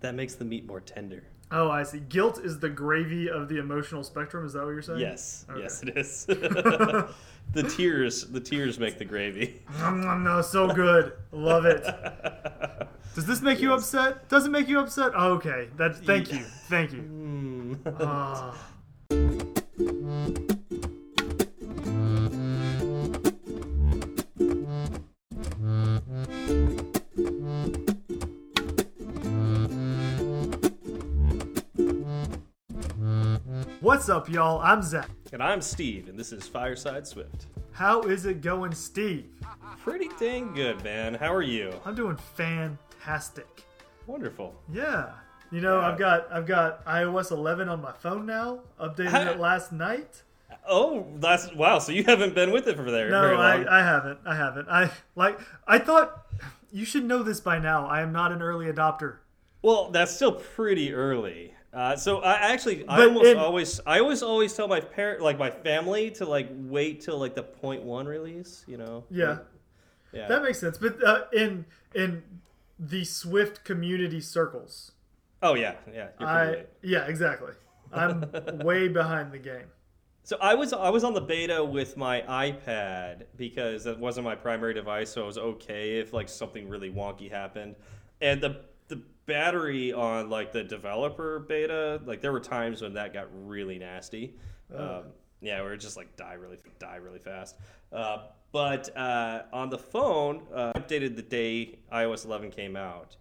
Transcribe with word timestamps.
that 0.00 0.14
makes 0.14 0.34
the 0.34 0.44
meat 0.44 0.66
more 0.66 0.80
tender. 0.80 1.22
Oh, 1.52 1.68
I 1.70 1.82
see. 1.82 1.98
Guilt 2.00 2.38
is 2.44 2.60
the 2.60 2.68
gravy 2.68 3.28
of 3.28 3.48
the 3.48 3.58
emotional 3.58 4.04
spectrum. 4.04 4.46
Is 4.46 4.52
that 4.52 4.62
what 4.64 4.70
you're 4.70 4.82
saying? 4.82 5.00
Yes, 5.00 5.46
Okay. 5.50 5.60
yes, 5.62 5.82
it 5.82 5.96
is. 5.96 6.26
the 7.52 7.62
tears, 7.68 8.26
the 8.28 8.38
tears 8.40 8.78
make 8.78 8.98
the 8.98 9.04
gravy. 9.04 9.60
Nom, 9.80 10.00
nom, 10.00 10.22
no, 10.22 10.42
so 10.42 10.68
good. 10.72 11.12
Love 11.32 11.64
it. 11.66 11.82
Does 13.16 13.26
this 13.26 13.42
make 13.42 13.60
you 13.60 13.72
upset? 13.72 14.28
Does 14.28 14.46
it 14.46 14.50
make 14.50 14.68
you 14.68 14.78
upset? 14.78 15.10
Oh, 15.16 15.32
okay. 15.32 15.68
That. 15.76 15.96
Thank 15.96 16.32
you. 16.32 16.44
Thank 16.68 16.92
you. 16.92 17.02
Mm. 17.02 17.96
Ah. 18.00 18.56
What's 33.90 34.08
up, 34.08 34.28
y'all? 34.28 34.60
I'm 34.60 34.82
Zach. 34.82 35.10
and 35.32 35.42
I'm 35.42 35.60
Steve, 35.60 36.08
and 36.08 36.16
this 36.16 36.30
is 36.30 36.46
Fireside 36.46 37.08
Swift. 37.08 37.46
How 37.72 38.02
is 38.02 38.24
it 38.24 38.40
going, 38.40 38.72
Steve? 38.72 39.26
Pretty 39.82 40.08
dang 40.16 40.54
good, 40.54 40.84
man. 40.84 41.12
How 41.14 41.34
are 41.34 41.42
you? 41.42 41.72
I'm 41.84 41.96
doing 41.96 42.16
fantastic. 42.36 43.64
Wonderful. 44.06 44.54
Yeah. 44.72 45.10
You 45.50 45.60
know, 45.60 45.80
Yeah. 45.80 45.88
I've 45.88 45.98
got 45.98 46.32
I've 46.32 46.46
got 46.46 46.84
iOS 46.84 47.32
11 47.32 47.68
on 47.68 47.82
my 47.82 47.90
phone 47.90 48.26
now. 48.26 48.60
Updated 48.80 49.32
it 49.34 49.40
last 49.40 49.72
night. 49.72 50.22
Oh, 50.68 51.08
that's 51.16 51.52
wow. 51.56 51.80
So 51.80 51.90
you 51.90 52.04
haven't 52.04 52.32
been 52.32 52.52
with 52.52 52.68
it 52.68 52.76
for 52.76 52.92
there 52.92 53.10
No, 53.10 53.20
very 53.22 53.36
long. 53.36 53.66
I, 53.66 53.80
I 53.80 53.82
haven't. 53.84 54.20
I 54.24 54.36
haven't. 54.36 54.68
I 54.68 54.92
like. 55.16 55.40
I 55.66 55.80
thought 55.80 56.26
you 56.70 56.84
should 56.84 57.04
know 57.06 57.24
this 57.24 57.40
by 57.40 57.58
now. 57.58 57.88
I 57.88 58.02
am 58.02 58.12
not 58.12 58.30
an 58.30 58.40
early 58.40 58.66
adopter. 58.66 59.16
Well, 59.62 59.90
that's 59.90 60.14
still 60.14 60.30
pretty 60.30 60.94
early. 60.94 61.54
Uh, 61.72 61.94
so 61.96 62.18
I 62.18 62.52
actually, 62.52 62.86
I 62.88 62.96
But 62.96 63.08
almost 63.08 63.26
in- 63.26 63.38
always, 63.38 63.80
I 63.86 64.00
always 64.00 64.22
always 64.22 64.52
tell 64.54 64.66
my 64.66 64.80
parent, 64.80 65.22
like 65.22 65.38
my 65.38 65.50
family, 65.50 66.10
to 66.12 66.24
like 66.26 66.48
wait 66.52 67.00
till 67.00 67.18
like 67.18 67.34
the 67.34 67.44
point 67.44 67.82
one 67.84 68.06
release. 68.06 68.64
You 68.66 68.76
know? 68.78 69.04
Yeah, 69.10 69.38
Yeah. 70.12 70.26
that 70.28 70.42
makes 70.42 70.58
sense. 70.58 70.78
But 70.78 71.02
uh, 71.04 71.24
in 71.32 71.64
in 71.94 72.22
the 72.78 73.04
Swift 73.04 73.64
community 73.64 74.20
circles, 74.20 74.92
oh 75.42 75.54
yeah, 75.54 75.74
yeah. 75.94 76.08
I 76.18 76.24
right. 76.46 76.68
yeah 76.82 77.06
exactly. 77.06 77.52
I'm 77.92 78.24
way 78.64 78.88
behind 78.88 79.30
the 79.32 79.38
game. 79.38 79.66
So 80.24 80.36
I 80.40 80.54
was 80.54 80.72
I 80.72 80.90
was 80.90 81.04
on 81.04 81.14
the 81.14 81.20
beta 81.20 81.64
with 81.64 81.96
my 81.96 82.22
iPad 82.22 83.26
because 83.36 83.84
that 83.84 83.98
wasn't 83.98 84.24
my 84.24 84.34
primary 84.34 84.74
device, 84.74 85.10
so 85.10 85.22
I 85.22 85.26
was 85.26 85.38
okay 85.38 85.98
if 86.00 86.12
like 86.12 86.28
something 86.28 86.68
really 86.68 86.90
wonky 86.90 87.30
happened. 87.30 87.76
And 88.20 88.40
the 88.40 88.60
battery 89.30 89.92
on 89.92 90.28
like 90.28 90.52
the 90.52 90.64
developer 90.64 91.38
beta, 91.38 92.00
like 92.04 92.20
there 92.20 92.32
were 92.32 92.40
times 92.40 92.82
when 92.82 92.94
that 92.94 93.12
got 93.12 93.28
really 93.46 93.78
nasty. 93.78 94.34
Um, 94.76 95.04
yeah, 95.40 95.62
where 95.62 95.72
it 95.72 95.78
just 95.78 95.96
like 95.96 96.16
die 96.16 96.34
really 96.34 96.58
die 96.80 96.96
really 96.96 97.20
fast. 97.20 97.56
Uh, 97.92 98.26
but 98.52 98.94
uh, 98.96 99.42
on 99.52 99.70
the 99.70 99.78
phone, 99.78 100.42
uh, 100.52 100.72
updated 100.74 101.14
the 101.14 101.22
day 101.22 101.78
iOS 101.92 102.24
11 102.24 102.50
came 102.50 102.76
out. 102.76 103.16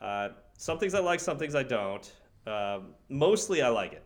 Uh, 0.00 0.28
some 0.56 0.78
things 0.78 0.94
I 0.94 1.00
like, 1.00 1.18
some 1.18 1.38
things 1.38 1.54
I 1.56 1.64
don't. 1.64 2.10
Um, 2.46 2.94
mostly 3.08 3.60
I 3.62 3.68
like 3.68 3.92
it. 3.92 4.04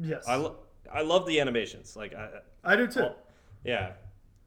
Yes, 0.00 0.24
I, 0.28 0.36
lo- 0.36 0.58
I 0.92 1.02
love 1.02 1.26
the 1.26 1.40
animations. 1.40 1.96
Like, 1.96 2.14
I, 2.14 2.28
I 2.62 2.76
do 2.76 2.86
too. 2.86 3.00
well, 3.00 3.16
yeah. 3.64 3.92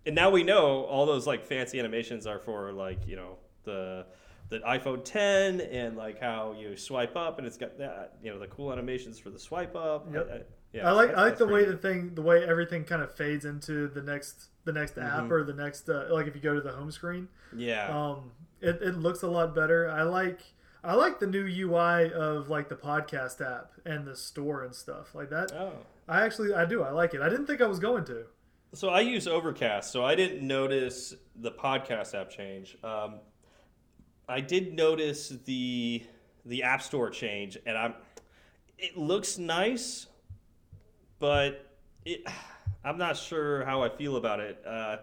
And 0.06 0.16
now 0.16 0.30
we 0.30 0.44
know 0.44 0.84
all 0.84 1.06
those 1.06 1.28
like 1.28 1.46
fancy 1.46 1.80
animations 1.80 2.26
are 2.26 2.40
for 2.40 2.72
like 2.72 3.06
you 3.08 3.16
know 3.18 3.38
the 3.64 4.06
the 4.54 4.60
iPhone 4.60 5.04
10 5.04 5.60
and 5.62 5.98
like 5.98 6.20
how 6.22 6.56
you 6.60 6.78
swipe 6.78 7.16
up 7.16 7.38
and 7.38 7.46
it's 7.48 7.58
got 7.58 7.78
that 7.78 8.14
you 8.24 8.32
know 8.32 8.40
the 8.40 8.48
cool 8.48 8.72
animations 8.72 9.20
for 9.20 9.30
the 9.30 9.40
swipe 9.40 9.76
up. 9.76 10.08
Yep. 10.14 10.30
I, 10.32 10.36
I- 10.36 10.42
yeah, 10.74 10.88
I 10.90 10.92
like 10.94 11.12
I 11.14 11.22
like 11.26 11.38
the 11.38 11.46
way 11.46 11.66
pretty 11.66 11.72
the 11.74 11.78
thing 11.78 12.16
the 12.16 12.24
way 12.24 12.44
everything 12.44 12.84
kind 12.84 13.04
of 13.04 13.14
fades 13.14 13.46
into 13.46 13.88
the 13.90 14.02
next 14.02 14.48
the 14.66 14.72
next 14.74 14.96
Mm-hmm. 14.96 15.26
app 15.26 15.32
or 15.32 15.44
the 15.44 15.54
next 15.54 15.88
uh, 15.88 16.08
like 16.10 16.26
if 16.26 16.34
you 16.36 16.42
go 16.42 16.56
to 16.56 16.62
the 16.62 16.72
home 16.72 16.90
screen. 16.92 17.28
yeah. 17.56 17.88
Um, 17.96 18.32
it, 18.60 18.80
it 18.82 18.96
looks 18.98 19.22
a 19.22 19.28
lot 19.28 19.54
better. 19.54 19.88
I 19.90 20.02
like 20.02 20.40
I 20.84 20.96
like 20.96 21.20
the 21.20 21.28
new 21.28 21.46
UI 21.46 22.12
of 22.14 22.50
like 22.50 22.70
the 22.70 22.76
podcast 22.76 23.40
app 23.42 23.72
and 23.86 24.04
the 24.08 24.16
store 24.16 24.64
and 24.64 24.74
stuff 24.74 25.14
like 25.14 25.30
that. 25.30 25.52
oh. 25.52 25.74
I 26.10 26.26
actually 26.26 26.54
I 26.56 26.66
do 26.66 26.82
I 26.82 26.90
like 26.90 27.14
it. 27.14 27.22
I 27.22 27.30
didn't 27.30 27.46
think 27.46 27.62
I 27.62 27.68
was 27.68 27.78
going 27.80 28.04
to. 28.06 28.24
So 28.74 28.90
I 28.90 29.02
use 29.02 29.28
Overcast, 29.28 29.92
so 29.92 30.04
I 30.04 30.16
didn't 30.16 30.42
notice 30.48 31.14
the 31.36 31.52
podcast 31.52 32.20
app 32.20 32.32
change. 32.32 32.76
Um, 32.84 33.20
I 34.28 34.42
did 34.42 34.74
notice 34.74 35.30
the 35.46 36.04
the 36.46 36.64
App 36.64 36.82
Store 36.82 37.10
change, 37.10 37.58
and 37.66 37.78
I'm 37.78 37.94
it 38.78 38.98
looks 38.98 39.38
nice, 39.38 40.08
but 41.20 41.78
it 42.06 42.26
I'm 42.84 42.98
not 42.98 43.18
sure 43.18 43.64
how 43.66 43.82
I 43.82 43.90
feel 43.90 44.18
about 44.18 44.40
it. 44.40 44.62
Uh, 44.66 44.98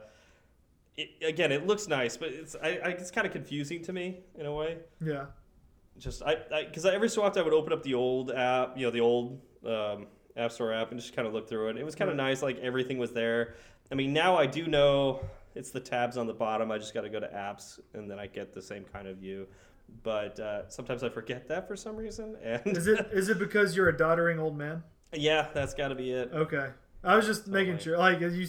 it 0.97 1.11
again, 1.23 1.53
it 1.53 1.67
looks 1.67 1.89
nice, 1.89 2.17
but 2.17 2.29
it's 2.29 2.57
I, 2.63 2.69
I, 2.69 2.89
it's 2.91 3.11
kind 3.11 3.27
of 3.27 3.33
confusing 3.33 3.83
to 3.85 3.93
me 3.93 4.19
in 4.39 4.47
a 4.47 4.53
way. 4.53 4.79
Yeah. 5.01 5.27
Just 5.99 6.23
I 6.23 6.37
because 6.65 6.87
I, 6.87 6.95
every 6.95 7.09
so 7.09 7.23
often 7.23 7.41
I 7.41 7.45
would 7.45 7.55
open 7.55 7.73
up 7.73 7.83
the 7.83 7.95
old 7.95 8.31
app, 8.31 8.77
you 8.77 8.87
know, 8.87 8.91
the 8.91 9.01
old 9.01 9.41
um, 9.67 10.07
App 10.37 10.53
Store 10.53 10.73
app, 10.73 10.91
and 10.91 11.01
just 11.01 11.15
kind 11.15 11.29
of 11.29 11.35
look 11.35 11.49
through 11.49 11.69
it. 11.69 11.77
It 11.77 11.85
was 11.85 11.95
kind 11.95 12.11
of 12.11 12.17
nice, 12.17 12.43
like 12.43 12.59
everything 12.59 12.99
was 12.99 13.13
there. 13.13 13.55
I 13.93 13.95
mean, 13.95 14.13
now 14.13 14.37
I 14.37 14.47
do 14.47 14.67
know 14.67 15.21
it's 15.55 15.71
the 15.71 15.81
tabs 15.81 16.17
on 16.17 16.27
the 16.27 16.33
bottom. 16.35 16.71
I 16.71 16.79
just 16.79 16.95
got 16.95 17.03
to 17.03 17.09
go 17.11 17.21
to 17.21 17.29
apps, 17.29 17.79
and 17.95 18.11
then 18.11 18.19
I 18.19 18.27
get 18.27 18.55
the 18.55 18.63
same 18.63 18.85
kind 18.85 19.07
of 19.09 19.17
view. 19.19 19.47
But 20.03 20.39
uh, 20.39 20.69
sometimes 20.69 21.03
I 21.03 21.09
forget 21.09 21.49
that 21.49 21.67
for 21.67 21.75
some 21.77 21.97
reason, 21.97 22.37
and 22.43 22.61
Is 22.65 22.87
it 22.87 23.09
is 23.13 23.29
it 23.29 23.39
because 23.39 23.75
you're 23.77 23.89
a 23.89 23.97
doddering 23.97 24.39
old 24.39 24.57
man? 24.57 24.83
yeah, 25.13 25.49
that's 25.53 25.75
got 25.75 25.89
to 25.89 25.95
be 25.97 26.13
it. 26.13 26.31
Okay. 26.33 26.69
I 27.03 27.17
was 27.17 27.27
just 27.27 27.49
making 27.49 27.73
right. 27.75 27.83
sure. 27.83 27.99
Like 27.99 28.21
you, 28.21 28.47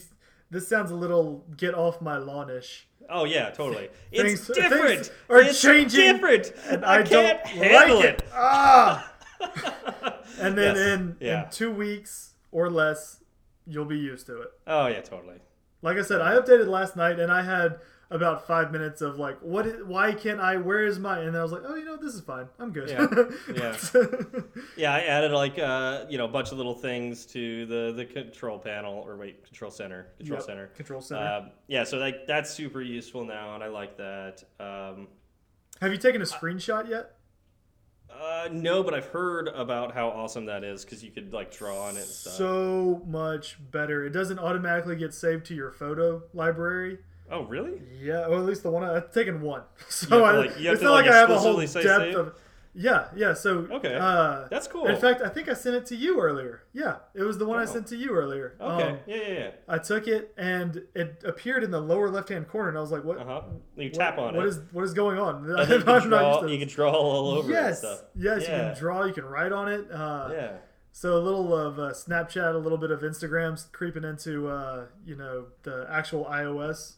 this 0.52 0.68
sounds 0.68 0.92
a 0.92 0.96
little 0.96 1.44
get 1.58 1.74
off 1.74 2.00
my 2.02 2.18
lawn-ish. 2.18 2.88
Oh 3.10 3.24
yeah, 3.26 3.50
totally. 3.50 3.90
It's 4.12 4.46
Things- 4.46 4.48
different. 4.58 4.90
things 5.08 5.12
are 5.30 5.42
it's 5.42 5.60
changing, 5.62 6.14
different, 6.14 6.54
and 6.70 6.86
I, 6.86 7.00
I, 7.00 7.04
can't 7.04 7.44
don't 7.44 7.48
handle 7.48 7.96
like 7.98 8.06
it. 8.06 8.24
Ah. 8.34 9.12
And 10.40 10.58
then 10.58 10.76
Yes. 10.76 10.88
in 10.88 11.18
Yeah. 11.20 11.44
in 11.46 11.50
two 11.52 11.72
weeks 11.72 12.34
or 12.52 12.70
less, 12.70 13.24
you'll 13.68 13.86
be 13.86 13.98
used 13.98 14.26
to 14.28 14.42
it. 14.42 14.50
Oh 14.68 14.88
yeah, 14.88 15.02
totally. 15.02 15.38
Like 15.82 15.98
I 15.98 16.02
said, 16.04 16.22
I 16.22 16.36
updated 16.36 16.68
last 16.68 16.96
night 16.96 17.20
and 17.20 17.32
I 17.32 17.42
had 17.42 17.80
about 18.12 18.46
five 18.46 18.72
minutes 18.74 19.02
of 19.02 19.18
like, 19.18 19.40
what? 19.40 19.66
Is, 19.66 19.84
why 19.86 20.12
can't 20.14 20.40
I? 20.40 20.58
Where 20.58 20.86
is 20.86 21.00
my? 21.00 21.20
And 21.20 21.36
I 21.36 21.42
was 21.42 21.52
like, 21.52 21.62
oh, 21.66 21.76
you 21.76 21.86
know, 21.86 21.96
this 21.96 22.14
is 22.14 22.20
fine. 22.22 22.48
I'm 22.60 22.72
good. 22.72 22.90
Yeah. 22.90 23.08
Yeah, 23.56 23.78
yeah 24.78 24.94
I 24.94 25.00
added 25.02 25.32
like 25.32 25.58
uh, 25.58 26.06
you 26.10 26.18
know 26.18 26.26
a 26.26 26.28
bunch 26.28 26.52
of 26.52 26.58
little 26.58 26.76
things 26.76 27.26
to 27.28 27.66
the 27.66 27.94
the 27.96 28.06
control 28.06 28.60
panel 28.60 28.96
or 28.96 29.16
wait 29.16 29.46
control 29.46 29.72
center 29.72 30.08
control 30.18 30.40
Yep, 30.40 30.46
center. 30.46 30.68
Control 30.68 31.02
center. 31.02 31.26
Um, 31.26 31.52
yeah, 31.68 31.84
so 31.86 31.98
like 31.98 32.28
that's 32.28 32.52
super 32.52 32.82
useful 32.82 33.24
now, 33.24 33.56
and 33.56 33.64
I 33.64 33.68
like 33.68 33.98
that. 33.98 34.44
Um, 34.60 35.08
Have 35.80 35.92
you 35.92 35.98
taken 35.98 36.22
a 36.22 36.26
screenshot 36.26 36.90
yet? 36.90 37.16
Uh, 38.20 38.50
no, 38.52 38.84
but 38.84 38.94
I've 38.94 39.08
heard 39.08 39.48
about 39.50 39.94
how 39.94 40.10
awesome 40.10 40.46
that 40.46 40.64
is 40.64 40.84
because 40.84 41.04
you 41.04 41.12
could 41.12 41.34
like 41.34 41.56
draw 41.56 41.80
on 41.84 41.96
it 41.96 42.02
and 42.02 42.08
stuff. 42.08 42.34
So 42.34 43.02
much 43.06 43.58
better. 43.72 44.06
It 44.06 44.12
doesn't 44.12 44.40
automatically 44.40 44.96
get 44.96 45.14
saved 45.14 45.46
to 45.48 45.56
your 45.56 45.72
photo 45.72 46.24
library. 46.34 47.00
oh, 47.30 47.44
really? 47.44 47.82
Yeah, 48.00 48.26
or 48.26 48.38
at 48.40 48.46
least 48.46 48.64
the 48.64 48.72
one 48.72 48.84
I, 48.84 48.96
I've 48.98 49.12
taken 49.14 49.42
one. 49.42 49.62
So 49.90 50.08
to, 50.20 50.24
I, 50.26 50.32
like- 50.38 50.50
have 50.56 50.66
it's 50.66 50.80
to, 50.80 50.86
not 50.86 50.92
like, 50.94 51.06
like, 51.06 51.14
I 51.14 51.18
have 51.18 51.30
a 51.30 51.40
whole 51.40 51.58
depth 51.60 51.72
save? 51.72 52.16
of. 52.16 52.36
Yeah, 52.74 53.08
yeah. 53.16 53.34
So 53.34 53.68
Okay. 53.70 53.96
uh, 53.96 54.48
That's 54.50 54.68
cool. 54.68 54.88
In 54.88 54.96
fact, 54.96 55.22
I 55.22 55.28
think 55.30 55.50
I 55.50 55.54
sent 55.54 55.76
it 55.76 55.86
to 55.88 55.96
you 55.96 56.22
earlier. 56.22 56.64
Yeah, 56.72 56.98
it 57.14 57.24
was 57.24 57.38
the 57.38 57.46
one 57.46 57.60
I 57.60 57.64
Oh. 57.64 57.66
sent 57.66 57.88
to 57.88 57.98
you 57.98 58.12
earlier. 58.12 58.56
Okay. 58.62 58.84
Um, 58.90 58.98
yeah, 59.06 59.16
yeah, 59.16 59.34
yeah. 59.34 59.50
I 59.68 59.78
took 59.78 60.08
it 60.08 60.34
and 60.38 60.84
it 60.96 61.22
appeared 61.26 61.64
in 61.66 61.72
the 61.72 61.82
lower 61.82 62.10
left-hand 62.10 62.48
corner, 62.48 62.70
and 62.70 62.78
I 62.78 62.82
was 62.82 62.92
like, 62.92 63.04
"What? 63.04 63.18
Uh 63.18 63.26
huh. 63.26 63.42
You 63.76 63.86
what- 63.90 63.94
tap 63.94 64.18
on 64.18 64.36
what 64.36 64.46
it. 64.46 64.50
is 64.50 64.60
what 64.72 64.84
is 64.86 64.94
going 64.94 65.20
on?" 65.20 65.44
you 65.50 65.66
can 65.66 65.82
draw. 66.10 66.46
You 66.46 66.60
can 66.60 66.68
draw 66.70 66.92
all 66.92 67.32
over 67.38 67.52
yes, 67.52 67.80
stuff. 67.80 68.04
yes, 68.16 68.42
you 68.42 68.48
can 68.48 68.76
draw, 68.78 69.04
you 69.04 69.14
can 69.14 69.26
write 69.26 69.52
on 69.52 69.68
it. 69.68 69.92
Uh, 69.92 70.30
Yeah. 70.32 70.52
So 70.94 71.18
a 71.18 71.20
little 71.20 71.56
of 71.56 71.80
uh, 71.80 71.92
Snapchat, 71.92 72.54
a 72.54 72.58
little 72.58 72.78
bit 72.78 72.92
of 72.92 73.00
Instagram's 73.02 73.66
creeping 73.72 74.04
into 74.04 74.48
uh, 74.50 74.86
you 75.06 75.16
know 75.16 75.48
the 75.64 75.86
actual 75.90 76.26
iOS 76.26 76.96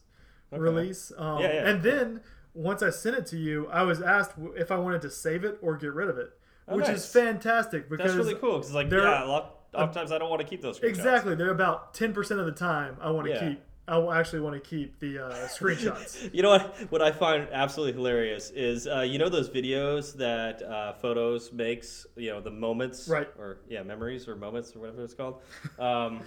Okay. 0.51 0.61
release. 0.61 1.11
Um, 1.17 1.41
Yeah, 1.41 1.53
yeah. 1.53 1.69
And 1.69 1.81
then 1.83 2.21
once 2.53 2.81
I 2.83 2.89
sent 2.89 3.15
it 3.15 3.25
to 3.27 3.37
you, 3.37 3.67
I 3.67 3.83
was 3.83 4.01
asked 4.01 4.33
if 4.55 4.71
I 4.71 4.77
wanted 4.77 5.01
to 5.03 5.09
save 5.09 5.43
it 5.43 5.57
or 5.61 5.75
get 5.77 5.93
rid 5.93 6.09
of 6.09 6.17
it, 6.17 6.31
Oh, 6.67 6.75
which 6.75 6.87
nice. 6.87 6.97
is 6.97 7.05
fantastic 7.07 7.89
because 7.89 8.13
That's 8.15 8.27
really 8.27 8.39
cool 8.39 8.59
because 8.59 8.73
like 8.73 8.89
yeah, 8.91 9.23
a 9.23 9.27
lot 9.27 9.59
oftentimes 9.73 10.11
I 10.11 10.17
don't 10.19 10.29
want 10.29 10.41
to 10.41 10.47
keep 10.47 10.61
those 10.61 10.79
screenshots. 10.79 10.89
exactly 10.89 11.35
they're 11.35 11.49
about 11.51 11.93
ten 11.93 12.13
percent 12.13 12.39
of 12.39 12.45
the 12.45 12.51
time 12.51 12.97
I 13.01 13.09
want 13.11 13.27
to 13.27 13.33
Yeah. 13.33 13.49
keep. 13.49 13.61
I 13.85 13.97
will 13.97 14.13
actually 14.13 14.39
want 14.39 14.55
to 14.55 14.61
keep 14.61 14.97
the 15.01 15.19
uh, 15.19 15.29
screenshots. 15.47 16.33
You 16.33 16.41
know 16.41 16.51
what? 16.51 16.73
What 16.89 17.01
I 17.01 17.11
find 17.11 17.49
absolutely 17.51 17.91
hilarious 17.91 18.49
is 18.51 18.87
uh, 18.87 19.01
you 19.01 19.17
know 19.19 19.27
those 19.27 19.49
videos 19.49 20.15
that 20.17 20.61
uh, 20.63 20.93
photos 20.93 21.51
makes. 21.51 22.05
You 22.15 22.29
know 22.31 22.39
the 22.39 22.49
moments, 22.51 23.09
Right. 23.09 23.27
Or 23.37 23.57
yeah, 23.67 23.83
memories 23.83 24.25
or 24.29 24.37
moments 24.37 24.73
or 24.73 24.79
whatever 24.79 25.03
it's 25.03 25.13
called. 25.13 25.41
Um, 25.79 26.21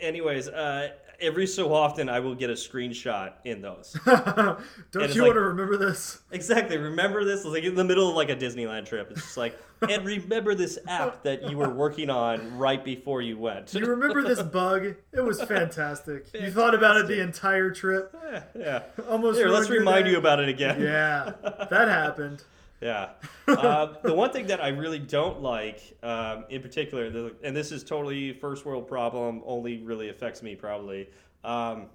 anyways, 0.00 0.48
uh, 0.48 0.92
every 1.20 1.46
so 1.46 1.72
often 1.74 2.08
I 2.08 2.20
will 2.20 2.34
get 2.34 2.50
a 2.50 2.54
screenshot 2.54 3.32
in 3.44 3.60
those. 3.62 3.96
Don't 4.04 4.58
you 4.92 5.02
like- 5.02 5.16
want 5.20 5.34
to 5.34 5.40
remember 5.40 5.76
this? 5.76 6.20
exactly. 6.30 6.76
Remember 6.78 7.24
this? 7.24 7.40
It's 7.40 7.48
like 7.48 7.64
in 7.64 7.74
the 7.74 7.84
middle 7.84 8.08
of 8.08 8.14
like 8.16 8.30
a 8.30 8.36
Disneyland 8.36 8.86
trip. 8.86 9.10
It's 9.10 9.22
just 9.22 9.36
like, 9.36 9.58
and 9.88 10.04
remember 10.04 10.54
this 10.54 10.78
app 10.86 11.22
that 11.24 11.48
you 11.50 11.56
were 11.56 11.70
working 11.70 12.08
on 12.10 12.56
right 12.56 12.84
before 12.84 13.20
you 13.22 13.38
went. 13.38 13.74
You 13.74 13.86
remember 13.86 14.22
this 14.22 14.42
bug? 14.52 14.94
It 15.12 15.20
was 15.20 15.42
fantastic. 15.42 16.26
You 16.34 16.50
thought 16.50 16.74
about 16.74 16.96
it 16.98 17.06
the 17.08 17.20
entire 17.20 17.70
trip. 17.70 18.14
yeah, 18.30 18.42
yeah. 18.58 18.82
Almost. 19.08 19.38
Here, 19.38 19.48
let's 19.48 19.68
remind 19.70 20.04
day. 20.04 20.12
you 20.12 20.18
about 20.18 20.40
it 20.40 20.48
again. 20.48 20.80
Yeah, 20.80 21.32
that 21.70 21.88
happened. 21.88 22.44
Yeah. 22.82 23.10
Uh, 23.46 23.94
the 24.02 24.12
one 24.12 24.32
thing 24.32 24.46
that 24.48 24.62
I 24.62 24.68
really 24.68 24.98
don't 24.98 25.40
like, 25.40 25.96
um, 26.02 26.44
in 26.50 26.60
particular, 26.60 27.08
the, 27.10 27.34
and 27.42 27.56
this 27.56 27.72
is 27.72 27.84
totally 27.84 28.32
first 28.32 28.66
world 28.66 28.88
problem, 28.88 29.42
only 29.46 29.78
really 29.78 30.08
affects 30.08 30.42
me 30.42 30.56
probably. 30.56 31.08
Um, 31.44 31.86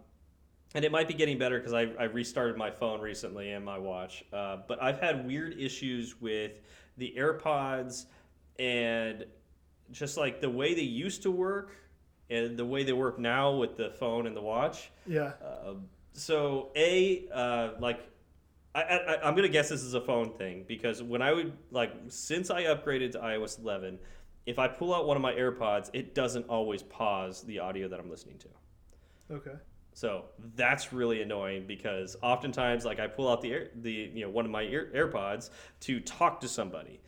and 0.74 0.84
it 0.84 0.92
might 0.92 1.08
be 1.08 1.14
getting 1.14 1.38
better 1.38 1.60
because 1.60 1.74
I, 1.74 1.88
I 2.00 2.06
restarted 2.06 2.58
my 2.58 2.72
phone 2.72 3.02
recently 3.02 3.52
and 3.52 3.64
my 3.64 3.78
watch. 3.78 4.24
Uh, 4.34 4.58
but 4.68 4.82
I've 4.82 5.00
had 5.00 5.26
weird 5.28 5.60
issues 5.60 6.20
with 6.22 6.62
the 6.98 7.14
AirPods 7.18 8.06
and 8.60 9.26
just 9.92 10.18
like 10.18 10.42
the 10.42 10.50
way 10.50 10.74
they 10.74 10.82
used 10.82 11.24
to 11.24 11.32
work 11.32 11.76
and 12.30 12.58
the 12.58 12.66
way 12.66 12.84
they 12.84 12.94
work 12.94 13.20
now 13.20 13.52
with 13.52 13.78
the 13.78 13.90
phone 13.92 14.28
and 14.28 14.36
the 14.36 14.42
watch. 14.42 14.92
Yeah. 15.06 15.34
Um, 15.66 15.86
so 16.14 16.72
a 16.76 17.28
uh, 17.34 17.70
like 17.80 18.02
I, 18.78 18.82
I, 18.82 19.28
I'm 19.28 19.36
gonna 19.36 19.48
guess 19.48 19.70
this 19.70 19.82
is 19.82 19.96
a 19.96 20.02
phone 20.02 20.34
thing 20.34 20.66
because 20.68 21.02
when 21.02 21.22
I 21.22 21.34
would 21.34 21.54
like 21.72 21.94
since 22.10 22.52
I 22.52 22.64
upgraded 22.66 23.12
to 23.14 23.20
iOS 23.20 23.60
11, 23.60 23.98
if 24.46 24.60
I 24.60 24.68
pull 24.68 24.94
out 24.94 25.08
one 25.08 25.18
of 25.18 25.24
my 25.24 25.34
AirPods, 25.34 25.90
it 25.94 26.14
doesn't 26.14 26.48
always 26.48 26.84
pause 26.84 27.42
the 27.44 27.60
audio 27.60 27.88
that 27.88 28.00
I'm 28.00 28.10
listening 28.10 28.38
to. 28.40 29.36
Okay. 29.36 29.56
So 29.94 30.26
that's 30.56 30.94
really 30.94 31.24
annoying 31.24 31.66
because 31.66 32.18
oftentimes, 32.22 32.86
like 32.86 33.00
I 33.00 33.08
pull 33.08 33.28
out 33.28 33.42
the 33.42 33.52
air, 33.52 33.70
the 33.82 33.92
you 33.92 34.22
know 34.22 34.30
one 34.30 34.46
of 34.46 34.52
my 34.52 34.62
ear, 34.62 34.92
AirPods 34.96 35.50
to 35.82 36.00
talk 36.00 36.40
to 36.42 36.48
somebody, 36.48 37.02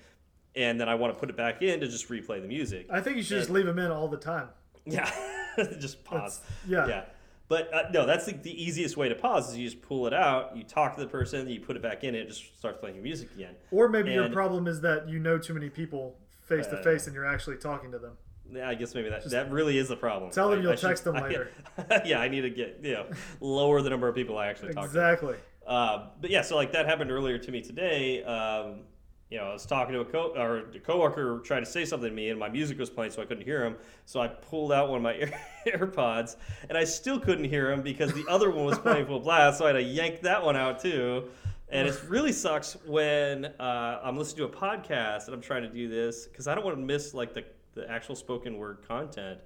and 0.56 0.82
then 0.82 0.90
I 0.90 0.96
want 0.96 1.14
to 1.14 1.20
put 1.20 1.30
it 1.30 1.38
back 1.38 1.62
in 1.62 1.82
to 1.82 1.88
just 1.88 2.10
replay 2.10 2.42
the 2.42 2.48
music. 2.48 2.88
I 2.90 3.00
think 3.00 3.18
you 3.18 3.22
should 3.22 3.38
just 3.38 3.52
leave 3.52 3.68
them 3.68 3.78
in 3.78 3.92
all 3.92 4.08
the 4.08 4.18
time. 4.18 4.48
Yeah, 4.86 5.12
just 5.80 6.04
pause. 6.04 6.42
yeah. 6.68 6.88
yeah. 6.88 7.06
But 7.50 7.74
uh, 7.74 7.90
no, 7.92 8.06
that's 8.06 8.26
the, 8.28 8.34
the 8.34 8.64
easiest 8.64 8.96
way 8.96 9.10
to 9.10 9.16
pause 9.16 9.50
is 9.52 9.58
you 9.58 9.66
just 9.68 9.82
pull 9.82 10.06
it 10.08 10.14
out, 10.14 10.56
you 10.56 10.64
talk 10.64 10.96
to 10.96 11.02
the 11.02 11.08
person, 11.08 11.50
you 11.50 11.60
put 11.60 11.76
it 11.76 11.82
back 11.82 12.04
in, 12.04 12.14
and 12.16 12.24
it 12.24 12.28
just 12.30 12.58
starts 12.58 12.78
playing 12.80 12.96
your 12.96 13.04
music 13.04 13.30
again. 13.36 13.56
Or 13.72 13.90
maybe 13.90 14.12
your 14.14 14.30
problem 14.30 14.68
is 14.68 14.80
that 14.82 15.10
you 15.10 15.20
know 15.20 15.38
too 15.40 15.56
many 15.56 15.68
people 15.70 16.16
face 16.42 16.68
to 16.68 16.78
Uh, 16.80 16.84
face 16.84 17.08
and 17.08 17.16
you're 17.16 17.26
actually 17.26 17.58
talking 17.58 17.92
to 17.92 17.98
them. 18.00 18.14
Yeah, 18.52 18.70
I 18.70 18.76
guess 18.76 18.96
maybe 18.96 19.10
that 19.10 19.28
that 19.32 19.52
really 19.52 19.78
is 19.80 19.88
the 19.90 19.96
problem. 19.96 20.32
tell 20.32 20.50
them 20.50 20.60
I- 20.60 20.62
you'll 20.62 20.72
I 20.72 20.76
should- 20.76 20.88
text 20.88 21.04
them 21.04 21.16
I- 21.18 21.22
later. 21.22 21.52
yeah, 22.06 22.20
I 22.20 22.28
need 22.30 22.42
to 22.42 22.50
get 22.52 22.80
you 22.84 22.94
know 22.94 23.06
lower 23.42 23.82
the 23.82 23.90
number 23.90 24.08
of 24.08 24.14
people 24.16 24.38
I 24.38 24.48
actually 24.48 24.74
talk 24.74 24.84
to. 24.84 24.88
Exactly. 24.88 25.36
Uh, 25.68 26.08
but 26.22 26.30
yeah, 26.30 26.42
so 26.44 26.56
like 26.56 26.72
that 26.74 26.86
happened 26.86 27.12
earlier 27.12 27.38
to 27.40 27.52
me 27.52 27.62
today. 27.62 28.24
Um, 28.24 28.82
you 29.30 29.38
know, 29.38 29.46
I 29.46 29.54
was 29.54 29.66
talking 29.66 29.94
to 29.94 30.00
a 30.02 30.06
co 30.06 30.34
or 30.36 30.58
a 30.58 30.80
coworker 30.80 31.40
tried 31.40 31.60
to 31.60 31.66
say 31.66 31.86
something 31.86 32.10
to 32.10 32.16
me, 32.16 32.30
and 32.30 32.40
my 32.40 32.50
music 32.50 32.80
was 32.80 32.90
playing, 32.90 33.12
so 33.12 33.22
I 33.22 33.26
couldn't 33.26 33.44
hear 33.44 33.64
him. 33.64 33.76
So 34.06 34.20
I 34.20 34.28
pulled 34.28 34.72
out 34.72 34.90
one 34.90 34.98
of 34.98 35.04
my 35.04 35.16
Air- 35.16 35.40
AirPods, 35.68 36.36
and 36.68 36.78
I 36.78 36.84
still 36.84 37.20
couldn't 37.20 37.44
hear 37.46 37.72
him 37.72 37.82
because 37.82 38.12
the 38.14 38.26
other 38.28 38.50
one 38.50 38.66
was 38.66 38.80
playing 38.80 39.06
full 39.06 39.20
blast. 39.20 39.60
So 39.60 39.66
I 39.66 39.68
had 39.68 39.74
to 39.74 39.84
yank 39.84 40.22
that 40.22 40.44
one 40.44 40.56
out 40.56 40.80
too. 40.82 41.26
And 41.72 41.88
it 41.88 42.02
really 42.08 42.32
sucks 42.32 42.78
when 42.88 43.46
uh, 43.60 44.00
I'm 44.04 44.18
listening 44.18 44.50
to 44.50 44.58
a 44.58 44.60
podcast 44.60 45.26
and 45.26 45.36
I'm 45.36 45.42
trying 45.42 45.62
to 45.62 45.70
do 45.70 45.88
this 45.88 46.26
because 46.26 46.48
I 46.48 46.56
don't 46.56 46.66
want 46.66 46.76
to 46.78 46.82
miss 46.84 47.14
like 47.14 47.36
the, 47.36 47.44
the 47.76 47.88
actual 47.88 48.16
spoken 48.16 48.58
word 48.58 48.80
content. 48.88 49.40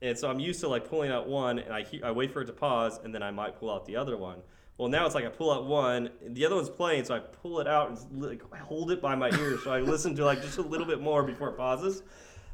And 0.00 0.16
so 0.18 0.30
I'm 0.30 0.40
used 0.40 0.60
to 0.60 0.68
like 0.68 0.88
pulling 0.88 1.10
out 1.10 1.28
one 1.28 1.58
and 1.58 1.74
I, 1.74 1.82
he- 1.82 2.02
I 2.02 2.12
wait 2.12 2.30
for 2.32 2.40
it 2.40 2.46
to 2.46 2.54
pause 2.54 2.98
and 3.04 3.14
then 3.14 3.22
I 3.22 3.30
might 3.30 3.58
pull 3.60 3.70
out 3.70 3.84
the 3.84 3.96
other 3.96 4.16
one. 4.16 4.38
Well, 4.78 4.88
now 4.88 5.06
it's 5.06 5.14
like 5.14 5.24
I 5.24 5.28
pull 5.28 5.50
out 5.50 5.64
one, 5.64 6.10
the 6.26 6.44
other 6.44 6.54
one's 6.56 6.68
playing, 6.68 7.04
so 7.06 7.14
I 7.14 7.20
pull 7.20 7.60
it 7.60 7.66
out 7.66 7.90
and 7.90 8.22
like, 8.22 8.42
hold 8.60 8.90
it 8.90 9.00
by 9.00 9.14
my 9.14 9.30
ear, 9.30 9.58
so 9.64 9.72
I 9.72 9.80
listen 9.80 10.14
to 10.16 10.24
like 10.24 10.42
just 10.42 10.58
a 10.58 10.62
little 10.62 10.86
bit 10.86 11.00
more 11.00 11.22
before 11.22 11.48
it 11.48 11.56
pauses. 11.56 12.02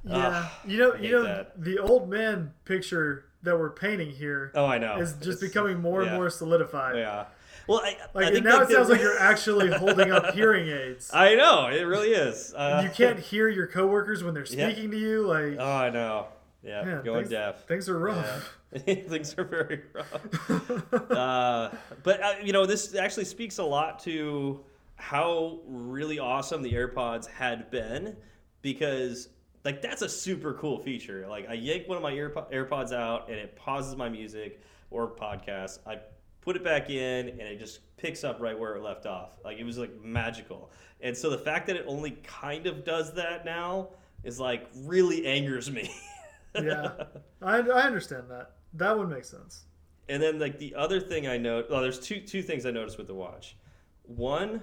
Yeah. 0.04 0.16
Ugh, 0.28 0.50
you 0.66 0.78
know, 0.78 0.94
you 0.94 1.10
know, 1.12 1.22
that. 1.24 1.60
the 1.62 1.78
old 1.78 2.08
man 2.08 2.52
picture 2.64 3.24
that 3.42 3.58
we're 3.58 3.70
painting 3.70 4.10
here 4.10 4.52
oh, 4.54 4.64
I 4.66 4.78
know. 4.78 4.98
is 4.98 5.14
just 5.14 5.26
It's- 5.26 5.40
becoming 5.40 5.80
more 5.80 6.02
yeah, 6.02 6.10
and 6.10 6.16
more 6.18 6.30
solidified. 6.30 6.96
Yeah. 6.96 7.24
Well, 7.68 7.80
I, 7.84 7.96
Like 8.14 8.26
I 8.26 8.30
think 8.32 8.44
now 8.44 8.58
like, 8.60 8.70
it 8.70 8.72
sounds 8.72 8.88
like 8.88 9.00
you're 9.00 9.18
actually 9.20 9.70
holding 9.72 10.10
up 10.12 10.34
hearing 10.34 10.68
aids. 10.68 11.10
I 11.14 11.34
know 11.36 11.66
it 11.68 11.82
really 11.82 12.10
is. 12.10 12.52
Uh, 12.54 12.82
you 12.84 12.90
can't 12.90 13.18
hear 13.30 13.48
your 13.48 13.66
coworkers 13.68 14.22
when 14.24 14.34
they're 14.34 14.44
Yeah. 14.48 14.68
speaking 14.70 14.90
to 14.92 14.98
you. 14.98 15.22
Like, 15.26 15.56
Oh, 15.58 15.64
I 15.72 15.90
know. 15.90 16.26
Yeah, 16.62 16.84
man, 16.84 17.04
going 17.04 17.18
things, 17.24 17.30
deaf. 17.30 17.66
things 17.66 17.88
are 17.88 17.98
rough. 17.98 18.24
Yeah. 18.26 18.94
Things 18.94 19.34
are 19.36 19.44
very 19.44 19.82
rough. 19.92 20.92
uh, 21.10 21.70
but 22.02 22.22
uh, 22.22 22.34
you 22.42 22.54
know, 22.54 22.64
this 22.64 22.94
actually 22.94 23.26
speaks 23.26 23.58
a 23.58 23.64
lot 23.64 23.98
to 24.04 24.64
how 24.96 25.58
really 25.66 26.18
awesome 26.18 26.62
the 26.62 26.72
AirPods 26.72 27.26
had 27.26 27.70
been 27.70 28.16
because 28.62 29.28
like 29.64 29.82
that's 29.82 30.00
a 30.00 30.08
super 30.08 30.54
cool 30.54 30.78
feature. 30.78 31.26
Like 31.28 31.48
I 31.50 31.54
yank 31.54 31.86
one 31.86 31.98
of 31.98 32.02
my 32.02 32.12
AirPod- 32.12 32.50
AirPods 32.50 32.92
out 32.92 33.28
and 33.28 33.38
it 33.38 33.56
pauses 33.56 33.96
my 33.96 34.08
music 34.08 34.62
or 34.90 35.08
podcast. 35.08 35.80
I 35.86 35.98
put 36.40 36.56
it 36.56 36.64
back 36.64 36.88
in 36.88 37.28
and 37.28 37.40
it 37.40 37.58
just 37.58 37.80
picks 37.96 38.24
up 38.24 38.40
right 38.40 38.58
where 38.58 38.76
it 38.76 38.82
left 38.82 39.04
off. 39.04 39.38
Like 39.44 39.58
it 39.58 39.64
was 39.64 39.76
like 39.76 39.92
magical. 40.02 40.70
And 41.00 41.16
so 41.16 41.28
the 41.28 41.38
fact 41.38 41.66
that 41.66 41.76
it 41.76 41.84
only 41.86 42.12
kind 42.22 42.66
of 42.66 42.84
does 42.84 43.12
that 43.14 43.44
now 43.44 43.88
is 44.24 44.40
like 44.40 44.68
really 44.84 45.26
angers 45.26 45.70
me. 45.70 45.90
yeah, 46.54 46.92
I, 47.42 47.58
I 47.58 47.82
understand 47.82 48.24
that. 48.30 48.52
That 48.74 48.96
would 48.98 49.08
make 49.08 49.24
sense. 49.24 49.64
And 50.08 50.22
then 50.22 50.38
like 50.38 50.58
the 50.58 50.74
other 50.74 51.00
thing 51.00 51.26
I 51.26 51.38
know, 51.38 51.64
well, 51.70 51.80
there's 51.80 51.98
two 51.98 52.20
two 52.20 52.42
things 52.42 52.66
I 52.66 52.70
noticed 52.70 52.98
with 52.98 53.06
the 53.06 53.14
watch. 53.14 53.56
One, 54.04 54.60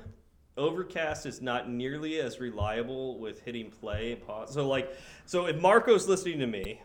Overcast 0.57 1.25
is 1.25 1.41
not 1.41 1.69
nearly 1.69 2.19
as 2.19 2.39
reliable 2.39 3.19
with 3.19 3.41
hitting 3.41 3.71
play 3.71 4.11
and 4.11 4.25
pause. 4.25 4.53
So 4.53 4.67
like, 4.67 4.93
so 5.25 5.45
if 5.45 5.59
Marco's 5.61 6.07
listening 6.07 6.39
to 6.39 6.47
me, 6.47 6.81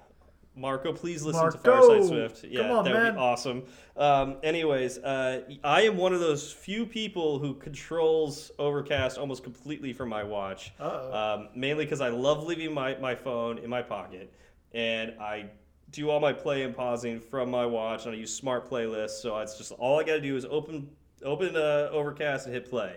Marco, 0.56 0.93
please 0.93 1.25
listen 1.25 1.51
to 1.51 1.59
Marco! 1.65 1.89
Fireside 1.89 2.09
Swift. 2.09 2.45
Yeah, 2.45 2.71
on, 2.71 2.85
that 2.85 2.95
would 2.95 3.03
man. 3.03 3.15
be 3.15 3.19
awesome. 3.19 3.65
Um, 3.97 4.37
anyways, 4.43 4.99
uh, 4.99 5.43
I 5.65 5.83
am 5.83 5.97
one 5.97 6.15
of 6.15 6.21
those 6.21 6.53
few 6.53 6.87
people 6.87 7.41
who 7.41 7.55
controls 7.55 8.53
Overcast 8.59 9.19
almost 9.19 9.43
completely 9.43 9.93
from 9.93 10.09
my 10.09 10.23
watch. 10.23 10.73
Um, 10.79 11.49
mainly 11.55 11.85
because 11.85 12.01
I 12.01 12.09
love 12.09 12.45
leaving 12.45 12.73
my, 12.73 12.97
my 12.99 13.15
phone 13.15 13.59
in 13.59 13.69
my 13.69 13.83
pocket, 13.83 14.33
and 14.75 15.19
I 15.21 15.47
do 15.91 16.11
all 16.11 16.21
my 16.21 16.32
play 16.32 16.65
and 16.65 16.75
pausing 16.75 17.21
from 17.21 17.50
my 17.50 17.65
watch, 17.65 18.05
and 18.05 18.15
I 18.15 18.19
use 18.19 18.35
smart 18.35 18.69
playlists. 18.69 19.23
So 19.23 19.38
it's 19.38 19.56
just 19.56 19.73
all 19.73 19.99
I 19.99 20.05
got 20.05 20.15
to 20.15 20.21
do 20.21 20.37
is 20.37 20.44
open 20.44 20.91
open 21.23 21.56
uh, 21.56 21.88
Overcast 21.93 22.47
and 22.47 22.55
hit 22.55 22.69
play. 22.69 22.97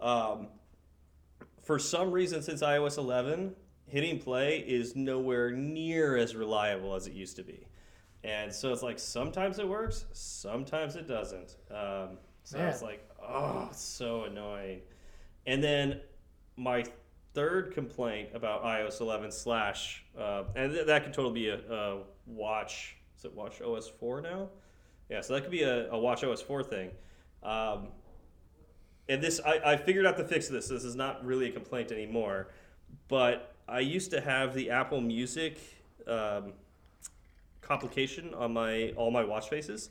Um, 0.00 0.48
for 1.62 1.78
some 1.78 2.10
reason, 2.10 2.42
since 2.42 2.60
iOS 2.60 2.98
11, 2.98 3.54
hitting 3.86 4.18
play 4.18 4.58
is 4.58 4.96
nowhere 4.96 5.52
near 5.52 6.16
as 6.16 6.34
reliable 6.34 6.94
as 6.94 7.06
it 7.06 7.12
used 7.12 7.36
to 7.36 7.44
be. 7.44 7.66
And 8.24 8.52
so 8.52 8.72
it's 8.72 8.82
like 8.82 8.98
sometimes 8.98 9.58
it 9.58 9.68
works, 9.68 10.06
sometimes 10.12 10.96
it 10.96 11.08
doesn't. 11.08 11.56
Um, 11.70 12.18
so 12.44 12.58
Man. 12.58 12.68
it's 12.68 12.82
like, 12.82 13.08
oh, 13.22 13.68
it's 13.70 13.80
so 13.82 14.24
annoying. 14.24 14.80
And 15.46 15.62
then 15.62 16.00
my 16.56 16.84
third 17.34 17.72
complaint 17.72 18.30
about 18.34 18.64
iOS 18.64 19.00
11 19.00 19.32
slash, 19.32 20.04
uh, 20.18 20.44
and 20.54 20.72
th- 20.72 20.86
that 20.86 21.04
could 21.04 21.12
totally 21.12 21.34
be 21.34 21.48
a, 21.48 21.58
a 21.72 22.02
watch. 22.26 22.96
Is 23.18 23.24
it 23.24 23.34
Watch 23.34 23.60
OS 23.62 23.88
4 23.88 24.20
now? 24.20 24.48
Yeah, 25.08 25.20
so 25.20 25.34
that 25.34 25.42
could 25.42 25.50
be 25.50 25.62
a, 25.62 25.90
a 25.90 25.98
Watch 25.98 26.24
OS 26.24 26.42
4 26.42 26.64
thing. 26.64 26.90
Um, 27.42 27.88
and 29.08 29.22
this, 29.22 29.40
I, 29.44 29.72
I 29.72 29.76
figured 29.76 30.06
out 30.06 30.16
the 30.16 30.24
fix 30.24 30.48
of 30.48 30.54
this. 30.54 30.68
This 30.68 30.84
is 30.84 30.94
not 30.94 31.24
really 31.24 31.48
a 31.48 31.52
complaint 31.52 31.92
anymore. 31.92 32.48
But 33.08 33.54
I 33.68 33.80
used 33.80 34.10
to 34.10 34.20
have 34.20 34.54
the 34.54 34.70
Apple 34.70 35.00
Music 35.00 35.58
um, 36.06 36.52
complication 37.60 38.34
on 38.34 38.52
my 38.52 38.90
all 38.96 39.10
my 39.10 39.24
watch 39.24 39.48
faces 39.48 39.90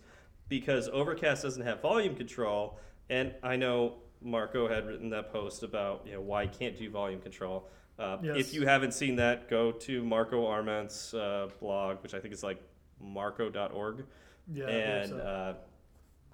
because 0.49 0.89
Overcast 0.89 1.43
doesn't 1.43 1.63
have 1.63 1.81
volume 1.81 2.15
control, 2.15 2.77
and 3.09 3.33
I 3.41 3.55
know 3.55 3.95
Marco 4.21 4.67
had 4.67 4.85
written 4.87 5.09
that 5.09 5.31
post 5.31 5.63
about 5.63 6.03
you 6.05 6.13
know 6.13 6.21
why 6.21 6.43
you 6.43 6.49
can't 6.57 6.77
do 6.77 6.89
volume 6.89 7.21
control. 7.21 7.67
Uh, 7.99 8.17
Yes. 8.23 8.37
If 8.37 8.53
you 8.53 8.65
haven't 8.65 8.93
seen 8.93 9.15
that, 9.17 9.49
go 9.49 9.71
to 9.71 10.03
Marco 10.03 10.45
Arment's 10.47 11.13
uh, 11.13 11.49
blog, 11.59 12.01
which 12.01 12.13
I 12.13 12.19
think 12.19 12.33
is 12.33 12.41
like 12.43 12.59
marco.org, 12.99 14.05
Yeah, 14.51 14.67
and 14.67 15.09
so. 15.09 15.17
uh, 15.17 15.53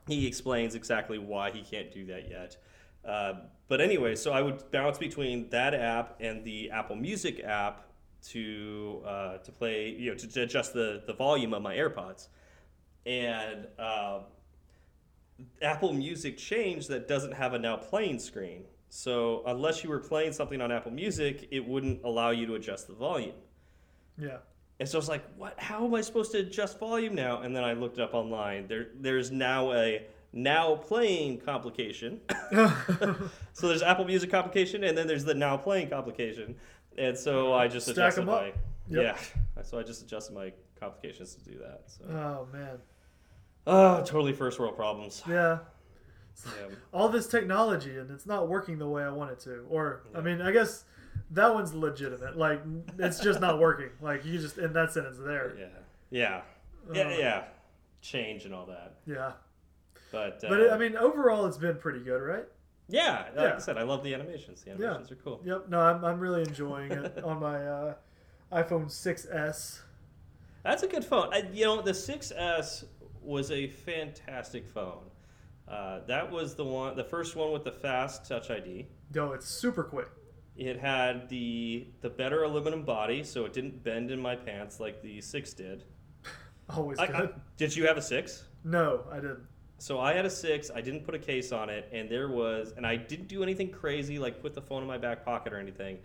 he 0.08 0.25
explains 0.27 0.75
exactly 0.75 1.17
why 1.17 1.51
he 1.51 1.62
can't 1.62 1.91
do 1.91 2.06
that 2.08 2.29
yet. 2.29 2.58
Uh, 3.06 3.34
but 3.67 3.82
anyway, 3.82 4.15
so 4.15 4.32
I 4.32 4.41
would 4.41 4.70
bounce 4.72 4.98
between 4.98 5.50
that 5.50 5.74
app 5.74 6.15
and 6.22 6.44
the 6.46 6.72
Apple 6.72 6.96
Music 6.96 7.41
app 7.44 7.84
to 8.29 9.01
uh, 9.06 9.38
to 9.38 9.51
play, 9.51 9.89
you 9.89 10.12
know, 10.12 10.17
to, 10.17 10.27
to 10.27 10.41
adjust 10.44 10.74
the 10.74 11.03
the 11.06 11.13
volume 11.13 11.53
of 11.53 11.62
my 11.62 11.75
AirPods, 11.75 12.27
and 13.06 13.67
uh, 13.79 14.20
Apple 15.62 15.94
Music 15.94 16.38
changed 16.38 16.89
that 16.89 17.08
doesn't 17.08 17.34
have 17.34 17.53
a 17.53 17.60
now 17.60 17.77
playing 17.77 18.20
screen. 18.20 18.63
So 18.89 19.44
unless 19.46 19.84
you 19.84 19.89
were 19.89 20.00
playing 20.00 20.34
something 20.34 20.62
on 20.62 20.72
Apple 20.72 20.91
Music, 20.91 21.48
it 21.51 21.65
wouldn't 21.65 22.03
allow 22.03 22.29
you 22.32 22.46
to 22.48 22.56
adjust 22.56 22.88
the 22.88 22.94
volume. 22.94 23.36
yeah. 24.17 24.38
And 24.79 24.88
so 24.88 25.00
I 25.00 25.00
was 25.00 25.10
like, 25.10 25.24
"What? 25.38 25.60
How 25.60 25.84
am 25.86 25.96
I 25.96 26.01
supposed 26.01 26.32
to 26.34 26.38
adjust 26.38 26.77
volume 26.77 27.15
now?" 27.15 27.41
And 27.41 27.56
then 27.56 27.63
I 27.63 27.74
looked 27.74 27.98
it 27.98 28.03
up 28.03 28.13
online. 28.13 28.67
There, 28.67 28.89
there's 29.00 29.32
now 29.32 29.74
a 29.74 30.06
now 30.34 30.75
playing 30.75 31.39
complication. 31.39 32.22
so 33.53 33.67
there's 33.67 33.82
Apple 33.82 34.06
Music 34.06 34.29
complication, 34.29 34.84
and 34.84 34.96
then 34.96 35.08
there's 35.08 35.25
the 35.25 35.34
now 35.34 35.58
playing 35.58 35.89
complication. 35.89 36.56
And 36.96 37.17
so 37.17 37.53
I 37.53 37.67
just 37.67 37.88
Stack 37.88 37.98
adjusted 37.98 38.25
my 38.25 38.53
Yep. 38.89 39.03
yeah. 39.03 39.17
So 39.63 39.79
I 39.79 39.84
just 39.84 40.03
adjusted 40.03 40.36
my 40.36 40.53
complications 40.79 41.34
to 41.34 41.44
do 41.44 41.58
that. 41.58 41.82
So 41.88 42.03
oh 42.12 42.48
man, 42.56 42.77
oh, 43.67 43.97
totally 44.03 44.33
first 44.33 44.59
world 44.59 44.75
problems. 44.75 45.21
yeah. 45.29 45.59
Yeah. 46.45 46.67
All 46.93 47.09
this 47.09 47.25
technology 47.27 47.97
and 47.97 48.12
it's 48.12 48.25
not 48.27 48.47
working 48.47 48.77
the 48.77 48.88
way 48.88 49.03
I 49.03 49.09
want 49.09 49.31
it 49.31 49.39
to. 49.41 49.65
Or 49.69 50.03
I 50.15 50.21
mean, 50.21 50.39
I 50.41 50.51
guess 50.51 50.83
that 51.31 51.51
one's 51.53 51.74
legitimate. 51.74 52.38
Like 52.38 52.62
it's 53.00 53.19
just 53.19 53.39
not 53.41 53.59
working. 53.59 53.89
Like 54.01 54.24
you 54.24 54.38
just 54.39 54.57
in 54.59 54.71
that 54.74 54.93
sentence 54.93 55.17
there. 55.19 55.55
Yeah. 55.59 55.65
Yeah. 56.12 56.41
Yeah. 56.93 57.01
Uh, 57.07 57.17
Yeah. 57.17 57.43
Change 58.01 58.45
and 58.45 58.53
all 58.53 58.67
that. 58.67 58.97
Yeah. 59.07 59.31
But 60.12 60.43
uh, 60.43 60.50
But 60.50 60.59
it, 60.59 60.71
I 60.71 60.77
mean, 60.77 60.95
overall, 60.95 61.47
it's 61.47 61.57
been 61.57 61.77
pretty 61.77 62.00
good, 62.01 62.21
right? 62.21 62.45
yeah, 62.88 63.25
like 63.36 63.50
Yeah. 63.50 63.55
I 63.55 63.59
said, 63.59 63.77
I 63.77 63.83
love 63.83 64.03
the 64.03 64.13
animations. 64.13 64.62
The 64.63 64.71
animations 64.71 65.12
are 65.12 65.15
cool. 65.15 65.41
Yep. 65.43 65.69
No, 65.69 65.81
I'm, 65.81 66.05
I'm 66.05 66.19
really 66.19 66.43
enjoying 66.43 66.91
it 66.91 67.21
on 67.24 67.39
my 67.41 67.57
uh, 67.67 67.93
iPhone 68.53 68.86
6s. 68.86 69.79
That's 70.63 70.83
a 70.83 70.88
good 70.88 71.03
phone. 71.03 71.33
I, 71.33 71.43
you 71.51 71.65
know, 71.65 71.81
the 71.81 71.91
6S 71.91 72.86
was 73.27 73.51
a 73.51 73.67
fantastic 73.67 74.67
phone. 74.67 75.03
Uh, 75.67 76.00
that 76.07 76.31
was 76.31 76.55
the 76.55 76.63
one, 76.63 76.96
the 76.96 77.03
first 77.03 77.36
one 77.36 77.51
with 77.51 77.63
the 77.65 77.72
fast 77.72 78.25
Touch 78.27 78.50
ID. 78.50 78.88
No, 79.13 79.34
it's 79.34 79.46
super 79.48 79.84
quick. 79.84 80.07
It 80.55 80.79
had 80.79 81.29
the 81.29 81.88
the 82.01 82.10
better 82.10 82.43
aluminum 82.43 82.84
body, 82.84 83.24
so 83.24 83.46
it 83.46 83.53
didn't 83.53 83.84
bend 83.84 84.10
in 84.10 84.19
my 84.19 84.36
pants 84.36 84.79
like 84.79 85.01
the 85.01 85.19
six 85.22 85.53
did. 85.53 85.84
Always 86.69 86.98
I- 87.00 87.07
good. 87.07 87.29
I- 87.36 87.39
did 87.57 87.75
you 87.75 87.86
have 87.88 87.98
a 87.98 88.01
six? 88.01 88.46
no, 88.63 89.03
I 89.12 89.15
didn't. 89.17 89.39
So 89.79 90.00
I 90.00 90.13
had 90.13 90.25
a 90.25 90.29
six. 90.29 90.72
I 90.74 90.81
didn't 90.81 91.03
put 91.05 91.13
a 91.13 91.19
case 91.19 91.51
on 91.51 91.69
it, 91.69 91.88
and 91.93 92.10
there 92.10 92.29
was, 92.29 92.74
and 92.75 92.88
I 92.88 92.96
didn't 92.96 93.27
do 93.27 93.43
anything 93.43 93.69
crazy 93.69 94.17
like 94.17 94.41
put 94.41 94.55
the 94.55 94.62
phone 94.62 94.81
in 94.81 94.88
my 94.88 94.98
back 94.98 95.24
pocket 95.24 95.53
or 95.53 95.60
anything. 95.60 96.00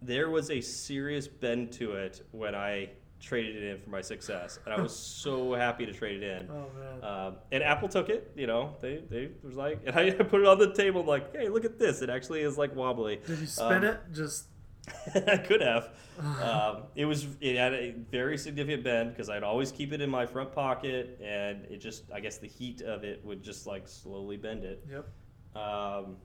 There 0.00 0.30
was 0.30 0.50
a 0.50 0.62
serious 0.62 1.28
bend 1.28 1.72
to 1.72 1.92
it 1.92 2.24
when 2.30 2.54
I 2.54 2.88
traded 3.20 3.62
it 3.62 3.74
in 3.74 3.80
for 3.80 3.90
my 3.90 4.00
6S, 4.00 4.58
and 4.64 4.74
I 4.74 4.80
was 4.80 4.94
so 5.22 5.54
happy 5.54 5.86
to 5.86 5.92
trade 5.92 6.22
it 6.22 6.42
in. 6.42 6.50
Oh 6.50 6.66
man. 6.78 7.04
Um, 7.04 7.36
and 7.52 7.62
Apple 7.62 7.88
took 7.88 8.08
it. 8.08 8.32
You 8.36 8.46
know, 8.46 8.76
they 8.80 9.02
they 9.10 9.30
was 9.42 9.56
like, 9.56 9.80
and 9.86 9.96
I 9.96 10.10
put 10.30 10.40
it 10.40 10.46
on 10.46 10.58
the 10.58 10.72
table. 10.72 11.04
Like, 11.04 11.34
hey, 11.36 11.48
look 11.48 11.64
at 11.64 11.78
this. 11.78 12.02
It 12.02 12.10
actually 12.10 12.42
is 12.42 12.58
like 12.58 12.74
wobbly. 12.74 13.20
Did 13.26 13.38
you 13.38 13.46
spin 13.46 13.66
um, 13.66 13.84
it? 13.84 14.00
Just 14.12 14.46
I 15.14 15.36
could 15.36 15.60
have. 15.60 15.90
Um, 16.18 16.82
it 16.96 17.04
was 17.04 17.28
it 17.40 17.56
had 17.56 17.72
a 17.74 17.94
very 18.10 18.36
significant 18.36 18.82
bend 18.82 19.10
because 19.10 19.30
I'd 19.30 19.44
always 19.44 19.70
keep 19.70 19.92
it 19.92 20.00
in 20.00 20.10
my 20.10 20.26
front 20.26 20.52
pocket, 20.52 21.16
and 21.22 21.64
it 21.66 21.76
just 21.80 22.10
I 22.12 22.18
guess 22.18 22.38
the 22.38 22.48
heat 22.48 22.80
of 22.80 23.04
it 23.04 23.24
would 23.24 23.40
just 23.40 23.68
like 23.68 23.86
slowly 23.86 24.36
bend 24.36 24.64
it. 24.64 24.84
yep. 24.90 25.06
Um, 25.54 26.16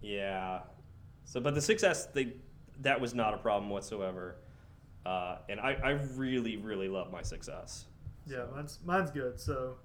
yeah. 0.00 0.60
So, 1.24 1.40
but 1.40 1.54
the 1.54 1.60
6S 1.60 2.12
they 2.12 2.34
that 2.80 3.00
was 3.00 3.12
not 3.12 3.34
a 3.34 3.38
problem 3.38 3.70
whatsoever, 3.70 4.36
uh, 5.06 5.36
and 5.48 5.60
I, 5.60 5.72
I 5.82 5.90
really 6.16 6.56
really 6.56 6.88
love 6.88 7.10
my 7.12 7.20
6S. 7.22 7.84
Yeah, 8.26 8.44
mine's 8.54 8.78
mine's 8.84 9.10
good. 9.10 9.40
So, 9.40 9.76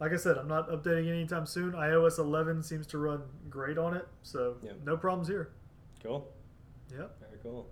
like 0.00 0.12
I 0.12 0.16
said, 0.16 0.36
I'm 0.38 0.48
not 0.48 0.70
updating 0.70 1.08
anytime 1.08 1.46
soon. 1.46 1.72
iOS 1.72 2.18
11 2.18 2.62
seems 2.62 2.86
to 2.88 2.98
run 2.98 3.22
great 3.50 3.78
on 3.78 3.94
it, 3.94 4.06
so 4.22 4.56
Yeah. 4.62 4.72
no 4.84 4.96
problems 4.96 5.28
here. 5.28 5.50
Cool. 6.02 6.32
Yep. 6.90 7.18
Very 7.20 7.38
cool. 7.42 7.68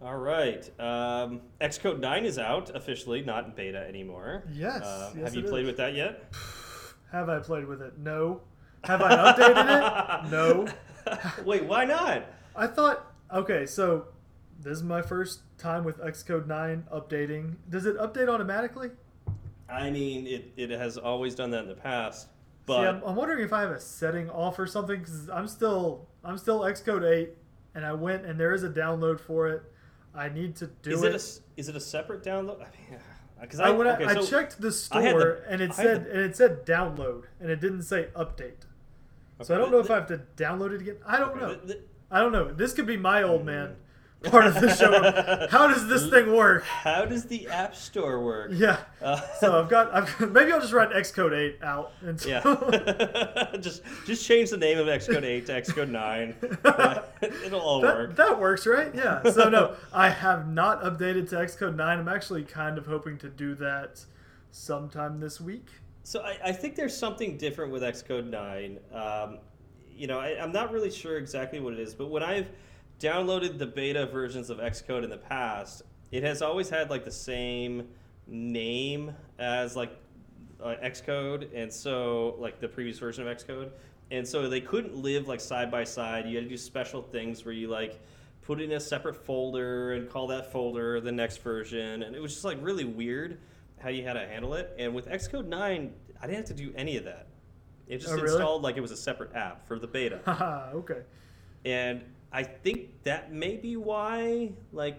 All 0.00 0.16
right. 0.18 0.64
Um, 0.80 1.42
Xcode 1.60 2.00
9 2.00 2.24
is 2.24 2.38
out 2.38 2.74
officially, 2.74 3.22
not 3.22 3.44
in 3.46 3.52
beta 3.52 3.78
anymore. 3.86 4.42
Yes, 4.52 4.82
Uh, 4.82 5.12
yes, 5.14 5.24
have 5.24 5.34
you 5.36 5.42
played 5.48 5.62
is. 5.62 5.66
with 5.68 5.76
that 5.76 5.94
yet? 5.94 6.32
Have 7.12 7.28
I 7.28 7.40
played 7.40 7.66
with 7.66 7.82
it? 7.82 7.98
No. 7.98 8.40
Have 8.84 9.02
I 9.02 9.10
updated 9.14 10.24
it? 10.24 10.30
No. 10.30 10.66
Wait, 11.44 11.64
why 11.66 11.84
not? 11.84 12.24
I 12.56 12.66
thought, 12.66 13.12
okay, 13.32 13.66
so 13.66 14.06
this 14.62 14.78
is 14.78 14.82
my 14.82 15.02
first 15.02 15.40
time 15.58 15.84
with 15.84 15.98
Xcode 15.98 16.46
9 16.46 16.84
updating. 16.92 17.56
Does 17.68 17.86
it 17.86 17.96
update 17.98 18.28
automatically? 18.28 18.90
I 19.68 19.90
mean, 19.90 20.26
it, 20.26 20.52
it 20.56 20.70
has 20.70 20.98
always 20.98 21.34
done 21.34 21.50
that 21.50 21.62
in 21.62 21.68
the 21.68 21.74
past, 21.74 22.22
See, 22.22 22.28
but 22.66 22.86
I'm, 22.86 23.02
I'm 23.04 23.16
wondering 23.16 23.42
if 23.42 23.52
I 23.52 23.62
have 23.62 23.70
a 23.70 23.80
setting 23.80 24.28
off 24.30 24.58
or 24.58 24.66
something 24.66 25.00
because 25.00 25.28
I'm 25.30 25.48
still 25.48 26.06
I'm 26.22 26.38
still 26.38 26.60
Xcode 26.60 27.10
8, 27.10 27.30
and 27.74 27.84
I 27.84 27.92
went 27.92 28.24
and 28.24 28.38
there 28.38 28.52
is 28.52 28.62
a 28.62 28.68
download 28.68 29.18
for 29.18 29.48
it. 29.48 29.62
I 30.14 30.28
need 30.28 30.56
to 30.56 30.66
do 30.82 30.90
is 30.90 31.02
it. 31.02 31.14
it 31.14 31.14
a, 31.14 31.60
is 31.60 31.68
it 31.68 31.76
a 31.76 31.80
separate 31.80 32.22
download? 32.22 32.56
I 32.56 32.66
mean, 32.90 33.00
because 33.40 33.60
I, 33.60 33.70
I, 33.70 33.94
okay, 33.94 34.04
I 34.04 34.14
so- 34.14 34.26
checked 34.26 34.60
the 34.60 34.70
store 34.70 35.00
the- 35.02 35.44
and 35.48 35.62
it 35.62 35.72
said 35.74 36.04
the- 36.04 36.10
and 36.10 36.20
it 36.20 36.36
said 36.36 36.66
download 36.66 37.24
and 37.40 37.50
it 37.50 37.60
didn't 37.60 37.82
say 37.82 38.08
update. 38.14 38.66
So 39.40 39.54
I 39.56 39.58
don't 39.58 39.72
know 39.72 39.80
if 39.80 39.90
I 39.90 39.94
have 39.94 40.06
to 40.08 40.20
download 40.36 40.72
it 40.72 40.82
again. 40.82 40.96
I 41.04 41.18
don't 41.18 41.30
okay, 41.30 41.40
know. 41.40 41.54
the- 41.54 41.66
the- 41.66 41.80
I 42.10 42.20
don't 42.20 42.32
know. 42.32 42.52
This 42.52 42.74
could 42.74 42.86
be 42.86 42.98
my 42.98 43.22
old 43.22 43.46
man 43.46 43.76
part 44.22 44.46
of 44.46 44.54
the 44.54 44.74
show. 44.74 45.48
How 45.50 45.66
does 45.66 45.88
this 45.88 46.08
thing 46.08 46.34
work? 46.34 46.64
How 46.64 47.04
does 47.04 47.24
the 47.24 47.48
App 47.48 47.74
Store 47.74 48.22
work? 48.24 48.50
Yeah. 48.54 48.78
Uh, 49.00 49.20
So 49.40 49.60
I've 49.60 49.68
got. 49.68 49.92
I've, 49.92 50.32
maybe 50.32 50.52
I'll 50.52 50.60
just 50.60 50.72
write 50.72 50.90
Xcode 50.90 51.32
8 51.32 51.62
out. 51.62 51.92
Until, 52.00 52.30
yeah. 52.30 53.56
just 53.60 53.82
just 54.06 54.26
change 54.26 54.50
the 54.50 54.56
name 54.56 54.78
of 54.78 54.86
Xcode 54.86 55.24
8 55.24 55.46
to 55.46 55.52
Xcode 55.60 55.90
9. 55.90 56.34
It'll 57.44 57.60
all 57.60 57.82
work. 57.82 58.14
That, 58.14 58.28
that 58.28 58.40
works, 58.40 58.66
right? 58.66 58.94
Yeah. 58.94 59.22
So 59.30 59.48
no, 59.48 59.74
I 59.92 60.08
have 60.10 60.48
not 60.48 60.82
updated 60.82 61.28
to 61.30 61.36
Xcode 61.36 61.76
9. 61.76 61.98
I'm 61.98 62.08
actually 62.08 62.44
kind 62.44 62.78
of 62.78 62.86
hoping 62.86 63.18
to 63.18 63.28
do 63.28 63.54
that 63.56 64.04
sometime 64.50 65.20
this 65.20 65.40
week. 65.40 65.66
So 66.04 66.20
I, 66.22 66.36
I 66.46 66.52
think 66.52 66.74
there's 66.74 66.96
something 66.96 67.36
different 67.36 67.72
with 67.72 67.82
Xcode 67.82 68.28
9. 68.28 68.78
Um, 68.92 69.38
you 69.94 70.06
know, 70.06 70.18
I, 70.18 70.42
I'm 70.42 70.52
not 70.52 70.72
really 70.72 70.90
sure 70.90 71.16
exactly 71.18 71.60
what 71.60 71.74
it 71.74 71.78
is, 71.80 71.94
but 71.94 72.08
when 72.08 72.22
I've 72.22 72.48
downloaded 73.02 73.58
the 73.58 73.66
beta 73.66 74.06
versions 74.06 74.50
of 74.50 74.58
Xcode 74.58 75.04
in 75.04 75.10
the 75.10 75.18
past, 75.18 75.82
it 76.10 76.22
has 76.22 76.42
always 76.42 76.68
had 76.70 76.90
like 76.90 77.04
the 77.04 77.10
same 77.10 77.88
name 78.26 79.14
as 79.38 79.76
like 79.76 79.96
uh, 80.62 80.76
Xcode, 80.82 81.48
and 81.54 81.72
so 81.72 82.36
like 82.38 82.60
the 82.60 82.68
previous 82.68 82.98
version 82.98 83.26
of 83.26 83.36
Xcode, 83.36 83.70
and 84.10 84.26
so 84.26 84.48
they 84.48 84.60
couldn't 84.60 84.94
live 84.96 85.26
like 85.28 85.40
side 85.40 85.70
by 85.70 85.84
side. 85.84 86.26
You 86.26 86.36
had 86.36 86.44
to 86.44 86.48
do 86.50 86.56
special 86.56 87.02
things 87.02 87.44
where 87.44 87.54
you 87.54 87.68
like 87.68 88.00
put 88.42 88.60
in 88.60 88.72
a 88.72 88.80
separate 88.80 89.16
folder 89.16 89.92
and 89.92 90.08
call 90.08 90.26
that 90.28 90.52
folder 90.52 91.00
the 91.00 91.12
next 91.12 91.38
version, 91.42 92.02
and 92.04 92.14
it 92.14 92.20
was 92.20 92.32
just 92.32 92.44
like 92.44 92.58
really 92.60 92.84
weird 92.84 93.38
how 93.80 93.88
you 93.88 94.04
had 94.04 94.12
to 94.12 94.20
handle 94.26 94.54
it. 94.54 94.72
And 94.78 94.94
with 94.94 95.08
Xcode 95.08 95.46
9, 95.46 95.92
I 96.20 96.26
didn't 96.26 96.36
have 96.48 96.56
to 96.56 96.62
do 96.62 96.72
any 96.76 96.96
of 96.96 97.04
that. 97.04 97.26
It 97.88 97.98
just 97.98 98.12
Oh, 98.12 98.14
really? 98.14 98.26
installed 98.28 98.62
like 98.62 98.76
it 98.76 98.80
was 98.80 98.92
a 98.92 98.96
separate 98.96 99.34
app 99.34 99.66
for 99.66 99.78
the 99.78 99.88
beta. 99.88 100.20
Okay. 100.74 101.00
and 101.64 102.02
I 102.32 102.42
think 102.42 103.02
that 103.04 103.32
may 103.32 103.56
be 103.56 103.76
why, 103.76 104.52
like, 104.72 104.98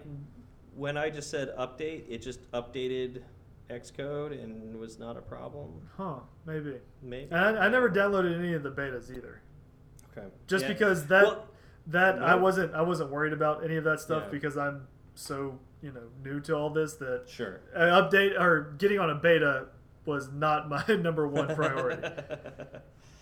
when 0.76 0.96
I 0.96 1.10
just 1.10 1.30
said 1.30 1.54
update, 1.58 2.04
it 2.08 2.18
just 2.22 2.50
updated 2.52 3.22
Xcode 3.70 4.32
and 4.42 4.76
was 4.78 4.98
not 4.98 5.16
a 5.16 5.22
problem. 5.22 5.70
Huh, 5.96 6.16
maybe. 6.46 6.76
Maybe. 7.02 7.28
And 7.30 7.58
I, 7.58 7.66
I 7.66 7.68
never 7.68 7.88
downloaded 7.90 8.38
any 8.38 8.54
of 8.54 8.62
the 8.62 8.70
betas 8.70 9.10
either. 9.10 9.40
Okay. 10.16 10.26
Just 10.46 10.64
Yeah. 10.64 10.72
because 10.72 11.06
that 11.06 11.24
Well, 11.24 11.46
that 11.88 12.22
I 12.22 12.34
wasn't 12.36 12.72
I 12.74 12.82
wasn't 12.82 13.10
worried 13.10 13.32
about 13.32 13.64
any 13.64 13.76
of 13.76 13.84
that 13.84 14.00
stuff 14.00 14.24
Yeah. 14.26 14.30
because 14.30 14.56
I'm 14.56 14.86
so, 15.14 15.58
you 15.82 15.92
know, 15.92 16.02
new 16.22 16.40
to 16.40 16.54
all 16.54 16.70
this 16.70 16.94
that 16.94 17.24
Sure. 17.26 17.60
an 17.74 17.88
update 17.88 18.38
or 18.38 18.74
getting 18.78 18.98
on 18.98 19.10
a 19.10 19.14
beta 19.16 19.66
was 20.06 20.30
not 20.30 20.68
my 20.68 20.84
number 20.88 21.26
one 21.26 21.54
priority. 21.54 22.02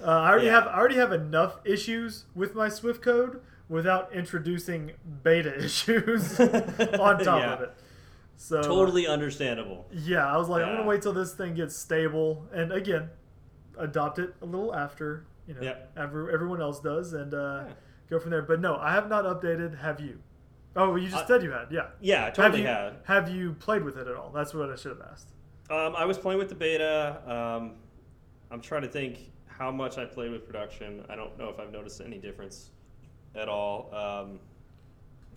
Uh, 0.04 0.06
I 0.10 0.30
already 0.30 0.46
Yeah. 0.46 0.52
have 0.60 0.66
I 0.66 0.74
already 0.78 0.96
have 0.96 1.12
enough 1.12 1.60
issues 1.64 2.24
with 2.34 2.56
my 2.56 2.68
Swift 2.68 3.02
code 3.02 3.40
without 3.72 4.12
introducing 4.12 4.92
beta 5.22 5.56
issues 5.64 6.38
on 6.40 7.18
top 7.18 7.40
Yeah. 7.40 7.52
of 7.54 7.60
it. 7.62 7.72
So 8.36 8.58
uh, 8.58 8.62
totally 8.62 9.06
understandable. 9.06 9.86
yeah, 9.92 10.26
I 10.32 10.36
was 10.36 10.48
like, 10.48 10.62
I'm 10.64 10.76
gonna 10.76 10.88
wait 10.88 11.02
till 11.02 11.12
this 11.12 11.32
thing 11.34 11.54
gets 11.54 11.74
stable, 11.76 12.46
and 12.52 12.70
again, 12.72 13.08
adopt 13.78 14.18
it 14.18 14.34
a 14.42 14.46
little 14.46 14.74
after 14.74 15.24
you 15.46 15.54
know 15.54 15.62
Yep. 15.62 15.92
every, 15.96 16.32
everyone 16.34 16.60
else 16.60 16.80
does, 16.80 17.12
and 17.14 17.32
uh, 17.34 17.64
Yeah. 17.66 17.72
go 18.10 18.18
from 18.18 18.30
there. 18.30 18.42
But 18.42 18.60
no, 18.60 18.76
I 18.76 18.92
have 18.92 19.08
not 19.08 19.24
updated. 19.24 19.78
Have 19.80 20.00
you? 20.00 20.18
Oh, 20.76 20.96
you 20.96 21.08
just 21.08 21.24
I- 21.24 21.26
said 21.28 21.42
you 21.42 21.50
had. 21.52 21.68
Yeah. 21.70 21.86
Yeah, 22.00 22.26
I 22.26 22.30
totally 22.30 22.62
have 22.64 22.92
you, 22.92 22.98
had. 22.98 23.26
Have 23.26 23.34
you 23.34 23.52
played 23.54 23.84
with 23.84 23.96
it 23.96 24.06
at 24.08 24.14
all? 24.16 24.30
That's 24.34 24.52
what 24.54 24.70
I 24.70 24.76
should 24.76 24.96
have 24.98 25.06
asked. 25.12 25.28
Um, 25.70 25.94
I 25.96 26.04
was 26.04 26.18
playing 26.18 26.38
with 26.38 26.48
the 26.48 26.54
beta. 26.54 27.20
Um, 27.26 27.74
I'm 28.50 28.60
trying 28.60 28.82
to 28.82 28.88
think 28.88 29.30
how 29.46 29.70
much 29.70 29.96
I 29.98 30.04
played 30.04 30.30
with 30.32 30.44
production. 30.46 31.04
I 31.08 31.14
don't 31.16 31.38
know 31.38 31.48
if 31.48 31.58
I've 31.60 31.70
noticed 31.72 32.00
any 32.04 32.18
difference 32.18 32.70
at 33.34 33.48
all. 33.48 33.90
Um, 33.94 34.38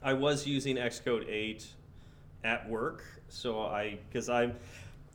I 0.03 0.13
was 0.13 0.45
using 0.45 0.75
Xcode 0.77 1.27
8 1.29 1.65
at 2.43 2.69
work, 2.69 3.03
so 3.29 3.61
I 3.61 3.97
because 4.09 4.29
I 4.29 4.51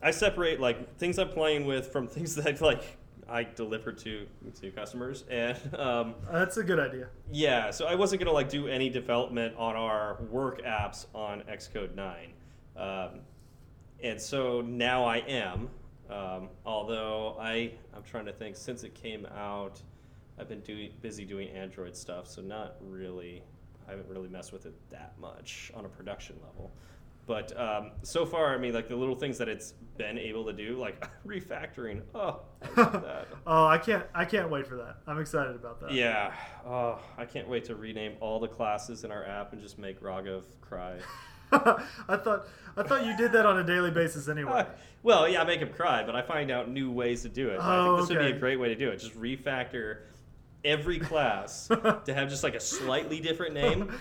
I 0.03 0.11
separate 0.11 0.61
like 0.61 0.97
things 0.99 1.19
I'm 1.19 1.29
playing 1.29 1.67
with 1.67 1.93
from 1.93 2.07
things 2.17 2.35
that 2.37 2.61
like 2.61 2.83
I 3.29 3.45
deliver 3.45 3.93
to 3.93 4.27
to 4.61 4.71
customers, 4.73 5.25
and 5.31 5.57
um, 5.77 6.15
That's 6.33 6.57
a 6.57 6.65
good 6.65 6.81
idea. 6.81 7.09
yeah, 7.31 7.71
so 7.71 7.87
I 7.87 7.95
wasn't 7.95 8.21
gonna 8.21 8.33
like 8.33 8.49
do 8.49 8.67
any 8.67 8.89
development 8.91 9.55
on 9.57 9.77
our 9.77 10.17
work 10.31 10.63
apps 10.63 11.07
on 11.15 11.43
Xcode 11.43 11.95
9. 11.95 12.33
Um, 12.77 13.21
and 14.03 14.21
so 14.21 14.61
now 14.63 15.05
I 15.05 15.19
am. 15.19 15.69
Um, 16.09 16.49
although 16.67 17.37
I, 17.39 17.71
I'm 17.95 18.03
trying 18.03 18.25
to 18.25 18.33
think. 18.33 18.57
Since 18.57 18.83
it 18.83 18.95
came 18.95 19.27
out, 19.27 19.81
I've 20.41 20.49
been 20.49 20.61
doing 20.61 20.91
busy 21.03 21.25
doing 21.25 21.49
Android 21.51 21.95
stuff, 21.95 22.27
so 22.27 22.41
not 22.41 22.77
really. 22.81 23.43
I 23.87 23.91
haven't 23.91 24.09
really 24.09 24.29
messed 24.29 24.53
with 24.53 24.67
it 24.67 24.75
that 24.91 25.15
much 25.21 25.71
on 25.75 25.85
a 25.85 25.89
production 25.89 26.37
level. 26.43 26.73
But 27.27 27.57
um, 27.61 27.93
so 28.03 28.25
far, 28.25 28.55
I 28.55 28.59
mean, 28.59 28.73
like 28.73 28.89
the 28.89 28.97
little 28.97 29.15
things 29.15 29.37
that 29.39 29.49
it's 29.49 29.75
been 29.99 30.17
able 30.19 30.45
to 30.47 30.53
do, 30.53 30.77
like 30.79 31.07
refactoring. 31.27 32.03
Oh, 32.15 32.41
I 32.77 33.25
oh, 33.47 33.67
I 33.67 33.79
can't 33.79 34.05
I 34.15 34.25
can't 34.25 34.51
wait 34.51 34.67
for 34.67 34.77
that. 34.77 34.97
I'm 35.07 35.19
excited 35.21 35.55
about 35.55 35.81
that. 35.83 35.93
Yeah. 35.93 36.33
Oh, 36.67 36.99
I 37.19 37.27
can't 37.27 37.49
wait 37.49 37.65
to 37.67 37.75
rename 37.75 38.15
all 38.21 38.41
the 38.41 38.49
classes 38.49 39.05
in 39.05 39.11
our 39.13 39.25
app 39.25 39.53
and 39.53 39.61
just 39.61 39.79
make 39.79 40.01
Raghav 40.01 40.45
cry. 40.61 40.97
I 41.53 42.17
thought 42.17 42.47
I 42.77 42.83
thought 42.85 43.05
you 43.05 43.17
did 43.17 43.33
that 43.33 43.45
on 43.45 43.59
a 43.59 43.65
daily 43.65 43.91
basis 43.91 44.29
anyway. 44.29 44.67
Well, 45.03 45.29
yeah, 45.29 45.43
I 45.43 45.45
make 45.45 45.61
him 45.61 45.71
cry, 45.73 46.05
but 46.05 46.15
I 46.15 46.23
find 46.23 46.51
out 46.51 46.71
new 46.71 46.91
ways 46.91 47.23
to 47.23 47.29
do 47.29 47.51
it. 47.51 47.59
I 47.61 47.77
Oh, 47.79 47.97
think 47.97 48.09
this 48.09 48.17
would 48.17 48.25
be 48.25 48.37
a 48.37 48.39
great 48.39 48.59
way 48.59 48.69
to 48.69 48.77
do 48.77 48.91
it. 48.91 48.97
Just 48.99 49.19
refactor 49.21 49.99
every 50.65 50.99
class 50.99 51.69
to 52.05 52.15
have 52.15 52.29
just 52.29 52.43
like 52.45 52.55
a 52.55 52.61
slightly 52.61 53.21
different 53.21 53.55
name, 53.55 53.93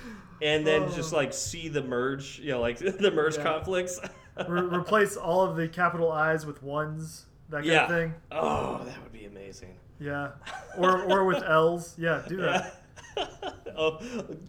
and 0.42 0.66
then 0.66 0.92
just 0.94 1.14
Oh. 1.14 1.18
like 1.18 1.34
see 1.34 1.68
the 1.68 1.82
merge, 1.84 2.40
you 2.40 2.52
know, 2.52 2.62
like 2.62 2.78
the 2.80 3.12
merge 3.12 3.38
Yeah. 3.38 3.44
conflicts. 3.44 4.00
Re- 4.48 4.62
replace 4.62 5.18
all 5.18 5.42
of 5.42 5.58
the 5.58 5.68
capital 5.68 6.12
I's 6.12 6.46
with 6.46 6.64
ones, 6.64 7.26
that 7.50 7.58
kind 7.58 7.66
yeah. 7.66 7.84
of 7.84 7.90
thing. 7.90 8.14
Oh, 8.32 8.84
that 8.86 9.02
would 9.04 9.12
be 9.12 9.26
amazing. 9.26 9.76
Yeah. 10.00 10.30
Or 10.78 11.04
or 11.04 11.26
with 11.26 11.44
L's. 11.48 11.94
Yeah, 11.98 12.24
do 12.28 12.38
that. 12.38 12.82
Yeah. 13.18 13.26
oh, 13.76 14.00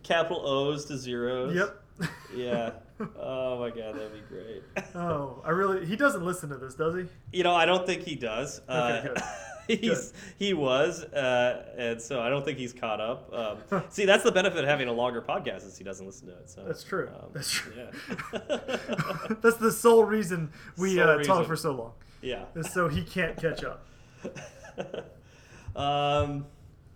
capital 0.05 0.47
O's 0.47 0.85
to 0.87 0.97
zeros. 0.97 1.57
Yep. 1.57 2.09
Yeah. 2.37 2.71
Oh 3.19 3.59
my 3.59 3.71
god, 3.71 3.95
that'd 3.97 4.12
be 4.12 4.21
great. 4.29 4.62
Oh, 4.95 5.43
I 5.45 5.50
really 5.50 5.85
he 5.87 5.97
doesn't 5.97 6.25
listen 6.25 6.50
to 6.50 6.57
this, 6.57 6.75
does 6.75 6.95
he? 6.95 7.07
You 7.37 7.43
know, 7.43 7.55
I 7.55 7.64
don't 7.67 7.85
think 7.85 8.02
he 8.02 8.14
does. 8.14 8.61
Okay, 8.69 8.79
uh, 8.79 9.02
good. 9.02 9.19
He's 9.76 10.12
he 10.38 10.54
was, 10.54 11.04
uh, 11.04 11.74
and 11.76 12.00
so 12.00 12.20
I 12.20 12.28
don't 12.28 12.44
think 12.44 12.58
he's 12.58 12.72
caught 12.72 13.00
up. 13.00 13.32
Um, 13.32 13.82
see, 13.90 14.04
that's 14.04 14.24
the 14.24 14.32
benefit 14.32 14.64
of 14.64 14.68
having 14.68 14.88
a 14.88 14.92
longer 14.92 15.22
podcast 15.22 15.66
is 15.66 15.76
he 15.76 15.84
doesn't 15.84 16.04
listen 16.06 16.28
to 16.28 16.34
it. 16.34 16.50
So 16.50 16.64
That's 16.64 16.82
true. 16.82 17.08
um, 17.08 17.30
That's 17.32 17.50
true. 17.50 17.72
Yeah. 17.76 17.90
That's 19.42 19.56
the 19.56 19.72
sole 19.72 20.04
reason 20.04 20.50
we 20.76 20.96
Sole 20.96 21.08
uh, 21.08 21.16
reason. 21.16 21.34
talk 21.34 21.46
for 21.46 21.56
so 21.56 21.72
long. 21.72 21.92
yeah. 22.22 22.44
Is 22.54 22.72
so 22.72 22.88
he 22.88 23.02
can't 23.02 23.36
catch 23.36 23.64
up. 23.64 23.86
um, 25.76 26.46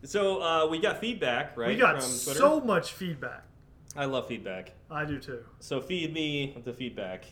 so 0.05 0.43
uh, 0.43 0.67
we 0.69 0.79
got 0.79 1.01
feedback, 1.01 1.57
right? 1.57 1.69
we 1.69 1.77
got 1.77 2.03
so 2.03 2.61
much 2.61 2.93
feedback. 2.93 3.45
I 3.97 4.07
love 4.07 4.27
feedback. 4.29 4.73
I 4.91 5.05
do 5.05 5.19
too. 5.19 5.45
So 5.61 5.81
feed 5.81 6.13
me 6.13 6.57
the 6.65 6.73
feedback. 6.73 7.25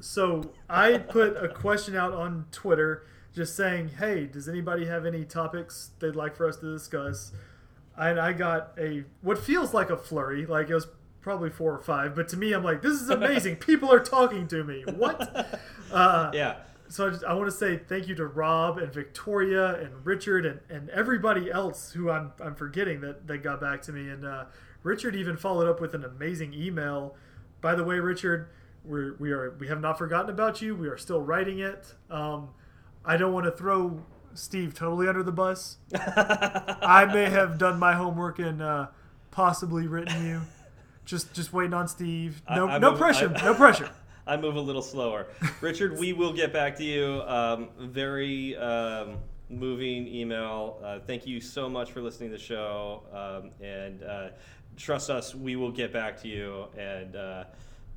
So 0.00 0.50
I 0.68 0.98
put 0.98 1.36
a 1.36 1.48
question 1.48 1.94
out 1.94 2.12
on 2.12 2.46
Twitter 2.50 3.06
just 3.34 3.56
saying, 3.56 3.90
hey, 3.98 4.26
does 4.26 4.48
anybody 4.48 4.86
have 4.86 5.06
any 5.06 5.24
topics 5.24 5.90
they'd 6.00 6.16
like 6.16 6.36
for 6.36 6.48
us 6.48 6.56
to 6.56 6.72
discuss? 6.72 7.32
And 7.96 8.18
I 8.18 8.32
got 8.32 8.72
a 8.78 9.04
what 9.20 9.38
feels 9.38 9.72
like 9.74 9.90
a 9.90 9.96
flurry, 9.96 10.46
like 10.46 10.68
it 10.70 10.74
was 10.74 10.86
probably 11.20 11.50
four 11.50 11.72
or 11.72 11.78
five, 11.80 12.14
but 12.16 12.28
to 12.28 12.36
me, 12.36 12.52
I'm 12.52 12.64
like, 12.64 12.82
this 12.82 13.00
is 13.00 13.08
amazing. 13.08 13.56
People 13.70 13.92
are 13.92 14.00
talking 14.00 14.48
to 14.48 14.64
me. 14.64 14.82
What? 14.96 15.60
Uh, 15.92 16.30
Yeah. 16.34 16.56
so 16.88 17.06
I, 17.06 17.10
just, 17.10 17.24
I 17.24 17.34
want 17.34 17.48
to 17.50 17.56
say 17.56 17.76
thank 17.78 18.08
you 18.08 18.14
to 18.16 18.26
Rob 18.26 18.78
and 18.78 18.92
Victoria 18.92 19.76
and 19.80 20.04
Richard 20.04 20.44
and, 20.46 20.60
and 20.68 20.90
everybody 20.90 21.50
else 21.50 21.92
who 21.92 22.10
I'm, 22.10 22.32
I'm 22.40 22.54
forgetting 22.56 23.02
that, 23.02 23.26
that 23.28 23.38
got 23.38 23.60
back 23.60 23.82
to 23.82 23.92
me. 23.92 24.08
And 24.08 24.24
uh, 24.26 24.46
Richard 24.82 25.14
even 25.14 25.36
followed 25.36 25.68
up 25.68 25.80
with 25.80 25.94
an 25.94 26.04
amazing 26.04 26.54
email. 26.54 27.14
By 27.60 27.74
the 27.76 27.84
way, 27.84 28.00
Richard, 28.00 28.48
we're, 28.84 29.14
we 29.20 29.30
are 29.30 29.54
we 29.60 29.68
have 29.68 29.80
not 29.80 29.96
forgotten 29.98 30.30
about 30.30 30.60
you. 30.60 30.74
We 30.74 30.88
are 30.88 30.96
still 30.98 31.20
writing 31.20 31.60
it. 31.60 31.94
Um, 32.10 32.48
I 33.04 33.16
don't 33.16 33.32
want 33.32 33.46
to 33.46 33.52
throw 33.52 34.02
Steve 34.34 34.74
totally 34.74 35.08
under 35.08 35.22
the 35.22 35.32
bus. 35.32 35.78
I 35.94 37.04
may 37.12 37.28
have 37.28 37.58
done 37.58 37.78
my 37.78 37.94
homework 37.94 38.38
and 38.38 38.62
uh, 38.62 38.86
possibly 39.30 39.86
written 39.86 40.26
you. 40.26 40.40
Just 41.04 41.32
just 41.34 41.52
waiting 41.52 41.74
on 41.74 41.88
Steve. 41.88 42.42
No 42.48 42.68
I- 42.68 42.76
I 42.76 42.78
no 42.78 42.90
move- 42.90 43.00
pressure. 43.00 43.32
I- 43.34 43.44
no 43.44 43.54
pressure. 43.54 43.90
I 44.26 44.36
move 44.36 44.54
a 44.54 44.60
little 44.60 44.82
slower. 44.82 45.26
Richard, 45.60 45.98
we 45.98 46.12
will 46.12 46.32
get 46.32 46.52
back 46.52 46.76
to 46.76 46.84
you. 46.84 47.22
Um, 47.26 47.70
very 47.80 48.56
um, 48.56 49.16
moving 49.50 50.06
email. 50.06 50.78
Uh, 50.82 51.00
thank 51.00 51.26
you 51.26 51.40
so 51.40 51.68
much 51.68 51.90
for 51.90 52.00
listening 52.00 52.30
to 52.30 52.36
the 52.36 52.42
show. 52.42 53.02
Um, 53.12 53.50
and 53.66 54.04
uh, 54.04 54.28
trust 54.76 55.10
us, 55.10 55.34
we 55.34 55.56
will 55.56 55.72
get 55.72 55.92
back 55.92 56.22
to 56.22 56.28
you. 56.28 56.66
And 56.78 57.16
uh, 57.16 57.44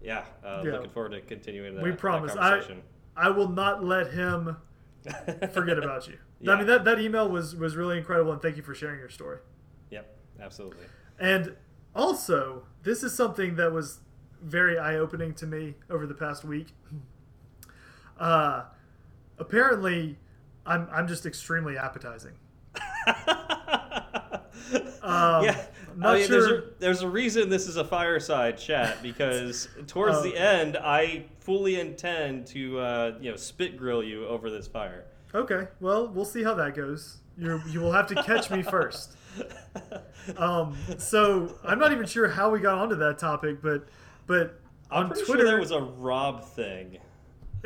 yeah, 0.02 0.24
uh, 0.44 0.63
Yeah. 0.65 0.72
looking 0.72 0.89
forward 0.89 1.12
to 1.12 1.22
continuing 1.22 1.76
that, 1.76 1.84
We 1.84 1.91
that 1.91 2.00
promise. 2.00 2.32
I- 2.32 2.50
conversation. 2.50 2.82
I 3.15 3.30
will 3.30 3.48
not 3.50 3.84
let 3.86 4.12
him 4.12 4.58
forget 5.54 5.78
about 5.78 6.08
you. 6.08 6.18
Yeah. 6.39 6.52
I 6.54 6.58
mean 6.58 6.68
that, 6.68 6.84
that 6.86 7.00
email 7.00 7.30
was 7.30 7.56
was 7.56 7.76
really 7.76 7.98
incredible 7.98 8.32
and 8.32 8.41
thank 8.41 8.58
you 8.58 8.63
for 8.63 8.74
sharing 8.76 9.00
your 9.00 9.10
story. 9.10 9.38
Yep, 9.91 10.18
absolutely. 10.41 10.86
And 11.20 11.56
also, 11.96 12.63
this 12.84 13.04
is 13.04 13.13
something 13.13 13.56
that 13.56 13.72
was 13.72 14.00
very 14.41 14.78
eye 14.78 14.96
opening 14.96 15.34
to 15.36 15.48
me 15.48 15.76
over 15.89 16.06
the 16.06 16.13
past 16.13 16.44
week. 16.46 16.68
Uh, 18.18 18.63
apparently, 19.39 20.18
I'm 20.65 20.88
I'm 20.89 21.06
just 21.06 21.26
extremely 21.26 21.78
appetizing. 21.78 22.32
Um, 25.04 25.44
yeah, 25.46 25.65
not 25.98 26.15
I 26.15 26.20
mean, 26.20 26.32
there's, 26.32 26.46
a, 26.46 26.48
sure- 26.48 26.63
there's 26.80 27.02
a 27.04 27.08
reason 27.08 27.50
this 27.50 27.68
is 27.68 27.78
a 27.78 27.84
fireside 27.84 28.58
chat 28.58 29.04
because 29.04 29.68
towards 29.88 30.18
Oh. 30.18 30.24
the 30.24 30.36
end, 30.36 30.78
I 30.78 31.26
fully 31.46 31.80
intend 31.80 32.48
to 32.48 32.80
uh, 32.80 33.18
you 33.22 33.32
know 33.32 33.38
spit 33.38 33.78
grill 33.78 34.04
you 34.04 34.26
over 34.28 34.50
this 34.50 34.68
fire. 34.68 35.06
Okay, 35.34 35.68
well, 35.80 36.08
we'll 36.08 36.26
see 36.26 36.44
how 36.44 36.56
that 36.56 36.76
goes. 36.76 37.18
You 37.38 37.62
you 37.70 37.80
will 37.80 37.92
have 37.92 38.08
to 38.08 38.16
catch 38.24 38.50
me 38.50 38.62
first. 38.62 39.16
Um, 40.38 40.76
so 40.98 41.54
I'm 41.64 41.78
not 41.78 41.92
even 41.92 42.08
sure 42.08 42.28
how 42.28 42.50
we 42.50 42.60
got 42.60 42.80
onto 42.80 42.96
that 42.96 43.20
topic, 43.20 43.62
but 43.62 43.88
but 44.26 44.60
on 44.90 45.10
Twitter, 45.10 45.26
sure 45.26 45.46
that 45.46 45.60
was 45.60 45.70
a 45.70 45.82
Rob 45.82 46.44
thing. 46.44 46.98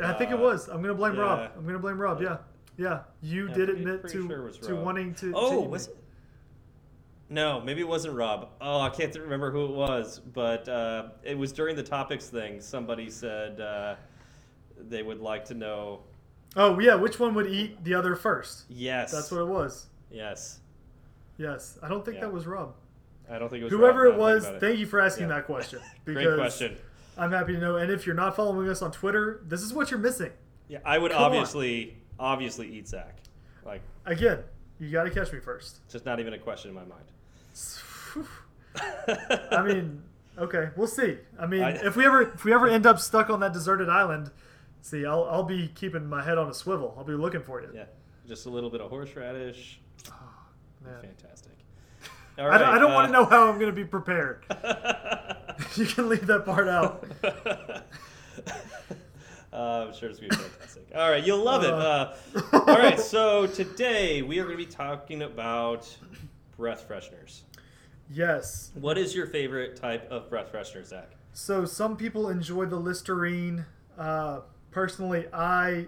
I 0.02 0.12
think 0.12 0.30
it 0.30 0.34
uh, 0.34 0.42
was. 0.42 0.68
I'm 0.68 0.82
gonna 0.82 0.92
blame 0.94 1.14
yeah. 1.14 1.22
Rob. 1.22 1.50
I'm 1.56 1.64
gonna 1.64 1.78
blame 1.78 1.98
Rob. 1.98 2.20
Yeah, 2.20 2.38
yeah. 2.76 3.00
You 3.22 3.48
Yeah, 3.48 3.54
did 3.54 3.66
pretty- 3.68 3.80
admit 3.82 4.00
pretty 4.02 4.18
to 4.18 4.28
sure 4.28 4.50
to 4.50 4.74
wanting 4.76 5.14
to. 5.14 5.32
Oh, 5.34 5.62
to 5.62 5.68
was 5.68 5.88
it? 5.88 5.96
No, 7.32 7.60
maybe 7.60 7.80
it 7.80 7.86
wasn't 7.88 8.14
Rob. 8.16 8.48
Oh, 8.60 8.80
I 8.80 8.88
can't 8.90 9.14
remember 9.16 9.52
who 9.52 9.66
it 9.66 9.70
was, 9.70 10.18
but 10.18 10.68
uh, 10.68 11.10
it 11.22 11.38
was 11.38 11.52
during 11.52 11.76
the 11.76 11.82
topics 11.82 12.26
thing. 12.26 12.60
Somebody 12.60 13.08
said 13.08 13.60
uh, 13.60 13.94
they 14.88 15.02
would 15.04 15.20
like 15.20 15.44
to 15.46 15.54
know. 15.54 16.00
Oh 16.56 16.80
yeah, 16.80 16.96
which 16.96 17.20
one 17.20 17.32
would 17.34 17.46
eat 17.46 17.82
the 17.84 17.94
other 17.94 18.16
first? 18.16 18.64
Yes, 18.68 19.12
That's 19.12 19.30
what 19.30 19.40
it 19.40 19.46
was. 19.46 19.86
Yes, 20.10 20.58
Yes, 21.38 21.78
I 21.82 21.88
don't 21.88 22.04
think 22.04 22.16
Yeah. 22.16 22.22
that 22.22 22.32
was 22.32 22.46
Rob. 22.46 22.74
I 23.30 23.38
don't 23.38 23.48
think 23.48 23.60
it 23.60 23.64
was 23.64 23.72
Whoever 23.72 24.02
Rob, 24.10 24.14
it 24.14 24.18
now 24.18 24.24
I 24.26 24.32
think 24.32 24.42
was, 24.42 24.56
it. 24.56 24.60
thank 24.60 24.78
you 24.80 24.86
for 24.86 25.00
asking 25.00 25.28
Yeah. 25.28 25.36
that 25.36 25.46
question. 25.46 25.80
Great 26.04 26.34
question. 26.36 26.76
I'm 27.16 27.30
happy 27.30 27.52
to 27.52 27.58
know. 27.60 27.76
And 27.76 27.92
if 27.92 28.04
you're 28.06 28.16
not 28.16 28.34
following 28.34 28.68
us 28.68 28.82
on 28.82 28.90
Twitter, 28.90 29.40
this 29.46 29.62
is 29.62 29.72
what 29.72 29.90
you're 29.92 30.00
missing. 30.00 30.32
Yeah, 30.68 30.78
I 30.84 30.98
would 30.98 31.12
Come 31.12 31.20
on. 31.22 31.26
obviously, 31.26 31.96
obviously 32.18 32.68
eat 32.76 32.88
Zach. 32.88 33.18
Like, 33.64 33.82
Again, 34.04 34.40
you 34.80 34.90
got 34.90 35.04
to 35.04 35.10
catch 35.10 35.32
me 35.32 35.38
first. 35.38 35.78
just 35.88 36.04
not 36.04 36.18
even 36.18 36.32
a 36.34 36.38
question 36.38 36.70
in 36.70 36.74
my 36.74 36.84
mind. 36.84 37.04
I 39.52 39.62
mean, 39.62 40.02
okay, 40.38 40.68
we'll 40.76 40.86
see. 40.86 41.18
I 41.38 41.46
mean, 41.46 41.62
I- 41.62 41.72
if 41.84 41.96
we 41.96 42.04
ever 42.06 42.22
if 42.32 42.44
we 42.44 42.52
ever 42.52 42.68
end 42.68 42.86
up 42.86 42.98
stuck 42.98 43.30
on 43.30 43.40
that 43.40 43.52
deserted 43.52 43.88
island, 43.88 44.30
see, 44.82 45.04
I'll 45.06 45.24
I'll 45.24 45.42
be 45.44 45.68
keeping 45.74 46.06
my 46.08 46.22
head 46.22 46.38
on 46.38 46.48
a 46.48 46.54
swivel. 46.54 46.94
I'll 46.96 47.04
be 47.04 47.12
looking 47.14 47.42
for 47.42 47.60
you. 47.60 47.68
yeah, 47.74 47.84
just 48.28 48.46
a 48.46 48.50
little 48.50 48.70
bit 48.70 48.80
of 48.80 48.90
horseradish. 48.90 49.80
Man. 50.84 50.94
Fantastic. 51.02 51.52
I, 52.38 52.42
don't- 52.58 52.68
I 52.68 52.78
don't 52.78 52.90
uh, 52.92 52.94
want 52.94 53.08
to 53.08 53.12
know 53.12 53.24
how 53.26 53.48
I'm 53.48 53.56
going 53.58 53.70
to 53.70 53.76
be 53.76 53.84
prepared. 53.84 54.44
you 55.76 55.84
can 55.84 56.08
leave 56.08 56.26
that 56.26 56.46
part 56.46 56.68
out. 56.68 57.04
Uh, 59.52 59.86
I'm 59.88 59.92
sure 59.92 60.08
it's 60.08 60.20
gonna 60.20 60.30
be 60.30 60.36
fantastic. 60.36 60.84
All 60.94 61.10
right, 61.10 61.22
you'll 61.26 61.42
love 61.44 61.64
it. 61.64 61.70
Uh. 61.72 62.12
Uh, 62.52 62.60
all 62.66 62.78
right, 62.78 62.98
so 62.98 63.46
today 63.48 64.22
we 64.22 64.38
are 64.38 64.44
going 64.44 64.56
to 64.56 64.64
be 64.64 64.70
talking 64.70 65.22
about 65.22 65.94
breath 66.60 66.86
fresheners. 66.86 67.40
Yes. 68.10 68.70
What 68.74 68.98
is 68.98 69.14
your 69.14 69.26
favorite 69.26 69.76
type 69.76 70.08
of 70.10 70.28
breath 70.28 70.52
freshener, 70.52 70.84
Zach? 70.84 71.10
So 71.32 71.64
some 71.64 71.96
people 71.96 72.28
enjoy 72.28 72.66
the 72.66 72.76
Listerine. 72.76 73.64
Uh, 73.98 74.40
personally, 74.70 75.26
I 75.32 75.86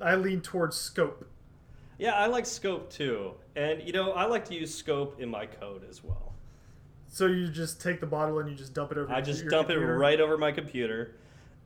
I 0.00 0.14
lean 0.14 0.40
towards 0.40 0.76
Scope. 0.76 1.28
Yeah, 1.98 2.14
I 2.14 2.26
like 2.26 2.46
Scope 2.46 2.90
too, 2.90 3.34
and 3.54 3.82
you 3.82 3.92
know 3.92 4.12
I 4.12 4.24
like 4.24 4.46
to 4.46 4.54
use 4.54 4.74
Scope 4.74 5.20
in 5.20 5.28
my 5.28 5.44
code 5.44 5.84
as 5.88 6.02
well. 6.02 6.32
So 7.08 7.26
you 7.26 7.48
just 7.48 7.82
take 7.82 8.00
the 8.00 8.06
bottle 8.06 8.38
and 8.38 8.48
you 8.48 8.56
just 8.56 8.72
dump 8.72 8.92
it 8.92 8.98
over. 8.98 9.12
I 9.12 9.20
just 9.20 9.46
dump 9.48 9.68
computer. 9.68 9.94
it 9.94 9.98
right 9.98 10.20
over 10.20 10.38
my 10.38 10.52
computer, 10.52 11.16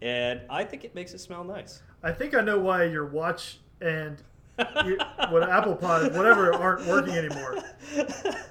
and 0.02 0.40
I 0.50 0.64
think 0.64 0.82
it 0.82 0.94
makes 0.94 1.14
it 1.14 1.20
smell 1.20 1.44
nice. 1.44 1.82
I 2.02 2.10
think 2.10 2.34
I 2.34 2.40
know 2.40 2.58
why 2.58 2.84
your 2.84 3.06
watch 3.06 3.58
and 3.80 4.20
what 4.56 5.48
Apple 5.48 5.74
Pod, 5.74 6.14
whatever, 6.14 6.52
aren't 6.54 6.86
working 6.86 7.14
anymore. 7.14 7.56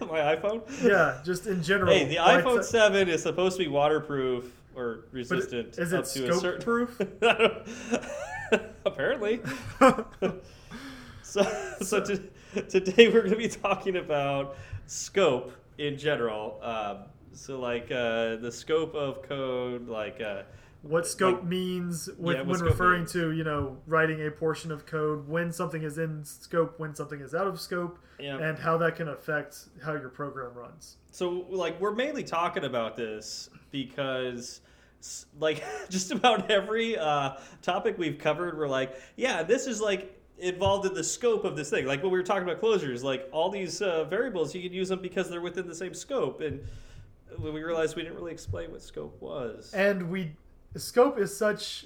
My 0.02 0.36
iPhone. 0.36 0.62
Yeah, 0.84 1.20
just 1.24 1.48
in 1.48 1.63
general. 1.63 1.94
Hey, 1.94 2.06
the 2.06 2.18
like 2.18 2.44
iPhone 2.44 2.63
Seven 2.63 3.08
is 3.08 3.24
supposed 3.24 3.58
to 3.58 3.63
be 3.63 3.70
waterproof 3.70 4.46
or 4.76 5.06
but 5.12 5.13
resistant. 5.13 5.78
is 5.78 5.94
up 5.94 6.06
it 6.06 6.10
to 6.10 6.30
a 6.30 6.34
scope 6.34 6.42
certain... 6.42 6.62
proof? 6.62 7.02
Apparently. 8.86 9.42
so, 11.22 11.44
so 11.82 12.04
to, 12.04 12.22
today 12.70 13.08
we're 13.08 13.22
going 13.22 13.32
to 13.32 13.38
be 13.38 13.48
talking 13.48 13.98
about 13.98 14.58
scope 14.88 15.54
in 15.78 15.98
general. 15.98 16.60
Um, 16.62 16.98
so, 17.34 17.60
like 17.60 17.92
uh, 17.92 18.36
the 18.38 18.52
scope 18.52 18.94
of 18.94 19.24
code, 19.24 19.88
like 19.88 20.22
uh, 20.22 20.44
what 20.84 21.08
scope 21.08 21.39
Like- 21.39 21.46
means 21.46 22.10
with, 22.17 22.36
Yeah, 22.38 22.43
when 22.43 22.60
referring 22.62 23.00
means. 23.02 23.13
to 23.13 23.32
you 23.32 23.43
know 23.43 23.78
writing 23.88 24.26
a 24.28 24.30
portion 24.32 24.72
of 24.72 24.86
code 24.86 25.28
when 25.28 25.52
something 25.52 25.82
is 25.82 25.98
in 25.98 26.24
scope 26.24 26.78
when 26.78 26.93
something 26.93 27.19
is 27.22 27.34
out 27.34 27.48
of 27.48 27.60
scope 27.60 27.98
Yeah. 28.19 28.38
and 28.38 28.58
how 28.60 28.78
that 28.78 28.96
can 28.98 29.08
affect 29.08 29.69
how 29.84 29.93
your 29.93 30.10
program 30.10 30.54
runs 30.54 30.98
So, 31.12 31.46
like, 31.50 31.80
we're 31.82 31.93
mainly 31.96 32.24
talking 32.24 32.63
about 32.65 32.96
this 32.96 33.50
because, 33.72 34.62
like, 35.39 35.63
just 35.89 36.12
about 36.12 36.50
every 36.52 36.98
uh, 36.98 37.34
topic 37.62 37.98
we've 37.98 38.17
covered, 38.17 38.58
we're 38.58 38.67
like, 38.67 38.96
yeah, 39.15 39.43
this 39.43 39.67
is 39.67 39.80
like 39.82 40.19
involved 40.39 40.86
in 40.86 40.93
the 40.93 41.04
scope 41.04 41.46
of 41.46 41.56
this 41.56 41.69
thing. 41.69 41.86
Like 41.86 42.02
when 42.04 42.12
we 42.12 42.17
were 42.17 42.24
talking 42.26 42.43
about 42.43 42.60
closures, 42.62 43.04
like 43.04 43.30
all 43.32 43.50
these 43.50 43.82
uh, 43.82 44.04
variables, 44.06 44.54
you 44.56 44.62
can 44.62 44.74
use 44.74 44.89
them 44.89 45.00
because 45.02 45.30
they're 45.30 45.39
within 45.41 45.67
the 45.67 45.76
same 45.76 45.93
scope. 45.93 46.41
And 46.41 46.60
when 47.38 47.54
we 47.54 47.63
realized 47.63 47.96
we 47.96 48.02
didn't 48.02 48.15
really 48.17 48.32
explain 48.34 48.72
what 48.72 48.82
scope 48.82 49.15
was. 49.22 49.72
and 49.74 50.10
we 50.10 50.36
scope 50.79 51.17
is 51.17 51.36
such 51.36 51.86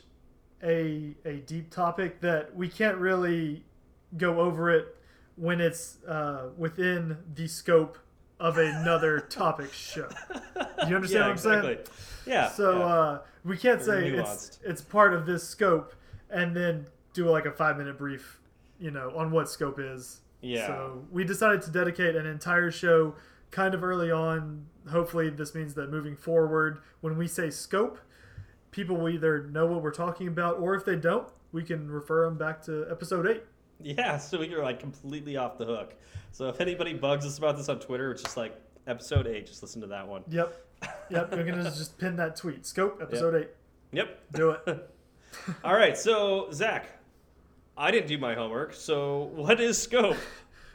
a 0.63 1.15
a 1.25 1.37
deep 1.45 1.69
topic 1.69 2.21
that 2.21 2.55
we 2.55 2.67
can't 2.67 2.97
really 2.97 3.63
go 4.17 4.39
over 4.39 4.71
it 4.71 4.95
when 5.35 5.61
it's 5.61 6.03
uh, 6.05 6.49
within 6.57 7.17
the 7.35 7.47
scope 7.47 7.97
of 8.39 8.57
another 8.57 9.19
topic 9.29 9.71
show 9.73 10.07
you 10.87 10.95
understand 10.95 11.19
yeah, 11.19 11.21
what 11.21 11.31
I'm 11.31 11.63
saying? 11.63 11.77
Yeah. 12.25 12.49
So 12.49 12.79
yeah. 12.79 12.85
uh, 12.85 13.19
we 13.43 13.57
can't 13.57 13.81
say 13.81 14.09
Very 14.09 14.17
it's 14.17 14.59
it's 14.63 14.81
part 14.81 15.13
of 15.13 15.25
this 15.25 15.47
scope 15.47 15.93
and 16.29 16.55
then 16.55 16.87
do 17.13 17.29
like 17.29 17.45
a 17.45 17.51
five 17.51 17.77
minute 17.77 17.97
brief, 17.97 18.39
you 18.79 18.91
know, 18.91 19.13
on 19.15 19.31
what 19.31 19.49
scope 19.49 19.79
is. 19.79 20.21
Yeah. 20.41 20.67
So 20.67 21.05
we 21.11 21.23
decided 21.23 21.61
to 21.63 21.71
dedicate 21.71 22.15
an 22.15 22.25
entire 22.25 22.71
show 22.71 23.15
kind 23.51 23.73
of 23.73 23.83
early 23.83 24.11
on. 24.11 24.67
Hopefully, 24.89 25.29
this 25.29 25.55
means 25.55 25.73
that 25.75 25.89
moving 25.89 26.15
forward, 26.15 26.79
when 27.01 27.17
we 27.17 27.27
say 27.27 27.49
scope, 27.49 27.99
people 28.71 28.97
will 28.97 29.09
either 29.09 29.43
know 29.47 29.65
what 29.65 29.81
we're 29.81 29.91
talking 29.91 30.27
about, 30.27 30.59
or 30.59 30.75
if 30.75 30.85
they 30.85 30.95
don't, 30.95 31.27
we 31.51 31.63
can 31.63 31.89
refer 31.89 32.25
them 32.25 32.37
back 32.37 32.61
to 32.63 32.85
episode 32.89 33.27
eight. 33.27 33.43
Yeah, 33.81 34.17
so 34.17 34.41
you're 34.41 34.63
like 34.63 34.79
completely 34.79 35.37
off 35.37 35.57
the 35.57 35.65
hook. 35.65 35.95
So 36.31 36.49
if 36.49 36.61
anybody 36.61 36.93
bugs 36.93 37.25
us 37.25 37.37
about 37.37 37.57
this 37.57 37.69
on 37.69 37.79
Twitter, 37.79 38.11
it's 38.11 38.21
just 38.21 38.37
like 38.37 38.59
episode 38.85 39.27
eight. 39.27 39.47
Just 39.47 39.61
listen 39.61 39.81
to 39.81 39.87
that 39.87 40.07
one. 40.07 40.23
Yep. 40.29 40.63
Yep. 41.09 41.31
We're 41.31 41.43
gonna 41.43 41.63
just 41.63 41.97
pin 41.97 42.17
that 42.17 42.35
tweet. 42.35 42.65
Scope 42.65 42.99
episode 43.01 43.33
eight. 43.33 43.49
Yep. 43.93 44.19
Do 44.33 44.51
it. 44.51 44.91
All 45.63 45.73
right. 45.73 45.97
So 45.97 46.49
Zach, 46.51 46.85
I 47.75 47.89
didn't 47.89 48.07
do 48.07 48.17
my 48.19 48.35
homework. 48.35 48.73
So 48.73 49.31
what 49.33 49.59
is 49.59 49.81
scope? 49.81 50.17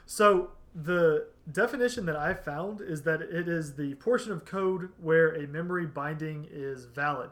So 0.05 0.49
the 0.75 1.27
definition 1.51 2.05
that 2.07 2.15
I 2.15 2.33
found 2.33 2.81
is 2.81 3.03
that 3.03 3.21
it 3.21 3.47
is 3.47 3.75
the 3.75 3.93
portion 3.95 4.31
of 4.31 4.43
code 4.43 4.89
where 5.01 5.29
a 5.35 5.47
memory 5.47 5.85
binding 5.85 6.47
is 6.51 6.85
valid, 6.85 7.29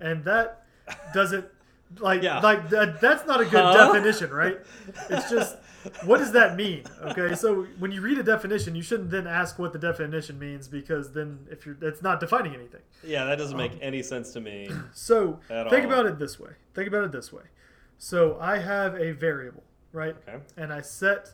and 0.00 0.24
that 0.24 0.64
doesn't 1.12 1.46
like 1.98 2.22
Yeah. 2.22 2.40
like 2.40 2.68
that, 2.70 3.00
that's 3.00 3.26
not 3.26 3.40
a 3.40 3.44
good 3.44 3.62
Huh? 3.62 3.92
definition, 3.92 4.30
right? 4.30 4.58
It's 5.10 5.30
just 5.30 5.56
what 6.04 6.16
does 6.18 6.32
that 6.32 6.56
mean? 6.56 6.82
Okay, 7.02 7.34
so 7.34 7.64
when 7.78 7.92
you 7.92 8.00
read 8.00 8.18
a 8.18 8.22
definition, 8.22 8.74
you 8.74 8.82
shouldn't 8.82 9.10
then 9.10 9.26
ask 9.26 9.58
what 9.58 9.72
the 9.74 9.78
definition 9.78 10.38
means 10.38 10.66
because 10.66 11.12
then 11.12 11.46
if 11.50 11.66
you're 11.66 11.76
it's 11.82 12.00
not 12.02 12.20
defining 12.20 12.54
anything. 12.54 12.80
Yeah, 13.02 13.24
that 13.26 13.36
doesn't 13.36 13.56
make 13.56 13.72
any 13.82 14.02
sense 14.02 14.32
to 14.32 14.40
me. 14.40 14.70
So 14.92 15.40
think 15.48 15.72
all. 15.72 15.84
about 15.84 16.06
it 16.06 16.18
this 16.18 16.40
way. 16.40 16.50
Think 16.74 16.88
about 16.88 17.04
it 17.04 17.12
this 17.12 17.32
way. 17.32 17.42
So 17.98 18.38
I 18.40 18.58
have 18.58 18.94
a 18.94 19.12
variable, 19.12 19.62
right? 19.92 20.16
Okay. 20.26 20.38
and 20.56 20.72
I 20.72 20.80
set 20.80 21.30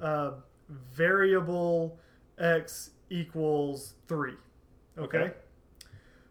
uh, 0.00 0.32
variable 0.68 1.98
x 2.38 2.90
equals 3.10 3.94
3. 4.06 4.32
Okay? 4.98 5.18
Okay. 5.18 5.34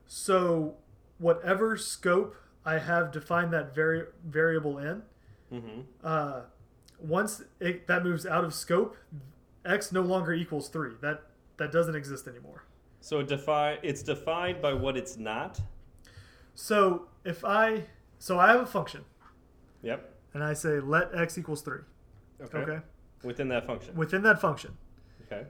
So 0.06 0.76
whatever 1.20 1.78
scope 1.78 2.36
I 2.66 2.78
have 2.80 3.12
defined 3.12 3.52
that 3.54 3.74
vari- 3.76 4.08
variable 4.26 4.78
in, 4.78 5.04
Mm-hmm. 5.52 5.80
uh, 6.04 6.42
once 7.00 7.42
it, 7.62 7.88
that 7.88 8.04
moves 8.04 8.26
out 8.26 8.44
of 8.44 8.54
scope, 8.54 8.98
x 9.64 9.92
no 9.94 10.02
longer 10.02 10.34
equals 10.34 10.68
3. 10.68 10.92
That 11.02 11.24
that 11.56 11.72
doesn't 11.72 11.96
exist 11.96 12.28
anymore. 12.28 12.66
So 13.00 13.20
it 13.20 13.28
define 13.28 13.78
it's 13.84 14.04
defined 14.04 14.62
by 14.62 14.74
what 14.74 14.98
it's 14.98 15.16
not. 15.18 15.62
So 16.54 17.08
if 17.24 17.46
I 17.46 17.86
so 18.20 18.38
I 18.40 18.48
have 18.52 18.62
a 18.62 18.66
function 18.66 19.06
Yep. 19.84 20.14
and 20.34 20.44
I 20.44 20.54
say 20.54 20.80
let 20.82 21.16
x 21.16 21.38
equals 21.38 21.62
3. 21.62 21.80
Okay. 22.42 22.58
Okay? 22.58 22.80
Within 23.24 23.48
that 23.50 23.66
function. 23.66 23.96
Within 23.96 24.24
that 24.24 24.42
function, 24.42 24.78
Okay. 25.32 25.46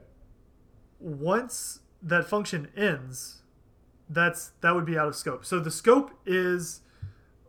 once 1.00 1.80
that 2.02 2.26
function 2.26 2.68
ends, 2.76 3.37
that's 4.10 4.52
that 4.62 4.74
would 4.74 4.86
be 4.86 4.98
out 4.98 5.08
of 5.08 5.16
scope. 5.16 5.46
So 5.46 5.60
the 5.60 5.72
scope 5.72 6.12
is 6.26 6.82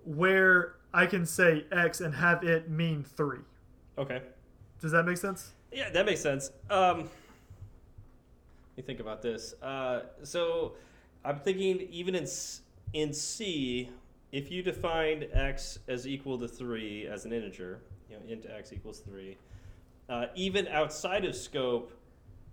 where 0.05 0.75
I 0.93 1.07
can 1.07 1.27
say 1.27 1.67
x 1.71 2.01
and 2.01 2.15
have 2.15 2.43
it 2.45 2.71
mean 2.71 3.05
three. 3.05 3.41
Okay. 3.97 4.23
Does 4.81 4.93
that 4.93 5.05
make 5.05 5.19
sense? 5.19 5.53
Yeah, 5.73 5.91
that 5.91 6.07
makes 6.07 6.21
sense. 6.21 6.51
Um, 6.71 6.99
let 6.99 8.77
me 8.77 8.83
think 8.83 9.01
about 9.01 9.23
this. 9.23 9.55
Uh, 9.61 10.03
so 10.23 10.75
I'm 11.25 11.39
thinking 11.39 11.81
even 11.91 12.15
in 12.15 12.27
in 12.95 13.13
C, 13.13 13.91
if 14.33 14.51
you 14.51 14.63
defined 14.63 15.29
x 15.33 15.79
as 15.89 16.07
equal 16.07 16.39
to 16.39 16.49
three 16.49 17.07
as 17.07 17.25
an 17.25 17.33
integer, 17.33 17.81
you 18.09 18.17
know, 18.17 18.23
int 18.29 18.47
x 18.47 18.73
equals 18.73 19.01
three, 19.01 19.37
uh, 20.09 20.27
even 20.35 20.67
outside 20.69 21.25
of 21.25 21.35
scope, 21.37 21.93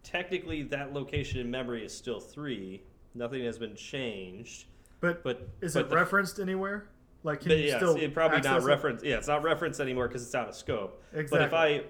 technically 0.04 0.64
that 0.64 0.94
location 0.94 1.40
in 1.40 1.50
memory 1.50 1.86
is 1.86 1.96
still 1.96 2.20
three. 2.20 2.82
Nothing 3.16 3.44
has 3.46 3.58
been 3.58 3.76
changed. 3.76 4.66
But, 5.00 5.24
But 5.24 5.48
is 5.62 5.74
but 5.74 5.82
it 5.86 5.90
the- 5.90 5.96
referenced 5.96 6.40
anywhere? 6.40 6.88
Like 7.24 7.40
can 7.40 7.50
but 7.50 7.58
you 7.58 7.64
yeah, 7.70 7.78
still 7.78 7.96
it 7.96 8.14
probably 8.14 8.38
not 8.38 8.46
access 8.46 8.64
it? 8.64 8.68
reference. 8.68 9.04
Yeah, 9.04 9.16
it's 9.18 9.28
not 9.28 9.42
referenced 9.42 9.80
anymore 9.80 10.08
because 10.08 10.22
it's 10.24 10.36
out 10.36 10.48
of 10.48 10.54
scope. 10.56 11.02
Exactly. 11.12 11.40
But 11.40 11.42
if 11.48 11.54
I 11.56 11.84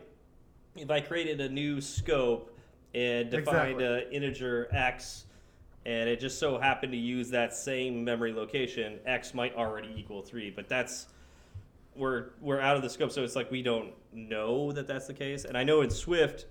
if 0.81 0.89
I 0.89 1.01
created 1.01 1.41
a 1.41 1.49
new 1.49 1.81
scope 1.81 2.57
and 2.93 3.29
defined 3.29 3.81
Exactly. 3.81 3.85
an 4.07 4.11
integer 4.13 4.69
x, 4.73 5.25
and 5.85 6.07
it 6.07 6.21
just 6.21 6.39
so 6.39 6.57
happened 6.57 6.93
to 6.93 6.97
use 6.97 7.29
that 7.31 7.53
same 7.53 8.01
memory 8.05 8.31
location, 8.31 8.97
x 9.05 9.33
might 9.33 9.53
already 9.55 9.93
equal 9.97 10.21
three. 10.21 10.51
But 10.51 10.69
that's 10.69 11.07
we're 11.97 12.27
we're 12.39 12.61
out 12.61 12.77
of 12.77 12.81
the 12.81 12.89
scope, 12.89 13.11
so 13.11 13.21
it's 13.21 13.35
like 13.35 13.51
we 13.51 13.61
don't 13.61 13.91
know 14.13 14.71
that 14.71 14.87
that's 14.87 15.05
the 15.07 15.13
case. 15.13 15.43
And 15.43 15.57
I 15.57 15.65
know 15.65 15.81
in 15.81 15.89
Swift, 15.89 16.45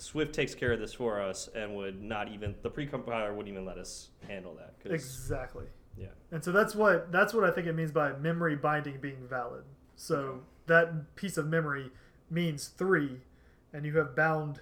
Swift 0.00 0.32
takes 0.34 0.54
care 0.54 0.72
of 0.72 0.80
this 0.80 0.92
for 0.94 1.20
us 1.20 1.48
and 1.54 1.74
would 1.76 2.02
not 2.02 2.28
even 2.28 2.54
the 2.62 2.70
precompiler 2.70 3.30
wouldn't 3.34 3.48
even 3.52 3.64
let 3.64 3.78
us 3.78 4.08
handle 4.26 4.54
that. 4.56 4.74
Exactly. 4.90 5.66
yeah. 5.96 6.06
And 6.30 6.42
so 6.42 6.52
that's 6.52 6.74
what 6.74 7.12
that's 7.12 7.32
what 7.34 7.44
I 7.44 7.50
think 7.50 7.66
it 7.66 7.74
means 7.74 7.92
by 7.92 8.12
memory 8.14 8.56
binding 8.56 8.98
being 9.00 9.26
valid. 9.28 9.64
So 9.96 10.40
that 10.66 11.14
piece 11.16 11.36
of 11.36 11.46
memory 11.46 11.90
means 12.30 12.68
three, 12.68 13.20
and 13.72 13.84
you 13.84 13.96
have 13.98 14.14
bound 14.16 14.60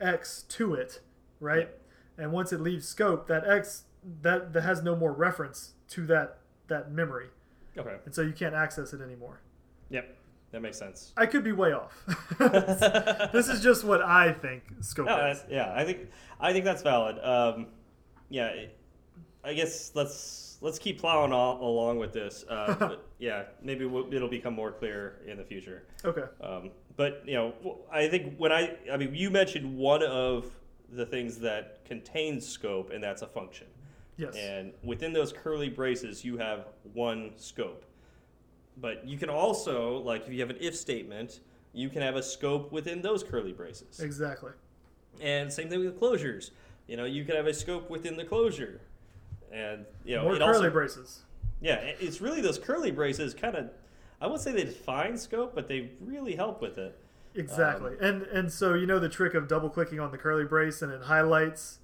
x 0.00 0.42
to 0.48 0.74
it, 0.74 1.00
right? 1.40 1.68
And 2.16 2.32
once 2.32 2.52
it 2.52 2.60
leaves 2.60 2.86
scope, 2.88 3.26
that 3.28 3.46
x 3.48 3.84
that 4.22 4.52
that 4.52 4.62
has 4.62 4.82
no 4.82 4.96
more 4.96 5.12
reference 5.12 5.74
to 5.88 6.06
that 6.06 6.38
that 6.68 6.90
memory, 6.92 7.28
Okay. 7.76 7.96
and 8.04 8.14
so 8.14 8.22
you 8.22 8.32
can't 8.32 8.54
access 8.54 8.92
it 8.92 9.00
anymore. 9.00 9.40
Yep. 9.90 10.16
That 10.50 10.62
makes 10.62 10.78
sense. 10.78 11.12
I 11.16 11.26
could 11.26 11.44
be 11.44 11.52
way 11.52 11.72
off. 11.72 11.92
this 13.32 13.48
is 13.48 13.62
just 13.62 13.84
what 13.84 14.02
I 14.02 14.32
think 14.32 14.62
scope 14.80 15.06
No, 15.06 15.26
is. 15.26 15.44
yeah, 15.50 15.72
I 15.74 15.84
think 15.84 16.08
I 16.40 16.52
think 16.52 16.64
that's 16.64 16.82
valid. 16.82 17.18
Um, 17.22 17.66
yeah, 18.30 18.64
I 19.44 19.54
guess 19.54 19.92
let's 19.94 20.58
let's 20.60 20.78
keep 20.78 21.00
plowing 21.00 21.32
all, 21.32 21.60
along 21.62 21.98
with 21.98 22.12
this. 22.12 22.44
Uh, 22.48 22.96
yeah, 23.18 23.44
maybe 23.62 23.84
we'll, 23.84 24.12
it'll 24.12 24.28
become 24.28 24.54
more 24.54 24.72
clear 24.72 25.20
in 25.26 25.36
the 25.36 25.44
future. 25.44 25.84
Okay. 26.04 26.24
Um, 26.40 26.70
but 26.96 27.22
you 27.26 27.34
know, 27.34 27.78
I 27.92 28.08
think 28.08 28.36
when 28.38 28.52
I 28.52 28.76
I 28.90 28.96
mean, 28.96 29.14
you 29.14 29.30
mentioned 29.30 29.76
one 29.76 30.02
of 30.02 30.50
the 30.90 31.04
things 31.04 31.38
that 31.40 31.84
contains 31.84 32.46
scope, 32.48 32.90
and 32.90 33.02
that's 33.02 33.22
a 33.22 33.26
function. 33.26 33.66
Yes. 34.16 34.34
And 34.34 34.72
within 34.82 35.12
those 35.12 35.32
curly 35.32 35.68
braces, 35.68 36.24
you 36.24 36.38
have 36.38 36.66
one 36.92 37.32
scope. 37.36 37.84
But 38.80 39.06
you 39.06 39.18
can 39.18 39.28
also, 39.28 39.98
like, 39.98 40.26
if 40.26 40.32
you 40.32 40.40
have 40.40 40.50
an 40.50 40.56
if 40.60 40.76
statement, 40.76 41.40
you 41.72 41.88
can 41.88 42.02
have 42.02 42.16
a 42.16 42.22
scope 42.22 42.70
within 42.72 43.02
those 43.02 43.22
curly 43.22 43.52
braces. 43.52 44.00
Exactly. 44.00 44.52
And 45.20 45.52
same 45.52 45.68
thing 45.68 45.80
with 45.80 45.98
closures. 46.00 46.50
You 46.86 46.96
know, 46.96 47.04
you 47.04 47.24
can 47.24 47.34
have 47.36 47.46
a 47.46 47.54
scope 47.54 47.90
within 47.90 48.16
the 48.16 48.24
closure. 48.24 48.80
And, 49.52 49.84
you 50.04 50.16
know, 50.16 50.24
More 50.24 50.34
it 50.36 50.38
curly 50.40 50.54
also, 50.56 50.70
braces. 50.70 51.22
yeah, 51.60 51.74
it's 51.76 52.20
really 52.20 52.40
those 52.40 52.58
curly 52.58 52.90
braces 52.90 53.34
kind 53.34 53.56
of, 53.56 53.70
I 54.20 54.26
would 54.26 54.40
say 54.40 54.52
they 54.52 54.64
define 54.64 55.16
scope, 55.18 55.54
but 55.54 55.66
they 55.68 55.90
really 56.00 56.34
help 56.36 56.60
with 56.60 56.78
it. 56.78 56.96
exactly. 57.34 57.92
Um, 57.92 58.04
and 58.04 58.22
and 58.24 58.52
so 58.52 58.74
you 58.74 58.86
know 58.86 58.98
the 58.98 59.08
trick 59.08 59.34
of 59.34 59.48
double 59.48 59.70
clicking 59.70 60.00
on 60.00 60.10
the 60.10 60.18
curly 60.18 60.44
brace 60.44 60.82
and 60.82 60.92
it 60.92 61.02
highlights 61.02 61.78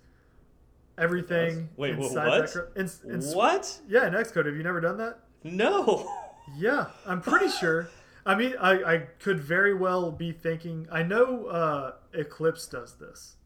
everything 0.99 1.69
Wait, 1.77 1.95
inside 1.99 2.27
what? 2.29 2.41
that. 2.43 2.53
cur- 2.53 2.71
in, 2.77 2.91
in, 3.11 3.21
What? 3.35 3.81
Yeah, 3.89 4.07
in 4.07 4.13
Xcode. 4.15 4.47
Have 4.47 4.57
you 4.57 4.63
never 4.63 4.81
done 4.81 4.97
that? 4.99 5.21
No. 5.43 6.11
Yeah, 6.57 6.87
I'm 7.07 7.21
pretty 7.21 7.49
sure. 7.49 7.89
I 8.27 8.35
mean, 8.35 8.55
I, 8.61 8.73
I 8.95 8.99
could 9.21 9.41
very 9.41 9.75
well 9.75 10.11
be 10.11 10.33
thinking. 10.33 10.87
I 10.91 11.03
know 11.03 11.47
uh, 11.47 11.93
Eclipse 12.13 12.67
does 12.67 12.95
this. 12.95 13.37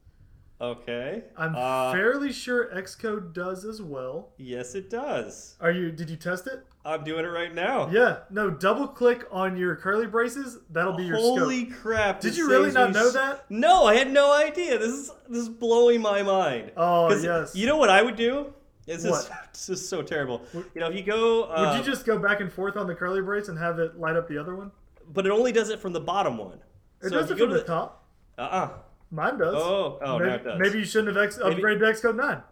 Okay. 0.60 1.22
I'm 1.36 1.54
Uh, 1.56 1.92
fairly 1.92 2.32
sure 2.32 2.66
Xcode 2.74 3.32
does 3.32 3.64
as 3.64 3.80
well. 3.80 4.30
Yes, 4.38 4.74
it 4.74 4.90
does. 4.90 5.56
Are 5.60 5.70
you? 5.70 5.92
Did 5.92 6.10
you 6.10 6.16
test 6.16 6.46
it? 6.48 6.64
I'm 6.84 7.04
doing 7.04 7.24
it 7.24 7.28
right 7.28 7.54
now. 7.54 7.88
Yeah. 7.90 8.20
No. 8.30 8.50
Double 8.50 8.88
click 8.88 9.24
on 9.30 9.56
your 9.56 9.76
curly 9.76 10.06
braces. 10.06 10.58
That'll 10.70 10.94
be 10.94 11.04
your 11.04 11.16
Holy 11.18 11.66
scope. 11.66 11.78
crap! 11.80 12.20
Did 12.20 12.36
you 12.36 12.48
really 12.48 12.72
not 12.72 12.92
know 12.92 13.10
that? 13.12 13.48
No, 13.50 13.84
I 13.84 13.94
had 13.96 14.10
no 14.10 14.32
idea. 14.32 14.78
This 14.78 14.90
is 14.92 15.10
this 15.28 15.42
is 15.42 15.48
blowing 15.48 16.00
my 16.00 16.22
mind. 16.22 16.72
Oh 16.76 17.14
yes. 17.14 17.54
You 17.54 17.66
know 17.66 17.76
what 17.76 17.90
I 17.90 18.02
would 18.02 18.16
do? 18.16 18.52
This 18.88 19.04
is 19.04 19.10
What? 19.10 19.30
this 19.52 19.68
is 19.68 19.88
so 19.88 20.02
terrible. 20.02 20.42
You 20.54 20.80
know, 20.80 20.88
if 20.88 20.96
you 20.96 21.02
go, 21.02 21.44
uh, 21.44 21.74
Would 21.76 21.84
you 21.84 21.92
just 21.92 22.06
go 22.06 22.18
back 22.18 22.40
and 22.40 22.50
forth 22.52 22.76
on 22.76 22.86
the 22.86 22.94
curly 22.94 23.20
brace 23.20 23.48
and 23.48 23.58
have 23.58 23.78
it 23.78 23.98
light 23.98 24.16
up 24.16 24.28
the 24.28 24.38
other 24.38 24.56
one? 24.56 24.70
but 25.14 25.24
it 25.24 25.32
only 25.32 25.52
does 25.52 25.70
it 25.70 25.80
from 25.80 25.94
the 25.94 26.00
bottom 26.00 26.36
one. 26.36 26.58
It 27.02 27.08
so 27.08 27.10
does 27.10 27.30
it 27.30 27.38
from 27.38 27.50
the 27.50 27.60
to 27.60 27.64
top. 27.64 28.04
Uh 28.36 28.42
uh 28.42 28.70
Mine 29.10 29.38
does. 29.38 29.54
Oh, 29.56 29.98
oh, 30.02 30.18
maybe, 30.18 30.28
now 30.28 30.36
it 30.36 30.44
does. 30.44 30.60
maybe 30.60 30.78
you 30.80 30.84
shouldn't 30.84 31.16
have 31.16 31.24
ex- 31.24 31.38
Maybe- 31.42 31.62
upgraded 31.62 31.78
to 32.00 32.08
Xcode 32.08 32.16
9. 32.16 32.42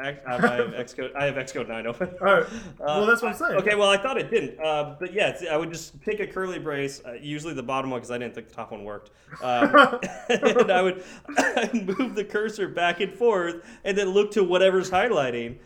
I, 0.00 0.06
have 0.06 0.70
Xcode. 0.70 1.14
I 1.16 1.24
have 1.24 1.34
Xcode 1.34 1.66
nine 1.66 1.86
open. 1.86 2.10
All 2.20 2.26
right. 2.26 2.46
well, 2.78 3.04
that's 3.04 3.20
what 3.20 3.32
I'm 3.32 3.36
saying. 3.36 3.56
Okay, 3.60 3.74
well, 3.74 3.88
I 3.90 3.96
thought 3.96 4.16
it 4.16 4.30
didn't, 4.30 4.58
uh, 4.60 4.94
but 4.98 5.12
yeah, 5.12 5.30
it's- 5.30 5.44
I 5.50 5.56
would 5.56 5.72
just 5.72 6.00
pick 6.00 6.20
a 6.20 6.26
curly 6.26 6.60
brace, 6.60 7.02
uh, 7.04 7.14
usually 7.14 7.52
the 7.52 7.64
bottom 7.64 7.90
one 7.90 7.98
because 7.98 8.12
I 8.12 8.16
didn't 8.18 8.34
think 8.34 8.48
the 8.48 8.54
top 8.54 8.70
one 8.70 8.84
worked, 8.84 9.10
um, 9.42 9.98
and 10.30 10.70
I 10.70 10.82
would 10.82 11.02
move 11.98 12.14
the 12.14 12.24
cursor 12.24 12.68
back 12.68 13.00
and 13.00 13.12
forth, 13.12 13.56
and 13.84 13.98
then 13.98 14.10
look 14.10 14.30
to 14.32 14.44
whatever's 14.44 14.88
highlighting. 14.88 15.58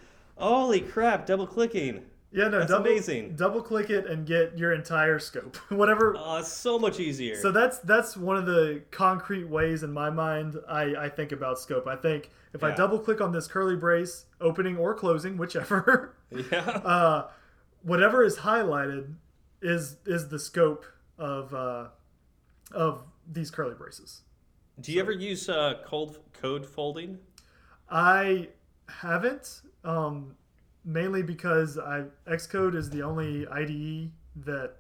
Holy 0.43 0.81
crap! 0.81 1.25
Double 1.25 1.47
clicking. 1.47 2.03
Yeah, 2.33 2.49
no, 2.49 2.61
That's 2.61 2.71
double, 2.71 2.87
amazing. 2.87 3.37
Double 3.37 3.63
click 3.63 3.91
it 3.91 4.07
and 4.07 4.27
get 4.27 4.57
your 4.57 4.73
entire 4.73 5.19
scope. 5.19 5.57
Whatever. 5.69 6.17
Oh, 6.19 6.39
it's 6.39 6.51
so 6.51 6.79
much 6.79 6.99
easier. 6.99 7.37
So 7.37 7.53
that's 7.53 7.79
that's 7.79 8.17
one 8.17 8.37
of 8.37 8.47
the 8.47 8.83
concrete 8.91 9.45
ways 9.45 9.83
in 9.83 9.93
my 9.93 10.09
mind 10.11 10.57
I, 10.69 10.95
I 10.97 11.09
think 11.11 11.33
about 11.33 11.59
scope. 11.59 11.87
I 11.87 11.95
think 11.95 12.31
if 12.55 12.65
I 12.65 12.75
double 12.75 12.99
click 12.99 13.21
on 13.21 13.33
this 13.33 13.47
curly 13.47 13.77
brace, 13.77 14.25
opening 14.41 14.79
or 14.79 14.95
closing, 14.95 15.37
whichever, 15.37 16.17
yeah. 16.51 16.59
uh, 16.59 17.29
whatever 17.83 18.25
is 18.25 18.39
highlighted 18.39 19.15
is 19.61 19.97
is 20.07 20.29
the 20.29 20.39
scope 20.39 20.87
of 21.19 21.55
uh, 21.55 21.89
of 22.73 23.05
these 23.31 23.51
curly 23.51 23.75
braces. 23.75 24.23
Do 24.81 24.91
you 24.91 25.01
ever 25.01 25.13
use 25.13 25.49
uh, 25.49 25.75
cold 25.85 26.19
code 26.33 26.67
folding? 26.67 27.19
I 27.91 28.49
haven't, 28.89 29.61
um, 29.85 30.35
mainly 30.85 31.23
because 31.23 31.79
I 31.79 32.05
Xcode 32.27 32.75
is 32.75 32.91
the 32.91 33.03
only 33.03 33.47
IDE 33.49 34.11
that 34.45 34.77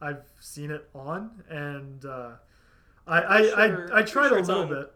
I've 0.00 0.22
seen 0.40 0.70
it 0.70 0.88
on, 0.94 1.42
and 1.48 2.04
uh, 2.04 2.30
I, 3.06 3.22
I, 3.22 3.42
sure- 3.68 3.94
I 3.94 3.98
I 3.98 4.02
tried 4.02 4.28
sure 4.28 4.38
a 4.38 4.42
little 4.42 4.62
on- 4.62 4.68
bit. 4.68 4.92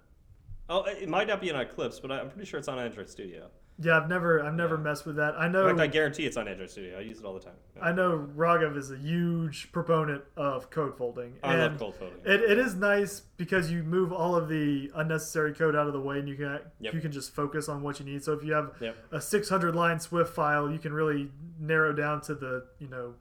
Oh, 0.69 0.83
it 0.85 1.09
might 1.09 1.29
not 1.29 1.41
be 1.41 1.51
on 1.53 1.61
Eclipse, 1.61 2.01
but 2.01 2.11
I'm 2.11 2.29
pretty 2.29 2.45
sure 2.45 2.59
it's 2.59 2.67
on 2.69 2.79
Android 2.79 3.09
Studio. 3.09 3.47
Yeah, 3.79 3.99
I've 3.99 4.09
never 4.09 4.43
I've 4.43 4.55
never 4.55 4.77
Yeah. 4.77 4.83
messed 4.83 5.05
with 5.05 5.17
that. 5.17 5.35
I 5.39 5.49
know. 5.49 5.69
In 5.69 5.77
fact, 5.77 5.81
I 5.81 5.87
guarantee 5.93 6.25
it's 6.25 6.37
on 6.39 6.49
Android 6.49 6.71
Studio. 6.71 6.97
I 6.99 7.03
use 7.03 7.19
it 7.19 7.25
all 7.27 7.35
the 7.35 7.41
time. 7.41 7.55
Yeah. 7.77 7.85
I 7.85 7.93
know 7.93 8.27
Raghav 8.35 8.77
is 8.77 8.91
a 8.91 8.97
huge 8.97 9.71
proponent 9.71 10.25
of 10.37 10.71
code 10.71 10.97
folding, 10.97 11.35
I 11.43 11.53
and 11.55 11.63
love 11.63 11.79
cold 11.79 11.97
folding. 11.97 12.19
It, 12.25 12.41
it 12.41 12.59
is 12.59 12.75
nice 12.75 13.21
because 13.21 13.71
you 13.71 13.83
move 13.83 14.13
all 14.13 14.35
of 14.35 14.49
the 14.49 14.91
unnecessary 14.95 15.53
code 15.53 15.77
out 15.77 15.87
of 15.87 15.93
the 15.93 16.01
way, 16.01 16.19
and 16.19 16.29
you 16.29 16.37
can 16.37 16.61
Yep. 16.81 16.95
you 16.95 17.01
can 17.01 17.13
just 17.13 17.35
focus 17.35 17.69
on 17.69 17.83
what 17.83 18.01
you 18.01 18.07
need. 18.07 18.25
So 18.25 18.33
if 18.33 18.43
you 18.43 18.55
have 18.55 18.73
Yep. 18.81 18.97
a 19.13 19.21
600 19.21 19.75
line 19.77 20.01
Swift 20.01 20.33
file, 20.33 20.71
you 20.71 20.79
can 20.79 20.93
really 20.95 21.31
narrow 21.61 21.93
down 21.93 22.23
to 22.23 22.35
the 22.35 22.67
you 22.79 22.89
know 22.89 23.15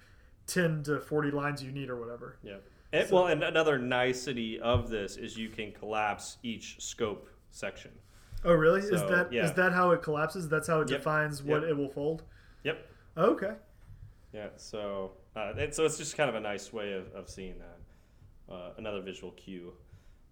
10 0.48 0.84
to 0.84 1.00
40 1.02 1.32
lines 1.32 1.64
you 1.64 1.72
need 1.72 1.90
or 1.90 1.98
whatever. 2.00 2.38
Yeah. 2.44 2.58
And, 2.94 3.12
well, 3.12 3.28
and 3.28 3.44
another 3.44 3.78
nicety 3.78 4.58
of 4.60 4.90
this 4.90 5.18
is 5.18 5.38
you 5.38 5.50
can 5.50 5.74
collapse 5.74 6.38
each 6.44 6.80
scope 6.82 7.28
section. 7.50 7.92
Oh, 8.46 8.54
really? 8.54 8.82
is 8.82 8.90
So, 8.90 9.08
that 9.10 9.28
is 9.28 9.34
yeah. 9.34 9.50
that 9.52 9.74
how 9.74 9.92
it 9.92 10.02
collapses? 10.02 10.48
That's 10.48 10.68
how 10.68 10.82
it 10.82 10.90
Yep. 10.90 11.00
defines 11.00 11.42
what 11.44 11.62
Yep. 11.62 11.72
it 11.72 11.78
will 11.78 11.90
fold. 11.90 12.24
Yep. 12.64 12.90
Okay. 13.18 13.54
Yeah. 14.34 14.50
So, 14.58 15.12
uh, 15.36 15.54
and 15.58 15.74
so 15.74 15.86
it's 15.86 15.98
just 15.98 16.16
kind 16.18 16.30
of 16.30 16.36
a 16.36 16.40
nice 16.40 16.72
way 16.74 16.94
of, 16.94 17.12
of 17.14 17.30
seeing 17.30 17.56
that. 17.60 18.54
Uh, 18.54 18.72
another 18.78 19.02
visual 19.02 19.32
cue. 19.32 19.74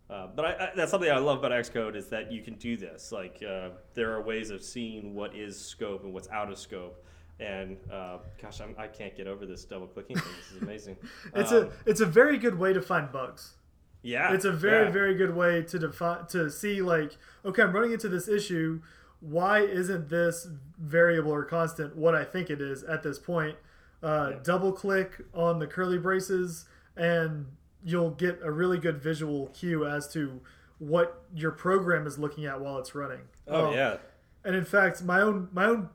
Uh, 0.10 0.28
but 0.36 0.45
I, 0.45 0.49
I, 0.65 0.71
that's 0.76 0.91
something 0.91 1.10
I 1.10 1.17
love 1.17 1.39
about 1.39 1.52
Xcode 1.52 1.95
is 1.95 2.08
that 2.10 2.32
you 2.32 2.41
can 2.43 2.56
do 2.56 2.78
this. 2.78 3.12
Like 3.12 3.41
uh, 3.41 3.69
there 3.95 4.12
are 4.13 4.21
ways 4.21 4.49
of 4.52 4.62
seeing 4.62 5.15
what 5.15 5.36
is 5.36 5.60
scope 5.60 6.04
and 6.04 6.13
what's 6.13 6.30
out 6.30 6.52
of 6.52 6.60
scope. 6.60 7.04
And 7.39 7.78
uh, 7.91 8.17
gosh, 8.39 8.62
I'm, 8.62 8.76
I 8.78 8.88
can't 8.88 9.15
get 9.17 9.26
over 9.26 9.45
this 9.47 9.65
double 9.65 9.88
clicking 9.88 10.17
thing. 10.17 10.34
This 10.38 10.56
is 10.58 10.62
amazing. 10.62 10.97
It's 11.36 11.52
Um, 11.52 11.63
a 11.86 11.89
it's 11.89 12.02
a 12.02 12.06
very 12.06 12.38
good 12.38 12.60
way 12.60 12.73
to 12.73 12.82
find 12.82 13.12
bugs. 13.12 13.56
Yeah. 14.04 14.34
it's 14.34 14.46
a 14.46 14.52
very 14.52 14.86
yeah. 14.86 14.92
very 14.92 15.16
good 15.16 15.36
way 15.36 15.62
to 15.63 15.80
define 15.80 16.26
to 16.28 16.50
see 16.52 16.82
like 16.82 17.18
okay 17.44 17.63
i'm 17.63 17.74
running 17.74 17.92
into 17.94 18.08
this 18.10 18.28
issue 18.28 18.80
why 19.22 19.60
isn't 19.62 20.10
this 20.10 20.48
variable 20.78 21.32
or 21.32 21.44
constant 21.46 21.96
what 21.96 22.13
i 22.13 22.24
think 22.24 22.50
it 22.50 22.62
is 22.62 22.84
at 22.84 23.02
this 23.04 23.18
point 23.18 23.56
uh, 24.04 24.32
Yeah. 24.32 24.39
double 24.44 24.72
click 24.74 25.22
on 25.34 25.60
the 25.60 25.68
curly 25.68 25.98
braces 25.98 26.66
and 26.98 27.46
you'll 27.86 28.12
get 28.12 28.39
a 28.44 28.52
really 28.52 28.78
good 28.78 29.02
visual 29.02 29.48
cue 29.48 29.86
as 29.88 30.08
to 30.13 30.42
what 30.80 31.24
your 31.34 31.52
program 31.52 32.06
is 32.06 32.20
looking 32.20 32.46
at 32.46 32.60
while 32.60 32.78
it's 32.78 32.94
running 32.94 33.22
Oh 33.48 33.68
Um, 33.68 33.74
yeah. 33.74 33.98
and 34.44 34.56
in 34.56 34.66
fact 34.66 35.02
my 35.04 35.22
own 35.22 35.48
my 35.54 35.66
own 35.66 35.89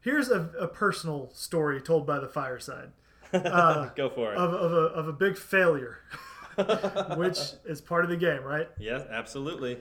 here's 0.00 0.28
a, 0.30 0.50
a 0.60 0.68
personal 0.68 1.30
story 1.32 1.80
told 1.80 2.06
by 2.06 2.18
the 2.20 2.28
fireside 2.28 2.90
uh, 3.32 3.88
Go 3.96 4.08
for 4.10 4.32
it. 4.32 4.36
of, 4.36 4.52
of, 4.52 4.72
a, 4.72 4.76
of 5.00 5.08
a 5.08 5.12
big 5.12 5.36
failure 5.38 5.98
which 7.16 7.38
is 7.64 7.80
part 7.80 8.04
of 8.04 8.10
the 8.10 8.16
game 8.16 8.42
right? 8.42 8.68
Yes, 8.78 9.02
absolutely. 9.10 9.78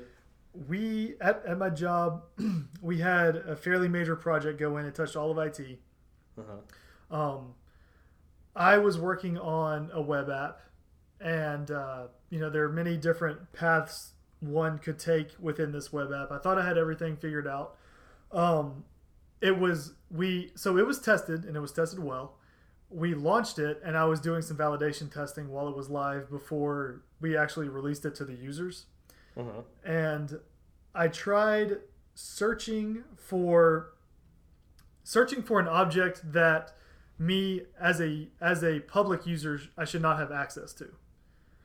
we 0.68 1.16
at, 1.22 1.44
at 1.46 1.58
my 1.58 1.70
job 1.70 2.24
we 2.82 3.00
had 3.00 3.36
a 3.38 3.56
fairly 3.56 3.88
major 3.88 4.16
project 4.16 4.60
go 4.60 4.78
in. 4.78 4.86
It 4.86 4.96
touched 4.96 5.16
all 5.16 5.32
of 5.32 5.38
it 5.60 5.80
Uh-huh. 6.38 7.16
um, 7.18 7.54
i 8.56 8.78
was 8.78 8.98
working 8.98 9.38
on 9.38 9.90
a 9.94 10.02
web 10.02 10.30
app 10.30 10.60
and 11.22 11.72
uh, 11.72 12.08
you 12.30 12.40
know 12.40 12.50
there 12.50 12.64
are 12.64 12.72
many 12.72 12.98
different 12.98 13.52
paths 13.54 14.12
one 14.42 14.78
could 14.78 15.00
take 15.00 15.30
within 15.40 15.72
this 15.72 15.92
web 15.94 16.12
app. 16.14 16.32
I 16.32 16.38
thought 16.38 16.58
i 16.58 16.66
had 16.66 16.78
everything 16.78 17.16
figured 17.18 17.48
out. 17.48 17.78
Um, 18.32 18.84
it 19.42 19.58
was 19.58 19.94
we 20.12 20.52
so 20.56 20.78
it 20.78 20.86
was 20.86 21.00
tested 21.00 21.46
and 21.46 21.56
it 21.56 21.60
was 21.60 21.72
tested 21.72 22.00
well 22.00 22.35
we 22.90 23.14
launched 23.14 23.58
it 23.60 23.82
and 23.84 23.98
i 23.98 24.06
was 24.06 24.20
doing 24.20 24.42
some 24.42 24.56
validation 24.58 25.12
testing 25.12 25.50
while 25.50 25.68
it 25.68 25.76
was 25.76 25.90
live 25.90 26.30
before 26.30 27.02
we 27.20 27.36
actually 27.36 27.68
released 27.68 28.06
it 28.06 28.14
to 28.16 28.24
the 28.26 28.36
users 28.36 28.86
Uh-huh. 29.38 29.62
and 29.84 30.40
I 30.94 31.10
tried 31.10 31.80
searching 32.14 33.04
for 33.18 33.92
searching 35.04 35.44
for 35.44 35.60
an 35.60 35.68
object 35.68 36.22
that 36.32 36.74
me 37.20 37.64
as 37.80 38.00
a 38.00 38.30
as 38.40 38.64
a 38.64 38.80
public 38.82 39.26
user 39.26 39.60
I 39.78 39.84
should 39.84 40.02
not 40.02 40.18
have 40.20 40.32
access 40.32 40.72
to. 40.76 40.88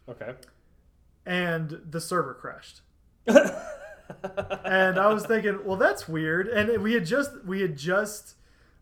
Okay. 0.09 0.35
And 1.25 1.81
the 1.89 2.01
server 2.01 2.35
crashed. 2.35 2.81
And 4.65 4.99
I 4.99 5.07
was 5.13 5.25
thinking, 5.25 5.65
well, 5.65 5.77
that's 5.77 6.09
weird. 6.09 6.49
And 6.49 6.83
we 6.83 6.95
had 6.95 7.07
just 7.07 7.45
we 7.45 7.61
had 7.63 7.77
just 7.77 8.35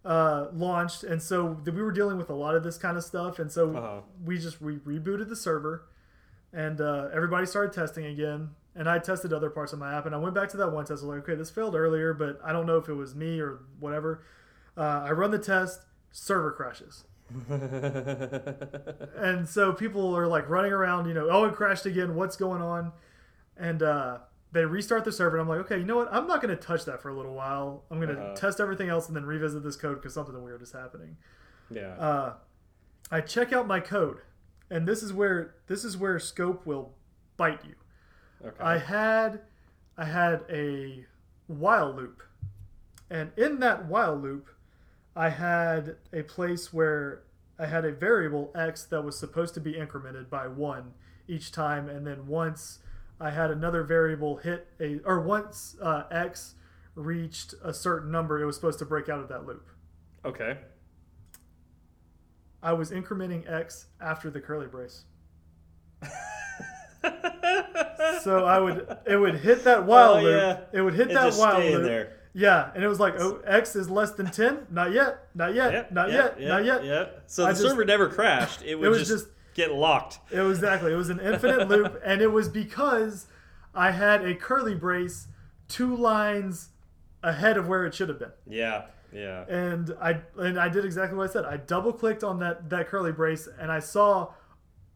uh, 0.08 0.46
launched, 0.54 1.04
and 1.04 1.20
so 1.22 1.58
we 1.66 1.82
were 1.82 1.92
dealing 1.92 2.16
with 2.16 2.30
a 2.30 2.34
lot 2.34 2.54
of 2.54 2.62
this 2.64 2.78
kind 2.78 2.96
of 2.96 3.04
stuff, 3.04 3.38
and 3.38 3.52
so 3.52 3.76
Uh-huh. 3.76 4.00
we 4.24 4.38
just 4.38 4.60
we 4.60 4.76
rebooted 4.78 5.28
the 5.28 5.36
server, 5.36 5.86
and 6.52 6.80
uh, 6.80 7.08
everybody 7.12 7.44
started 7.46 7.72
testing 7.72 8.06
again. 8.06 8.50
And 8.74 8.88
I 8.88 9.00
tested 9.00 9.32
other 9.32 9.50
parts 9.50 9.72
of 9.72 9.80
my 9.80 9.92
app, 9.92 10.06
and 10.06 10.14
I 10.14 10.18
went 10.18 10.34
back 10.36 10.48
to 10.50 10.56
that 10.58 10.70
one 10.72 10.84
test. 10.84 11.02
I 11.02 11.06
was 11.06 11.16
like, 11.16 11.18
okay, 11.28 11.34
this 11.34 11.50
failed 11.50 11.74
earlier, 11.74 12.14
but 12.14 12.38
I 12.44 12.52
don't 12.52 12.64
know 12.64 12.76
if 12.78 12.88
it 12.88 12.94
was 12.94 13.12
me 13.14 13.40
or 13.40 13.58
whatever. 13.80 14.22
Uh, 14.76 15.02
I 15.08 15.10
run 15.10 15.32
the 15.32 15.38
test, 15.38 15.80
server 16.12 16.52
crashes, 16.52 17.02
and 19.16 19.48
so 19.48 19.72
people 19.72 20.16
are 20.16 20.26
like 20.26 20.48
running 20.48 20.72
around, 20.72 21.08
you 21.08 21.14
know, 21.14 21.28
oh, 21.30 21.44
it 21.46 21.54
crashed 21.54 21.86
again. 21.86 22.14
What's 22.14 22.36
going 22.36 22.62
on? 22.62 22.92
And 23.56 23.82
uh, 23.82 24.18
they 24.52 24.64
restart 24.64 25.04
the 25.04 25.12
server, 25.12 25.36
and 25.36 25.42
I'm 25.42 25.48
like, 25.48 25.66
okay, 25.66 25.78
you 25.78 25.84
know 25.84 25.96
what? 25.96 26.08
I'm 26.12 26.26
not 26.26 26.40
going 26.40 26.56
to 26.56 26.62
touch 26.62 26.84
that 26.86 27.02
for 27.02 27.10
a 27.10 27.14
little 27.16 27.34
while. 27.34 27.84
I'm 27.90 28.00
going 28.00 28.14
to 28.14 28.20
Uh-huh. 28.22 28.34
test 28.34 28.60
everything 28.60 28.88
else 28.88 29.06
and 29.08 29.14
then 29.16 29.24
revisit 29.26 29.62
this 29.62 29.76
code 29.76 29.96
because 29.96 30.14
something 30.14 30.42
weird 30.42 30.62
is 30.62 30.72
happening. 30.72 31.16
yeah. 31.70 31.94
Uh, 31.98 32.32
I 33.10 33.20
check 33.20 33.52
out 33.52 33.66
my 33.66 33.80
code, 33.80 34.18
and 34.70 34.86
this 34.86 35.02
is 35.02 35.12
where 35.12 35.54
this 35.66 35.84
is 35.84 35.96
where 35.96 36.18
scope 36.18 36.64
will 36.66 36.94
bite 37.36 37.64
you. 37.64 37.74
okay. 38.46 38.56
I 38.62 38.78
had 38.78 39.40
I 39.96 40.04
had 40.04 40.44
a 40.50 41.04
while 41.46 41.92
loop, 41.94 42.22
and 43.10 43.32
in 43.36 43.60
that 43.60 43.86
while 43.86 44.16
loop, 44.16 44.48
I 45.16 45.30
had 45.30 45.96
a 46.12 46.22
place 46.22 46.72
where 46.72 47.22
I 47.58 47.66
had 47.66 47.84
a 47.84 47.92
variable 47.92 48.50
x 48.54 48.84
that 48.84 49.02
was 49.02 49.18
supposed 49.18 49.54
to 49.54 49.60
be 49.60 49.72
incremented 49.74 50.28
by 50.30 50.46
one 50.48 50.92
each 51.26 51.50
time, 51.52 51.88
and 51.88 52.06
then 52.06 52.26
once 52.28 52.78
I 53.20 53.30
had 53.30 53.50
another 53.50 53.82
variable 53.82 54.36
hit 54.36 54.68
a 54.80 55.00
or 55.04 55.20
once 55.20 55.76
uh, 55.82 56.04
x 56.10 56.54
reached 56.94 57.54
a 57.64 57.72
certain 57.72 58.10
number, 58.10 58.40
it 58.40 58.46
was 58.46 58.54
supposed 58.56 58.78
to 58.80 58.84
break 58.84 59.08
out 59.08 59.20
of 59.20 59.28
that 59.28 59.44
loop. 59.46 59.68
Okay. 60.24 60.58
I 62.62 62.72
was 62.72 62.90
incrementing 62.90 63.48
x 63.50 63.86
after 64.00 64.30
the 64.30 64.40
curly 64.40 64.66
brace. 64.66 65.04
so 68.22 68.44
I 68.44 68.58
would 68.58 68.96
it 69.06 69.16
would 69.16 69.36
hit 69.36 69.64
that 69.64 69.84
while 69.86 70.14
Oh, 70.14 70.20
loop. 70.22 70.40
yeah. 70.40 70.60
It 70.78 70.82
would 70.82 70.94
hit 70.94 71.08
And 71.08 71.16
that 71.16 71.34
while 71.34 71.60
loop. 71.60 71.82
there. 71.84 72.14
Yeah, 72.34 72.70
and 72.74 72.84
it 72.84 72.88
was 72.88 73.00
like, 73.00 73.14
oh, 73.18 73.40
x 73.44 73.74
is 73.74 73.88
less 73.90 74.12
than 74.12 74.26
ten. 74.30 74.66
Not 74.70 74.92
yet. 74.92 75.28
Not 75.34 75.54
yet. 75.54 75.72
Yep, 75.72 75.92
not 75.92 76.10
yep, 76.12 76.16
yet. 76.38 76.40
yep, 76.40 76.48
not 76.48 76.64
yet. 76.64 76.84
Yep. 76.84 77.22
So 77.26 77.44
I 77.44 77.48
the 77.52 77.54
just- 77.54 77.62
server 77.68 77.84
never 77.84 78.08
crashed. 78.08 78.62
It 78.62 78.76
would 78.76 78.88
was 78.90 78.98
just, 78.98 79.10
just- 79.10 79.26
get 79.58 79.74
locked. 79.74 80.20
It 80.30 80.40
was 80.40 80.58
exactly. 80.58 80.92
It 80.92 80.96
was 80.96 81.10
an 81.10 81.20
infinite 81.20 81.68
loop, 81.68 82.00
and 82.04 82.22
it 82.22 82.28
was 82.28 82.48
because 82.48 83.26
I 83.74 83.90
had 83.90 84.24
a 84.24 84.34
curly 84.34 84.74
brace 84.74 85.26
two 85.66 85.94
lines 85.94 86.70
ahead 87.22 87.58
of 87.58 87.66
where 87.68 87.84
it 87.84 87.92
should 87.94 88.08
have 88.08 88.18
been. 88.18 88.32
Yeah. 88.48 88.86
Yeah. 89.10 89.46
and 89.48 89.94
I 90.02 90.20
and 90.36 90.60
I 90.60 90.68
did 90.68 90.84
exactly 90.84 91.16
what 91.16 91.30
I 91.30 91.32
said. 91.32 91.44
I 91.46 91.56
double 91.56 91.92
clicked 91.94 92.22
on 92.22 92.38
that 92.40 92.68
that 92.70 92.88
curly 92.88 93.10
brace 93.10 93.48
and 93.58 93.72
I 93.72 93.78
saw, 93.80 94.32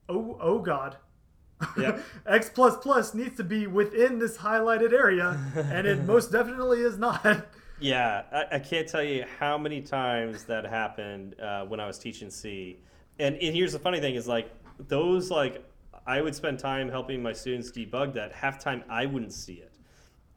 oh 0.08 0.38
oh 0.40 0.58
god, 0.58 0.96
Yep. 1.78 2.04
X 2.26 2.50
plus 2.50 2.76
plus 2.76 3.14
needs 3.14 3.36
to 3.38 3.44
be 3.44 3.66
within 3.66 4.18
this 4.18 4.38
highlighted 4.38 4.92
area, 4.92 5.40
and 5.56 5.86
it 5.86 6.04
most 6.04 6.30
definitely 6.38 6.80
is 6.80 6.98
not. 6.98 7.46
Yeah, 7.80 8.22
I, 8.30 8.56
I 8.56 8.58
can't 8.58 8.86
tell 8.86 9.02
you 9.02 9.24
how 9.40 9.58
many 9.58 9.80
times 9.80 10.44
that 10.44 10.64
happened 10.66 11.40
uh, 11.40 11.64
when 11.64 11.80
I 11.80 11.86
was 11.86 11.98
teaching 11.98 12.30
C. 12.30 12.78
And, 13.18 13.36
and 13.36 13.54
here's 13.54 13.72
the 13.72 13.78
funny 13.78 14.00
thing 14.00 14.14
is 14.14 14.26
like 14.26 14.50
those 14.78 15.30
like 15.30 15.64
I 16.06 16.20
would 16.20 16.34
spend 16.34 16.58
time 16.58 16.88
helping 16.88 17.22
my 17.22 17.32
students 17.32 17.70
debug 17.70 18.14
that. 18.14 18.32
Half 18.32 18.58
time 18.58 18.82
I 18.88 19.06
wouldn't 19.06 19.32
see 19.32 19.54
it, 19.54 19.72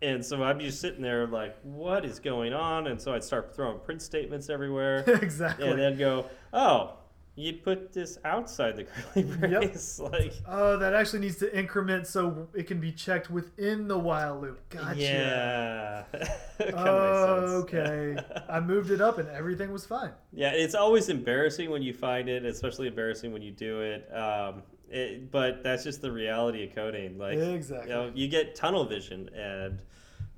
and 0.02 0.24
so 0.24 0.44
I'd 0.44 0.58
be 0.58 0.66
just 0.66 0.82
sitting 0.82 1.02
there 1.02 1.26
like, 1.28 1.58
what 1.64 2.06
is 2.06 2.20
going 2.20 2.54
on? 2.54 2.88
And 2.88 3.02
so 3.02 3.14
I'd 3.14 3.24
start 3.24 3.56
throwing 3.56 3.80
print 3.80 4.02
statements 4.02 4.50
everywhere, 4.50 5.00
exactly. 5.08 5.68
and 5.68 5.80
then 5.80 5.98
go, 5.98 6.26
oh, 6.54 6.94
you 7.38 7.54
put 7.54 7.92
this 7.92 8.18
outside 8.24 8.78
the 8.78 8.84
curly 9.14 9.28
Yep. 9.28 9.40
brace, 9.62 10.00
like. 10.00 10.34
Oh, 10.48 10.78
that 10.78 10.94
actually 10.94 11.20
needs 11.20 11.36
to 11.38 11.58
increment 11.58 12.08
so 12.08 12.48
it 12.54 12.66
can 12.68 12.80
be 12.80 12.92
checked 12.94 13.30
within 13.30 13.88
the 13.90 13.98
while 13.98 14.40
loop. 14.40 14.70
Gotcha. 14.70 15.00
Yeah. 15.00 16.04
Oh, 16.74 17.58
okay. 17.64 18.16
I 18.50 18.62
moved 18.62 18.90
it 18.90 19.02
up 19.02 19.18
and 19.18 19.28
everything 19.30 19.74
was 19.74 19.86
fine. 19.86 20.12
Yeah, 20.32 20.52
it's 20.52 20.74
always 20.74 21.10
embarrassing 21.10 21.70
when 21.70 21.82
you 21.82 21.94
find 21.94 22.30
it, 22.30 22.46
especially 22.46 22.88
embarrassing 22.88 23.34
when 23.34 23.42
you 23.42 23.52
do 23.52 23.82
it. 23.82 24.10
Um, 24.16 24.64
it 24.90 25.32
but 25.32 25.64
that's 25.64 25.84
just 25.84 26.02
the 26.02 26.12
reality 26.12 26.64
of 26.66 26.74
coding. 26.74 27.18
Like, 27.18 27.38
Exactly. 27.38 27.90
you 27.90 27.94
know, 27.96 28.12
you 28.16 28.30
get 28.30 28.56
tunnel 28.56 28.86
vision, 28.86 29.30
and 29.36 29.80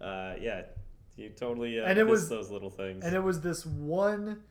uh, 0.01 0.33
yeah, 0.41 0.63
you 1.17 1.29
totally 1.29 1.79
uh, 1.79 1.85
And 1.85 1.99
it 1.99 2.05
miss 2.05 2.11
was- 2.11 2.29
those 2.29 2.49
little 2.49 2.71
things. 2.71 3.05
And 3.05 3.13
it 3.15 3.21
was 3.21 3.41
this 3.41 3.63
one, 3.65 4.41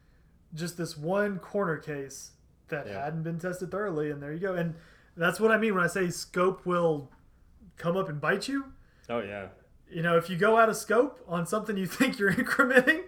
just 0.54 0.76
this 0.78 0.96
one 0.96 1.38
corner 1.40 1.78
case 1.78 2.30
that 2.68 2.86
Yeah. 2.86 3.04
hadn't 3.04 3.22
been 3.22 3.38
tested 3.38 3.70
thoroughly, 3.70 4.10
and 4.10 4.22
there 4.22 4.32
you 4.32 4.38
go. 4.40 4.54
And 4.54 4.74
that's 5.16 5.38
what 5.40 5.50
I 5.50 5.56
mean 5.58 5.74
when 5.74 5.84
I 5.84 5.88
say 5.88 6.10
scope 6.10 6.64
will 6.66 7.10
come 7.76 7.96
up 7.96 8.08
and 8.08 8.20
bite 8.20 8.48
you. 8.48 8.72
oh 9.08 9.20
yeah, 9.20 9.48
You 9.88 10.02
know, 10.02 10.16
if 10.16 10.28
you 10.30 10.36
go 10.36 10.56
out 10.58 10.68
of 10.68 10.76
scope 10.76 11.20
on 11.28 11.46
something 11.46 11.76
you 11.76 11.86
think 11.98 12.18
you're 12.18 12.32
incrementing, 12.32 13.04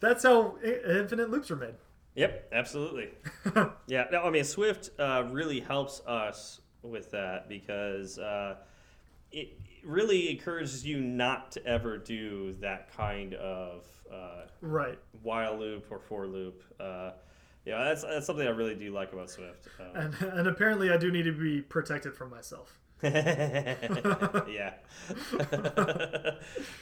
that's 0.00 0.22
how 0.24 0.56
infinite 0.62 1.30
loops 1.30 1.50
are 1.50 1.56
made. 1.56 1.74
yep, 2.14 2.48
absolutely. 2.52 3.10
Yeah, 3.86 4.06
no, 4.12 4.22
I 4.22 4.30
mean 4.30 4.44
Swift 4.44 4.90
uh, 4.98 5.24
really 5.30 5.60
helps 5.60 6.00
us 6.06 6.60
with 6.82 7.10
that 7.12 7.48
because 7.48 8.18
uh, 8.18 8.56
it 9.32 9.58
really 9.84 10.30
encourages 10.30 10.84
you 10.86 11.00
not 11.00 11.52
to 11.52 11.64
ever 11.66 11.98
do 11.98 12.52
that 12.54 12.94
kind 12.96 13.34
of 13.34 13.84
uh, 14.12 14.42
right. 14.60 14.98
while 15.22 15.56
loop 15.58 15.86
or 15.90 15.98
for 16.00 16.26
loop. 16.26 16.62
Yeah, 17.68 17.84
that's 17.84 18.02
that's 18.02 18.24
something 18.26 18.46
I 18.46 18.50
really 18.50 18.74
do 18.74 18.90
like 18.92 19.12
about 19.12 19.28
Swift. 19.28 19.68
Um, 19.78 19.86
And, 19.94 20.14
and 20.38 20.48
apparently, 20.48 20.90
I 20.90 20.96
do 20.96 21.10
need 21.12 21.24
to 21.24 21.32
be 21.32 21.60
protected 21.60 22.14
from 22.14 22.30
myself. 22.30 22.78
yeah, 23.02 23.74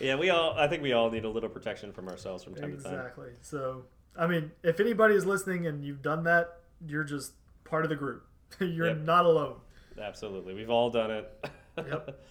yeah. 0.01 0.15
We 0.17 0.31
all, 0.31 0.55
I 0.57 0.69
think 0.69 0.83
we 0.83 0.93
all 0.93 1.11
need 1.11 1.25
a 1.25 1.29
little 1.29 1.49
protection 1.51 1.93
from 1.93 2.09
ourselves 2.09 2.45
from 2.45 2.55
time 2.55 2.77
to 2.77 2.83
time. 2.83 2.95
Exactly. 2.95 3.31
So, 3.43 3.85
I 4.17 4.27
mean, 4.27 4.51
if 4.63 4.81
anybody 4.81 5.15
is 5.15 5.27
listening 5.27 5.67
and 5.67 5.85
you've 5.85 6.03
done 6.03 6.25
that, 6.25 6.61
you're 6.87 7.05
just 7.05 7.33
part 7.65 7.85
of 7.85 7.91
the 7.91 7.97
group. 7.97 8.25
you're 8.61 8.87
Yep. 8.89 8.99
not 8.99 9.27
alone. 9.27 9.57
Absolutely, 10.01 10.55
we've 10.55 10.71
all 10.71 10.89
done 10.91 11.11
it. 11.11 11.47
Yep. 11.77 12.23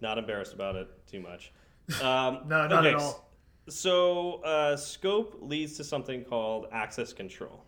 Not 0.00 0.18
embarrassed 0.18 0.52
about 0.54 0.76
it 0.76 0.88
too 1.06 1.20
much. 1.20 1.52
Um, 2.02 2.40
No, 2.46 2.66
not 2.66 2.72
okay, 2.72 2.88
at 2.90 2.94
all. 2.96 3.30
So, 3.68 4.42
uh, 4.42 4.76
scope 4.76 5.38
leads 5.40 5.76
to 5.76 5.84
something 5.84 6.24
called 6.24 6.66
access 6.72 7.12
control. 7.12 7.62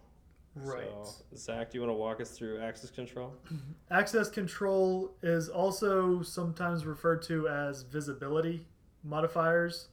Right. 0.54 0.84
So, 1.04 1.24
Zach, 1.36 1.70
do 1.70 1.78
you 1.78 1.82
want 1.82 1.90
to 1.90 1.98
walk 1.98 2.20
us 2.20 2.30
through 2.30 2.60
access 2.60 2.90
control? 2.90 3.34
Access 3.90 4.28
control 4.30 5.12
is 5.22 5.48
also 5.48 6.22
sometimes 6.22 6.84
referred 6.86 7.22
to 7.22 7.48
as 7.48 7.82
visibility 7.82 8.66
modifiers. 9.04 9.88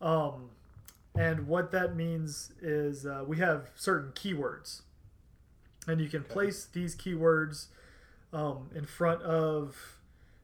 Um, 0.00 0.50
and 1.16 1.46
what 1.46 1.70
that 1.72 1.96
means 1.96 2.52
is 2.62 3.04
uh, 3.06 3.24
we 3.26 3.38
have 3.38 3.70
certain 3.74 4.12
keywords. 4.12 4.82
And 5.86 6.00
you 6.00 6.08
can 6.08 6.22
place 6.22 6.66
these 6.70 6.94
keywords 6.94 7.66
um, 8.32 8.70
in 8.74 8.84
front 8.84 9.22
of 9.22 9.98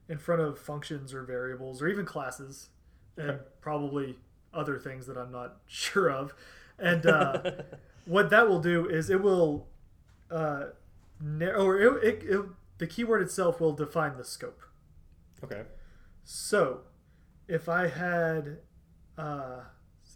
in 0.09 0.19
front 0.19 0.41
of 0.43 0.59
functions 0.59 1.15
or 1.15 1.23
variables 1.23 1.81
or 1.81 1.89
even 1.89 2.05
classes 2.05 2.69
and 3.17 3.31
Okay. 3.31 3.43
probably 3.63 4.17
other 4.53 4.79
things 4.79 5.07
that 5.07 5.17
I'm 5.17 5.33
not 5.33 5.57
sure 5.67 6.11
of. 6.11 6.35
And 6.79 7.07
uh, 7.07 7.51
what 8.07 8.31
that 8.31 8.49
will 8.49 8.61
do 8.61 8.87
is 8.89 9.11
it 9.11 9.23
will 9.23 9.69
uh, 10.31 10.67
narrow, 11.21 11.65
or 11.67 11.81
it, 11.81 12.05
it, 12.05 12.23
it, 12.25 12.41
the 12.79 12.87
keyword 12.87 13.23
itself 13.23 13.61
will 13.61 13.73
define 13.73 14.17
the 14.17 14.25
scope. 14.25 14.63
okay. 15.43 15.63
So, 16.27 16.81
if 17.49 17.69
I 17.69 17.89
had, 17.89 18.59
uh, 19.19 19.61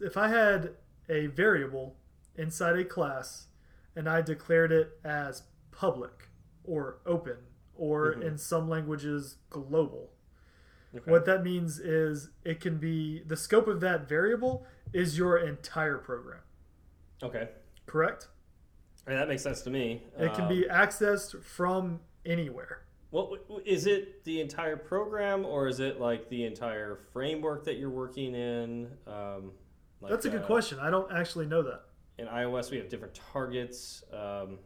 if 0.01 0.16
I 0.16 0.29
had 0.29 0.70
a 1.09 1.27
variable 1.27 1.96
inside 2.37 2.77
a 2.79 2.85
class, 2.85 3.46
and 3.94 4.09
I 4.09 4.22
declared 4.22 4.72
it 4.72 4.98
as 5.05 5.42
public 5.70 6.29
or 6.64 6.98
open 7.05 7.37
or 7.77 8.14
Mhm. 8.14 8.22
in 8.22 8.38
some 8.38 8.68
languages 8.68 9.37
global, 9.51 10.12
okay. 10.94 11.11
what 11.11 11.27
that 11.27 11.42
means 11.44 11.79
is 11.79 12.31
it 12.44 12.61
can 12.61 12.79
be 12.79 13.22
the 13.24 13.37
scope 13.37 13.66
of 13.68 13.81
that 13.81 14.09
variable 14.09 14.66
is 14.92 15.18
your 15.18 15.37
entire 15.38 15.98
program. 15.98 16.40
Okay. 17.22 17.51
Correct? 17.88 18.29
I 19.07 19.11
mean, 19.11 19.18
that 19.18 19.29
makes 19.29 19.42
sense 19.42 19.62
to 19.62 19.70
me. 19.70 20.03
It 20.18 20.33
can 20.35 20.42
Um, 20.44 20.48
be 20.48 20.64
accessed 20.70 21.42
from 21.42 22.01
anywhere. 22.27 22.83
What 23.11 23.40
is 23.64 23.87
it? 23.87 24.22
The 24.24 24.40
entire 24.42 24.77
program, 24.77 25.46
or 25.46 25.66
is 25.66 25.81
it 25.81 25.98
like 25.98 26.29
the 26.29 26.44
entire 26.44 26.96
framework 27.12 27.64
that 27.64 27.79
you're 27.79 27.88
working 27.90 28.35
in? 28.35 28.90
Um, 29.07 29.53
like, 30.03 30.11
That's 30.11 30.27
a 30.27 30.31
good 30.31 30.42
uh, 30.42 30.46
question. 30.46 30.79
I 30.79 30.90
don't 30.90 31.11
actually 31.11 31.46
know 31.46 31.62
that. 31.62 31.85
In 32.18 32.27
iOS, 32.27 32.70
we 32.70 32.77
have 32.77 32.88
different 32.90 33.14
targets, 33.33 34.05
um, 34.12 34.59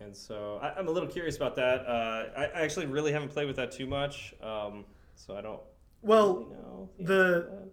and 0.00 0.16
so 0.16 0.58
I, 0.60 0.70
I'm 0.76 0.88
a 0.88 0.90
little 0.90 1.08
curious 1.08 1.36
about 1.36 1.54
that. 1.56 1.86
Uh, 1.86 2.24
I, 2.36 2.44
I 2.46 2.60
actually 2.62 2.86
really 2.86 3.12
haven't 3.12 3.28
played 3.28 3.46
with 3.46 3.56
that 3.56 3.70
too 3.70 3.86
much, 3.86 4.34
um, 4.42 4.84
so 5.14 5.36
I 5.36 5.40
don't 5.42 5.60
Well, 6.02 6.38
really 6.38 6.50
know. 6.50 6.88
the- 6.98 7.68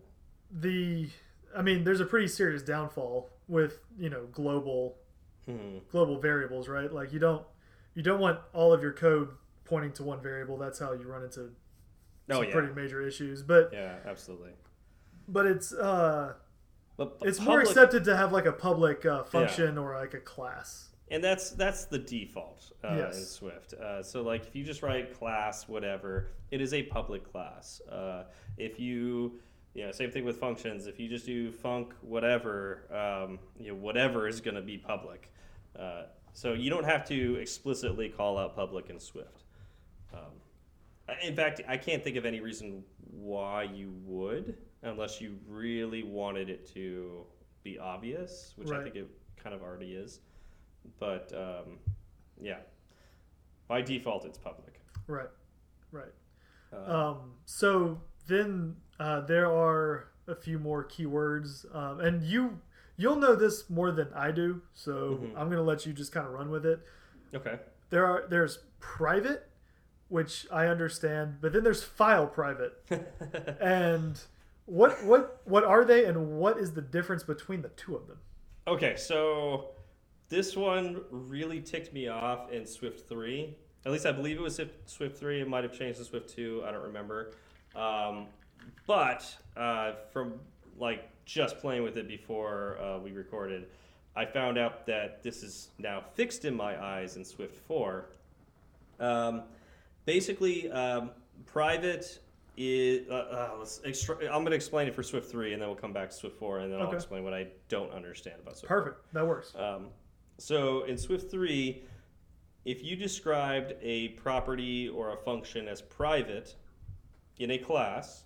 the 0.51 1.09
I 1.55 1.61
mean, 1.63 1.83
there's 1.83 1.99
a 2.01 2.05
pretty 2.05 2.27
serious 2.27 2.61
downfall 2.61 3.29
with 3.47 3.79
you 3.97 4.09
know 4.09 4.25
global 4.31 4.97
Hmm. 5.45 5.79
global 5.91 6.19
variables, 6.19 6.69
right? 6.69 6.91
Like 6.91 7.11
you 7.11 7.19
don't 7.19 7.45
you 7.95 8.01
don't 8.01 8.19
want 8.21 8.39
all 8.53 8.71
of 8.71 8.81
your 8.81 8.93
code 8.93 9.29
pointing 9.65 9.91
to 9.93 10.03
one 10.03 10.21
variable. 10.21 10.57
That's 10.57 10.79
how 10.79 10.93
you 10.93 11.03
run 11.07 11.23
into 11.23 11.49
Oh 12.29 12.35
some 12.35 12.43
yeah, 12.45 12.51
pretty 12.51 12.73
major 12.73 13.05
issues. 13.05 13.43
But 13.43 13.71
yeah, 13.73 13.97
absolutely. 14.05 14.51
but 15.27 15.45
it's 15.45 15.73
uh 15.73 16.33
But, 16.95 17.17
it's 17.23 17.41
more 17.41 17.59
accepted 17.59 18.05
to 18.05 18.15
have 18.15 18.31
like 18.31 18.45
a 18.45 18.53
public 18.53 19.05
uh, 19.05 19.23
function 19.23 19.77
or 19.77 19.95
like 19.97 20.13
a 20.13 20.19
class. 20.21 20.89
and 21.11 21.21
that's 21.21 21.51
that's 21.51 21.85
the 21.85 21.99
default 21.99 22.71
uh, 22.83 23.09
in 23.13 23.13
Swift. 23.13 23.73
Uh, 23.73 24.01
so 24.01 24.21
like 24.21 24.47
if 24.47 24.55
you 24.55 24.63
just 24.63 24.81
write 24.81 25.13
class 25.13 25.67
whatever, 25.67 26.29
it 26.51 26.61
is 26.61 26.73
a 26.73 26.83
public 26.83 27.29
class. 27.29 27.81
Uh, 27.91 28.23
if 28.57 28.79
you 28.79 29.39
you 29.73 29.85
know, 29.85 29.91
same 29.91 30.11
thing 30.11 30.23
with 30.25 30.37
functions. 30.37 30.87
If 30.87 30.99
you 30.99 31.09
just 31.09 31.25
do 31.25 31.51
func 31.51 31.91
whatever, 32.01 32.83
um, 32.91 33.39
you 33.59 33.69
know, 33.69 33.75
whatever 33.75 34.27
is 34.27 34.39
going 34.41 34.55
to 34.55 34.61
be 34.61 34.77
public. 34.77 35.31
Uh, 35.77 36.03
so 36.33 36.53
you 36.53 36.69
don't 36.69 36.85
have 36.85 37.07
to 37.07 37.35
explicitly 37.35 38.09
call 38.09 38.37
out 38.37 38.55
public 38.55 38.89
in 38.89 38.99
Swift. 38.99 39.43
Um, 40.13 40.31
in 41.23 41.35
fact, 41.35 41.61
I 41.67 41.77
can't 41.77 42.03
think 42.03 42.17
of 42.17 42.25
any 42.25 42.39
reason 42.39 42.83
why 43.11 43.63
you 43.63 43.93
would, 44.05 44.57
unless 44.83 45.19
you 45.21 45.37
really 45.47 46.03
wanted 46.03 46.49
it 46.49 46.71
to 46.73 47.25
be 47.63 47.79
obvious, 47.79 48.53
which 48.57 48.69
I 48.69 48.83
think 48.83 48.95
it 48.95 49.07
kind 49.41 49.55
of 49.55 49.61
already 49.61 49.93
is. 49.93 50.19
But 50.99 51.31
um, 51.35 51.77
yeah, 52.41 52.57
by 53.67 53.81
default, 53.81 54.25
it's 54.25 54.37
public. 54.37 54.79
Right. 55.07 55.29
Right. 55.91 56.13
Uh, 56.71 56.91
Um, 57.11 57.33
so 57.45 58.01
then 58.27 58.75
uh, 59.03 59.19
there 59.21 59.47
are 59.51 60.07
a 60.27 60.35
few 60.35 60.57
more 60.57 60.85
keywords, 60.85 61.65
um, 61.75 61.99
and 61.99 62.23
you 62.23 62.57
you'll 62.95 63.17
know 63.17 63.35
this 63.35 63.69
more 63.69 63.91
than 63.91 64.07
I 64.15 64.31
do. 64.31 64.61
So 64.73 65.19
Mhm. 65.21 65.33
I'm 65.35 65.49
gonna 65.49 65.61
let 65.63 65.85
you 65.85 65.91
just 65.93 66.11
kind 66.13 66.25
of 66.25 66.31
run 66.31 66.49
with 66.49 66.65
it. 66.65 66.79
okay. 67.33 67.59
There 67.89 68.05
are 68.05 68.25
there's 68.29 68.59
private, 68.79 69.49
which 70.07 70.47
I 70.51 70.67
understand, 70.67 71.39
but 71.41 71.51
then 71.51 71.63
there's 71.63 71.83
file 71.83 72.27
private, 72.27 72.81
and 73.59 74.19
what 74.65 75.03
what 75.03 75.41
what 75.43 75.65
are 75.65 75.83
they, 75.83 76.05
and 76.05 76.39
what 76.39 76.57
is 76.57 76.71
the 76.73 76.81
difference 76.81 77.23
between 77.23 77.61
the 77.61 77.69
two 77.69 77.95
of 77.95 78.07
them? 78.07 78.19
Okay, 78.67 78.95
so 78.95 79.71
this 80.29 80.55
one 80.55 81.01
really 81.11 81.59
ticked 81.59 81.91
me 81.93 82.07
off 82.07 82.49
in 82.53 82.65
Swift 82.65 83.09
3. 83.09 83.57
At 83.85 83.91
least 83.91 84.05
I 84.05 84.13
believe 84.13 84.37
it 84.37 84.41
was 84.41 84.55
Swift- 84.55 84.89
Swift 84.89 85.17
3. 85.17 85.41
It 85.41 85.49
might 85.49 85.65
have 85.65 85.77
changed 85.77 85.99
to 85.99 86.05
Swift 86.05 86.29
2. 86.29 86.63
I 86.65 86.71
don't 86.71 86.83
remember. 86.83 87.33
Um, 87.75 88.27
but 88.87 89.35
uh, 89.57 89.93
from 90.11 90.33
like 90.77 91.09
just 91.25 91.59
playing 91.59 91.83
with 91.83 91.97
it 91.97 92.07
before 92.07 92.77
uh, 92.81 92.99
we 92.99 93.11
recorded, 93.11 93.67
I 94.15 94.25
found 94.25 94.57
out 94.57 94.85
that 94.87 95.23
this 95.23 95.41
is 95.43 95.69
now 95.79 96.03
fixed 96.15 96.45
in 96.45 96.55
my 96.55 96.81
eyes 96.83 97.15
in 97.17 97.23
Swift 97.25 97.55
4. 97.67 98.05
Um, 98.99 99.43
basically, 100.05 100.69
um, 100.71 101.11
private 101.45 102.19
is. 102.57 103.09
Uh, 103.09 103.13
uh, 103.13 103.49
let's 103.59 103.81
extra- 103.85 104.17
I'm 104.25 104.41
going 104.41 104.51
to 104.51 104.55
explain 104.55 104.87
it 104.87 104.93
for 104.95 105.01
Swift 105.03 105.31
3, 105.31 105.53
and 105.53 105.61
then 105.61 105.69
we'll 105.69 105.77
come 105.77 105.93
back 105.93 106.09
to 106.09 106.15
Swift 106.15 106.37
4, 106.37 106.59
and 106.59 106.71
then 106.71 106.79
I'll 106.79 106.87
Okay. 106.87 106.95
explain 106.97 107.23
what 107.23 107.33
I 107.33 107.47
don't 107.69 107.91
understand 107.91 108.35
about 108.41 108.57
Swift 108.57 108.69
4. 108.69 108.81
Perfect. 108.81 109.13
That 109.13 109.25
works. 109.27 109.53
Um, 109.55 109.87
so 110.37 110.83
in 110.83 110.97
Swift 110.97 111.31
3, 111.31 111.81
if 112.65 112.83
you 112.83 112.95
described 112.95 113.73
a 113.81 114.09
property 114.09 114.87
or 114.89 115.13
a 115.13 115.17
function 115.17 115.67
as 115.67 115.81
private 115.81 116.55
in 117.39 117.51
a 117.51 117.57
class, 117.57 118.23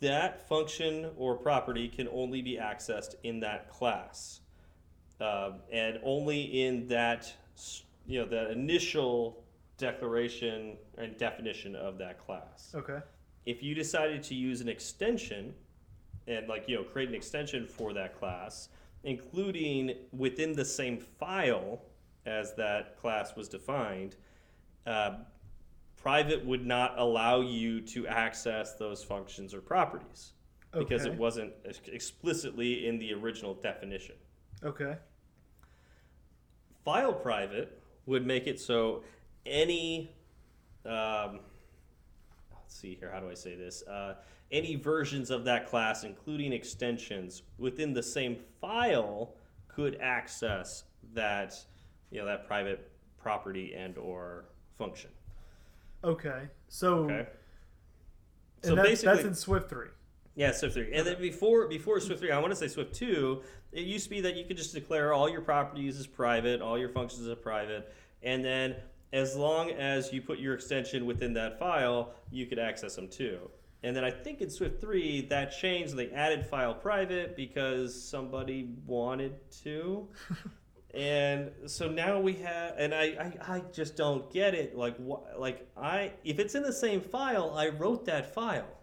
that 0.00 0.48
function 0.48 1.10
or 1.16 1.36
property 1.36 1.88
can 1.88 2.08
only 2.08 2.42
be 2.42 2.56
accessed 2.56 3.14
in 3.22 3.40
that 3.40 3.70
class. 3.70 4.40
Um, 5.20 5.56
and 5.70 5.98
only 6.02 6.64
in 6.64 6.86
that, 6.88 7.32
you 8.06 8.20
know, 8.20 8.26
that 8.28 8.50
initial 8.50 9.44
declaration 9.76 10.76
and 10.98 11.16
definition 11.16 11.74
of 11.74 11.96
that 11.96 12.18
class 12.18 12.72
Okay. 12.74 12.98
if 13.46 13.62
you 13.62 13.74
decided 13.74 14.22
to 14.24 14.34
use 14.34 14.60
an 14.60 14.68
extension 14.68 15.54
and 16.28 16.46
like 16.48 16.68
you 16.68 16.76
know 16.76 16.82
create 16.82 17.08
an 17.08 17.14
extension 17.14 17.66
for 17.66 17.94
that 17.94 18.18
class 18.18 18.68
including 19.04 19.94
within 20.12 20.52
the 20.52 20.64
same 20.66 20.98
file 20.98 21.80
as 22.26 22.52
that 22.56 23.00
class 23.00 23.34
was 23.34 23.48
defined 23.48 24.16
uh, 24.86 25.14
private 26.02 26.44
would 26.44 26.64
not 26.64 26.98
allow 26.98 27.40
you 27.40 27.80
to 27.80 28.06
access 28.06 28.74
those 28.74 29.04
functions 29.04 29.52
or 29.54 29.60
properties 29.60 30.32
because 30.72 31.04
it 31.04 31.14
wasn't 31.14 31.52
explicitly 31.86 32.86
in 32.86 32.98
the 32.98 33.12
original 33.12 33.54
definition. 33.54 34.14
Okay. 34.62 34.96
file 36.84 37.12
private 37.12 37.82
would 38.06 38.26
make 38.26 38.46
it 38.46 38.60
so 38.60 39.02
any 39.46 40.14
um, 40.84 41.40
let's 42.52 42.74
see 42.78 42.94
here 42.94 43.10
how 43.12 43.20
do 43.20 43.30
i 43.30 43.34
say 43.34 43.54
this? 43.54 43.82
Uh, 43.86 44.14
any 44.52 44.76
versions 44.76 45.30
of 45.30 45.44
that 45.44 45.66
class 45.66 46.04
including 46.04 46.52
extensions 46.52 47.42
within 47.58 47.92
the 47.92 48.02
same 48.02 48.36
file 48.60 49.34
could 49.68 49.98
access 50.00 50.84
that 51.14 51.54
you 52.10 52.18
know 52.20 52.26
that 52.26 52.46
private 52.46 52.90
property 53.18 53.74
and 53.74 53.96
or 53.98 54.44
function 54.76 55.10
Okay. 56.04 56.48
So 56.68 57.04
okay 57.04 57.26
and 58.64 58.78
that's, 58.78 59.02
that's 59.02 59.24
in 59.24 59.34
Swift 59.34 59.68
three. 59.68 59.88
Yeah, 60.34 60.52
Swift 60.52 60.74
three, 60.74 60.92
and 60.92 61.06
then 61.06 61.20
before 61.20 61.68
before 61.68 62.00
Swift 62.00 62.20
three, 62.20 62.30
I 62.30 62.38
want 62.38 62.52
to 62.52 62.56
say 62.56 62.68
Swift 62.68 62.94
two. 62.94 63.42
It 63.72 63.84
used 63.84 64.04
to 64.04 64.10
be 64.10 64.20
that 64.22 64.36
you 64.36 64.44
could 64.44 64.56
just 64.56 64.74
declare 64.74 65.12
all 65.12 65.28
your 65.28 65.42
properties 65.42 65.98
as 65.98 66.06
private, 66.06 66.60
all 66.60 66.78
your 66.78 66.88
functions 66.88 67.26
as 67.26 67.38
private, 67.38 67.92
and 68.22 68.44
then 68.44 68.76
as 69.12 69.36
long 69.36 69.70
as 69.72 70.12
you 70.12 70.22
put 70.22 70.38
your 70.38 70.54
extension 70.54 71.04
within 71.04 71.32
that 71.34 71.58
file, 71.58 72.14
you 72.30 72.46
could 72.46 72.58
access 72.58 72.94
them 72.94 73.08
too. 73.08 73.50
And 73.82 73.96
then 73.96 74.04
I 74.04 74.10
think 74.10 74.40
in 74.40 74.50
Swift 74.50 74.80
three 74.80 75.22
that 75.22 75.52
changed. 75.52 75.96
They 75.96 76.10
added 76.10 76.46
file 76.46 76.74
private 76.74 77.36
because 77.36 78.00
somebody 78.00 78.70
wanted 78.86 79.34
to. 79.62 80.08
and 80.94 81.50
so 81.66 81.88
now 81.88 82.18
we 82.18 82.32
have 82.32 82.74
and 82.76 82.92
I, 82.92 83.04
I 83.04 83.54
i 83.56 83.62
just 83.72 83.96
don't 83.96 84.30
get 84.32 84.54
it 84.54 84.76
like 84.76 84.96
what 84.96 85.38
like 85.38 85.68
i 85.76 86.12
if 86.24 86.38
it's 86.40 86.56
in 86.56 86.62
the 86.64 86.72
same 86.72 87.00
file 87.00 87.54
i 87.56 87.68
wrote 87.68 88.04
that 88.06 88.34
file 88.34 88.80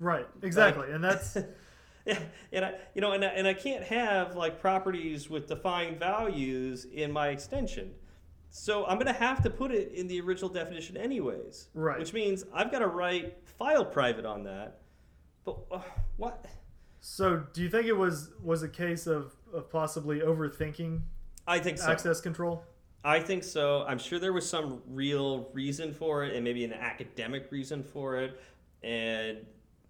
Right. 0.00 0.26
Exactly. 0.42 0.90
and 0.90 1.04
that's 1.04 1.36
and 2.06 2.64
I, 2.64 2.74
you 2.94 3.02
know, 3.02 3.12
and 3.12 3.22
I, 3.24 3.28
and 3.28 3.46
I 3.46 3.54
can't 3.54 3.84
have 3.84 4.34
like 4.34 4.58
properties 4.58 5.28
with 5.28 5.46
defined 5.46 5.98
values 5.98 6.86
in 6.86 7.12
my 7.12 7.28
extension. 7.28 7.92
So 8.48 8.86
I'm 8.86 8.98
gonna 8.98 9.12
have 9.12 9.42
to 9.44 9.50
put 9.50 9.70
it 9.70 9.92
in 9.92 10.08
the 10.08 10.20
original 10.22 10.48
definition 10.48 10.96
anyways. 10.96 11.68
Right. 11.74 11.98
Which 11.98 12.12
means 12.12 12.44
I've 12.52 12.72
got 12.72 12.80
to 12.80 12.88
write 12.88 13.36
file 13.58 13.84
private 13.84 14.24
on 14.24 14.42
that. 14.44 14.80
But 15.44 15.58
uh, 15.70 15.82
what? 16.16 16.46
so. 17.00 17.44
Do 17.52 17.62
you 17.62 17.68
think 17.68 17.86
it 17.86 17.96
was 17.96 18.30
was 18.42 18.62
a 18.62 18.68
case 18.68 19.06
of, 19.06 19.36
of 19.52 19.70
possibly 19.70 20.20
overthinking 20.20 21.02
I 21.46 21.58
think 21.58 21.78
so. 21.78 21.90
access 21.90 22.20
control? 22.20 22.64
I 23.02 23.20
think 23.20 23.44
so. 23.44 23.84
I'm 23.88 23.98
sure 23.98 24.18
there 24.18 24.32
was 24.32 24.48
some 24.48 24.82
real 24.86 25.48
reason 25.52 25.94
for 25.94 26.24
it, 26.24 26.34
and 26.34 26.44
maybe 26.44 26.64
an 26.64 26.72
academic 26.72 27.50
reason 27.50 27.82
for 27.82 28.18
it, 28.18 28.40
and 28.82 29.38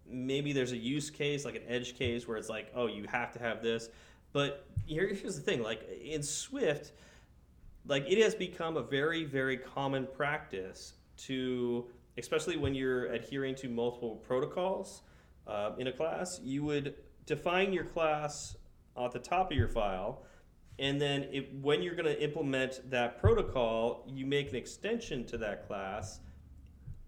maybe 0.09 0.53
there's 0.53 0.73
a 0.73 0.77
use 0.77 1.11
case, 1.11 1.45
like 1.45 1.57
an 1.57 1.63
edge 1.69 1.99
case, 1.99 2.29
where 2.29 2.37
it's 2.37 2.49
like, 2.49 2.71
oh, 2.75 2.87
you 2.87 3.07
have 3.11 3.33
to 3.33 3.39
have 3.41 3.63
this. 3.63 3.89
But 4.33 4.65
here, 4.87 5.09
here's 5.09 5.35
the 5.35 5.43
thing: 5.43 5.63
like 5.63 5.89
in 6.03 6.23
Swift, 6.23 6.93
like 7.87 8.05
it 8.09 8.23
has 8.23 8.35
become 8.35 8.77
a 8.77 8.83
very, 8.83 9.25
very 9.25 9.57
common 9.57 10.07
practice 10.07 10.95
to, 11.19 11.87
especially 12.17 12.57
when 12.57 12.75
you're 12.75 13.07
adhering 13.07 13.57
to 13.57 13.69
multiple 13.69 14.17
protocols 14.17 15.03
uh, 15.49 15.73
in 15.79 15.89
a 15.89 15.93
class, 15.93 16.41
you 16.45 16.63
would 16.63 16.95
define 17.27 17.73
your 17.73 17.85
class 17.85 18.57
at 18.97 19.11
the 19.11 19.19
top 19.19 19.51
of 19.51 19.57
your 19.57 19.69
file 19.69 20.23
and 20.81 21.01
then 21.01 21.29
if, 21.31 21.45
when 21.61 21.83
you're 21.83 21.95
going 21.95 22.07
to 22.07 22.21
implement 22.21 22.81
that 22.91 23.21
protocol 23.21 24.05
you 24.09 24.27
make 24.27 24.51
an 24.51 24.57
extension 24.57 25.25
to 25.27 25.39
that 25.39 25.69
class 25.69 26.21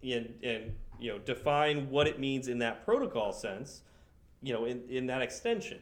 and, 0.02 0.32
and 0.44 0.72
you 1.00 1.10
know 1.10 1.18
define 1.18 1.90
what 1.90 2.06
it 2.06 2.20
means 2.20 2.46
in 2.48 2.58
that 2.58 2.84
protocol 2.84 3.32
sense 3.32 3.82
you 4.42 4.52
know 4.52 4.64
in, 4.66 4.82
in 4.88 5.06
that 5.06 5.22
extension. 5.22 5.78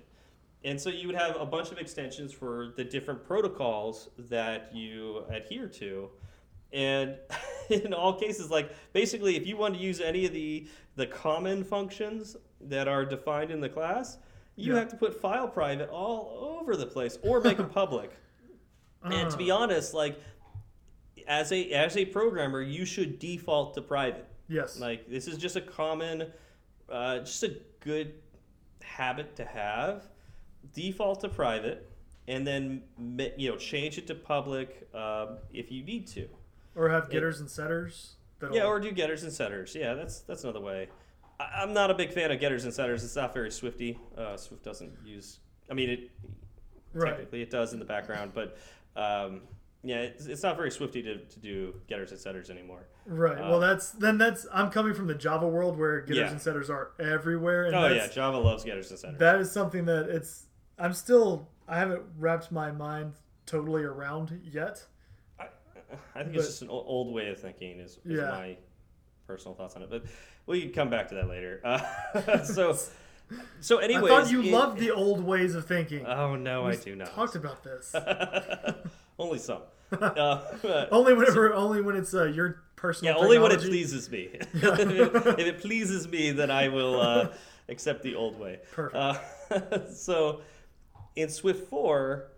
And 0.63 0.79
so 0.79 0.91
you 0.91 1.07
would 1.07 1.17
have 1.17 1.37
a 1.41 1.47
bunch 1.47 1.73
of 1.73 1.79
extensions 1.79 2.33
for 2.33 2.75
the 2.77 2.85
different 2.85 3.25
protocols 3.25 4.11
that 4.19 4.75
you 4.75 5.25
adhere 5.31 5.67
to. 5.69 6.11
And 6.71 7.17
in 7.71 7.95
all 7.95 8.13
cases 8.13 8.51
like 8.51 8.71
basically 8.93 9.37
if 9.37 9.47
you 9.47 9.57
want 9.57 9.75
to 9.75 9.81
use 9.81 10.01
any 10.01 10.27
of 10.27 10.33
the 10.33 10.69
the 10.97 11.07
common 11.07 11.65
functions 11.65 12.37
that 12.61 12.89
are 12.89 13.05
defined 13.05 13.51
in 13.51 13.61
the 13.61 13.69
class 13.69 14.19
you 14.61 14.73
Yeah. 14.75 14.81
have 14.81 14.89
to 14.89 14.97
put 14.97 15.21
file 15.21 15.49
private 15.49 15.89
all 15.89 16.59
over 16.61 16.77
the 16.77 16.87
place 16.87 17.19
or 17.23 17.41
make 17.41 17.57
them 17.57 17.71
public 17.83 18.13
and 19.03 19.31
to 19.31 19.37
be 19.37 19.51
Ah, 19.51 19.59
honest 19.63 19.95
like 19.95 20.21
as 21.27 21.53
a 21.53 21.71
as 21.73 21.97
a 21.97 22.05
programmer 22.05 22.61
you 22.61 22.85
should 22.85 23.19
default 23.19 23.75
to 23.75 23.83
private 23.83 24.27
yes. 24.49 24.79
like 24.79 25.09
this 25.09 25.27
is 25.27 25.39
just 25.39 25.57
a 25.57 25.61
common 25.61 26.27
uh, 26.91 27.19
just 27.21 27.43
a 27.45 27.57
good 27.81 28.15
habit 28.83 29.37
to 29.37 29.45
have 29.45 30.09
default 30.75 31.21
to 31.21 31.29
private 31.29 31.91
and 32.29 32.47
then 32.47 32.83
you 33.37 33.51
know 33.51 33.57
change 33.57 33.97
it 33.97 34.07
to 34.07 34.15
public 34.15 34.89
um, 34.95 35.39
if 35.53 35.71
you 35.73 35.83
need 35.85 36.07
to 36.07 36.29
or 36.77 36.89
have 36.89 37.11
getters 37.11 37.41
and 37.41 37.51
setters. 37.51 38.15
That'll, 38.39 38.57
yeah, 38.57 38.65
or 38.65 38.79
do 38.81 38.91
getters 38.93 39.23
and 39.25 39.33
setters. 39.33 39.75
Yeah, 39.75 39.95
that's 39.95 40.21
that's 40.21 40.45
another 40.45 40.61
way. 40.61 40.89
I, 41.41 41.63
I'm 41.63 41.73
not 41.73 41.91
a 41.91 41.95
big 41.95 42.13
fan 42.13 42.31
of 42.31 42.41
getters 42.41 42.65
and 42.65 42.75
setters. 42.75 43.05
It's 43.05 43.17
not 43.17 43.33
very 43.35 43.51
Swifty. 43.51 43.99
Uh, 44.17 44.37
Swift 44.37 44.63
doesn't 44.63 44.93
use. 45.05 45.39
I 45.71 45.75
mean, 45.75 45.91
it 45.91 46.11
Right. 46.93 47.11
technically 47.11 47.43
it 47.43 47.51
does 47.51 47.73
in 47.73 47.79
the 47.79 47.85
background, 47.85 48.33
but 48.35 48.57
um, 48.97 49.43
yeah, 49.85 49.99
it's, 49.99 50.27
it's 50.27 50.43
not 50.43 50.57
very 50.57 50.71
Swifty 50.73 51.03
to, 51.03 51.19
to 51.19 51.39
do 51.39 51.75
getters 51.89 52.11
and 52.11 52.19
setters 52.21 52.51
anymore. 52.51 52.87
Right. 53.07 53.39
Uh, 53.39 53.49
well, 53.49 53.61
that's 53.61 53.93
then 53.93 54.19
that's 54.19 54.45
I'm 54.53 54.71
coming 54.71 54.93
from 54.95 55.07
the 55.07 55.15
Java 55.15 55.47
world 55.49 55.79
where 55.79 56.01
getters 56.01 56.17
Yeah. 56.17 56.31
and 56.33 56.43
setters 56.43 56.69
are 56.69 56.91
everywhere, 56.99 57.65
and 57.67 57.77
Oh 57.77 57.87
yeah, 57.87 58.09
Java 58.09 58.39
loves 58.39 58.65
getters 58.65 58.91
and 58.91 58.99
setters. 58.99 59.19
that 59.21 59.37
is 59.41 59.53
something 59.53 59.85
that 59.85 60.09
it's 60.09 60.47
I'm 60.79 60.93
still 60.93 61.49
I 61.69 61.79
haven't 61.79 62.03
wrapped 62.19 62.51
my 62.51 62.73
mind 62.73 63.15
totally 63.47 63.85
around 63.85 64.41
yet. 64.45 64.85
I, 65.39 65.45
I 66.15 66.23
think 66.25 66.33
but- 66.35 66.41
it's 66.41 66.49
just 66.49 66.63
an 66.63 66.69
old 66.71 67.15
way 67.15 67.29
of 67.31 67.39
thinking. 67.39 67.79
Is, 67.79 67.99
is 68.05 68.19
Yeah. 68.19 68.31
my 68.31 68.57
personal 69.29 69.55
thoughts 69.55 69.77
on 69.77 69.83
it, 69.83 69.91
but 69.91 70.05
we 70.51 70.63
can 70.63 70.73
come 70.73 70.91
back 70.91 71.09
to 71.09 71.15
that 71.15 71.29
later. 71.29 71.61
Uh, 71.65 72.43
so, 72.45 72.77
so 73.61 73.79
anyways, 73.79 74.11
I 74.11 74.23
thought 74.23 74.31
you 74.31 74.43
it- 74.43 74.53
loved 74.53 74.81
the 74.81 74.91
old 74.91 75.25
ways 75.25 75.55
of 75.55 75.67
thinking. 75.67 76.05
Oh 76.05 76.37
no, 76.37 76.67
I 76.67 76.77
do 76.77 76.97
not. 76.97 77.15
Talked 77.15 77.37
about 77.37 77.63
this 77.63 77.95
Only 79.19 79.39
some. 79.39 79.63
Uh, 79.93 80.87
only 80.93 81.15
whenever 81.15 81.53
only 81.53 81.83
when 81.83 81.97
it's 81.97 82.15
uh, 82.15 82.25
your 82.25 82.63
personal. 82.77 83.15
Yeah, 83.15 83.21
only 83.21 83.39
when 83.39 83.53
it 83.53 83.61
pleases 83.61 84.09
me. 84.11 84.31
if, 84.33 84.55
it, 84.55 84.91
if 84.91 85.39
it 85.41 85.59
pleases 85.61 86.09
me, 86.09 86.31
then 86.31 86.51
I 86.51 86.69
will 86.69 87.01
uh, 87.01 87.29
accept 87.69 88.03
the 88.03 88.15
old 88.15 88.39
way. 88.39 88.61
Perfect. 88.73 88.97
Uh, 88.97 89.91
so 89.93 90.43
in 91.17 91.29
Swift 91.29 91.69
4, 91.69 92.29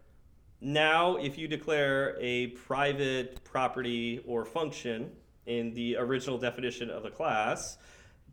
now 0.62 1.16
if 1.16 1.36
you 1.36 1.46
declare 1.46 2.16
a 2.20 2.48
private 2.48 3.44
property 3.44 4.22
or 4.26 4.44
function 4.46 5.12
in 5.46 5.74
the 5.74 5.96
original 5.96 6.38
definition 6.38 6.90
of 6.90 7.04
a 7.04 7.10
class, 7.10 7.78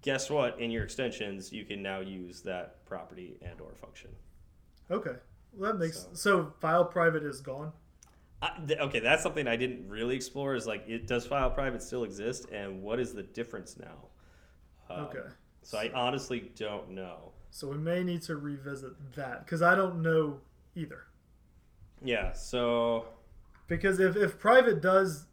guess 0.01 0.29
what? 0.29 0.59
In 0.59 0.71
your 0.71 0.83
extensions, 0.83 1.51
you 1.51 1.65
can 1.65 1.81
now 1.81 1.99
use 1.99 2.41
that 2.41 2.85
property 2.85 3.37
and 3.41 3.59
or 3.61 3.73
function. 3.73 4.11
Okay, 4.91 5.15
well, 5.53 5.73
that 5.73 5.79
makes 5.79 6.01
So- 6.03 6.09
so. 6.13 6.53
File 6.59 6.85
private 6.85 7.23
is 7.23 7.41
gone. 7.41 7.71
I, 8.41 8.57
th- 8.65 8.79
okay, 8.79 8.99
that's 9.01 9.21
something 9.21 9.47
I 9.47 9.57
didn't 9.57 9.87
really 9.89 10.15
explore. 10.15 10.55
Is 10.55 10.65
like, 10.65 10.85
it 10.87 11.07
does 11.07 11.25
file 11.27 11.51
private 11.51 11.81
still 11.83 12.03
exist, 12.05 12.47
and 12.51 12.81
what 12.81 12.99
is 12.99 13.13
the 13.13 13.23
difference 13.23 13.77
now? 13.77 14.07
Um, 14.89 15.05
Okay, 15.07 15.27
So 15.61 15.77
I 15.77 15.91
honestly 15.93 16.51
don't 16.55 16.91
know. 16.91 17.33
so 17.51 17.67
we 17.67 17.77
may 17.77 18.03
need 18.03 18.21
to 18.23 18.37
revisit 18.37 18.93
that 19.15 19.45
because 19.45 19.61
I 19.61 19.75
don't 19.75 20.01
know 20.01 20.39
either. 20.75 21.05
Yeah. 22.01 22.31
So 22.31 23.05
Because 23.67 23.99
if 23.99 24.15
if 24.15 24.39
private 24.39 24.81
does 24.81 25.25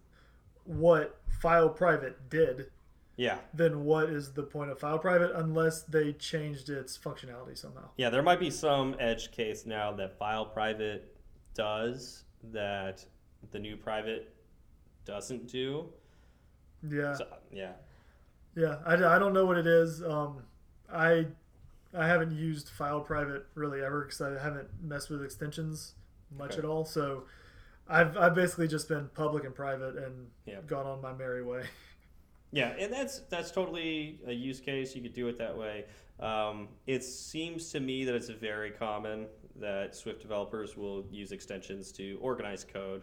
what 0.65 1.21
file 1.41 1.69
private 1.69 2.29
did, 2.29 2.71
yeah, 3.17 3.39
then 3.55 3.85
what 3.85 4.11
is 4.11 4.33
the 4.33 4.43
point 4.43 4.71
of 4.71 4.79
file 4.79 4.99
private 4.99 5.33
unless 5.37 5.83
they 5.83 6.13
changed 6.13 6.69
its 6.69 6.97
functionality 6.99 7.57
somehow? 7.57 7.89
yeah. 7.97 8.11
There 8.11 8.23
might 8.23 8.41
be 8.41 8.51
some 8.51 8.95
edge 8.99 9.31
case 9.33 9.67
now 9.67 9.93
that 9.93 10.19
file 10.19 10.45
private 10.47 11.17
does 11.55 12.25
that 12.53 13.05
the 13.51 13.59
new 13.59 13.77
private 13.77 14.35
doesn't 15.05 15.47
do. 15.49 15.87
Yeah, 16.89 17.15
So, 17.15 17.27
yeah. 17.51 17.73
yeah. 18.55 18.77
I, 18.85 18.95
I 18.95 19.19
don't 19.19 19.33
know 19.33 19.47
what 19.47 19.57
it 19.59 19.67
is. 19.67 20.03
Um, 20.03 20.43
I 20.93 21.27
I 21.95 22.07
haven't 22.07 22.33
used 22.33 22.69
file 22.69 23.01
private 23.01 23.47
really 23.55 23.83
ever 23.83 24.03
because 24.05 24.21
I 24.21 24.39
haven't 24.43 24.69
messed 24.83 25.09
with 25.09 25.23
extensions 25.25 25.95
much 26.37 26.51
Okay. 26.53 26.59
at 26.59 26.65
all. 26.67 26.85
So 26.85 27.25
I've 27.89 28.17
I've 28.19 28.35
basically 28.35 28.69
just 28.69 28.89
been 28.89 29.09
public 29.15 29.45
and 29.45 29.55
private 29.55 29.97
and 29.97 30.27
Yeah. 30.45 30.61
gone 30.67 30.85
on 30.87 31.01
my 31.01 31.13
merry 31.15 31.43
way. 31.43 31.65
Yeah, 32.57 32.73
and 32.79 32.91
that's 32.91 33.21
that's 33.29 33.51
totally 33.51 34.19
a 34.27 34.33
use 34.33 34.61
case. 34.61 34.97
You 34.97 35.03
could 35.03 35.13
do 35.13 35.29
it 35.29 35.37
that 35.37 35.57
way. 35.57 35.85
Um, 36.21 36.69
it 36.87 37.05
seems 37.05 37.71
to 37.73 37.81
me 37.81 38.05
that 38.07 38.15
it's 38.15 38.31
very 38.31 38.71
common 38.71 39.27
that 39.57 39.95
Swift 39.95 40.23
developers 40.23 40.75
will 40.77 41.05
use 41.11 41.33
extensions 41.33 41.93
to 41.93 42.19
organize 42.23 42.65
code, 42.65 43.03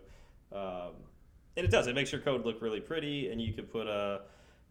um, 0.51 0.93
and 1.55 1.65
it 1.65 1.69
does. 1.71 1.85
It 1.85 1.93
makes 1.93 2.11
your 2.11 2.21
code 2.21 2.45
look 2.45 2.61
really 2.63 2.79
pretty, 2.81 3.29
and 3.31 3.39
you 3.39 3.53
can 3.53 3.65
put 3.65 3.85
a 3.85 4.21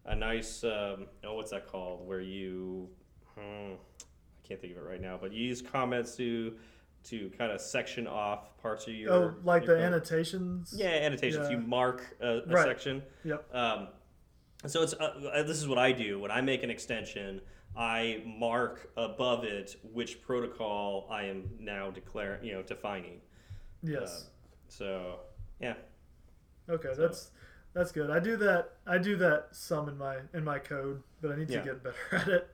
a 0.05 0.15
nice 0.15 0.65
um, 0.65 1.07
oh, 1.23 1.35
what's 1.35 1.51
that 1.51 1.65
called? 1.65 2.05
Where 2.05 2.19
you 2.19 2.89
hmm, 3.35 3.73
I 3.75 4.47
can't 4.47 4.59
think 4.59 4.73
of 4.73 4.79
it 4.79 4.83
right 4.85 5.01
now, 5.01 5.17
but 5.19 5.31
you 5.31 5.45
use 5.45 5.61
comments 5.61 6.17
to 6.17 6.55
to 7.05 7.29
kind 7.37 7.51
of 7.53 7.61
section 7.61 8.05
off 8.07 8.57
parts 8.61 8.87
of 8.87 8.93
your 8.93 9.13
oh, 9.13 9.35
like 9.45 9.65
your 9.65 9.75
the 9.75 9.81
code. 9.81 9.93
annotations. 9.93 10.73
Yeah, 10.75 10.87
annotations. 10.87 11.47
Yeah. 11.49 11.57
You 11.57 11.65
mark 11.65 12.17
a, 12.21 12.39
a 12.39 12.45
Right. 12.47 12.65
section. 12.65 13.01
Yep. 13.23 13.45
So 14.67 14.81
it's 14.81 14.93
uh, 14.93 15.43
this 15.45 15.57
is 15.57 15.67
what 15.67 15.77
I 15.77 15.91
do 15.91 16.19
when 16.19 16.31
I 16.31 16.41
make 16.41 16.63
an 16.63 16.69
extension. 16.69 17.41
I 17.75 18.21
mark 18.25 18.91
above 18.95 19.43
it 19.43 19.75
which 19.91 20.21
protocol 20.21 21.07
I 21.09 21.23
am 21.23 21.49
now 21.59 21.89
declaring, 21.91 22.43
you 22.45 22.53
know, 22.53 22.61
defining. 22.61 23.19
Yes. 23.81 24.29
So 24.69 25.19
yeah, 25.59 25.73
Okay, 26.69 26.89
that's 26.97 27.31
that's 27.73 27.91
good. 27.91 28.09
I 28.11 28.19
do 28.19 28.37
that. 28.37 28.73
I 28.87 28.97
do 28.99 29.15
that 29.17 29.47
some 29.51 29.89
in 29.89 29.97
my 29.97 30.17
in 30.33 30.43
my 30.43 30.59
code, 30.59 31.01
but 31.21 31.31
I 31.31 31.35
need 31.35 31.47
to 31.49 31.53
Yeah. 31.55 31.61
get 31.63 31.83
better 31.83 31.95
at 32.13 32.27
it. 32.27 32.47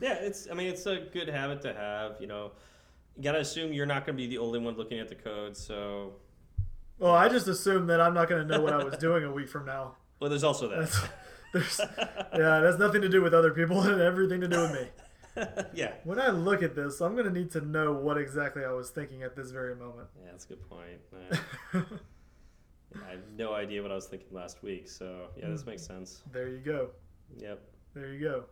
yeah. 0.00 0.14
It's 0.14 0.48
I 0.50 0.54
mean 0.54 0.68
it's 0.68 0.86
a 0.86 1.00
good 1.12 1.28
habit 1.28 1.62
to 1.62 1.72
have. 1.74 2.16
You 2.20 2.26
know, 2.26 2.52
you 3.16 3.22
gotta 3.22 3.40
assume 3.40 3.72
you're 3.72 3.86
not 3.86 4.04
gonna 4.06 4.16
be 4.18 4.26
the 4.26 4.38
only 4.38 4.58
one 4.58 4.76
looking 4.76 4.98
at 5.00 5.08
the 5.08 5.14
code. 5.16 5.56
So 5.56 6.16
Well, 6.98 7.14
I 7.14 7.28
just 7.28 7.48
assume 7.48 7.86
that 7.88 8.00
I'm 8.00 8.14
not 8.14 8.28
going 8.28 8.46
to 8.46 8.54
know 8.56 8.62
what 8.62 8.72
I 8.72 8.82
was 8.84 8.96
doing 8.98 9.24
a 9.24 9.32
week 9.32 9.48
from 9.48 9.66
now. 9.66 9.96
well, 10.20 10.30
there's 10.30 10.44
also 10.44 10.68
that. 10.68 11.10
There's, 11.56 11.80
yeah, 11.98 12.58
it 12.60 12.64
has 12.64 12.78
nothing 12.78 13.02
to 13.02 13.08
do 13.08 13.22
with 13.22 13.34
other 13.34 13.50
people 13.50 13.80
and 13.90 14.00
everything 14.00 14.40
to 14.40 14.48
do 14.48 14.60
with 14.60 14.72
me. 14.72 14.88
yeah. 15.74 15.92
When 16.04 16.20
I 16.20 16.28
look 16.28 16.62
at 16.62 16.74
this, 16.74 17.00
I'm 17.00 17.14
going 17.14 17.26
to 17.26 17.32
need 17.32 17.50
to 17.52 17.60
know 17.60 17.92
what 17.92 18.18
exactly 18.18 18.64
I 18.64 18.72
was 18.72 18.90
thinking 18.90 19.22
at 19.22 19.36
this 19.36 19.50
very 19.50 19.74
moment. 19.74 20.08
Yeah, 20.18 20.30
that's 20.30 20.44
a 20.44 20.48
good 20.48 20.68
point. 20.68 21.00
Uh, 21.12 21.80
I 23.06 23.10
have 23.10 23.20
no 23.36 23.52
idea 23.52 23.82
what 23.82 23.90
I 23.90 23.94
was 23.94 24.06
thinking 24.06 24.28
last 24.32 24.62
week. 24.62 24.88
So 24.88 25.28
yeah, 25.36 25.48
this 25.48 25.66
makes 25.66 25.84
sense. 25.84 26.22
there 26.32 26.48
you 26.48 26.58
go. 26.58 26.90
Yep. 27.38 27.60
There 27.94 28.12
you 28.12 28.20
go. 28.20 28.44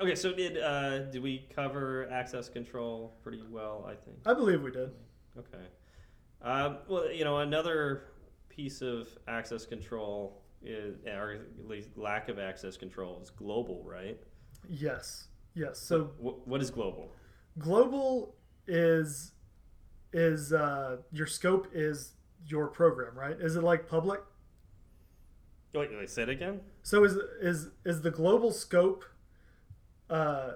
Okay, 0.00 0.14
so 0.14 0.32
did 0.32 0.58
uh, 0.58 1.00
did 1.10 1.22
we 1.22 1.46
cover 1.54 2.08
access 2.10 2.48
control 2.48 3.14
pretty 3.22 3.42
well? 3.50 3.84
I 3.86 3.94
think. 3.94 4.16
I 4.26 4.34
believe 4.34 4.62
we 4.62 4.70
did. 4.70 4.90
Okay. 5.38 5.64
Um, 6.40 6.78
well, 6.88 7.10
you 7.12 7.24
know, 7.24 7.38
another 7.38 8.04
piece 8.48 8.82
of 8.82 9.08
access 9.28 9.64
control 9.64 10.41
is, 10.64 10.96
or 11.06 11.32
at 11.32 11.68
least 11.68 11.96
lack 11.96 12.28
of 12.28 12.38
access 12.38 12.76
control, 12.76 13.20
is 13.22 13.30
global, 13.30 13.82
right? 13.84 14.18
Yes. 14.68 15.28
Yes. 15.54 15.78
So 15.78 16.04
Wh- 16.20 16.46
what 16.46 16.60
is 16.62 16.70
global? 16.70 17.12
global 17.58 18.34
is 18.66 19.32
is 20.12 20.52
uh, 20.52 20.98
your 21.10 21.26
scope 21.26 21.68
is 21.72 22.12
your 22.46 22.68
program, 22.68 23.16
right? 23.18 23.36
Is 23.40 23.56
it 23.56 23.62
like 23.62 23.88
public? 23.88 24.20
Wait, 25.74 25.90
wait, 25.90 26.10
say 26.10 26.22
it 26.22 26.28
again. 26.28 26.60
So 26.82 27.04
is 27.04 27.16
is 27.40 27.70
is 27.84 28.02
the 28.02 28.10
global 28.10 28.50
scope 28.52 29.04
uh, 30.10 30.52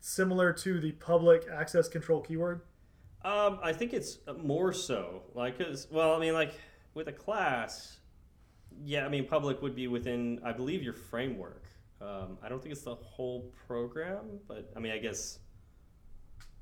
similar 0.00 0.52
to 0.54 0.80
the 0.80 0.92
public 0.92 1.46
access 1.52 1.88
control 1.88 2.20
keyword? 2.20 2.62
Um, 3.24 3.58
I 3.62 3.72
think 3.72 3.92
it's 3.92 4.18
more 4.42 4.72
so, 4.72 5.22
like, 5.34 5.58
'cause- 5.58 5.86
well, 5.90 6.14
I 6.14 6.18
mean, 6.18 6.32
like 6.32 6.54
with 6.94 7.08
a 7.08 7.12
class, 7.12 7.99
yeah, 8.84 9.04
I 9.04 9.08
mean, 9.08 9.26
public 9.26 9.62
would 9.62 9.74
be 9.74 9.88
within, 9.88 10.40
I 10.44 10.52
believe, 10.52 10.82
your 10.82 10.92
framework. 10.92 11.64
Um, 12.00 12.38
I 12.42 12.48
don't 12.48 12.62
think 12.62 12.72
it's 12.72 12.82
the 12.82 12.94
whole 12.94 13.52
program, 13.66 14.40
but 14.48 14.70
I 14.76 14.80
mean, 14.80 14.92
I 14.92 14.98
guess, 14.98 15.38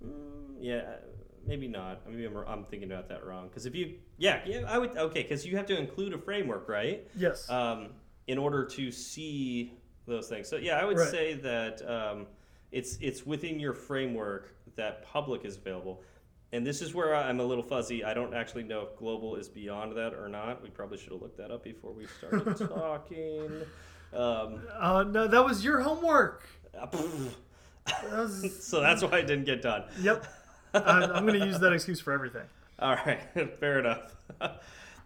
mm, 0.05 0.55
yeah, 0.61 0.97
maybe 1.47 1.69
not. 1.69 2.09
Maybe 2.11 2.25
I'm, 2.25 2.37
I'm 2.37 2.65
thinking 2.65 2.91
about 2.91 3.09
that 3.09 3.25
wrong. 3.25 3.49
Because 3.49 3.67
if 3.67 3.75
you, 3.75 3.95
yeah, 4.17 4.41
yeah, 4.47 4.63
I 4.69 4.79
would, 4.79 4.97
okay, 4.97 5.23
because 5.23 5.47
you 5.47 5.57
have 5.57 5.67
to 5.67 5.79
include 5.79 6.13
a 6.13 6.19
framework, 6.19 6.69
right? 6.69 7.07
Yes. 7.17 7.49
um, 7.51 7.91
in 8.27 8.37
order 8.37 8.65
to 8.65 8.91
see 8.93 9.73
those 10.07 10.29
things. 10.29 10.49
So 10.49 10.57
yeah, 10.57 10.79
I 10.79 10.85
would 10.85 10.99
Right. 10.99 11.09
say 11.09 11.35
that 11.35 11.81
um, 11.89 12.27
it's 12.73 12.99
it's 13.01 13.25
within 13.25 13.59
your 13.59 13.73
framework 13.73 14.55
that 14.77 15.03
public 15.05 15.45
is 15.45 15.57
available. 15.57 16.03
And 16.53 16.67
this 16.67 16.81
is 16.81 16.95
where 16.95 17.15
I'm 17.15 17.41
a 17.41 17.45
little 17.45 17.63
fuzzy. 17.63 18.03
I 18.05 18.15
don't 18.15 18.33
actually 18.35 18.63
know 18.65 18.81
if 18.81 18.97
global 18.97 19.37
is 19.37 19.49
beyond 19.51 19.97
that 19.97 20.15
or 20.15 20.29
not. 20.29 20.63
We 20.63 20.71
probably 20.71 20.97
should 20.97 21.13
have 21.13 21.21
looked 21.21 21.37
that 21.37 21.51
up 21.51 21.63
before 21.63 21.93
we 21.93 22.07
started 22.19 22.57
talking. 22.69 23.51
Um, 24.15 24.63
uh, 24.79 25.05
no, 25.05 25.27
that 25.29 25.45
was 25.45 25.63
your 25.63 25.81
homework. 25.81 26.49
That 26.73 26.91
was, 28.11 28.57
so 28.65 28.81
that's 28.81 29.03
why 29.03 29.19
it 29.19 29.27
didn't 29.27 29.45
get 29.45 29.61
done. 29.61 29.85
yep. 30.01 30.27
I'm, 30.73 31.11
I'm 31.13 31.27
going 31.27 31.39
to 31.39 31.47
use 31.47 31.59
that 31.61 31.73
excuse 31.73 32.01
for 32.01 32.13
everything. 32.13 32.45
All 32.79 32.95
right, 32.95 33.21
fair 33.59 33.81
enough. 33.81 34.15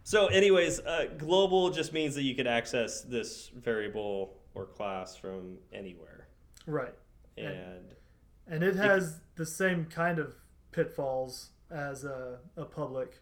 so, 0.04 0.26
anyways, 0.26 0.78
uh, 0.80 1.06
global 1.18 1.70
just 1.70 1.92
means 1.92 2.14
that 2.16 2.22
you 2.22 2.34
can 2.34 2.46
access 2.46 3.00
this 3.02 3.50
variable 3.56 4.34
or 4.54 4.66
class 4.66 5.16
from 5.16 5.56
anywhere, 5.72 6.28
Right. 6.66 6.94
and 7.38 7.46
And- 7.46 7.94
And 8.48 8.62
it 8.62 8.76
has 8.76 9.20
the 9.36 9.46
same 9.46 9.86
kind 9.86 10.18
of 10.18 10.34
pitfalls 10.72 11.50
as 11.70 12.04
a, 12.04 12.38
a 12.56 12.64
public 12.64 13.20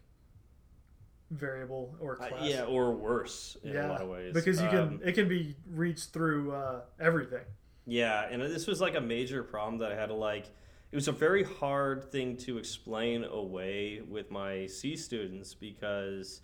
variable 1.29 1.95
or 2.01 2.21
Uh, 2.21 2.27
class. 2.27 2.49
yeah, 2.49 2.63
or 2.63 2.93
worse 2.93 3.55
in 3.63 3.75
a 3.77 3.87
lot 3.87 4.01
of 4.01 4.09
ways. 4.09 4.33
Because 4.33 4.61
you 4.61 4.67
can 4.67 4.79
Um, 4.79 5.01
it 5.03 5.13
can 5.13 5.27
be 5.29 5.55
reached 5.69 6.09
through 6.11 6.51
uh, 6.53 6.81
everything. 6.99 7.45
yeah, 7.85 8.27
and 8.29 8.41
this 8.41 8.67
was 8.67 8.81
like 8.81 8.95
a 8.95 9.01
major 9.01 9.43
problem 9.43 9.77
that 9.79 9.91
I 9.91 9.95
had 9.95 10.07
to 10.07 10.13
like. 10.15 10.47
It 10.91 10.95
was 10.95 11.07
a 11.07 11.13
very 11.13 11.43
hard 11.43 12.03
thing 12.11 12.35
to 12.37 12.57
explain 12.57 13.23
away 13.23 14.01
with 14.01 14.29
my 14.29 14.65
C 14.65 14.97
students 14.97 15.53
because, 15.53 16.41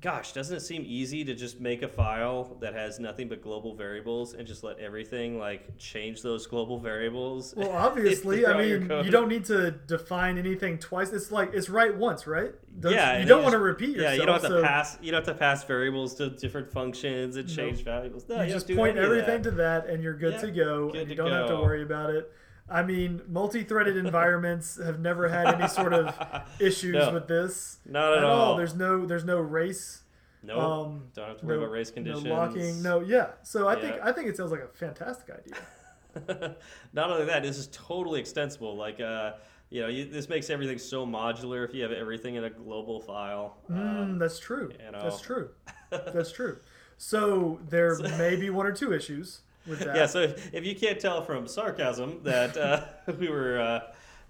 gosh, 0.00 0.32
doesn't 0.32 0.56
it 0.56 0.60
seem 0.60 0.84
easy 0.86 1.24
to 1.24 1.34
just 1.34 1.60
make 1.60 1.82
a 1.82 1.88
file 1.88 2.56
that 2.60 2.74
has 2.74 2.98
nothing 3.00 3.28
but 3.28 3.42
global 3.42 3.74
variables 3.74 4.34
and 4.34 4.46
just 4.46 4.62
let 4.62 4.78
everything 4.78 5.38
like 5.38 5.76
change 5.78 6.22
those 6.22 6.46
global 6.46 6.78
variables? 6.78 7.54
Well, 7.56 7.72
obviously, 7.72 8.46
I 8.46 8.56
mean, 8.56 8.90
you 9.04 9.10
don't 9.10 9.28
need 9.28 9.44
to 9.46 9.70
define 9.70 10.38
anything 10.38 10.78
twice. 10.78 11.12
It's 11.12 11.32
like 11.32 11.54
it's 11.54 11.68
write 11.68 11.96
once, 11.96 12.26
right? 12.26 12.52
Yeah, 12.82 13.18
you 13.18 13.24
don't 13.24 13.42
want 13.42 13.54
to 13.54 13.58
repeat 13.58 13.96
yourself. 13.96 14.14
Yeah, 14.14 14.20
you 14.20 14.26
don't 14.26 14.42
have 14.42 14.50
to 14.50 14.62
pass. 14.62 14.98
You 15.00 15.12
don't 15.12 15.26
have 15.26 15.34
to 15.34 15.38
pass 15.38 15.64
variables 15.64 16.14
to 16.16 16.30
different 16.30 16.70
functions 16.70 17.36
and 17.36 17.48
change 17.48 17.82
valuables. 17.82 18.28
No, 18.28 18.42
you 18.42 18.48
you 18.48 18.52
just 18.52 18.68
point 18.68 18.98
everything 18.98 19.42
to 19.44 19.50
that, 19.52 19.86
and 19.86 20.02
you're 20.02 20.16
good 20.16 20.34
Yeah, 20.34 20.40
to 20.40 20.50
go, 20.50 20.90
good 20.90 21.02
and 21.02 21.10
you 21.10 21.16
don't 21.16 21.30
have 21.30 21.48
to 21.48 21.56
worry 21.56 21.82
about 21.82 22.10
it. 22.10 22.30
I 22.68 22.82
mean, 22.82 23.22
multi-threaded 23.28 23.96
environments 23.96 24.76
have 24.82 24.98
never 24.98 25.28
had 25.28 25.54
any 25.54 25.68
sort 25.68 25.92
of 25.92 26.14
issues 26.60 26.94
No, 26.94 27.12
with 27.12 27.28
this 27.28 27.78
Not 27.86 28.12
at, 28.12 28.18
at 28.18 28.24
all. 28.24 28.40
all. 28.52 28.56
There's 28.56 28.74
no 28.74 29.06
there's 29.06 29.24
no 29.24 29.38
race 29.40 30.02
Nope. 30.42 30.58
Um, 30.62 31.02
Don't 31.14 31.28
have 31.28 31.38
to 31.38 31.46
worry 31.46 31.56
no- 31.56 31.62
about 31.64 31.72
race 31.72 31.90
conditions. 31.90 32.24
No 32.24 32.34
locking. 32.34 32.80
No, 32.82 33.00
yeah. 33.00 33.30
So 33.42 33.66
I 33.66 33.80
think 33.80 33.96
I 34.02 34.12
think 34.12 34.28
it 34.28 34.36
sounds 34.36 34.50
like 34.52 34.60
a 34.60 34.68
fantastic 34.68 35.34
idea. 35.34 36.54
Not 36.92 37.10
only 37.10 37.26
that, 37.26 37.42
this 37.42 37.58
is 37.58 37.68
totally 37.72 38.20
extensible. 38.20 38.76
Like, 38.76 39.00
uh, 39.00 39.32
you 39.70 39.82
know, 39.82 39.88
you, 39.88 40.04
this 40.04 40.28
makes 40.28 40.48
everything 40.48 40.78
so 40.78 41.04
modular 41.06 41.64
if 41.68 41.74
you 41.74 41.82
have 41.82 41.90
everything 41.92 42.36
in 42.36 42.44
a 42.44 42.50
global 42.50 43.00
file. 43.00 43.56
Mm, 43.70 44.02
Um, 44.02 44.18
that's 44.18 44.38
true. 44.38 44.72
you 44.84 44.92
know. 44.92 45.02
That's 45.02 45.20
true. 45.20 45.50
That's 45.90 46.30
true. 46.32 46.58
So 46.96 47.58
there 47.68 47.96
may 48.18 48.36
be 48.36 48.48
one 48.50 48.66
or 48.66 48.72
two 48.72 48.92
issues. 48.92 49.40
Yeah, 49.80 50.06
so 50.06 50.20
if, 50.20 50.54
if 50.54 50.64
you 50.64 50.74
can't 50.74 50.98
tell 51.00 51.22
from 51.22 51.46
sarcasm 51.48 52.20
that 52.22 52.56
uh, 52.56 52.84
we 53.18 53.28
were 53.28 53.60
uh, 53.60 53.80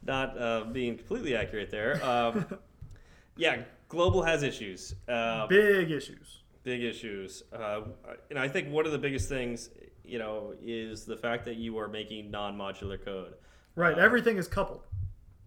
not 0.05 0.39
uh, 0.41 0.64
being 0.72 0.97
completely 0.97 1.37
accurate 1.37 1.70
there, 1.70 2.05
um, 2.05 2.47
yeah, 3.37 3.62
global 3.89 4.22
has 4.22 4.43
issues. 4.43 4.95
Uh, 5.09 5.47
Big 5.47 5.91
issues. 5.91 6.43
big 6.64 6.82
issues. 6.82 7.43
Uh, 7.53 7.82
and 8.30 8.39
I 8.39 8.49
think 8.49 8.70
one 8.70 8.87
of 8.87 8.93
the 8.93 8.99
biggest 8.99 9.28
things, 9.28 9.70
you 10.05 10.18
know, 10.18 10.55
is 10.62 11.05
the 11.05 11.16
fact 11.16 11.45
that 11.47 11.57
you 11.57 11.78
are 11.78 11.89
making 11.89 12.30
non-modular 12.30 13.05
code. 13.05 13.34
Right. 13.74 13.97
Uh, 13.99 14.01
Everything 14.03 14.37
is 14.39 14.49
coupled. 14.49 14.82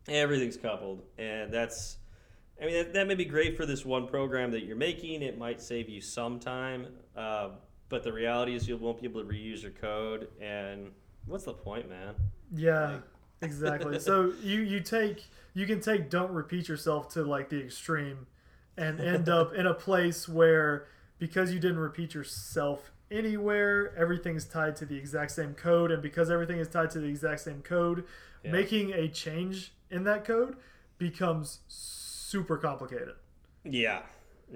Everything's 0.07 0.57
coupled, 0.57 1.03
and 1.17 1.51
that's. 1.53 1.97
I 2.61 2.65
mean, 2.65 2.73
that, 2.73 2.93
that 2.93 3.07
may 3.07 3.15
be 3.15 3.25
great 3.25 3.55
for 3.55 3.65
this 3.65 3.85
one 3.85 4.05
program 4.07 4.51
that 4.51 4.65
you're 4.65 4.75
making. 4.75 5.21
It 5.21 5.37
might 5.37 5.61
save 5.61 5.87
you 5.87 6.01
some 6.01 6.39
time, 6.39 6.87
uh, 7.15 7.49
but 7.89 8.03
the 8.03 8.13
reality 8.13 8.55
is 8.55 8.67
you 8.67 8.77
won't 8.77 9.01
be 9.01 9.07
able 9.07 9.21
to 9.23 9.27
reuse 9.27 9.61
your 9.63 9.71
code. 9.71 10.27
And 10.39 10.91
what's 11.25 11.43
the 11.45 11.53
point, 11.53 11.89
man? 11.89 12.15
Yeah. 12.53 12.91
like- 12.93 13.01
exactly. 13.41 13.99
So 13.99 14.33
you 14.41 14.59
you 14.61 14.79
take 14.81 15.25
you 15.53 15.65
can 15.65 15.81
take 15.81 16.09
don't 16.09 16.31
repeat 16.31 16.67
yourself 16.67 17.09
to 17.13 17.23
like 17.23 17.49
the 17.49 17.63
extreme, 17.63 18.27
and 18.77 18.99
end 18.99 19.27
up 19.29 19.53
in 19.53 19.65
a 19.65 19.73
place 19.73 20.27
where 20.29 20.87
because 21.17 21.51
you 21.53 21.59
didn't 21.59 21.79
repeat 21.79 22.13
yourself 22.13 22.91
anywhere, 23.11 23.93
everything's 23.97 24.45
tied 24.45 24.75
to 24.77 24.85
the 24.85 24.95
exact 24.95 25.31
same 25.31 25.53
code, 25.55 25.91
and 25.91 26.01
because 26.01 26.29
everything 26.29 26.59
is 26.59 26.67
tied 26.67 26.89
to 26.91 26.99
the 26.99 27.07
exact 27.07 27.41
same 27.41 27.61
code, 27.61 28.05
Yeah. 28.43 28.51
making 28.51 28.93
a 28.93 29.07
change 29.09 29.73
in 29.89 30.03
that 30.03 30.23
code 30.25 30.55
becomes 30.97 31.59
super 31.67 32.57
complicated. 32.57 33.15
Yeah, 33.63 34.01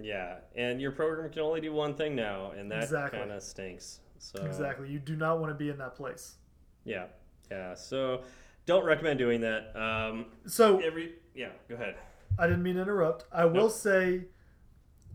yeah. 0.01 0.35
And 0.55 0.81
your 0.81 0.91
program 0.91 1.29
can 1.31 1.41
only 1.41 1.61
do 1.61 1.73
one 1.73 1.95
thing 1.95 2.15
now, 2.15 2.51
and 2.51 2.69
that 2.71 2.83
Exactly. 2.83 3.19
kind 3.19 3.31
of 3.31 3.41
stinks. 3.43 3.99
So 4.19 4.43
Exactly. 4.45 4.89
You 4.89 4.99
do 4.99 5.15
not 5.15 5.39
want 5.39 5.49
to 5.51 5.55
be 5.55 5.69
in 5.69 5.77
that 5.79 5.95
place. 5.95 6.35
Yeah, 6.85 7.05
yeah. 7.51 7.73
So 7.75 8.23
don't 8.65 8.85
recommend 8.85 9.19
doing 9.19 9.41
that. 9.41 9.75
Um, 9.75 10.27
So 10.45 10.79
every 10.79 11.15
yeah. 11.35 11.49
Go 11.67 11.75
ahead. 11.75 11.95
I 12.39 12.47
didn't 12.47 12.63
mean 12.63 12.75
to 12.75 12.81
interrupt. 12.81 13.25
I 13.31 13.45
will 13.45 13.63
Nope. 13.63 13.71
say 13.71 14.25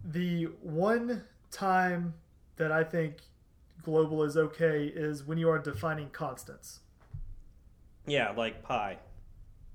the 0.05 0.45
one 0.62 1.24
time 1.51 2.14
that 2.57 2.70
I 2.72 2.85
think 2.85 3.16
global 3.83 4.22
is 4.24 4.37
okay 4.37 4.87
is 4.87 5.24
when 5.24 5.39
you 5.39 5.49
are 5.49 5.59
defining 5.59 6.11
constants. 6.11 6.81
Yeah, 8.07 8.31
like 8.33 8.62
pi. 8.62 8.99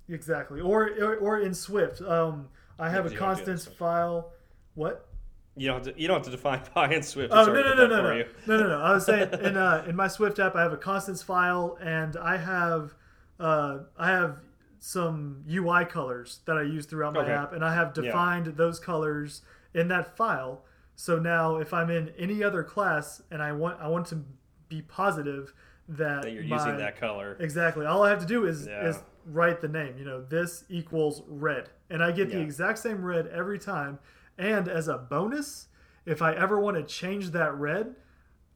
Exactly. 0.10 0.60
Or 0.62 0.90
or, 1.02 1.16
or 1.18 1.40
in 1.40 1.54
Swift, 1.54 2.02
um, 2.02 2.50
I 2.80 2.90
have 2.90 3.06
a 3.06 3.10
you 3.10 3.18
don't 3.18 3.30
do 3.30 3.36
that 3.36 3.42
in 3.42 3.46
constants 3.56 3.66
file. 3.66 4.32
What? 4.76 5.08
You 5.56 5.68
don't 5.68 5.86
have 5.86 5.94
to. 5.96 6.02
You 6.02 6.08
don't 6.08 6.18
have 6.18 6.26
to 6.26 6.32
define 6.32 6.62
pi 6.74 6.92
in 6.94 7.04
Swift. 7.04 7.32
Oh 7.34 7.40
It's 7.42 7.48
no 7.48 7.54
no 7.54 7.62
no 7.76 7.88
no 7.88 8.02
no. 8.02 8.24
no 8.48 8.58
no 8.58 8.68
no! 8.70 8.82
I 8.82 8.94
was 8.94 9.06
saying 9.06 9.30
in 9.42 9.56
uh, 9.56 9.86
in 9.88 9.96
my 9.96 10.08
Swift 10.08 10.40
app, 10.40 10.56
I 10.56 10.62
have 10.64 10.74
a 10.74 10.78
constants 10.78 11.22
file, 11.22 11.78
and 11.82 12.18
I 12.18 12.38
have 12.38 12.94
uh, 13.40 13.80
I 13.98 14.08
have 14.08 14.38
some 14.80 15.44
UI 15.50 15.86
colors 15.86 16.40
that 16.46 16.58
I 16.58 16.64
use 16.64 16.86
throughout 16.86 17.14
my 17.14 17.22
Okay. 17.22 17.32
app, 17.32 17.54
and 17.54 17.64
I 17.64 17.74
have 17.74 17.94
Yeah. 17.96 18.04
defined 18.04 18.48
those 18.58 18.80
colors 18.80 19.44
in 19.74 19.88
that 19.90 20.18
file. 20.18 20.66
So 20.96 21.20
now, 21.20 21.58
if 21.58 21.74
I'm 21.74 21.90
in 21.90 22.10
any 22.18 22.44
other 22.44 22.64
class 22.64 23.22
and 23.32 23.42
I 23.42 23.52
want 23.52 23.80
I 23.80 23.88
want 23.88 24.08
to 24.08 24.24
be 24.70 24.82
positive 24.82 25.54
that, 25.88 26.24
That 26.24 26.32
you're 26.32 26.44
my- 26.46 26.56
using 26.58 26.78
that 26.78 26.98
color. 27.00 27.38
exactly, 27.40 27.86
all 27.86 28.02
I 28.04 28.10
have 28.10 28.20
to 28.20 28.26
do 28.26 28.46
is 28.48 28.66
Yeah. 28.66 28.88
is 28.88 29.04
write 29.28 29.62
the 29.62 29.68
name. 29.68 29.98
You 30.00 30.06
know, 30.06 30.22
this 30.24 30.64
equals 30.68 31.22
red, 31.28 31.70
and 31.92 32.04
I 32.04 32.12
get 32.12 32.30
the 32.32 32.42
exact 32.42 32.80
same 32.80 33.06
red 33.06 33.28
every 33.28 33.60
time. 33.60 34.00
And 34.38 34.68
as 34.68 34.88
a 34.88 34.98
bonus, 34.98 35.68
if 36.06 36.22
I 36.22 36.34
ever 36.34 36.60
want 36.60 36.78
to 36.78 36.84
change 36.84 37.32
that 37.32 37.54
red, 37.56 37.96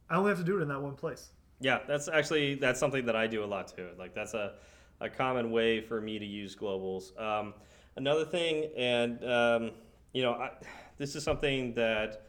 I 0.09 0.15
only 0.15 0.29
have 0.29 0.39
to 0.39 0.43
do 0.43 0.57
it 0.57 0.61
in 0.61 0.67
that 0.69 0.81
one 0.81 0.95
place. 0.95 1.31
Yeah, 1.59 1.79
that's 1.87 2.07
actually 2.07 2.55
that's 2.55 2.79
something 2.79 3.05
that 3.05 3.15
I 3.15 3.27
do 3.27 3.43
a 3.43 3.45
lot 3.45 3.67
too. 3.67 3.89
Like 3.97 4.13
that's 4.13 4.33
a, 4.33 4.53
a 5.01 5.09
common 5.09 5.51
way 5.51 5.81
for 5.81 5.99
me 5.99 6.19
to 6.19 6.25
use 6.25 6.55
globals. 6.55 7.19
Um, 7.19 7.53
another 7.95 8.25
thing, 8.25 8.69
and 8.77 9.23
um, 9.23 9.71
you 10.13 10.21
know, 10.21 10.33
I, 10.33 10.51
this 10.97 11.15
is 11.15 11.23
something 11.23 11.73
that 11.73 12.27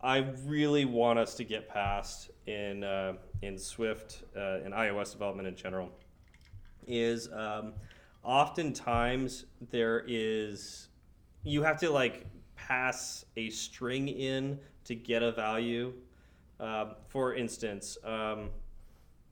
I 0.00 0.18
really 0.44 0.84
want 0.84 1.18
us 1.18 1.34
to 1.36 1.44
get 1.44 1.68
past 1.68 2.30
in 2.46 2.84
uh, 2.84 3.14
in 3.42 3.58
Swift 3.58 4.24
uh, 4.36 4.60
and 4.64 4.74
iOS 4.74 5.12
development 5.12 5.48
in 5.48 5.56
general. 5.56 5.90
Is 6.86 7.28
um, 7.32 7.72
oftentimes 8.22 9.46
there 9.70 10.04
is 10.06 10.88
you 11.44 11.62
have 11.62 11.78
to 11.80 11.90
like 11.90 12.26
pass 12.56 13.24
a 13.36 13.50
string 13.50 14.08
in 14.08 14.58
to 14.84 14.94
get 14.94 15.22
a 15.22 15.32
value. 15.32 15.92
Um, 16.58 16.92
for 17.08 17.34
instance, 17.34 17.98
um, 18.04 18.50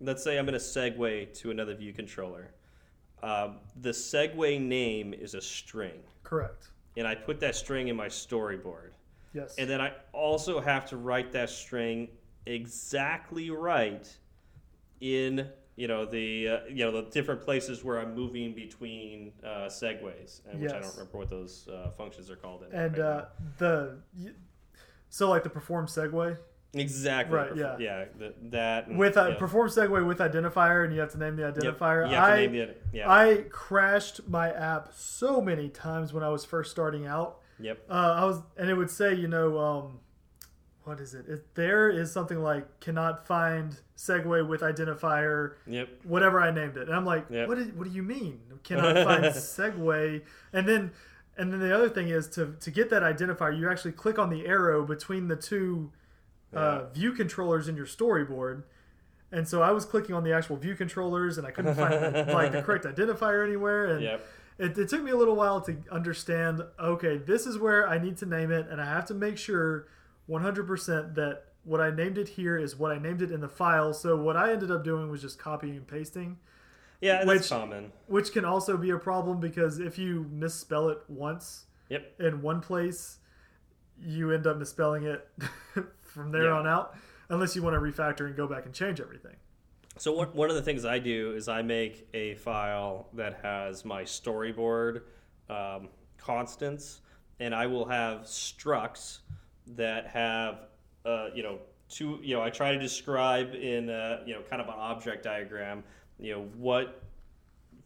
let's 0.01 0.22
say 0.22 0.39
I'm 0.39 0.47
going 0.47 0.59
to 0.59 0.64
segue 0.64 1.33
to 1.41 1.51
another 1.51 1.75
view 1.75 1.93
controller. 1.93 2.51
Um, 3.22 3.57
the 3.81 3.91
segue 3.91 4.61
name 4.61 5.14
is 5.14 5.35
a 5.35 5.41
string, 5.41 6.03
Correct. 6.22 6.68
and 6.97 7.07
I 7.07 7.14
put 7.14 7.41
that 7.41 7.57
string 7.57 7.89
in 7.89 7.97
my 7.97 8.09
storyboard. 8.09 8.91
Yes. 9.33 9.55
And 9.57 9.68
then 9.68 9.81
I 9.81 9.93
also 10.12 10.61
have 10.61 10.85
to 10.91 10.97
write 10.97 11.33
that 11.33 11.49
string 11.49 12.09
exactly 12.47 13.51
right 13.51 14.07
in 15.01 15.49
you 15.77 15.89
know 15.89 16.05
the 16.05 16.49
uh, 16.49 16.59
you 16.68 16.85
know 16.85 16.93
the 16.93 17.11
different 17.11 17.41
places 17.43 17.83
where 17.85 17.99
I'm 17.99 18.14
moving 18.14 18.55
between 18.55 19.33
uh, 19.43 19.66
segues, 19.68 20.41
and 20.49 20.61
which 20.61 20.70
I 20.72 20.81
don't 20.81 20.93
remember 20.93 21.18
what 21.18 21.31
those 21.31 21.68
uh, 21.68 21.91
functions 21.97 22.31
are 22.31 22.37
called. 22.37 22.64
In 22.70 22.79
and 22.79 22.99
right 22.99 23.07
uh, 23.07 23.25
the 23.59 23.99
so 25.09 25.29
like 25.31 25.43
the 25.43 25.51
perform 25.51 25.87
segue 25.87 26.37
exactly 26.75 27.37
right, 27.37 27.57
yeah. 27.57 27.77
yeah 27.79 28.05
the, 28.18 28.35
that 28.51 28.89
and, 28.89 28.99
with 28.99 29.16
a 29.16 29.31
yeah. 29.31 29.35
perform 29.39 29.68
segue 29.68 30.07
with 30.07 30.18
identifier, 30.18 30.85
and 30.85 30.93
you 30.95 31.01
have 31.01 31.12
to 31.12 31.18
name 31.18 31.37
the 31.37 31.43
Yep, 31.43 31.55
identifier. 31.55 32.09
you 32.09 32.14
have 32.16 32.27
to 32.27 32.33
I 32.33 32.47
the- 32.47 32.75
yeah 32.93 33.11
I 33.11 33.45
crashed 33.51 34.29
my 34.29 34.51
app 34.53 34.93
so 34.95 35.41
many 35.41 35.68
times 35.68 36.12
when 36.12 36.22
I 36.25 36.29
was 36.31 36.45
first 36.45 36.70
starting 36.70 37.07
out. 37.07 37.41
yep 37.61 37.79
Uh, 37.89 38.14
I 38.20 38.25
was, 38.25 38.43
and 38.57 38.68
it 38.70 38.75
would 38.75 38.91
say, 38.91 39.14
you 39.14 39.29
know, 39.29 39.59
um, 39.59 40.01
what 40.85 41.01
is 41.01 41.14
it? 41.14 41.26
it? 41.28 41.55
There 41.55 41.89
is 41.91 42.12
something 42.12 42.43
like 42.43 42.80
cannot 42.80 43.26
find 43.26 43.76
segue 43.97 44.47
with 44.47 44.61
identifier, 44.61 45.55
yep 45.66 45.89
whatever 46.05 46.41
I 46.41 46.51
named 46.51 46.76
it, 46.76 46.89
and 46.89 46.95
I'm 46.95 47.05
like, 47.05 47.26
Yep. 47.30 47.49
what? 47.49 47.59
What 47.74 47.89
do 47.89 47.95
you 47.95 48.03
mean 48.03 48.41
cannot 48.62 48.95
find 49.05 49.24
segue? 49.24 50.22
And 50.53 50.68
then, 50.68 50.93
and 51.37 51.53
then 51.53 51.61
the 51.61 51.74
other 51.74 51.89
thing 51.89 52.09
is 52.09 52.28
to 52.30 52.57
to 52.61 52.70
get 52.70 52.91
that 52.91 53.03
identifier, 53.03 53.59
you 53.59 53.70
actually 53.70 53.93
click 53.93 54.18
on 54.18 54.30
the 54.30 54.47
arrow 54.47 54.85
between 54.85 55.28
the 55.28 55.37
two 55.37 55.91
uh, 56.53 56.87
view 56.91 57.12
controllers 57.12 57.68
in 57.68 57.76
your 57.76 57.87
storyboard. 57.87 58.62
And 59.32 59.49
so 59.49 59.62
I 59.62 59.72
was 59.72 59.85
clicking 59.85 60.14
on 60.14 60.22
the 60.22 60.32
actual 60.32 60.57
view 60.57 60.76
controllers, 60.76 61.39
and 61.39 61.47
I 61.47 61.51
couldn't 61.51 61.74
find 61.74 62.28
like 62.32 62.53
the 62.53 62.62
correct 62.62 62.85
identifier 62.85 63.45
anywhere. 63.45 63.87
And 63.87 64.03
yep 64.03 64.26
it, 64.59 64.78
it 64.78 64.89
took 64.89 65.03
me 65.03 65.11
a 65.11 65.16
little 65.16 65.37
while 65.37 65.61
to 65.62 65.76
understand 65.91 66.62
okay 66.78 67.16
this 67.16 67.47
is 67.47 67.59
where 67.59 67.89
i 67.89 67.99
need 67.99 68.16
to 68.16 68.26
name 68.26 68.51
it 68.51 68.66
and 68.70 68.80
i 68.80 68.85
have 68.85 69.05
to 69.07 69.14
make 69.14 69.37
sure 69.37 69.89
100% 70.29 71.14
that 71.14 71.45
what 71.64 71.81
i 71.81 71.91
named 71.91 72.18
it 72.18 72.29
here 72.29 72.59
is 72.59 72.77
what 72.77 72.93
i 72.93 72.99
named 72.99 73.22
it 73.22 73.31
in 73.31 73.41
the 73.41 73.49
file. 73.49 73.93
So 73.95 74.16
what 74.16 74.37
i 74.37 74.53
ended 74.53 74.70
up 74.70 74.85
doing 74.85 75.11
was 75.11 75.22
just 75.22 75.39
copying 75.39 75.77
and 75.77 75.87
pasting. 75.87 76.39
Yeah 77.01 77.20
and 77.20 77.29
Which- 77.29 77.49
common. 77.49 77.93
which 78.07 78.33
can 78.33 78.45
also 78.45 78.77
be 78.77 78.91
a 78.91 78.99
problem 78.99 79.41
because 79.41 79.79
if 79.79 79.99
you 79.99 80.27
misspell 80.31 80.89
it 80.89 80.99
once 81.09 81.66
yep. 81.89 82.14
in 82.18 82.43
one 82.43 82.61
place 82.61 83.18
you 83.99 84.33
end 84.33 84.47
up 84.47 84.59
misspelling 84.59 85.05
it 85.05 85.29
from 86.03 86.33
there 86.33 86.45
Yeah. 86.45 86.59
on 86.59 86.66
out 86.66 86.97
unless 87.29 87.55
you 87.57 87.62
want 87.62 87.75
to 87.75 87.81
refactor 87.81 88.27
and 88.27 88.37
go 88.37 88.47
back 88.47 88.66
and 88.66 88.75
change 88.75 89.01
everything. 89.01 89.37
So 89.97 90.12
one, 90.12 90.29
one 90.29 90.51
of 90.51 90.57
the 90.57 90.62
things 90.62 90.85
I 90.85 90.99
do 90.99 91.33
is 91.37 91.49
I 91.49 91.62
make 91.62 92.09
a 92.12 92.35
file 92.35 93.09
that 93.14 93.39
has 93.43 93.85
my 93.85 94.03
storyboard 94.03 95.03
um, 95.49 95.89
constants, 96.18 97.01
and 97.39 97.55
I 97.55 97.66
will 97.66 97.85
have 97.87 98.22
structs 98.22 99.18
that 99.69 100.07
have, 100.09 100.69
uh, 101.05 101.29
you 101.35 101.43
know, 101.43 101.59
two. 101.89 102.19
You 102.23 102.37
know, 102.37 102.43
I 102.43 102.51
try 102.51 102.73
to 102.73 102.79
describe 102.79 103.55
in, 103.55 103.91
uh, 103.91 104.23
you 104.27 104.35
know, 104.35 104.43
kind 104.49 104.61
of 104.61 104.69
an 104.69 104.75
object 104.77 105.25
diagram, 105.25 105.83
you 106.19 106.33
know, 106.33 106.43
what 106.57 107.03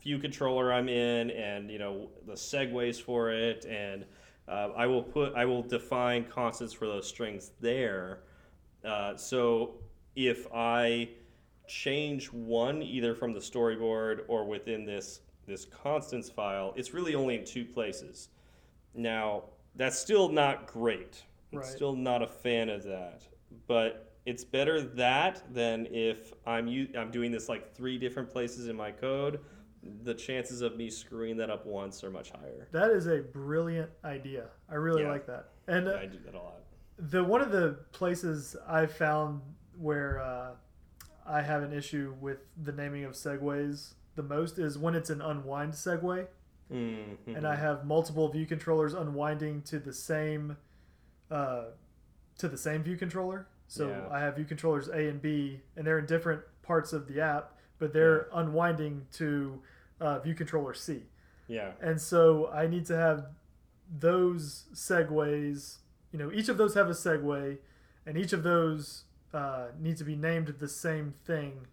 view 0.02 0.18
controller 0.18 0.72
I'm 0.72 0.88
in, 0.88 1.30
and 1.30 1.70
you 1.70 1.78
know 1.78 2.08
the 2.26 2.34
segues 2.34 3.00
for 3.00 3.30
it, 3.30 3.64
and 3.66 4.04
uh, 4.48 4.70
I 4.76 4.86
will 4.86 5.02
put 5.02 5.34
I 5.34 5.44
will 5.44 5.62
define 5.62 6.24
constants 6.24 6.72
for 6.72 6.86
those 6.86 7.06
strings 7.06 7.50
there. 7.60 8.20
Uh, 8.84 9.16
so 9.16 9.74
if 10.16 10.46
I 10.54 11.10
change 11.66 12.32
one 12.32 12.82
either 12.82 13.14
from 13.14 13.32
the 13.32 13.40
storyboard 13.40 14.20
or 14.28 14.44
within 14.44 14.84
this 14.84 15.20
this 15.46 15.64
constants 15.64 16.30
file, 16.30 16.72
it's 16.76 16.94
really 16.94 17.14
only 17.14 17.36
in 17.36 17.44
two 17.44 17.64
places. 17.64 18.28
Now 18.94 19.44
that's 19.76 19.98
still 19.98 20.28
not 20.28 20.66
great 20.66 21.22
I'm 21.52 21.58
Right. 21.60 21.66
still 21.66 21.94
not 21.96 22.22
a 22.22 22.26
fan 22.28 22.68
of 22.68 22.84
that. 22.84 23.22
But 23.66 24.12
it's 24.26 24.44
better 24.44 24.82
that 24.82 25.42
than 25.52 25.86
if 25.86 26.32
I'm 26.46 26.66
u- 26.68 26.90
I'm 26.96 27.10
doing 27.10 27.32
this 27.32 27.48
like 27.48 27.74
three 27.74 27.98
different 27.98 28.28
places 28.30 28.68
in 28.68 28.76
my 28.76 28.92
code. 28.92 29.40
The 30.02 30.12
chances 30.14 30.60
of 30.60 30.76
me 30.76 30.90
screwing 30.90 31.36
that 31.38 31.50
up 31.50 31.64
once 31.64 32.02
are 32.04 32.10
much 32.10 32.30
higher. 32.32 32.68
That 32.72 32.90
is 32.90 33.06
a 33.06 33.20
brilliant 33.20 33.90
idea. 34.04 34.50
I 34.68 34.74
really 34.74 35.02
Yeah. 35.02 35.10
like 35.10 35.26
that. 35.26 35.50
And 35.68 35.88
uh, 35.88 35.94
I 36.00 36.06
do 36.06 36.18
that 36.24 36.34
a 36.34 36.38
lot. 36.38 36.62
the 36.98 37.22
one 37.22 37.40
of 37.40 37.52
the 37.52 37.78
places 37.92 38.56
I 38.66 38.86
found 38.86 39.40
where 39.78 40.20
uh, 40.20 40.56
I 41.24 41.40
have 41.42 41.62
an 41.62 41.72
issue 41.72 42.16
with 42.20 42.38
the 42.64 42.72
naming 42.72 43.04
of 43.04 43.12
segues 43.12 43.94
the 44.16 44.22
most 44.24 44.58
is 44.58 44.76
when 44.76 44.96
it's 44.96 45.08
an 45.10 45.20
unwind 45.22 45.74
segue, 45.74 46.26
Mhm. 46.72 47.16
and 47.36 47.46
I 47.46 47.54
have 47.54 47.86
multiple 47.86 48.26
view 48.28 48.46
controllers 48.46 48.94
unwinding 48.94 49.62
to 49.66 49.78
the 49.78 49.92
same 49.92 50.56
uh, 51.30 51.64
to 52.38 52.48
the 52.48 52.58
same 52.58 52.82
view 52.82 52.96
controller. 52.96 53.46
So 53.66 53.88
Yeah. 53.88 54.08
I 54.10 54.20
have 54.20 54.36
view 54.36 54.44
controllers 54.44 54.88
A 54.88 55.08
and 55.08 55.20
B, 55.20 55.60
and 55.76 55.86
they're 55.86 55.98
in 55.98 56.06
different 56.06 56.42
parts 56.62 56.92
of 56.92 57.06
the 57.06 57.20
app, 57.20 57.52
but 57.78 57.92
they're 57.92 58.28
unwinding 58.32 59.06
to 59.14 59.60
uh, 60.00 60.18
view 60.20 60.34
controller 60.34 60.74
C. 60.74 61.02
yeah. 61.48 61.72
And 61.80 62.00
so 62.00 62.48
I 62.48 62.66
need 62.66 62.86
to 62.86 62.96
have 62.96 63.26
those 63.98 64.64
segues. 64.74 65.78
You 66.12 66.18
know, 66.18 66.30
each 66.32 66.48
of 66.48 66.56
those 66.56 66.74
have 66.74 66.88
a 66.88 66.92
segue, 66.92 67.58
and 68.06 68.16
each 68.16 68.32
of 68.32 68.42
those 68.42 69.04
uh, 69.34 69.66
need 69.78 69.96
to 69.98 70.04
be 70.04 70.16
named 70.16 70.48
the 70.58 70.68
same 70.68 71.12
thing. 71.26 71.66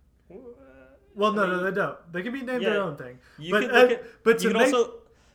Well, 1.13 1.31
no, 1.31 1.43
I 1.43 1.47
no, 1.47 1.63
they 1.63 1.71
don't. 1.71 1.97
They 2.11 2.21
can 2.23 2.33
be 2.33 2.41
named 2.41 2.61
yeah, 2.63 2.71
their 2.71 2.81
own 2.81 2.97
thing. 2.97 3.19
You 3.37 3.51
but 3.53 3.61
can 3.61 3.71
look 3.71 3.89
uh, 3.91 3.93
at, 3.93 4.23
but 4.23 4.43
you 4.43 4.49
to 4.49 4.53
can 4.53 4.63
make 4.63 4.73
also 4.73 4.93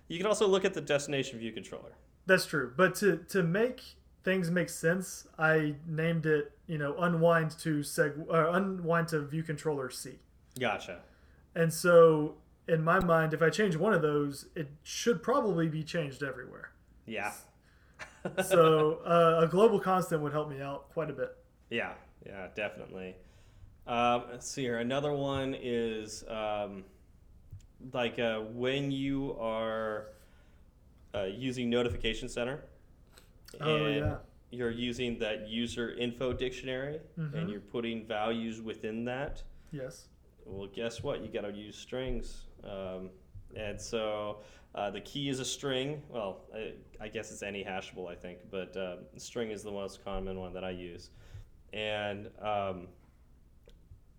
you 0.09 0.19
can 0.19 0.27
also 0.27 0.47
look 0.47 0.65
at 0.65 0.75
the 0.75 0.81
destination 0.83 1.39
view 1.39 1.53
controller. 1.53 1.93
that's 2.27 2.45
true. 2.45 2.73
But 2.77 2.95
to 2.97 3.19
to 3.29 3.43
make 3.43 3.83
things 4.23 4.51
make 4.51 4.69
sense, 4.69 5.27
I 5.39 5.75
named 5.87 6.27
it. 6.27 6.53
You 6.67 6.79
know, 6.79 6.97
unwind 6.99 7.51
to 7.61 7.81
seg 7.81 8.27
uh, 8.33 8.53
unwind 8.53 9.09
to 9.09 9.21
view 9.23 9.43
controller 9.43 9.91
C. 9.91 10.19
Gotcha. 10.59 11.01
And 11.55 11.73
so 11.73 12.37
in 12.69 12.85
my 12.85 13.01
mind, 13.01 13.35
if 13.35 13.43
I 13.43 13.51
change 13.51 13.77
one 13.77 13.93
of 13.93 14.03
those, 14.03 14.47
it 14.55 14.69
should 14.83 15.23
probably 15.23 15.69
be 15.69 15.83
changed 15.83 16.23
everywhere. 16.23 16.73
Yeah. 17.07 17.33
So 18.45 19.01
uh, 19.07 19.45
a 19.45 19.49
global 19.49 19.81
constant 19.81 20.21
would 20.21 20.33
help 20.33 20.51
me 20.51 20.61
out 20.61 20.91
quite 20.91 21.09
a 21.09 21.13
bit. 21.15 21.35
Yeah, 21.71 21.95
yeah, 22.27 22.49
definitely. 22.55 23.17
Um, 23.87 24.25
let's 24.31 24.47
see 24.47 24.61
here. 24.61 24.79
Another 24.79 25.15
one 25.15 25.57
is 25.59 26.23
um, 26.29 26.85
like 27.95 28.19
uh, 28.19 28.41
when 28.41 28.91
you 28.91 29.39
are 29.41 30.09
uh, 31.15 31.25
using 31.25 31.71
Notification 31.71 32.29
Center. 32.29 32.63
Oh, 33.61 33.85
and 33.87 33.97
yeah. 33.97 34.17
You're 34.53 34.71
using 34.71 35.19
that 35.21 35.49
user 35.49 35.93
info 35.93 36.33
dictionary, 36.33 37.01
Mhm. 37.17 37.35
and 37.35 37.51
you're 37.51 37.61
putting 37.61 38.05
values 38.05 38.61
within 38.61 39.05
that. 39.05 39.43
Yes. 39.71 40.09
Well, 40.45 40.67
guess 40.67 41.03
what? 41.05 41.21
You 41.21 41.29
got 41.29 41.43
to 41.43 41.53
use 41.53 41.77
strings. 41.77 42.47
Um, 42.65 43.11
and 43.55 43.81
so 43.81 44.43
uh, 44.75 44.91
the 44.91 45.01
key 45.03 45.29
is 45.29 45.39
a 45.39 45.45
string. 45.45 46.03
Well, 46.09 46.41
I, 46.53 46.75
I 47.01 47.09
guess 47.09 47.31
it's 47.31 47.43
any 47.45 47.63
hashable, 47.65 48.09
I 48.09 48.17
think, 48.17 48.39
but 48.51 48.77
uh, 48.77 48.97
string 49.19 49.51
is 49.53 49.63
the 49.63 49.71
most 49.71 50.05
common 50.05 50.39
one 50.41 50.53
that 50.55 50.65
I 50.65 50.71
use. 50.71 51.11
And 51.73 52.29
um, 52.41 52.89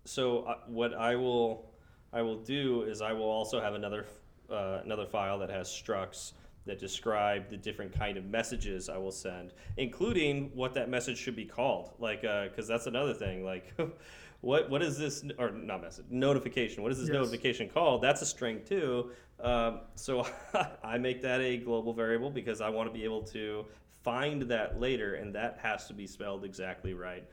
so 0.04 0.44
uh, 0.44 0.56
what 0.66 0.94
I 0.94 1.14
will 1.16 1.70
I 2.12 2.22
will 2.22 2.38
do 2.42 2.82
is 2.82 3.00
I 3.00 3.12
will 3.12 3.30
also 3.30 3.60
have 3.60 3.74
another 3.74 4.06
uh, 4.50 4.80
another 4.84 5.06
file 5.06 5.38
that 5.40 5.50
has 5.50 5.68
structs 5.68 6.32
that 6.66 6.78
describe 6.78 7.48
the 7.50 7.56
different 7.56 7.92
kind 7.92 8.16
of 8.16 8.24
messages 8.26 8.88
I 8.88 8.96
will 8.98 9.12
send, 9.12 9.52
including 9.76 10.50
what 10.54 10.74
that 10.74 10.88
message 10.88 11.18
should 11.18 11.36
be 11.36 11.44
called. 11.44 11.90
Like, 11.98 12.22
because 12.22 12.68
that's 12.68 12.86
another 12.86 13.14
thing. 13.14 13.44
Like, 13.44 13.74
what 14.40 14.70
what 14.70 14.82
is 14.82 14.98
this 14.98 15.24
or 15.38 15.50
not 15.50 15.82
message 15.82 16.06
notification? 16.10 16.82
What 16.82 16.92
is 16.92 16.98
this 16.98 17.08
Yes. 17.08 17.14
notification 17.14 17.68
called? 17.68 18.02
That's 18.02 18.22
a 18.22 18.26
string 18.26 18.60
too. 18.64 19.10
Um, 19.40 19.80
so 19.96 20.26
I 20.84 20.98
make 20.98 21.20
that 21.22 21.40
a 21.40 21.56
global 21.56 21.92
variable 21.92 22.30
because 22.30 22.60
I 22.60 22.68
want 22.68 22.88
to 22.88 22.92
be 22.92 23.04
able 23.04 23.22
to 23.22 23.64
find 24.04 24.42
that 24.42 24.80
later, 24.80 25.14
and 25.14 25.34
that 25.34 25.58
has 25.62 25.86
to 25.88 25.94
be 25.94 26.06
spelled 26.06 26.44
exactly 26.44 26.94
right. 26.94 27.24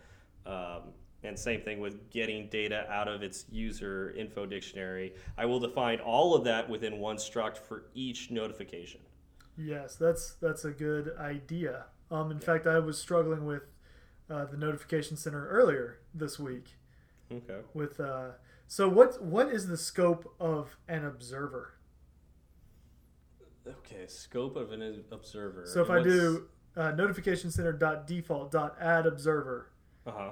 Um, 0.46 0.94
and 1.24 1.38
same 1.38 1.62
thing 1.62 1.80
with 1.80 2.10
getting 2.12 2.48
data 2.48 2.90
out 2.90 3.08
of 3.08 3.22
its 3.22 3.46
user 3.52 4.12
info 4.18 4.46
dictionary. 4.46 5.14
I 5.38 5.46
will 5.46 5.60
define 5.60 6.00
all 6.00 6.34
of 6.34 6.46
that 6.46 6.70
within 6.70 7.00
one 7.00 7.18
struct 7.18 7.58
for 7.58 7.84
each 7.94 8.32
notification. 8.32 9.02
Yes, 9.62 9.96
that's 9.96 10.36
that's 10.42 10.64
a 10.64 10.72
good 10.72 11.12
idea. 11.20 11.86
Um, 12.10 12.32
in 12.32 12.40
fact, 12.40 12.66
I 12.66 12.80
was 12.80 12.98
struggling 12.98 13.46
with 13.46 13.64
uh, 14.30 14.46
the 14.46 14.56
notification 14.56 15.18
center 15.18 15.48
earlier 15.50 16.00
this 16.14 16.40
week. 16.40 16.76
Okay. 17.32 17.60
With 17.74 18.00
uh, 18.00 18.30
so 18.68 18.88
what 18.88 19.22
what 19.22 19.50
is 19.50 19.68
the 19.68 19.76
scope 19.78 20.34
of 20.40 20.78
an 20.88 21.04
observer? 21.06 21.74
Okay. 23.68 24.08
Scope 24.08 24.56
of 24.56 24.72
an 24.72 25.04
observer. 25.12 25.66
So 25.68 25.82
if 25.82 25.90
I 25.90 26.02
do 26.02 26.48
uh, 26.78 26.92
notification 26.92 27.52
center 27.52 27.74
dot 27.74 28.08
default 28.08 28.52
dot 28.52 28.78
add 28.80 29.06
observer, 29.06 29.72
Uh 30.08 30.12
huh. 30.12 30.32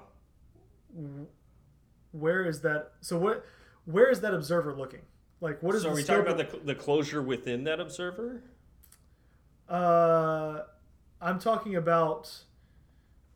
where 2.12 2.46
is 2.46 2.62
that? 2.62 2.94
So 3.02 3.18
what 3.18 3.46
where 3.84 4.10
is 4.10 4.22
that 4.22 4.34
observer 4.34 4.74
looking? 4.74 5.02
Like 5.42 5.62
what 5.62 5.76
is 5.76 5.84
So 5.84 5.90
are 5.90 5.96
we 5.96 6.04
talking 6.04 6.32
about 6.32 6.50
the, 6.50 6.60
the 6.60 6.76
closure 6.76 7.22
within 7.22 7.66
that 7.66 7.80
observer? 7.82 8.42
Uh, 9.70 10.61
I'm 11.22 11.39
talking 11.39 11.76
about. 11.76 12.32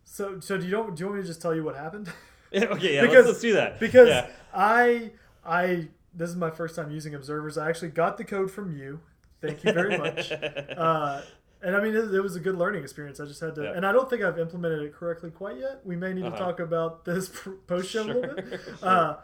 So, 0.03 0.39
so 0.39 0.57
do 0.57 0.65
you 0.65 0.71
don't 0.71 0.95
do 0.95 1.01
you 1.01 1.05
want 1.07 1.17
me 1.17 1.23
to 1.23 1.27
just 1.27 1.41
tell 1.41 1.55
you 1.55 1.63
what 1.63 1.75
happened? 1.75 2.09
okay. 2.53 2.95
Yeah. 2.95 3.01
Because- 3.01 3.13
let's, 3.25 3.27
let's 3.27 3.41
do 3.41 3.53
that. 3.53 3.79
because 3.79 4.07
yeah. 4.09 4.27
I 4.53 5.11
I 5.45 5.87
this 6.13 6.29
is 6.29 6.35
my 6.35 6.49
first 6.49 6.75
time 6.75 6.91
using 6.91 7.15
observers. 7.15 7.57
I 7.57 7.69
actually 7.69 7.89
got 7.89 8.17
the 8.17 8.23
code 8.25 8.51
from 8.51 8.75
you. 8.77 8.99
Thank 9.41 9.63
you 9.63 9.71
very 9.73 9.97
much. 9.97 10.31
uh, 10.77 11.21
and 11.63 11.75
I 11.75 11.81
mean, 11.81 11.95
it, 11.95 12.13
it 12.13 12.21
was 12.21 12.35
a 12.35 12.39
good 12.39 12.55
learning 12.57 12.83
experience. 12.83 13.19
I 13.19 13.25
just 13.25 13.39
had 13.39 13.55
to, 13.55 13.63
Yeah. 13.63 13.73
and 13.75 13.85
I 13.85 13.91
don't 13.91 14.09
think 14.09 14.21
I've 14.21 14.37
implemented 14.37 14.81
it 14.83 14.93
correctly 14.93 15.31
quite 15.31 15.57
yet. 15.57 15.79
We 15.85 15.95
may 15.95 16.13
need 16.13 16.25
Uh-huh. 16.25 16.35
to 16.37 16.43
talk 16.43 16.59
about 16.59 17.05
this 17.05 17.31
post 17.67 17.89
show 17.89 18.03
a 18.03 18.05
little 18.05 18.21
bit. 18.35 18.45
Sure, 18.49 18.75
Uh, 18.83 19.15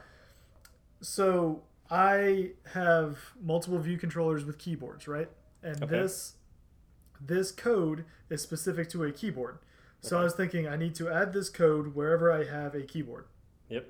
so 1.02 1.64
I 1.92 2.52
have 2.74 3.20
multiple 3.42 3.78
view 3.80 3.98
controllers 3.98 4.46
with 4.46 4.58
keyboards, 4.58 5.08
right? 5.08 5.30
And 5.62 5.84
Okay. 5.84 6.00
this 6.00 6.37
this 7.20 7.52
code 7.52 8.06
is 8.30 8.42
specific 8.42 8.90
to 8.92 9.04
a 9.04 9.12
keyboard. 9.12 9.60
So 10.02 10.20
I 10.20 10.24
was 10.24 10.34
thinking 10.34 10.68
I 10.68 10.76
need 10.76 10.96
to 10.96 11.10
add 11.10 11.34
this 11.34 11.50
code 11.50 11.96
wherever 11.96 12.32
I 12.32 12.46
have 12.46 12.76
a 12.76 12.82
keyboard. 12.82 13.26
Yep. 13.70 13.88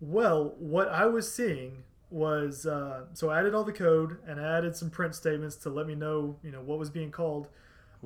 Well, 0.00 0.54
what 0.58 0.88
I 0.88 1.06
was 1.06 1.32
seeing 1.32 1.84
was 2.10 2.66
uh, 2.66 3.04
so 3.14 3.30
I 3.30 3.38
added 3.38 3.54
all 3.54 3.64
the 3.64 3.72
code 3.72 4.18
and 4.26 4.40
I 4.40 4.58
added 4.58 4.76
some 4.76 4.90
print 4.90 5.14
statements 5.14 5.56
to 5.56 5.70
let 5.70 5.86
me 5.86 5.94
know, 5.94 6.36
you 6.42 6.50
know, 6.50 6.60
what 6.60 6.78
was 6.78 6.90
being 6.90 7.10
called. 7.10 7.48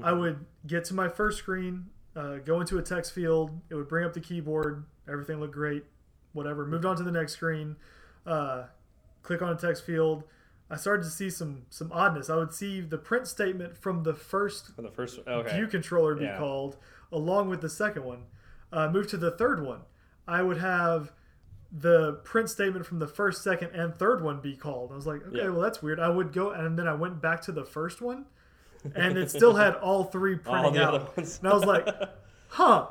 I 0.02 0.12
would 0.12 0.44
get 0.66 0.84
to 0.86 0.94
my 0.94 1.08
first 1.08 1.38
screen, 1.38 1.86
uh, 2.16 2.36
go 2.38 2.60
into 2.60 2.78
a 2.78 2.82
text 2.82 3.12
field. 3.12 3.60
It 3.70 3.76
would 3.76 3.88
bring 3.88 4.04
up 4.04 4.12
the 4.12 4.20
keyboard. 4.20 4.84
Everything 5.08 5.38
looked 5.38 5.54
great. 5.54 5.84
Whatever. 6.32 6.66
Moved 6.66 6.84
on 6.84 6.96
to 6.96 7.04
the 7.04 7.12
next 7.12 7.34
screen. 7.34 7.76
Uh, 8.26 8.64
click 9.22 9.40
on 9.40 9.50
a 9.50 9.56
text 9.56 9.84
field. 9.84 10.24
I 10.70 10.76
started 10.76 11.04
to 11.04 11.10
see 11.10 11.30
some 11.30 11.62
some 11.70 11.90
oddness. 11.92 12.30
I 12.30 12.36
would 12.36 12.52
see 12.52 12.80
the 12.80 12.98
print 12.98 13.26
statement 13.28 13.76
from 13.76 14.02
the 14.02 14.14
first 14.14 14.74
For 14.74 14.82
the 14.82 14.90
first. 14.90 15.18
Okay. 15.26 15.56
view 15.56 15.66
controller 15.66 16.14
be 16.14 16.24
Yeah. 16.24 16.38
called 16.38 16.76
along 17.12 17.48
with 17.48 17.60
the 17.60 17.68
second 17.68 18.04
one. 18.04 18.24
Uh, 18.72 18.88
move 18.88 19.06
to 19.08 19.16
the 19.16 19.30
third 19.30 19.62
one. 19.64 19.80
I 20.26 20.42
would 20.42 20.56
have 20.58 21.12
the 21.70 22.14
print 22.24 22.48
statement 22.48 22.86
from 22.86 22.98
the 22.98 23.06
first, 23.06 23.42
second, 23.42 23.70
and 23.72 23.94
third 23.94 24.22
one 24.22 24.40
be 24.40 24.56
called. 24.56 24.90
I 24.92 24.94
was 24.96 25.06
like, 25.06 25.26
okay, 25.26 25.38
Yeah. 25.38 25.48
well 25.50 25.60
that's 25.60 25.82
weird. 25.82 26.00
I 26.00 26.08
would 26.08 26.32
go 26.32 26.50
and 26.50 26.78
then 26.78 26.86
I 26.88 26.94
went 26.94 27.20
back 27.20 27.40
to 27.42 27.52
the 27.52 27.64
first 27.64 28.00
one, 28.00 28.24
and 28.94 29.18
it 29.18 29.30
still 29.30 29.54
had 29.54 29.74
all 29.76 30.04
three 30.04 30.36
printing 30.38 30.74
the 30.74 30.84
out. 30.84 31.16
And 31.16 31.26
I 31.44 31.52
was 31.54 31.64
like, 31.64 31.86
huh. 32.48 32.88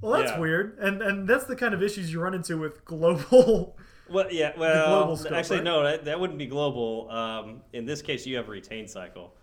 Well, 0.00 0.12
that's 0.12 0.30
Yeah. 0.32 0.38
weird, 0.38 0.78
and 0.78 1.02
and 1.02 1.26
that's 1.28 1.44
the 1.46 1.56
kind 1.56 1.74
of 1.74 1.82
issues 1.82 2.12
you 2.12 2.20
run 2.20 2.32
into 2.32 2.56
with 2.56 2.84
global. 2.84 3.76
Well, 4.10 4.26
yeah. 4.32 4.52
Well, 4.56 5.16
scope, 5.16 5.32
actually, 5.32 5.56
right? 5.58 5.64
no. 5.64 5.82
That, 5.82 6.04
that 6.06 6.18
wouldn't 6.20 6.38
be 6.38 6.46
global. 6.46 7.10
Um, 7.10 7.62
in 7.72 7.84
this 7.84 8.02
case, 8.02 8.26
you 8.26 8.36
have 8.36 8.48
a 8.48 8.50
retain 8.50 8.88
cycle. 8.88 9.34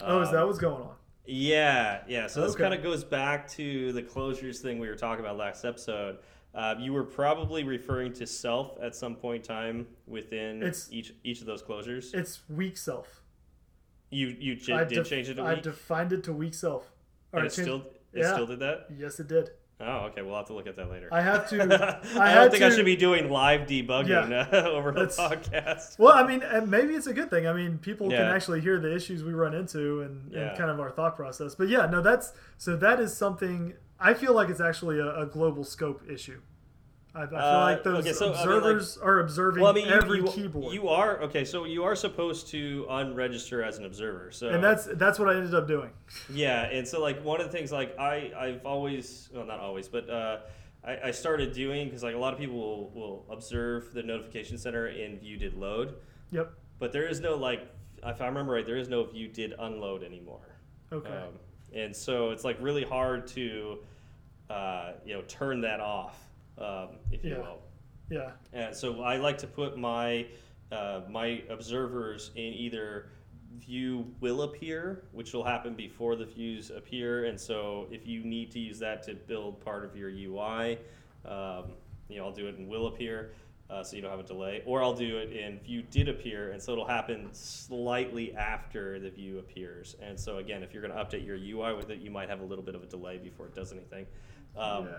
oh, 0.00 0.20
is 0.22 0.30
that 0.30 0.40
Um, 0.42 0.46
what's 0.46 0.58
going 0.58 0.82
on? 0.82 0.94
Yeah, 1.26 2.02
yeah. 2.08 2.26
So 2.26 2.40
this 2.40 2.52
Okay. 2.54 2.62
kind 2.62 2.74
of 2.74 2.82
goes 2.82 3.04
back 3.04 3.48
to 3.50 3.92
the 3.92 4.02
closures 4.02 4.58
thing 4.58 4.78
we 4.78 4.88
were 4.88 4.96
talking 4.96 5.24
about 5.24 5.36
last 5.36 5.64
episode. 5.64 6.18
Uh, 6.54 6.74
you 6.80 6.92
were 6.92 7.04
probably 7.04 7.62
referring 7.62 8.12
to 8.14 8.26
self 8.26 8.76
at 8.82 8.96
some 8.96 9.14
point 9.14 9.44
in 9.44 9.48
time 9.48 9.86
within 10.08 10.58
It's- 10.62 10.88
each 10.90 11.12
each 11.22 11.40
of 11.40 11.46
those 11.46 11.62
closures. 11.62 12.12
It's 12.14 12.40
weak 12.48 12.76
self. 12.76 13.22
you 14.12 14.26
you 14.40 14.56
ch- 14.56 14.66
did 14.88 15.04
change 15.06 15.28
it 15.28 15.34
to 15.34 15.42
I 15.44 15.54
defined 15.54 16.12
it 16.12 16.24
to 16.24 16.32
weak 16.32 16.54
self. 16.54 16.90
Or 17.32 17.40
it 17.40 17.42
changed- 17.52 17.60
still 17.60 17.76
it 18.12 18.22
yeah. 18.22 18.32
still 18.32 18.46
did 18.46 18.58
that. 18.58 18.86
Yes, 18.98 19.20
it 19.20 19.28
did. 19.28 19.50
Oh, 19.80 20.06
okay. 20.06 20.22
We'll 20.22 20.36
have 20.36 20.46
to 20.46 20.52
look 20.52 20.66
at 20.66 20.76
that 20.76 20.90
later. 20.90 21.08
I 21.10 21.22
have 21.22 21.48
to. 21.50 22.00
I, 22.18 22.32
I, 22.32 22.34
don't 22.34 22.50
think 22.50 22.60
to, 22.60 22.66
I 22.66 22.70
should 22.70 22.84
be 22.84 22.96
doing 22.96 23.30
live 23.30 23.62
debugging 23.62 24.08
Yeah. 24.08 24.48
over 24.66 24.92
the 24.92 25.06
podcast. 25.06 25.98
Well, 25.98 26.12
I 26.12 26.26
mean, 26.26 26.42
maybe 26.68 26.94
it's 26.94 27.06
a 27.06 27.14
good 27.14 27.30
thing. 27.30 27.46
I 27.46 27.52
mean, 27.52 27.78
people 27.78 28.08
can 28.10 28.20
actually 28.20 28.60
hear 28.60 28.78
the 28.78 28.94
issues 28.94 29.24
we 29.24 29.32
run 29.32 29.54
into 29.54 30.02
and, 30.02 30.30
Yeah. 30.32 30.48
and 30.50 30.58
kind 30.58 30.70
of 30.70 30.80
our 30.80 30.90
thought 30.90 31.16
process. 31.16 31.54
But 31.54 31.68
yeah, 31.68 31.86
no, 31.86 32.02
that's 32.02 32.32
so 32.58 32.76
that 32.76 33.00
is 33.00 33.16
something 33.16 33.74
I 33.98 34.14
feel 34.14 34.34
like 34.34 34.48
it's 34.48 34.60
actually 34.60 34.98
a, 34.98 35.20
a 35.20 35.26
global 35.26 35.64
scope 35.64 36.02
issue. 36.08 36.40
I, 37.14 37.22
I 37.22 37.26
feel 37.26 37.38
Uh, 37.38 37.60
like 37.62 37.82
those 37.84 37.98
okay, 38.06 38.12
so, 38.12 38.26
I 38.26 38.28
mean, 38.28 38.36
like- 38.36 38.46
observers 38.46 38.98
are 38.98 39.18
observing 39.20 39.62
Well, 39.62 39.72
I 39.72 39.74
mean, 39.74 39.86
you, 39.86 39.92
every 39.92 40.18
you, 40.18 40.24
keyboard, 40.28 40.72
you 40.74 40.88
are 40.88 41.20
okay. 41.22 41.44
So 41.44 41.64
you 41.64 41.82
are 41.84 41.96
supposed 41.96 42.48
to 42.48 42.86
unregister 42.88 43.66
as 43.66 43.78
an 43.78 43.84
observer. 43.84 44.30
So 44.30 44.48
and 44.50 44.62
that's 44.62 44.86
that's 44.94 45.18
what 45.18 45.28
I 45.28 45.34
ended 45.36 45.54
up 45.54 45.66
doing. 45.66 45.90
Yeah, 46.30 46.62
and 46.62 46.86
so 46.86 47.00
like 47.00 47.22
one 47.24 47.40
of 47.40 47.46
the 47.46 47.52
things 47.52 47.72
like 47.72 47.98
I 47.98 48.30
I've 48.38 48.64
always 48.64 49.28
well 49.34 49.44
not 49.44 49.58
always 49.60 49.88
but 49.88 50.08
uh, 50.08 50.38
I, 50.84 50.98
I 51.06 51.10
started 51.10 51.52
doing 51.52 51.86
because 51.88 52.02
like 52.02 52.14
a 52.14 52.18
lot 52.18 52.32
of 52.32 52.38
people 52.38 52.56
will, 52.56 52.90
will 52.90 53.26
observe 53.30 53.92
the 53.92 54.02
notification 54.02 54.56
center 54.56 54.86
in 54.88 55.18
view 55.18 55.36
did 55.36 55.54
load, 55.54 55.94
Yep. 56.30 56.52
but 56.78 56.92
there 56.92 57.06
is 57.08 57.20
no 57.20 57.34
like 57.36 57.68
if 58.04 58.20
I 58.22 58.26
remember 58.26 58.52
right 58.52 58.64
there 58.66 58.76
is 58.78 58.88
no 58.88 59.04
view 59.04 59.28
did 59.28 59.52
unload 59.58 60.02
anymore. 60.04 60.56
Okay. 60.92 61.08
Um, 61.10 61.34
and 61.74 61.94
so 61.94 62.30
it's 62.30 62.44
like 62.44 62.56
really 62.60 62.84
hard 62.84 63.26
to 63.28 63.78
uh, 64.48 64.92
you 65.04 65.14
know 65.14 65.22
turn 65.28 65.60
that 65.62 65.80
off 65.80 66.18
um, 66.60 66.88
if 67.10 67.24
you 67.24 67.30
Yeah. 67.30 67.38
will. 67.38 67.62
yeah. 68.10 68.32
And 68.52 68.74
so 68.74 69.02
I 69.02 69.16
like 69.16 69.38
to 69.38 69.46
put 69.46 69.78
my 69.78 70.26
uh, 70.72 71.00
my 71.08 71.42
observers 71.48 72.30
in 72.36 72.52
either 72.54 73.10
view 73.58 74.06
will 74.20 74.42
appear, 74.42 75.02
which 75.12 75.32
will 75.32 75.42
happen 75.44 75.74
before 75.74 76.14
the 76.14 76.24
views 76.24 76.70
appear, 76.70 77.24
and 77.24 77.38
so 77.40 77.88
if 77.90 78.06
you 78.06 78.22
need 78.22 78.50
to 78.52 78.60
use 78.60 78.78
that 78.78 79.02
to 79.02 79.14
build 79.14 79.60
part 79.64 79.84
of 79.84 79.96
your 79.96 80.10
UI, 80.10 80.78
um, 81.24 81.72
you 82.08 82.18
know 82.18 82.26
I'll 82.26 82.32
do 82.32 82.46
it 82.46 82.56
in 82.56 82.68
will 82.68 82.86
appear. 82.86 83.32
Uh, 83.68 83.84
so 83.84 83.94
you 83.94 84.02
don't 84.02 84.10
have 84.10 84.18
a 84.18 84.24
delay, 84.24 84.62
or 84.66 84.82
I'll 84.82 84.94
do 84.94 85.18
it 85.18 85.32
in 85.32 85.60
view 85.60 85.82
did 85.82 86.08
appear, 86.08 86.50
and 86.50 86.60
so 86.60 86.72
it'll 86.72 86.84
happen 86.88 87.28
slightly 87.32 88.34
after 88.34 88.98
the 88.98 89.10
view 89.10 89.38
appears. 89.38 89.94
And 90.02 90.18
so 90.18 90.38
again, 90.38 90.64
if 90.64 90.72
you're 90.74 90.82
going 90.82 90.92
to 90.92 90.98
update 90.98 91.24
your 91.24 91.36
UI 91.36 91.74
with 91.76 91.88
it, 91.90 92.00
you 92.00 92.10
might 92.10 92.28
have 92.28 92.40
a 92.40 92.44
little 92.44 92.64
bit 92.64 92.74
of 92.74 92.82
a 92.82 92.86
delay 92.86 93.18
before 93.18 93.46
it 93.46 93.54
does 93.54 93.72
anything. 93.72 94.06
Um, 94.56 94.86
yeah. 94.86 94.92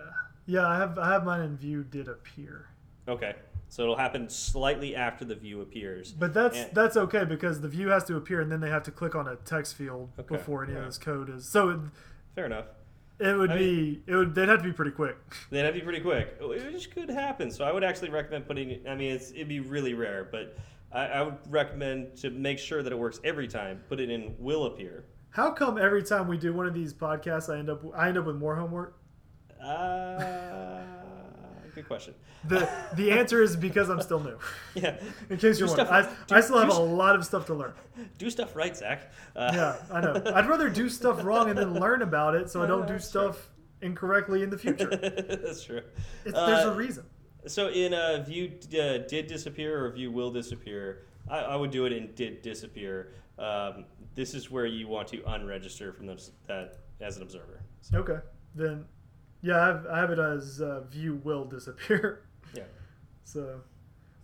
Yeah. 0.46 0.66
I 0.66 0.76
have 0.78 0.98
I 0.98 1.08
have 1.12 1.24
mine 1.24 1.40
in 1.40 1.56
view 1.56 1.84
did 1.84 2.08
appear, 2.08 2.66
Okay, 3.08 3.34
so 3.68 3.82
it'll 3.82 3.96
happen 3.96 4.28
slightly 4.28 4.94
after 4.94 5.24
the 5.24 5.34
view 5.34 5.60
appears. 5.60 6.12
but 6.12 6.32
that's 6.34 6.56
And- 6.58 6.74
that's 6.74 6.96
okay 6.96 7.24
because 7.24 7.60
the 7.60 7.68
view 7.68 7.88
has 7.88 8.04
to 8.04 8.16
appear 8.16 8.40
and 8.40 8.50
then 8.50 8.60
they 8.60 8.70
have 8.70 8.82
to 8.84 8.90
click 8.90 9.14
on 9.14 9.26
a 9.28 9.36
text 9.36 9.74
field 9.76 10.10
Okay, 10.18 10.36
before 10.36 10.64
any 10.64 10.72
yeah. 10.74 10.80
of 10.80 10.84
this 10.86 10.98
code 10.98 11.28
is. 11.30 11.48
So 11.48 11.68
it, 11.70 11.80
Fair 12.34 12.46
enough. 12.46 12.66
it 13.18 13.36
would 13.36 13.50
I 13.52 13.58
be 13.58 14.02
it 14.06 14.14
would 14.14 14.34
they'd 14.34 14.48
have 14.48 14.58
to 14.58 14.64
be 14.64 14.72
pretty 14.72 14.90
quick. 14.92 15.16
They'd 15.50 15.60
have 15.64 15.74
to 15.74 15.80
be 15.80 15.84
pretty 15.84 16.00
quick, 16.00 16.36
oh, 16.40 16.48
which 16.48 16.90
could 16.90 17.08
happen. 17.10 17.50
So 17.50 17.64
I 17.64 17.72
would 17.72 17.84
actually 17.84 18.10
recommend 18.10 18.46
putting. 18.46 18.80
I 18.88 18.94
mean, 18.94 19.12
it's, 19.12 19.30
it'd 19.32 19.48
be 19.48 19.60
really 19.60 19.94
rare, 19.94 20.28
but 20.30 20.56
I, 20.92 21.06
I 21.06 21.22
would 21.22 21.36
recommend 21.48 22.16
to 22.18 22.30
make 22.30 22.58
sure 22.58 22.82
that 22.82 22.92
it 22.92 22.98
works 22.98 23.20
every 23.24 23.46
time. 23.48 23.80
Put 23.88 24.00
it 24.00 24.10
in 24.10 24.34
will 24.38 24.64
appear. 24.66 25.04
How 25.30 25.50
come 25.50 25.78
every 25.78 26.02
time 26.02 26.26
we 26.28 26.36
do 26.36 26.52
one 26.52 26.66
of 26.66 26.74
these 26.74 26.92
podcasts, 26.92 27.52
I 27.52 27.58
end 27.58 27.70
up 27.70 27.82
I 27.96 28.08
end 28.08 28.18
up 28.18 28.24
with 28.26 28.36
more 28.36 28.56
homework? 28.56 28.96
Uh, 29.62 30.82
good 31.74 31.86
question. 31.86 32.14
The 32.48 32.68
the 32.96 33.10
answer 33.12 33.42
is 33.42 33.56
because 33.56 33.88
I'm 33.88 34.00
still 34.00 34.20
new. 34.20 34.38
Yeah. 34.74 34.96
In 35.30 35.36
case 35.38 35.58
you're 35.58 35.68
wondering, 35.68 35.88
I, 35.88 36.02
do- 36.02 36.34
I 36.34 36.40
still 36.40 36.58
have 36.58 36.68
a 36.70 36.78
lot 36.80 37.14
of 37.14 37.24
stuff 37.24 37.46
to 37.46 37.54
learn. 37.54 37.72
Do 38.18 38.28
stuff 38.30 38.56
right, 38.56 38.76
Zach. 38.76 39.12
Uh, 39.36 39.50
Yeah, 39.54 39.76
I 39.92 40.00
know. 40.00 40.22
I'd 40.34 40.48
rather 40.48 40.68
do 40.68 40.88
stuff 40.88 41.22
wrong 41.24 41.48
and 41.50 41.58
then 41.58 41.74
learn 41.74 42.02
about 42.02 42.34
it, 42.34 42.50
so 42.50 42.62
I 42.62 42.66
don't 42.66 42.86
do 42.86 42.94
that's 42.94 43.10
true. 43.10 43.22
stuff 43.32 43.48
incorrectly 43.82 44.42
in 44.42 44.50
the 44.50 44.58
future. 44.58 44.88
That's 44.96 45.64
true. 45.64 45.82
It's, 46.24 46.34
there's 46.34 46.64
a 46.66 46.70
Uh, 46.72 46.74
reason. 46.76 47.04
So 47.46 47.68
in 47.68 47.92
uh, 47.92 48.22
view 48.26 48.52
uh, 48.74 48.98
did 49.08 49.26
disappear 49.26 49.84
or 49.84 49.90
view 49.90 50.12
will 50.12 50.30
disappear, 50.30 51.06
I, 51.28 51.38
I 51.40 51.56
would 51.56 51.72
do 51.72 51.84
it 51.86 51.92
in 51.92 52.12
did 52.14 52.42
disappear. 52.42 53.12
Um, 53.40 53.84
this 54.14 54.34
is 54.34 54.50
where 54.52 54.66
you 54.66 54.86
want 54.86 55.08
to 55.08 55.18
unregister 55.18 55.92
from 55.94 56.06
those, 56.06 56.30
that 56.46 56.78
as 57.00 57.16
an 57.16 57.22
observer. 57.22 57.60
So, 57.80 57.98
Okay, 57.98 58.18
then 58.54 58.84
yeah, 59.42 59.60
I 59.60 59.66
have, 59.66 59.86
I 59.86 59.98
have 59.98 60.10
it 60.10 60.18
as 60.18 60.60
uh, 60.60 60.80
view 60.90 61.20
will 61.24 61.44
disappear. 61.44 62.22
yeah. 62.54 62.62
So 63.24 63.60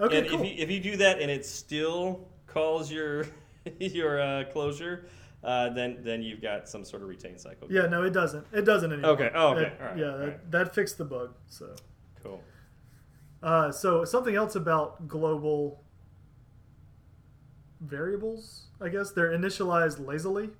okay, 0.00 0.18
and 0.18 0.28
cool. 0.28 0.40
if 0.40 0.46
you 0.46 0.62
if 0.62 0.70
you 0.70 0.80
do 0.80 0.96
that 0.98 1.20
and 1.20 1.30
it 1.30 1.44
still 1.44 2.28
calls 2.46 2.90
your 2.90 3.26
your 3.78 4.20
uh, 4.20 4.44
closure, 4.52 5.06
uh, 5.44 5.70
then 5.70 5.98
then 6.02 6.22
you've 6.22 6.40
got 6.42 6.68
some 6.68 6.84
sort 6.84 7.02
of 7.02 7.08
retain 7.08 7.38
cycle. 7.38 7.68
yeah, 7.70 7.86
no, 7.86 8.02
it 8.02 8.10
doesn't. 8.12 8.46
It 8.52 8.62
doesn't 8.62 8.92
anymore. 8.92 9.10
Okay. 9.12 9.30
Oh, 9.34 9.48
okay. 9.50 9.62
It- 9.62 9.80
All 9.80 9.86
right. 9.88 9.98
yeah, 9.98 10.10
that, 10.16 10.26
right. 10.28 10.50
that 10.52 10.74
fixed 10.74 10.98
the 10.98 11.04
bug. 11.04 11.34
So. 11.48 11.74
Cool. 12.22 12.42
Uh, 13.42 13.70
so 13.70 14.04
something 14.04 14.34
else 14.34 14.56
about 14.56 15.06
global 15.06 15.84
variables, 17.80 18.66
I 18.80 18.88
guess 18.88 19.12
they're 19.12 19.30
initialized 19.30 20.04
lazily, 20.04 20.50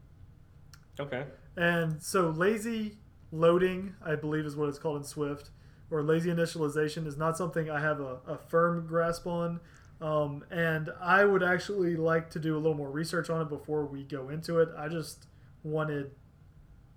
Okay. 1.01 1.25
and 1.57 2.01
so 2.03 2.31
lazy 2.31 2.99
loading, 3.33 3.95
I 4.05 4.15
believe, 4.15 4.45
is 4.47 4.57
what 4.57 4.69
it's 4.69 4.79
called 4.79 4.97
in 4.99 5.05
Swift, 5.05 5.51
or 5.91 6.03
lazy 6.03 6.31
initialization 6.31 7.07
is 7.07 7.17
not 7.17 7.37
something 7.37 7.71
I 7.71 7.81
have 7.81 8.01
a, 8.01 8.19
a 8.27 8.37
firm 8.39 8.87
grasp 8.87 9.27
on. 9.27 9.61
Um, 10.01 10.45
and 10.51 10.91
I 11.01 11.25
would 11.25 11.43
actually 11.43 11.97
like 11.97 12.31
to 12.31 12.39
do 12.39 12.55
a 12.57 12.59
little 12.61 12.77
more 12.77 12.91
research 12.91 13.31
on 13.31 13.43
it 13.43 13.49
before 13.49 13.85
we 13.87 14.05
go 14.05 14.29
into 14.29 14.61
it. 14.61 14.69
I 14.79 14.89
just 14.89 15.27
wanted 15.65 16.13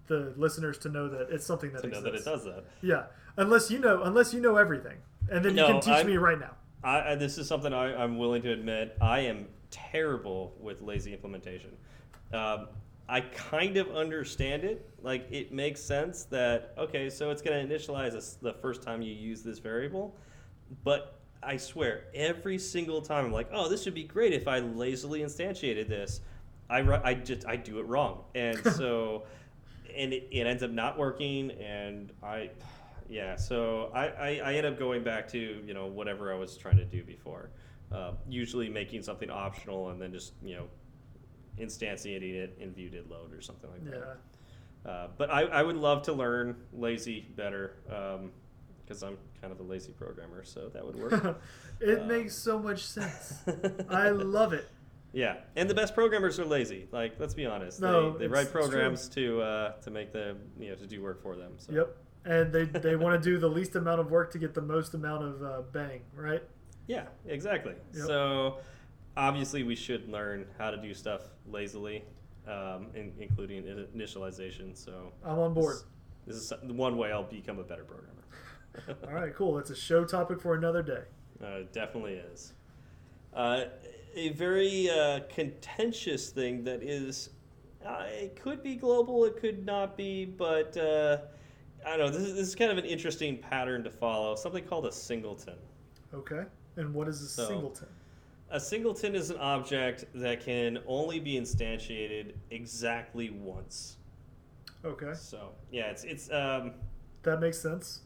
the 0.07 0.33
listeners 0.37 0.77
to 0.79 0.89
know 0.89 1.07
that 1.09 1.27
it's 1.31 1.45
something 1.45 1.71
that 1.73 1.81
To 1.81 1.87
know 1.87 1.97
exists. 1.99 2.25
that 2.25 2.31
it 2.31 2.35
does 2.35 2.43
that. 2.45 2.65
Yeah, 2.81 3.03
unless 3.37 3.71
you 3.71 3.79
know, 3.79 4.03
unless 4.03 4.33
you 4.33 4.39
know 4.41 4.57
everything, 4.57 4.97
and 5.31 5.43
then 5.43 5.57
you 5.57 5.65
can 5.65 5.79
teach 5.81 5.93
I'm- 5.93 6.07
me 6.07 6.17
right 6.17 6.39
now. 6.39 6.51
I, 6.83 7.11
I, 7.11 7.15
this 7.15 7.37
is 7.37 7.47
something 7.47 7.73
I, 7.73 7.95
I'm 8.03 8.17
willing 8.17 8.41
to 8.41 8.51
admit. 8.51 8.97
I 8.99 9.19
am 9.21 9.45
terrible 9.69 10.55
with 10.59 10.81
lazy 10.81 11.13
implementation. 11.13 11.69
Um, 12.33 12.67
I 13.09 13.21
kind 13.21 13.77
of 13.77 13.89
understand 13.95 14.63
it. 14.63 14.89
Like, 15.01 15.27
it 15.31 15.51
makes 15.51 15.81
sense 15.81 16.23
that, 16.25 16.73
okay, 16.77 17.09
so 17.09 17.29
it's 17.29 17.41
going 17.41 17.67
to 17.67 17.75
initialize 17.75 18.13
this 18.13 18.37
the 18.41 18.53
first 18.53 18.81
time 18.81 19.01
you 19.01 19.13
use 19.13 19.41
this 19.41 19.59
variable. 19.59 20.15
But 20.83 21.19
I 21.43 21.57
swear, 21.57 22.05
every 22.13 22.57
single 22.57 23.01
time 23.01 23.25
I'm 23.25 23.31
like, 23.31 23.49
oh, 23.51 23.67
this 23.67 23.85
would 23.85 23.95
be 23.95 24.03
great 24.03 24.33
if 24.33 24.47
I 24.47 24.59
lazily 24.59 25.21
instantiated 25.21 25.89
this. 25.89 26.21
I, 26.69 26.79
I 27.03 27.13
just, 27.15 27.45
I 27.45 27.57
do 27.57 27.79
it 27.79 27.87
wrong. 27.87 28.23
And 28.35 28.63
so, 28.75 29.23
and 29.95 30.13
it, 30.13 30.27
it 30.31 30.47
ends 30.47 30.63
up 30.63 30.71
not 30.71 30.97
working. 30.97 31.51
And 31.51 32.11
I, 32.23 32.51
yeah, 33.11 33.35
so 33.35 33.91
I, 33.93 34.07
I, 34.07 34.41
I 34.43 34.53
end 34.53 34.65
up 34.65 34.79
going 34.79 35.03
back 35.03 35.27
to 35.29 35.37
you 35.37 35.73
know 35.73 35.85
whatever 35.85 36.33
I 36.33 36.37
was 36.37 36.55
trying 36.55 36.77
to 36.77 36.85
do 36.85 37.03
before. 37.03 37.49
Uh, 37.91 38.13
usually 38.29 38.69
making 38.69 39.03
something 39.03 39.29
optional 39.29 39.89
and 39.89 40.01
then 40.01 40.13
just 40.13 40.31
you 40.41 40.55
know 40.55 40.67
instantiating 41.61 42.33
it 42.33 42.57
in 42.59 42.71
view 42.73 42.89
did 42.89 43.09
load 43.09 43.33
or 43.33 43.41
something 43.41 43.69
like 43.71 43.81
Yeah. 43.85 43.99
that. 43.99 44.17
Uh, 44.89 45.07
but 45.17 45.29
I, 45.29 45.41
I 45.43 45.61
would 45.61 45.75
love 45.75 46.01
to 46.03 46.13
learn 46.13 46.55
lazy 46.73 47.27
better 47.35 47.75
because 48.83 49.03
I'm 49.03 49.17
kind 49.39 49.53
of 49.53 49.59
a 49.59 49.63
lazy 49.63 49.91
programmer, 49.91 50.43
so 50.43 50.69
that 50.73 50.85
would 50.85 50.95
work. 50.95 51.39
it 51.79 51.99
Uh, 52.01 52.05
makes 52.05 52.35
so 52.35 52.57
much 52.59 52.83
sense. 52.85 53.35
I 53.89 54.09
love 54.09 54.53
it. 54.53 54.67
yeah, 55.13 55.37
and 55.55 55.69
the 55.69 55.73
best 55.75 55.93
programmers 55.93 56.39
are 56.39 56.45
lazy. 56.45 56.87
Like, 56.91 57.13
let's 57.19 57.33
be 57.35 57.45
honest. 57.45 57.79
No, 57.79 58.13
they, 58.13 58.19
they 58.19 58.27
write 58.27 58.51
programs 58.51 59.07
to 59.09 59.41
uh, 59.41 59.71
to 59.81 59.91
make 59.91 60.11
the 60.11 60.35
you 60.59 60.69
know 60.69 60.75
to 60.75 60.87
do 60.87 61.01
work 61.01 61.21
for 61.21 61.35
them. 61.35 61.53
So. 61.57 61.73
Yep. 61.73 61.97
And 62.23 62.53
they, 62.53 62.65
they 62.65 62.95
want 62.95 63.21
to 63.21 63.29
do 63.29 63.39
the 63.39 63.47
least 63.47 63.75
amount 63.75 63.99
of 63.99 64.11
work 64.11 64.31
to 64.33 64.37
get 64.37 64.53
the 64.53 64.61
most 64.61 64.93
amount 64.93 65.23
of 65.23 65.43
uh, 65.43 65.61
bang, 65.71 66.01
right? 66.15 66.43
Yeah, 66.87 67.05
exactly. 67.27 67.73
Yep. 67.95 68.05
So 68.05 68.57
obviously, 69.17 69.63
we 69.63 69.75
should 69.75 70.09
learn 70.09 70.45
how 70.57 70.71
to 70.71 70.77
do 70.77 70.93
stuff 70.93 71.21
lazily, 71.49 72.03
um, 72.47 72.87
in, 72.95 73.13
including 73.19 73.63
initialization. 73.95 74.75
So 74.75 75.11
I'm 75.23 75.39
on 75.39 75.53
board. 75.53 75.77
This, 76.25 76.49
this 76.49 76.51
is 76.51 76.71
one 76.71 76.97
way 76.97 77.11
I'll 77.11 77.23
become 77.23 77.59
a 77.59 77.63
better 77.63 77.83
programmer. 77.83 78.23
All 79.07 79.13
right, 79.13 79.35
cool. 79.35 79.55
That's 79.55 79.69
a 79.69 79.75
show 79.75 80.05
topic 80.05 80.39
for 80.39 80.55
another 80.55 80.81
day. 80.83 81.03
Uh, 81.43 81.57
it 81.59 81.73
definitely 81.73 82.13
is. 82.13 82.53
Uh, 83.33 83.65
a 84.15 84.29
very 84.29 84.89
uh, 84.89 85.21
contentious 85.29 86.29
thing 86.29 86.63
that 86.65 86.83
is, 86.83 87.29
uh, 87.85 88.05
it 88.09 88.39
could 88.41 88.61
be 88.61 88.75
global, 88.75 89.25
it 89.25 89.37
could 89.37 89.65
not 89.65 89.95
be, 89.97 90.25
but 90.25 90.75
uh, 90.77 91.17
I 91.85 91.97
don't 91.97 91.99
know. 91.99 92.09
This 92.09 92.27
is, 92.27 92.33
this 92.35 92.47
is 92.49 92.55
kind 92.55 92.71
of 92.71 92.77
an 92.77 92.85
interesting 92.85 93.37
pattern 93.37 93.83
to 93.83 93.89
follow. 93.89 94.35
Something 94.35 94.63
called 94.65 94.85
a 94.85 94.91
singleton. 94.91 95.55
Okay. 96.13 96.43
And 96.75 96.93
what 96.93 97.07
is 97.07 97.21
a 97.21 97.27
So- 97.27 97.47
singleton? 97.47 97.87
A 98.51 98.59
singleton 98.59 99.15
is 99.15 99.29
an 99.29 99.37
object 99.37 100.05
that 100.13 100.41
can 100.41 100.79
only 100.85 101.19
be 101.19 101.39
instantiated 101.39 102.33
exactly 102.49 103.29
once. 103.29 103.97
Okay. 104.83 105.13
So 105.13 105.51
yeah, 105.71 105.85
it's 105.85 106.03
it's 106.03 106.29
um, 106.31 106.73
That 107.23 107.39
makes 107.39 107.59
sense. 107.59 108.01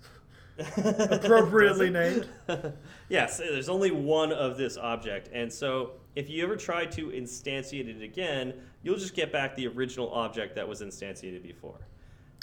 Appropriately 0.78 1.90
named. 1.90 2.28
yes, 3.10 3.38
there's 3.38 3.70
only 3.70 3.92
one 3.92 4.32
of 4.32 4.58
this 4.58 4.78
object, 4.78 5.30
and 5.34 5.52
so 5.52 5.92
if 6.16 6.30
you 6.30 6.44
ever 6.44 6.56
try 6.56 6.86
to 6.86 7.08
instantiate 7.10 7.88
it 7.88 8.02
again, 8.02 8.54
you'll 8.84 8.98
just 8.98 9.16
get 9.16 9.32
back 9.32 9.56
the 9.56 9.68
original 9.68 10.10
object 10.12 10.56
that 10.56 10.68
was 10.68 10.82
instantiated 10.82 11.44
before. 11.44 11.80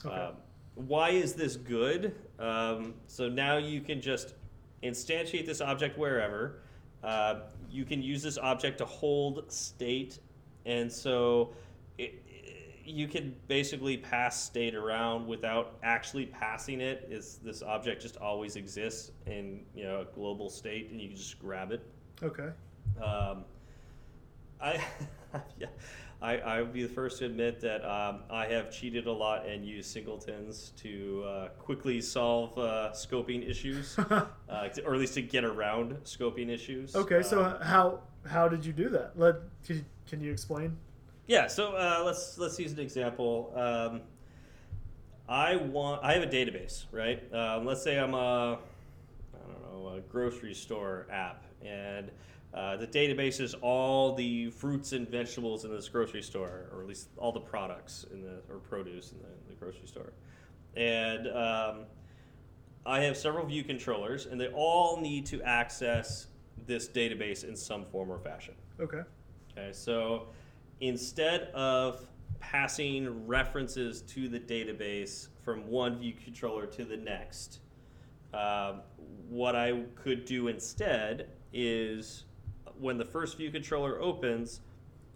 Okay. 0.05 0.15
Um, 0.15 0.35
why 0.75 1.11
is 1.11 1.35
this 1.35 1.57
good? 1.57 2.15
Um, 2.39 2.95
so 3.07 3.29
now 3.29 3.57
you 3.57 3.81
can 3.81 4.01
just 4.01 4.35
instantiate 4.83 5.47
this 5.47 5.61
object 5.61 5.99
wherever. 5.99 6.61
Uh, 7.03 7.41
you 7.73 7.85
can 7.85 8.03
use 8.03 8.23
this 8.23 8.39
object 8.39 8.79
to 8.79 8.85
hold 8.85 9.51
state, 9.51 10.19
and 10.67 10.93
so 10.93 11.55
it, 11.99 12.23
you 12.85 13.09
can 13.09 13.35
basically 13.49 13.97
pass 13.97 14.43
state 14.43 14.75
around 14.75 15.27
without 15.27 15.77
actually 15.83 16.27
passing 16.27 16.81
it. 16.81 17.09
Is 17.11 17.41
this 17.43 17.63
object 17.63 18.03
just 18.03 18.17
always 18.19 18.57
exists 18.57 19.13
in 19.27 19.63
you 19.75 19.85
know 19.85 20.03
a 20.03 20.15
global 20.15 20.51
state, 20.51 20.91
and 20.91 21.01
you 21.01 21.09
can 21.09 21.17
just 21.17 21.39
grab 21.39 21.73
it. 21.73 21.83
Okay. 22.23 22.51
Um, 23.03 23.45
I 24.61 24.81
yeah, 25.59 25.69
I 26.23 26.39
I 26.39 26.61
would 26.63 26.73
be 26.73 26.83
the 26.85 26.89
first 26.89 27.19
to 27.19 27.27
admit 27.27 27.61
that 27.63 27.85
um, 27.85 28.21
I 28.31 28.47
have 28.47 28.71
cheated 28.71 29.07
a 29.07 29.13
lot 29.13 29.45
and 29.47 29.67
used 29.67 29.91
singletons 29.91 30.73
to 30.79 31.25
uh, 31.27 31.49
quickly 31.59 32.01
solve 32.01 32.57
uh, 32.57 32.91
scoping 32.93 33.49
issues, 33.49 33.99
uh, 33.99 34.25
to- 34.75 34.85
or 34.85 34.95
at 34.95 35.01
least 35.01 35.15
to 35.15 35.23
get 35.23 35.45
around 35.45 35.97
scoping 36.05 36.49
issues. 36.49 36.95
Okay. 36.95 37.23
So 37.23 37.45
Um, 37.45 37.61
how 37.61 38.01
how 38.27 38.49
did 38.49 38.65
you 38.65 38.73
do 38.73 38.89
that? 38.91 39.19
Let 39.19 39.37
can 39.67 39.77
you, 39.77 39.85
can 40.09 40.21
you 40.21 40.31
explain? 40.31 40.77
Yeah, 41.27 41.47
so 41.49 41.73
uh, 41.77 42.03
let's 42.05 42.39
let's 42.39 42.59
use 42.59 42.73
an 42.73 42.79
example. 42.81 43.53
Um, 43.57 44.01
I 45.29 45.57
want 45.57 46.03
I 46.05 46.13
have 46.15 46.23
a 46.23 46.27
database, 46.27 46.85
right? 46.93 47.23
Um, 47.35 47.65
let's 47.65 47.83
say 47.83 47.99
I'm 47.99 48.15
a 48.15 48.59
I 49.35 49.39
don't 49.53 49.63
know 49.83 49.95
a 49.97 50.01
grocery 50.01 50.55
store 50.55 51.07
app, 51.11 51.45
and 51.65 52.11
uh, 52.55 52.77
the 52.77 52.87
database 52.87 53.41
is 53.41 53.55
all 53.55 54.15
the 54.15 54.51
fruits 54.51 54.93
and 54.93 55.09
vegetables 55.09 55.65
in 55.65 55.71
this 55.71 55.89
grocery 55.89 56.23
store, 56.23 56.69
or 56.73 56.83
at 56.83 56.89
least 56.89 57.09
all 57.17 57.33
the 57.33 57.41
products 57.41 58.05
in 58.13 58.23
the 58.23 58.41
or 58.51 58.59
produce 58.59 59.13
in 59.13 59.19
the, 59.19 59.29
the 59.49 59.55
grocery 59.55 59.87
store, 59.87 60.13
and 60.77 61.29
um, 61.29 61.85
I 62.85 63.01
have 63.01 63.17
several 63.17 63.47
view 63.47 63.65
controllers, 63.65 64.27
and 64.27 64.41
they 64.41 64.49
all 64.49 65.01
need 65.01 65.27
to 65.27 65.43
access 65.43 66.27
this 66.67 66.89
database 66.89 67.45
in 67.45 67.57
some 67.57 67.85
form 67.87 68.11
or 68.11 68.19
fashion. 68.19 68.55
Okay. 68.81 69.03
Okay, 69.53 69.73
so 69.73 70.29
instead 70.81 71.43
of 71.55 72.07
passing 72.41 73.27
references 73.27 74.03
to 74.03 74.29
the 74.29 74.41
database 74.41 75.29
from 75.45 75.67
one 75.69 75.99
view 75.99 76.13
controller 76.13 76.67
to 76.67 76.85
the 76.85 76.97
next, 76.97 77.61
um, 78.35 78.81
what 79.29 79.55
I 79.55 79.83
could 79.95 80.25
do 80.25 80.49
instead 80.49 81.29
is 81.53 82.25
when 82.83 82.99
the 82.99 83.05
first 83.05 83.37
view 83.39 83.51
controller 83.51 84.01
opens, 84.01 84.61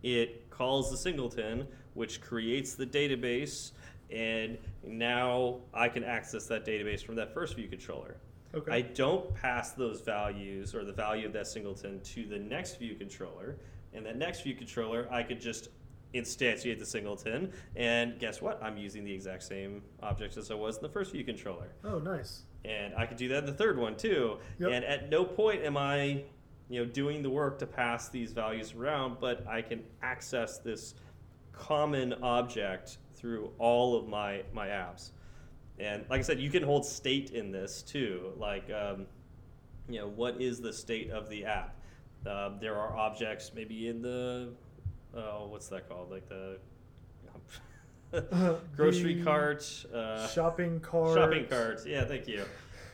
it 0.03 0.49
calls 0.51 0.91
the 0.91 0.97
singleton, 0.97 1.67
which 1.95 2.21
creates 2.21 2.75
the 2.75 2.87
database, 2.87 3.73
and 4.11 4.57
now 4.87 5.61
I 5.75 5.89
can 5.89 6.05
access 6.05 6.47
that 6.47 6.65
database 6.65 7.05
from 7.05 7.17
that 7.17 7.35
first 7.35 7.57
view 7.57 7.69
controller. 7.69 8.17
Okay. 8.55 8.73
I 8.73 8.81
don't 8.83 9.35
pass 9.35 9.73
those 9.73 10.01
values 10.01 10.75
or 10.75 10.85
the 10.85 10.93
value 10.93 11.27
of 11.27 11.33
that 11.33 11.47
singleton 11.47 12.01
to 12.01 12.25
the 12.27 12.39
next 12.39 12.79
view 12.79 12.95
controller. 12.95 13.57
And 13.93 14.07
that 14.07 14.17
next 14.17 14.43
view 14.43 14.55
controller, 14.55 15.09
I 15.11 15.23
could 15.23 15.41
just 15.41 15.69
instantiate 16.15 16.79
the 16.79 16.87
singleton. 16.87 17.53
And 17.75 18.19
guess 18.19 18.41
what? 18.41 18.63
I'm 18.63 18.77
using 18.77 19.05
the 19.05 19.13
exact 19.13 19.43
same 19.43 19.83
objects 20.03 20.37
as 20.37 20.51
I 20.51 20.55
was 20.55 20.77
in 20.77 20.83
the 20.83 20.89
first 20.89 21.13
view 21.13 21.25
controller. 21.25 21.69
oh, 21.85 21.99
nice. 21.99 22.43
And 22.65 22.95
I 22.97 23.07
could 23.07 23.17
do 23.17 23.29
that 23.29 23.39
in 23.39 23.47
the 23.47 23.53
third 23.53 23.79
one 23.79 23.97
too. 23.97 24.39
Yep. 24.59 24.71
And 24.73 24.85
at 24.85 25.09
no 25.09 25.25
point 25.25 25.63
am 25.63 25.77
I, 25.77 26.25
you 26.69 26.81
know, 26.81 26.87
doing 26.91 27.23
the 27.23 27.31
work 27.31 27.59
to 27.61 27.67
pass 27.67 28.09
these 28.09 28.33
values 28.33 28.75
around, 28.75 29.19
but 29.21 29.47
I 29.47 29.63
can 29.63 29.85
access 30.03 30.59
this 30.59 30.95
common 31.53 32.13
object 32.23 32.99
through 33.15 33.51
all 33.59 33.97
of 33.97 34.09
my 34.09 34.43
my 34.53 34.69
apps. 34.69 35.11
And 35.79 36.05
like 36.09 36.21
I 36.21 36.23
said, 36.23 36.41
you 36.41 36.51
can 36.51 36.63
hold 36.63 36.87
state 36.87 37.31
in 37.31 37.53
this 37.53 37.83
too. 37.83 38.33
Like, 38.37 38.71
um, 38.71 39.07
you 39.89 40.01
know, 40.01 40.09
what 40.09 40.41
is 40.41 40.61
the 40.61 40.73
state 40.73 41.11
of 41.11 41.29
the 41.29 41.45
app? 41.45 41.75
Um, 42.27 42.57
there 42.61 42.77
are 42.77 42.97
objects 42.97 43.53
maybe 43.55 43.89
in 43.89 44.03
the, 44.03 44.49
oh, 45.15 45.49
what's 45.49 45.69
that 45.69 45.89
called? 45.89 46.11
Like 46.11 46.29
the 46.29 46.59
grocery 48.77 49.15
The 49.15 49.25
cart. 49.25 49.87
Uh, 49.93 50.27
shopping 50.29 50.81
cart. 50.81 51.17
Shopping 51.17 51.47
cart. 51.47 51.87
Yeah, 51.87 52.05
thank 52.05 52.27
you. 52.27 52.45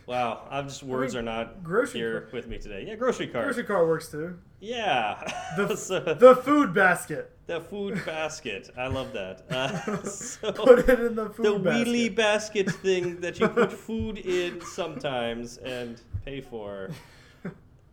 Wow, 0.07 0.46
I'm 0.50 0.66
just 0.68 0.82
words 0.82 1.14
mean, 1.14 1.20
are 1.20 1.24
not 1.44 1.62
grocery 1.62 2.00
here 2.00 2.20
cart- 2.22 2.32
with 2.32 2.46
me 2.48 2.59
today. 2.59 2.84
Yeah, 2.86 2.96
grocery 2.96 3.28
cart. 3.28 3.44
Grocery 3.44 3.64
cart 3.64 3.86
works 3.86 4.09
too. 4.09 4.38
Yeah, 4.61 5.22
The- 5.57 5.76
So, 5.88 6.00
The 6.00 6.36
food 6.36 6.74
basket. 6.74 7.30
the 7.46 7.61
food 7.61 8.05
basket. 8.05 8.70
I 8.76 8.86
love 8.88 9.12
that. 9.12 9.44
Uh, 9.50 10.03
so 10.05 10.53
Put 10.53 10.88
it 10.88 11.00
in 11.00 11.14
the 11.14 11.30
food 11.30 11.44
the 11.46 11.59
basket. 11.59 11.86
wheelie 11.88 12.14
basket 12.14 12.70
thing 12.70 13.20
that 13.20 13.38
you 13.38 13.48
put 13.48 13.72
food 13.88 14.18
in 14.18 14.61
sometimes 14.61 15.59
and 15.59 16.00
pay 16.24 16.40
for. 16.40 16.90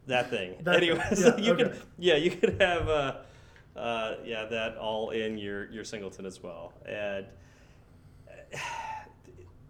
That 0.08 0.32
thing. 0.32 0.56
That 0.64 0.78
anyway, 0.78 1.00
thing, 1.10 1.16
so 1.18 1.38
you 1.38 1.54
okay. 1.54 1.64
could 1.66 1.82
yeah 2.00 2.16
you 2.16 2.32
could 2.32 2.60
have 2.60 2.90
uh, 2.90 3.18
uh, 3.76 4.16
yeah 4.26 4.46
that 4.46 4.76
all 4.78 5.12
in 5.12 5.38
your 5.38 5.70
your 5.72 5.84
singleton 5.84 6.26
as 6.26 6.42
well 6.42 6.74
and. 6.88 7.26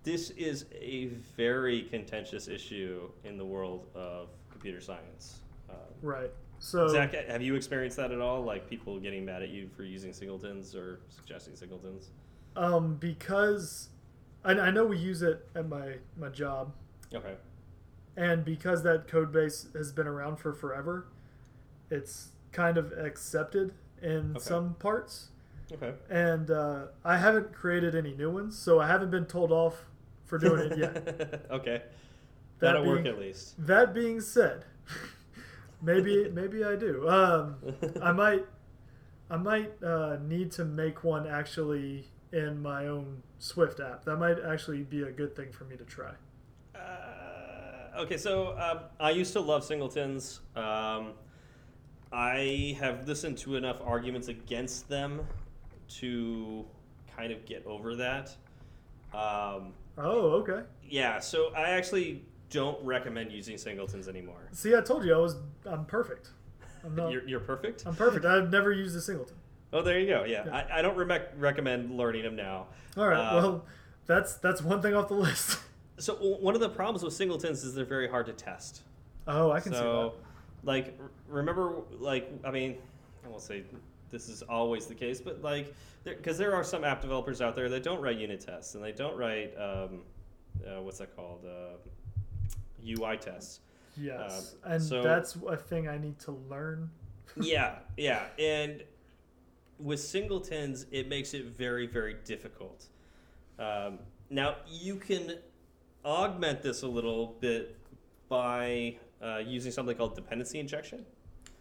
This 0.10 0.32
is 0.32 0.66
a 0.74 1.06
very 1.38 1.84
contentious 1.84 2.48
issue 2.48 3.12
in 3.26 3.38
the 3.38 3.46
world 3.46 3.86
of 3.94 4.30
computer 4.50 4.82
science. 4.82 5.42
Um, 5.70 5.76
Right. 6.02 6.32
So 6.58 6.88
Zach, 6.88 7.14
have 7.14 7.44
you 7.44 7.54
experienced 7.54 7.98
that 7.98 8.12
at 8.12 8.20
all? 8.20 8.42
Like 8.44 8.68
people 8.68 9.00
getting 9.00 9.24
mad 9.24 9.44
at 9.44 9.50
you 9.50 9.70
for 9.78 9.84
using 9.84 10.12
singletons 10.12 10.74
or 10.74 11.02
suggesting 11.10 11.56
singletons? 11.56 12.10
um, 12.56 12.96
because 12.96 13.90
I, 14.44 14.54
I 14.54 14.72
know 14.72 14.84
we 14.84 14.98
use 14.98 15.22
it 15.22 15.48
at 15.54 15.70
my 15.70 15.98
my 16.18 16.30
job, 16.30 16.74
Okay. 17.14 17.36
and 18.18 18.44
because 18.44 18.82
that 18.82 19.08
code 19.08 19.32
base 19.32 19.68
has 19.76 19.92
been 19.92 20.08
around 20.08 20.38
for 20.38 20.54
forever, 20.54 21.06
it's 21.92 22.30
kind 22.52 22.80
of 22.80 22.94
accepted 22.94 23.74
in 24.02 24.32
Okay. 24.32 24.40
some 24.40 24.74
parts. 24.80 25.28
Okay. 25.72 25.94
And 26.10 26.50
uh, 26.50 26.86
I 27.06 27.18
haven't 27.18 27.54
created 27.54 27.94
any 27.94 28.16
new 28.16 28.32
ones, 28.32 28.58
so 28.58 28.80
I 28.82 28.88
haven't 28.88 29.12
been 29.12 29.28
told 29.28 29.52
off 29.52 29.86
for 30.30 30.38
doing 30.38 30.72
it 30.72 30.78
yet. 30.78 31.46
okay. 31.52 31.82
That 32.60 32.74
That'll 32.74 32.86
work 32.86 33.06
at 33.06 33.18
least. 33.18 33.56
That 33.66 33.94
being 33.94 34.22
said, 34.22 34.66
maybe 35.82 36.30
maybe 36.34 36.64
I 36.64 36.76
do. 36.76 37.10
Um, 37.10 37.56
I 38.02 38.12
might 38.12 38.46
I 39.30 39.38
might 39.38 39.72
uh, 39.84 40.18
need 40.22 40.52
to 40.54 40.66
make 40.66 41.04
one 41.04 41.28
actually 41.28 42.06
in 42.32 42.62
my 42.62 42.88
own 42.88 43.24
Swift 43.40 43.80
app. 43.80 44.06
That 44.06 44.18
might 44.18 44.38
actually 44.46 44.84
be 44.84 45.02
a 45.04 45.12
good 45.12 45.36
thing 45.36 45.52
for 45.52 45.64
me 45.64 45.78
to 45.78 45.84
try. 45.84 46.12
Uh, 46.76 48.02
okay, 48.02 48.18
so 48.18 48.58
um, 48.58 48.80
I 49.00 49.12
used 49.12 49.34
to 49.34 49.40
love 49.40 49.64
singletons. 49.64 50.42
Um, 50.56 51.14
I 52.12 52.76
have 52.80 53.08
listened 53.08 53.38
to 53.40 53.56
enough 53.56 53.82
arguments 53.84 54.28
against 54.28 54.90
them 54.90 55.22
to 56.00 56.66
kind 57.16 57.32
of 57.32 57.46
get 57.46 57.66
over 57.66 57.96
that. 57.96 58.36
Um, 59.14 59.74
Oh, 60.00 60.32
okay. 60.42 60.62
yeah, 60.88 61.20
so 61.20 61.52
I 61.56 61.72
actually 61.72 62.24
don't 62.50 62.84
recommend 62.84 63.32
using 63.32 63.58
singletons 63.58 64.08
anymore. 64.08 64.48
See, 64.52 64.76
I 64.76 64.82
told 64.82 65.04
you 65.06 65.14
I 65.14 65.18
was 65.18 65.36
I'm 65.66 65.86
perfect. 65.86 66.30
I'm 66.84 66.96
not. 66.96 67.12
You're, 67.12 67.28
you're 67.28 67.40
perfect. 67.42 67.84
I'm 67.86 67.96
perfect. 67.96 68.26
I've 68.26 68.50
never 68.50 68.72
used 68.72 68.96
a 68.96 69.02
singleton. 69.02 69.36
Oh, 69.74 69.82
there 69.82 70.00
you 70.00 70.08
go. 70.08 70.24
Yeah, 70.24 70.46
Yeah. 70.46 70.56
I, 70.72 70.80
I 70.80 70.82
don't 70.82 70.96
re- 70.98 71.22
recommend 71.38 71.96
learning 71.96 72.24
them 72.24 72.36
now. 72.36 72.68
All 72.98 73.08
right. 73.08 73.18
Uh, 73.20 73.36
well, 73.36 73.66
that's 74.08 74.36
that's 74.36 74.62
one 74.62 74.82
thing 74.82 74.94
off 74.96 75.08
the 75.08 75.14
list. 75.16 75.60
So 76.00 76.16
one 76.16 76.56
of 76.56 76.62
the 76.62 76.70
problems 76.70 77.04
with 77.04 77.14
singletons 77.14 77.66
is 77.66 77.76
they're 77.76 77.84
very 77.84 78.08
hard 78.08 78.26
to 78.28 78.32
test. 78.32 78.84
Oh, 79.28 79.52
I 79.52 79.60
can 79.60 79.74
see 79.74 79.80
so, 79.80 80.14
like, 80.64 80.98
remember, 81.28 81.74
like, 82.00 82.32
I 82.46 82.52
mean, 82.52 82.78
I 83.26 83.28
won't 83.28 83.42
say 83.42 83.66
this 84.10 84.30
is 84.30 84.42
always 84.44 84.86
the 84.86 84.96
case, 84.96 85.22
but 85.22 85.42
like, 85.42 85.74
because 86.04 86.38
there, 86.38 86.54
are 86.54 86.64
some 86.64 86.84
app 86.84 87.02
developers 87.02 87.42
out 87.42 87.56
there 87.56 87.70
that 87.70 87.84
don't 87.84 88.02
write 88.02 88.18
unit 88.18 88.40
tests 88.40 88.76
and 88.76 88.84
they 88.84 88.92
don't 88.92 89.18
write 89.18 89.54
um, 89.58 90.02
uh, 90.66 90.82
what's 90.82 90.98
that 91.00 91.16
called 91.16 91.46
uh, 91.46 91.78
UI 92.88 93.18
tests. 93.18 93.60
Yes, 93.98 94.56
um, 94.64 94.74
and 94.74 94.84
so- 94.84 95.04
that's 95.04 95.36
a 95.48 95.58
thing 95.58 95.88
I 95.88 95.98
need 95.98 96.20
to 96.20 96.32
learn. 96.50 96.90
yeah, 97.40 97.76
yeah, 97.98 98.26
and 98.38 98.84
with 99.80 100.00
singletons, 100.00 100.86
it 100.92 101.08
makes 101.08 101.34
it 101.34 101.46
very, 101.46 101.88
very 101.88 102.16
difficult. 102.26 102.86
Um, 103.58 104.00
now 104.30 104.56
you 104.68 104.96
can 104.96 105.38
augment 106.06 106.62
this 106.62 106.84
a 106.84 106.88
little 106.88 107.36
bit 107.40 107.76
by 108.30 108.98
uh, 109.22 109.38
using 109.38 109.72
something 109.72 109.96
called 109.96 110.16
dependency 110.16 110.60
injection. 110.60 111.06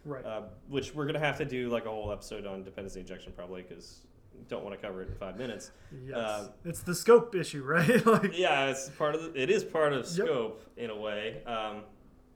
Right. 0.05 0.25
uh, 0.25 0.43
which 0.67 0.95
we're 0.95 1.05
gonna 1.05 1.19
have 1.19 1.37
to 1.39 1.45
do 1.45 1.69
like 1.69 1.85
a 1.85 1.89
whole 1.89 2.11
episode 2.11 2.45
on 2.45 2.63
dependency 2.63 2.99
injection 3.01 3.33
probably 3.35 3.61
because 3.63 4.05
don't 4.47 4.63
want 4.63 4.79
to 4.79 4.85
cover 4.87 5.01
it 5.01 5.09
in 5.09 5.15
five 5.15 5.37
minutes. 5.37 5.71
yes. 6.05 6.17
um, 6.17 6.49
it's 6.63 6.81
the 6.81 6.95
scope 6.95 7.35
issue, 7.35 7.61
right? 7.65 8.05
like. 8.05 8.37
Yeah, 8.37 8.67
it's 8.67 8.87
part 8.89 9.13
of 9.15 9.21
the, 9.23 9.39
it 9.41 9.49
is 9.49 9.63
part 9.63 9.91
of 9.93 10.05
Yep. 10.05 10.05
scope 10.27 10.63
in 10.77 10.89
a 10.89 10.95
way, 10.97 11.43
um, 11.45 11.81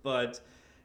but 0.03 0.41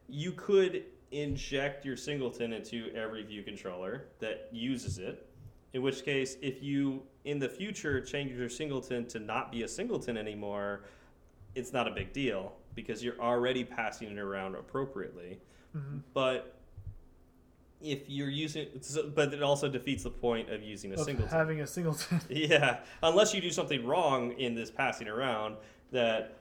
you 0.08 0.30
could 0.32 0.84
inject 1.10 1.84
your 1.84 1.96
singleton 1.96 2.52
into 2.52 2.90
every 2.94 3.22
view 3.24 3.42
controller 3.42 4.04
that 4.20 4.48
uses 4.52 4.98
it. 4.98 5.26
In 5.74 5.82
which 5.82 6.04
case, 6.04 6.36
if 6.40 6.62
you 6.62 7.02
in 7.24 7.38
the 7.38 7.48
future 7.48 8.00
change 8.00 8.30
your 8.32 8.48
singleton 8.48 9.06
to 9.08 9.18
not 9.18 9.50
be 9.50 9.64
a 9.64 9.68
singleton 9.68 10.16
anymore, 10.16 10.84
it's 11.54 11.72
not 11.72 11.88
a 11.88 11.90
big 11.90 12.12
deal 12.12 12.52
because 12.74 13.02
you're 13.02 13.20
already 13.20 13.64
passing 13.64 14.08
it 14.08 14.18
around 14.18 14.54
appropriately. 14.54 15.38
Mhm. 15.76 16.02
But 16.14 16.57
if 17.80 18.08
you're 18.08 18.30
using, 18.30 18.66
but 19.14 19.32
it 19.32 19.42
also 19.42 19.68
defeats 19.68 20.02
the 20.02 20.10
point 20.10 20.50
of 20.50 20.62
using 20.62 20.90
a 20.92 20.94
Of 20.94 21.00
singleton. 21.04 21.30
having 21.30 21.60
a 21.60 21.66
singleton. 21.66 22.20
Yeah, 22.28 22.80
unless 23.02 23.32
you 23.34 23.40
do 23.40 23.50
something 23.50 23.86
wrong 23.86 24.32
in 24.32 24.54
this 24.54 24.70
passing 24.70 25.08
around 25.08 25.56
that 25.92 26.38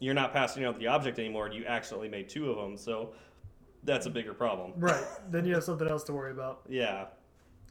you're 0.00 0.14
not 0.14 0.32
passing 0.32 0.64
out 0.64 0.78
the 0.78 0.86
object 0.86 1.18
anymore 1.18 1.46
and 1.46 1.54
you 1.54 1.64
accidentally 1.66 2.08
made 2.08 2.28
two 2.28 2.50
of 2.50 2.56
them. 2.56 2.76
So 2.76 3.12
that's 3.84 4.06
a 4.06 4.10
bigger 4.10 4.32
problem. 4.34 4.72
right. 4.76 5.04
Then 5.30 5.44
you 5.44 5.54
have 5.54 5.64
something 5.64 5.88
else 5.88 6.04
to 6.04 6.12
worry 6.12 6.32
about. 6.32 6.62
Yeah. 6.68 7.06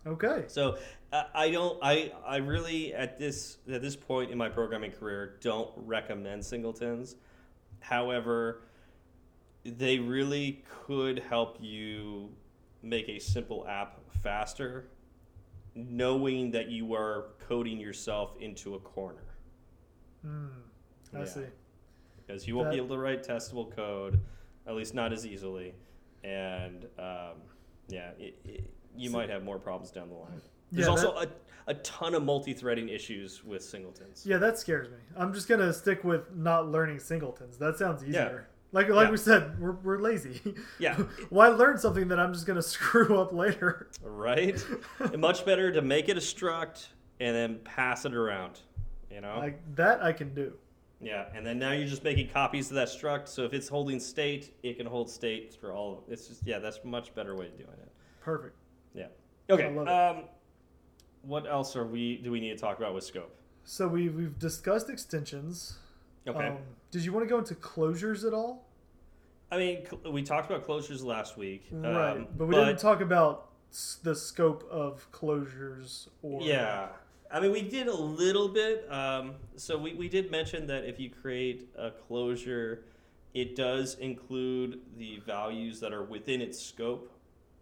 Okay. 0.06 0.46
So 0.48 0.78
I 1.12 1.26
I 1.34 1.52
don't. 1.52 1.78
I 1.82 2.12
I 2.26 2.38
really 2.38 2.94
at 2.94 3.18
this 3.18 3.58
at 3.72 3.82
this 3.82 3.96
point 3.96 4.32
in 4.32 4.38
my 4.38 4.48
programming 4.50 4.92
career 4.92 5.38
don't 5.42 5.70
recommend 5.76 6.46
singletons. 6.46 7.16
However, 7.80 8.62
they 9.66 10.00
really 10.00 10.64
could 10.86 11.20
help 11.20 11.58
you 11.60 12.30
make 12.82 13.10
a 13.10 13.20
simple 13.20 13.66
app 13.68 14.00
faster, 14.22 14.90
knowing 15.76 16.52
that 16.52 16.70
you 16.70 16.94
are 16.94 17.26
coding 17.48 17.80
yourself 17.80 18.36
into 18.40 18.76
a 18.76 18.80
corner. 18.80 19.24
Mm, 20.26 20.50
I 21.14 21.20
Yeah. 21.20 21.26
see. 21.26 21.46
because 22.26 22.46
you 22.46 22.58
won't 22.58 22.70
be 22.72 22.76
able 22.76 22.90
to 22.90 22.98
write 22.98 23.24
testable 23.24 23.74
code, 23.74 24.20
at 24.66 24.76
least 24.76 24.94
not 24.94 25.14
as 25.14 25.26
easily, 25.26 25.74
and 26.26 26.84
um, 27.00 27.38
yeah, 27.88 28.10
it, 28.20 28.38
it, 28.44 28.70
you 28.98 29.10
So- 29.10 29.16
might 29.18 29.30
have 29.30 29.44
more 29.46 29.58
problems 29.60 29.92
down 29.92 30.10
the 30.10 30.16
line. 30.16 30.42
There's 30.70 30.88
Yeah, 30.88 30.92
also 30.92 31.14
a, 31.16 31.28
a 31.68 31.74
ton 31.76 32.14
of 32.14 32.24
multi-threading 32.24 32.90
issues 32.90 33.46
with 33.46 33.64
singletons. 33.64 34.26
Yeah, 34.26 34.36
that 34.40 34.60
scares 34.60 34.90
me. 34.90 34.98
I'm 35.16 35.34
just 35.34 35.48
gonna 35.48 35.72
stick 35.72 36.04
with 36.04 36.36
not 36.36 36.68
learning 36.70 37.00
singletons. 37.00 37.58
That 37.60 37.78
sounds 37.78 38.04
easier. 38.04 38.50
Like 38.72 38.90
like 38.90 39.06
Yeah. 39.08 39.12
we 39.12 39.18
said, 39.18 39.60
we're, 39.60 39.72
we're 39.72 40.00
lazy. 40.00 40.42
Yeah. 40.80 40.96
Why 41.30 41.48
learn 41.50 41.78
something 41.78 42.08
that 42.10 42.20
I'm 42.20 42.34
just 42.34 42.46
gonna 42.46 42.62
screw 42.76 43.20
up 43.20 43.32
later? 43.34 43.90
Right? 44.04 44.62
Much 45.18 45.46
better 45.46 45.72
to 45.72 45.82
make 45.82 46.10
it 46.10 46.18
a 46.18 46.22
struct 46.22 46.88
and 47.20 47.36
then 47.36 47.60
pass 47.64 48.06
it 48.06 48.14
around. 48.14 48.60
You 49.12 49.22
know? 49.22 49.38
Like 49.38 49.60
that 49.76 50.04
I 50.04 50.12
can 50.14 50.34
do. 50.34 50.54
yeah, 51.02 51.26
and 51.34 51.46
then 51.46 51.58
now 51.60 51.72
you're 51.72 51.88
just 51.88 52.04
making 52.04 52.30
copies 52.30 52.70
of 52.70 52.76
that 52.76 52.90
struct. 52.90 53.28
So 53.30 53.44
if 53.44 53.54
it's 53.54 53.68
holding 53.70 54.00
state, 54.00 54.54
it 54.64 54.78
can 54.78 54.86
hold 54.86 55.10
state 55.10 55.56
for 55.60 55.72
all. 55.72 55.94
Of, 55.94 56.12
it's 56.12 56.28
just 56.28 56.46
yeah, 56.46 56.60
that's 56.60 56.80
a 56.84 56.88
much 56.88 57.16
better 57.16 57.36
way 57.36 57.48
of 57.48 57.58
doing 57.58 57.70
it. 57.82 57.92
Perfect. 58.22 58.56
Yeah. 58.94 59.08
Okay. 59.50 59.66
I 59.68 59.70
love 59.70 59.88
it. 59.88 60.18
Um, 60.18 60.24
what 61.22 61.48
else 61.48 61.76
are 61.76 61.86
we? 61.88 62.18
Do 62.18 62.32
we 62.32 62.40
need 62.42 62.50
to 62.50 62.58
talk 62.58 62.78
about 62.78 62.94
with 62.94 63.04
scope? 63.06 63.34
So 63.64 63.88
we 63.88 64.10
we've 64.10 64.38
discussed 64.38 64.90
extensions. 64.90 65.78
Okay. 66.28 66.48
Um, 66.48 66.58
did 66.92 67.04
you 67.04 67.14
want 67.14 67.26
to 67.26 67.30
go 67.30 67.38
into 67.40 67.56
closures 67.56 68.26
at 68.26 68.34
all? 68.34 68.66
I 69.52 69.58
mean, 69.58 69.86
cl- 69.86 70.12
we 70.12 70.24
talked 70.24 70.50
about 70.52 70.66
closures 70.68 71.04
last 71.04 71.38
week, 71.38 71.68
right, 71.72 72.12
um, 72.18 72.28
but 72.38 72.48
we 72.48 72.56
didn't 72.56 72.80
talk 72.80 73.00
about 73.02 73.50
s- 73.72 74.00
the 74.04 74.14
scope 74.16 74.68
of 74.70 75.10
closures 75.12 76.10
or 76.22 76.42
Yeah, 76.42 76.90
I 77.32 77.40
mean, 77.40 77.52
we 77.52 77.62
did 77.62 77.88
a 77.88 77.96
little 77.96 78.50
bit. 78.50 78.92
Um, 78.92 79.36
so 79.56 79.78
we, 79.78 79.94
we 79.94 80.10
did 80.10 80.32
mention 80.32 80.68
that 80.68 80.84
if 80.84 81.00
you 81.00 81.10
create 81.10 81.70
a 81.78 81.92
closure, 81.92 82.84
it 83.34 83.56
does 83.56 83.96
include 84.00 84.80
the 84.98 85.20
values 85.26 85.80
that 85.80 85.94
are 85.94 86.04
within 86.04 86.42
its 86.42 86.60
scope. 86.60 87.12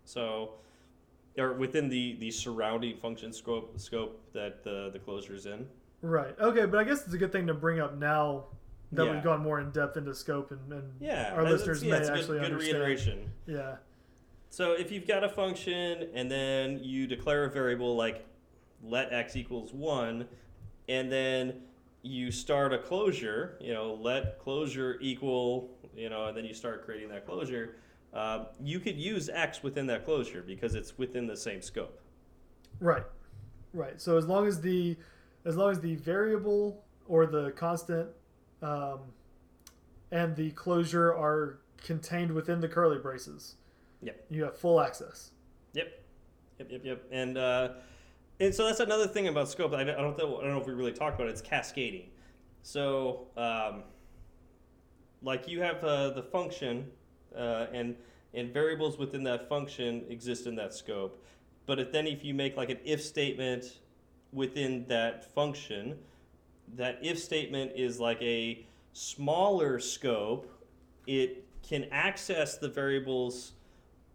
So, 0.06 0.54
or 1.38 1.54
within 1.54 1.90
the, 1.90 2.16
the 2.20 2.32
surrounding 2.32 2.98
function 2.98 3.32
scope 3.34 3.78
scope 3.80 4.22
that 4.34 4.64
the 4.64 4.90
the 4.92 5.00
closure 5.00 5.34
is 5.36 5.46
in. 5.46 5.68
Right. 6.06 6.36
Okay, 6.40 6.66
but 6.68 6.78
I 6.80 6.84
guess 6.84 7.04
it's 7.04 7.14
a 7.14 7.18
good 7.18 7.32
thing 7.32 7.48
to 7.48 7.54
bring 7.56 7.80
up 7.80 7.98
now 7.98 8.46
that 8.92 9.06
Yeah. 9.06 9.14
we've 9.14 9.24
gone 9.24 9.42
more 9.42 9.60
in 9.60 9.72
depth 9.72 9.98
into 9.98 10.14
scope 10.14 10.52
and, 10.52 10.72
and 10.72 10.94
Yeah, 11.02 11.34
our 11.36 11.44
listeners 11.44 11.84
yeah, 11.84 11.92
may 11.94 11.98
it's 11.98 12.08
a 12.10 12.12
good- 12.12 12.20
actually 12.20 12.38
good 12.40 12.46
understand. 12.46 12.78
reiteration. 12.78 13.32
Yeah. 13.48 13.78
So 14.52 14.74
if 14.74 14.92
you've 14.92 15.08
got 15.08 15.24
a 15.24 15.30
function 15.30 16.10
and 16.14 16.30
then 16.30 16.80
you 16.84 17.08
declare 17.08 17.46
a 17.46 17.50
variable 17.50 17.96
like 17.96 18.24
let 18.84 19.12
x 19.12 19.36
equals 19.36 19.74
one, 19.74 20.28
and 20.88 21.12
then 21.12 21.64
you 22.04 22.30
start 22.30 22.72
a 22.72 22.78
closure, 22.78 23.58
you 23.60 23.74
know, 23.74 23.96
let 23.96 24.38
closure 24.38 24.98
equal, 25.02 25.76
you 25.96 26.10
know, 26.10 26.28
and 26.28 26.38
then 26.38 26.46
you 26.46 26.54
start 26.54 26.86
creating 26.86 27.10
that 27.10 27.26
closure, 27.26 27.78
uh, 28.14 28.46
you 28.62 28.80
could 28.80 28.96
use 28.96 29.28
x 29.28 29.64
within 29.64 29.88
that 29.88 30.06
closure 30.06 30.44
because 30.44 30.76
it's 30.76 31.00
within 31.00 31.26
the 31.26 31.36
same 31.36 31.64
scope. 31.64 32.00
Right. 32.80 33.04
Right. 33.74 34.00
So 34.00 34.18
as 34.18 34.28
long 34.28 34.46
as 34.46 34.62
the 34.62 34.96
as 35.46 35.56
long 35.56 35.72
as 35.72 35.80
the 35.80 35.96
variable 35.96 36.84
or 37.08 37.26
the 37.26 37.52
constant 37.52 38.10
um, 38.62 39.00
and 40.12 40.36
the 40.36 40.52
closure 40.52 41.14
are 41.14 41.60
contained 41.84 42.32
within 42.32 42.60
the 42.60 42.68
curly 42.68 42.98
braces, 42.98 43.56
Yep. 44.02 44.26
you 44.30 44.44
have 44.44 44.58
full 44.58 44.82
access. 44.82 45.32
Yep, 45.74 45.88
yep, 46.60 46.72
yep, 46.72 46.82
yep. 46.84 47.04
And 47.12 47.38
uh, 47.38 47.70
and 48.40 48.54
so 48.54 48.66
that's 48.66 48.80
another 48.80 49.08
thing 49.08 49.28
about 49.28 49.50
scope. 49.50 49.74
I 49.74 49.84
don't, 49.84 49.98
I 49.98 50.02
don't 50.02 50.18
know. 50.18 50.38
I 50.38 50.42
don't 50.42 50.52
know 50.52 50.62
if 50.62 50.68
we 50.68 50.74
really 50.74 50.92
talked 50.92 51.16
about 51.16 51.28
it. 51.28 51.32
It's 51.32 51.42
cascading. 51.42 52.10
So, 52.64 53.28
um, 53.38 53.84
like 55.22 55.48
you 55.48 55.62
have 55.62 55.84
uh, 55.84 56.10
the 56.12 56.24
function, 56.24 56.88
uh, 57.36 57.68
and 57.74 57.96
and 58.34 58.54
variables 58.54 58.98
within 58.98 59.24
that 59.24 59.48
function 59.48 60.04
exist 60.10 60.46
in 60.48 60.56
that 60.56 60.74
scope. 60.74 61.24
But 61.66 61.80
if, 61.80 61.92
then 61.92 62.06
if 62.08 62.24
you 62.24 62.34
make 62.34 62.58
like 62.58 62.70
an 62.70 62.80
if 62.84 63.02
statement 63.02 63.80
within 64.36 64.86
that 64.88 65.34
function, 65.34 65.98
that 66.76 67.00
if 67.02 67.18
statement 67.18 67.72
is 67.76 68.00
like 68.00 68.22
a 68.22 68.66
smaller 68.96 69.78
scope. 69.78 70.50
It 71.06 71.46
can 71.62 71.86
access 71.92 72.58
the 72.58 72.70
variables 72.70 73.52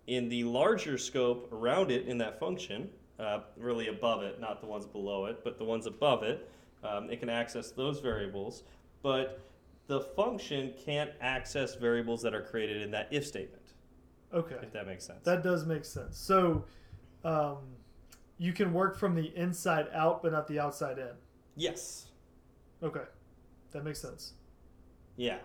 in 0.07 0.29
the 0.29 0.43
larger 0.45 0.99
scope 0.99 1.53
around 1.53 1.91
it 1.91 2.07
in 2.07 2.18
that 2.18 2.41
function, 2.41 2.89
uh, 3.18 3.41
really 3.57 3.89
above 3.89 4.23
it, 4.23 4.41
not 4.41 4.61
the 4.61 4.66
ones 4.66 4.87
below 4.87 5.27
it, 5.27 5.45
but 5.45 5.59
the 5.59 5.64
ones 5.64 5.87
above 5.87 6.23
it. 6.23 6.51
Um, 6.83 7.11
it 7.11 7.21
can 7.21 7.29
access 7.29 7.71
those 7.71 8.01
variables, 8.01 8.64
but 9.03 9.41
the 9.87 10.01
function 10.01 10.73
can't 10.85 11.11
access 11.21 11.75
variables 11.75 12.23
that 12.23 12.35
are 12.35 12.43
created 12.43 12.81
in 12.81 12.91
that 12.93 13.09
if 13.11 13.27
statement, 13.27 13.75
Okay. 14.33 14.57
if 14.62 14.73
that 14.73 14.87
makes 14.87 15.05
sense. 15.05 15.23
That 15.25 15.43
does 15.43 15.66
make 15.66 15.85
sense. 15.85 16.16
So 16.16 16.64
um, 17.23 17.59
you 18.41 18.53
can 18.55 18.72
work 18.72 18.97
from 18.99 19.14
the 19.14 19.30
inside 19.36 19.86
out, 19.95 20.22
but 20.22 20.32
not 20.32 20.49
the 20.49 20.59
outside 20.59 20.99
in. 20.99 21.11
yes. 21.57 22.07
Okay. 22.82 23.03
That 23.72 23.84
makes 23.84 24.01
sense. 24.01 24.32
Yeah. 25.16 25.36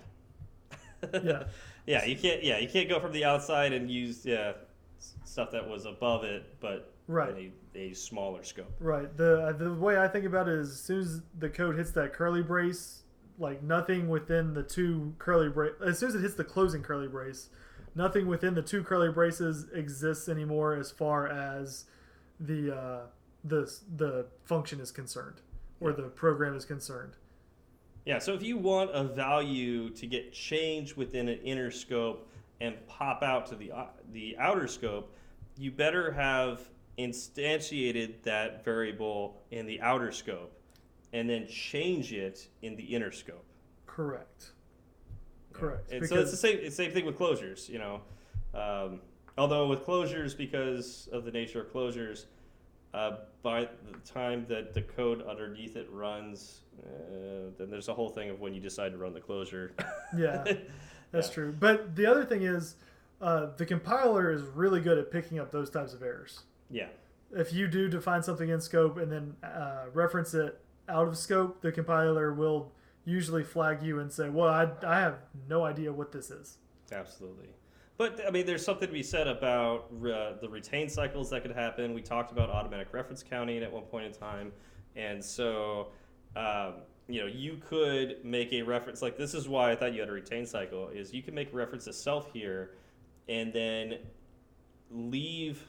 Yeah. 1.21 1.43
yeah, 1.85 2.05
you 2.05 2.15
can't. 2.15 2.41
Yeah, 2.41 2.57
you 2.57 2.69
can't 2.69 2.87
go 2.89 2.99
from 3.01 3.11
the 3.11 3.25
outside 3.25 3.73
and 3.73 3.91
use 3.91 4.25
yeah 4.25 4.53
stuff 5.25 5.51
that 5.51 5.67
was 5.69 5.85
above 5.85 6.23
it, 6.23 6.55
but 6.61 6.91
Right. 7.07 7.51
a, 7.75 7.77
a 7.77 7.93
smaller 7.93 8.41
scope. 8.43 8.73
Right. 8.79 9.15
The 9.17 9.47
uh, 9.47 9.51
the 9.51 9.73
way 9.73 9.99
I 9.99 10.07
think 10.07 10.25
about 10.25 10.47
it 10.47 10.55
is 10.55 10.69
as 10.71 10.79
soon 10.79 10.99
as 11.01 11.21
the 11.37 11.49
code 11.49 11.77
hits 11.77 11.91
that 11.91 12.13
curly 12.13 12.41
brace, 12.41 13.03
like 13.37 13.61
nothing 13.61 14.07
within 14.07 14.53
the 14.53 14.63
two 14.63 15.13
curly 15.19 15.49
brace, 15.49 15.73
as 15.85 15.99
soon 15.99 16.09
as 16.09 16.15
it 16.15 16.21
hits 16.21 16.35
the 16.35 16.43
closing 16.45 16.81
curly 16.81 17.09
brace, 17.09 17.49
nothing 17.93 18.25
within 18.27 18.55
the 18.55 18.61
two 18.63 18.81
curly 18.83 19.11
braces 19.11 19.67
exists 19.73 20.29
anymore 20.29 20.73
as 20.75 20.89
far 20.89 21.27
as 21.27 21.83
the 22.39 22.75
uh, 22.75 22.99
the 23.43 23.71
the 23.95 24.25
function 24.43 24.79
is 24.79 24.91
concerned 24.91 25.41
or 25.79 25.93
the 25.93 26.03
program 26.03 26.55
is 26.55 26.65
concerned. 26.65 27.13
Yeah, 28.05 28.19
so 28.19 28.33
if 28.33 28.43
you 28.43 28.57
want 28.57 28.91
a 28.93 29.03
value 29.03 29.89
to 29.91 30.05
get 30.05 30.31
changed 30.31 30.95
within 30.95 31.27
an 31.27 31.39
inner 31.39 31.71
scope 31.71 32.29
and 32.61 32.75
pop 32.87 33.23
out 33.23 33.47
to 33.47 33.55
the 33.55 33.71
o- 33.71 33.89
the 34.11 34.37
outer 34.37 34.67
scope, 34.67 35.11
you 35.57 35.71
better 35.71 36.11
have 36.11 36.61
instantiated 36.99 38.21
that 38.23 38.63
variable 38.63 39.41
in 39.51 39.65
the 39.65 39.81
outer 39.81 40.11
scope 40.11 40.53
and 41.13 41.29
then 41.29 41.47
change 41.47 42.13
it 42.13 42.47
in 42.61 42.75
the 42.75 42.83
inner 42.83 43.11
scope. 43.11 43.45
Correct. 43.85 44.51
Yeah. 45.51 45.59
Correct. 45.59 45.91
And 45.91 46.05
so 46.07 46.15
it's 46.19 46.31
the 46.31 46.37
same 46.37 46.57
it's 46.57 46.77
the 46.77 46.83
same 46.83 46.91
thing 46.91 47.05
with 47.05 47.17
closures, 47.17 47.69
you 47.69 47.79
know. 47.79 48.01
Um, 48.53 49.01
although 49.37 49.67
with 49.67 49.85
closures, 49.85 50.35
because 50.37 51.09
of 51.11 51.25
the 51.25 51.31
nature 51.31 51.61
of 51.61 51.71
closures, 51.73 52.25
uh, 52.93 53.17
by 53.41 53.61
the 53.61 53.97
time 54.09 54.45
that 54.47 54.73
the 54.73 54.81
code 54.81 55.21
underneath 55.27 55.75
it 55.75 55.87
runs, 55.91 56.61
uh, 56.81 57.49
then 57.57 57.69
there's 57.69 57.89
a 57.89 57.93
whole 57.93 58.09
thing 58.09 58.29
of 58.29 58.39
when 58.39 58.53
you 58.53 58.61
decide 58.61 58.91
to 58.93 58.97
run 58.97 59.13
the 59.13 59.19
closure. 59.19 59.73
yeah, 60.17 60.43
that's 61.11 61.27
Yeah. 61.29 61.33
true. 61.33 61.55
But 61.59 61.95
the 61.95 62.05
other 62.05 62.23
thing 62.25 62.43
is, 62.43 62.75
uh, 63.21 63.47
the 63.57 63.65
compiler 63.65 64.31
is 64.31 64.43
really 64.43 64.79
good 64.81 64.97
at 64.97 65.11
picking 65.11 65.39
up 65.39 65.51
those 65.51 65.69
types 65.69 65.93
of 65.93 66.01
errors. 66.03 66.41
Yeah, 66.69 66.87
if 67.31 67.51
you 67.53 67.67
do 67.67 67.87
define 67.89 68.23
something 68.23 68.49
in 68.49 68.61
scope 68.61 68.97
and 68.97 69.11
then 69.11 69.35
uh, 69.43 69.85
reference 69.93 70.33
it 70.33 70.59
out 70.87 71.07
of 71.07 71.17
scope, 71.17 71.61
the 71.61 71.71
compiler 71.71 72.33
will 72.33 72.71
usually 73.05 73.43
flag 73.43 73.81
you 73.83 73.99
and 73.99 74.11
say, 74.11 74.29
"Well, 74.29 74.49
I, 74.49 74.69
I 74.85 74.99
have 74.99 75.19
no 75.49 75.63
idea 75.65 75.91
what 75.93 76.11
this 76.11 76.29
is." 76.31 76.57
absolutely. 76.91 77.49
But 77.97 78.21
I 78.27 78.31
mean, 78.31 78.45
there's 78.45 78.65
something 78.65 78.87
to 78.87 78.93
be 78.93 79.03
said 79.03 79.27
about 79.27 79.87
uh, 80.01 80.33
the 80.41 80.49
retain 80.49 80.89
cycles 80.89 81.29
that 81.29 81.43
could 81.43 81.55
happen. 81.55 81.93
We 81.93 82.01
talked 82.01 82.31
about 82.31 82.49
automatic 82.49 82.89
reference 82.91 83.23
counting 83.23 83.63
at 83.63 83.71
one 83.71 83.83
point 83.83 84.05
in 84.05 84.11
time, 84.11 84.51
and 84.97 85.23
so 85.23 85.87
um, 86.35 86.75
you 87.07 87.21
know 87.21 87.27
you 87.27 87.61
could 87.65 88.17
make 88.23 88.51
a 88.51 88.61
reference 88.61 89.01
like 89.01 89.17
this 89.17 89.33
is 89.33 89.47
why 89.47 89.71
I 89.71 89.75
thought 89.75 89.93
you 89.93 90.01
had 90.01 90.09
a 90.09 90.13
retain 90.13 90.45
cycle 90.45 90.89
is 90.89 91.13
you 91.13 91.23
can 91.23 91.33
make 91.33 91.53
a 91.53 91.55
reference 91.55 91.85
to 91.85 91.93
self 91.93 92.33
here, 92.33 92.71
and 93.29 93.53
then 93.53 93.99
leave 94.91 95.63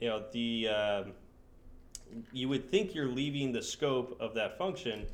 you 0.00 0.08
know 0.08 0.24
the 0.32 0.68
um, 0.68 1.12
you 2.32 2.48
would 2.48 2.68
think 2.68 2.96
you're 2.96 3.06
leaving 3.06 3.52
the 3.52 3.62
scope 3.62 4.16
of 4.20 4.34
that 4.34 4.58
function, 4.58 5.06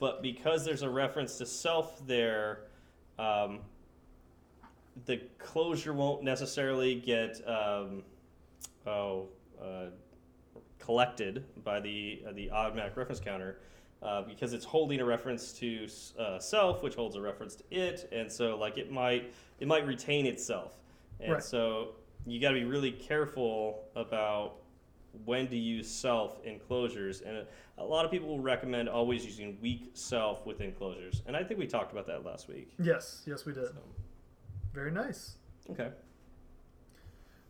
but 0.00 0.22
because 0.22 0.64
there's 0.64 0.82
a 0.82 0.90
reference 0.90 1.38
to 1.38 1.46
self 1.46 2.04
there. 2.04 2.64
Um, 3.16 3.60
the 5.06 5.18
closure 5.38 5.92
won't 5.92 6.22
necessarily 6.22 6.94
get 6.94 7.40
um, 7.48 8.02
oh 8.86 9.28
uh, 9.62 9.86
collected 10.78 11.44
by 11.64 11.80
the 11.80 12.22
uh, 12.28 12.32
the 12.32 12.50
automatic 12.50 12.96
reference 12.96 13.20
counter 13.20 13.58
uh, 14.02 14.22
because 14.22 14.52
it's 14.52 14.64
holding 14.64 15.00
a 15.00 15.04
reference 15.04 15.52
to 15.52 15.88
uh, 16.18 16.38
self, 16.38 16.82
which 16.82 16.94
holds 16.94 17.16
a 17.16 17.20
reference 17.20 17.56
to 17.56 17.64
it, 17.70 18.08
and 18.12 18.30
so 18.30 18.56
like 18.56 18.76
it 18.78 18.90
might 18.92 19.32
it 19.60 19.68
might 19.68 19.86
retain 19.86 20.26
itself, 20.26 20.76
and 21.20 21.34
Right. 21.34 21.42
so 21.42 21.94
you 22.26 22.40
got 22.40 22.50
to 22.50 22.54
be 22.54 22.64
really 22.64 22.92
careful 22.92 23.84
about 23.96 24.56
when 25.24 25.46
to 25.48 25.56
use 25.56 25.88
self 25.88 26.44
in 26.44 26.58
closures, 26.58 27.24
and 27.26 27.46
a, 27.78 27.84
lot 27.84 28.04
of 28.04 28.10
people 28.10 28.28
will 28.28 28.40
recommend 28.40 28.88
always 28.88 29.24
using 29.24 29.56
weak 29.62 29.90
self 29.94 30.44
within 30.44 30.72
closures, 30.72 31.22
and 31.26 31.36
I 31.36 31.44
think 31.44 31.58
we 31.60 31.66
talked 31.66 31.92
about 31.92 32.06
that 32.08 32.24
last 32.24 32.48
week. 32.48 32.72
Yes, 32.78 33.22
yes, 33.26 33.46
we 33.46 33.52
did. 33.52 33.68
So, 33.68 33.74
Very 34.74 34.90
nice. 34.90 35.36
okay. 35.70 35.90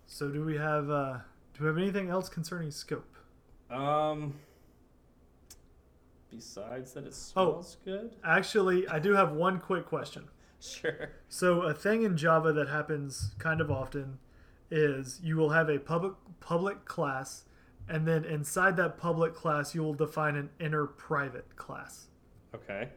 So 0.06 0.28
do 0.28 0.44
we 0.44 0.56
have 0.56 0.90
uh, 0.90 1.18
do 1.54 1.64
we 1.64 1.66
have 1.66 1.78
anything 1.78 2.10
else 2.10 2.28
concerning 2.28 2.70
scope? 2.70 3.16
Um. 3.70 4.34
Besides 6.30 6.92
that, 6.94 7.04
it 7.04 7.08
Oh. 7.08 7.10
smells 7.10 7.76
good. 7.84 8.16
Actually, 8.24 8.86
I 8.88 8.98
do 8.98 9.12
have 9.12 9.32
one 9.32 9.58
quick 9.60 9.86
question. 9.86 10.28
Sure. 10.60 11.10
So 11.28 11.60
a 11.62 11.74
thing 11.74 12.04
in 12.04 12.16
Java 12.16 12.50
that 12.54 12.68
happens 12.68 13.34
kind 13.38 13.60
of 13.60 13.70
often 13.70 14.18
is 14.70 15.20
you 15.22 15.36
will 15.36 15.50
have 15.50 15.68
a 15.68 15.78
public 15.78 16.14
public 16.40 16.86
class, 16.86 17.44
and 17.86 18.08
then 18.08 18.24
inside 18.24 18.74
that 18.78 18.96
public 18.96 19.34
class 19.34 19.74
you 19.74 19.82
will 19.82 19.92
define 19.92 20.36
an 20.36 20.48
inner 20.58 20.86
private 20.86 21.54
class. 21.56 22.06
Okay. 22.54 22.88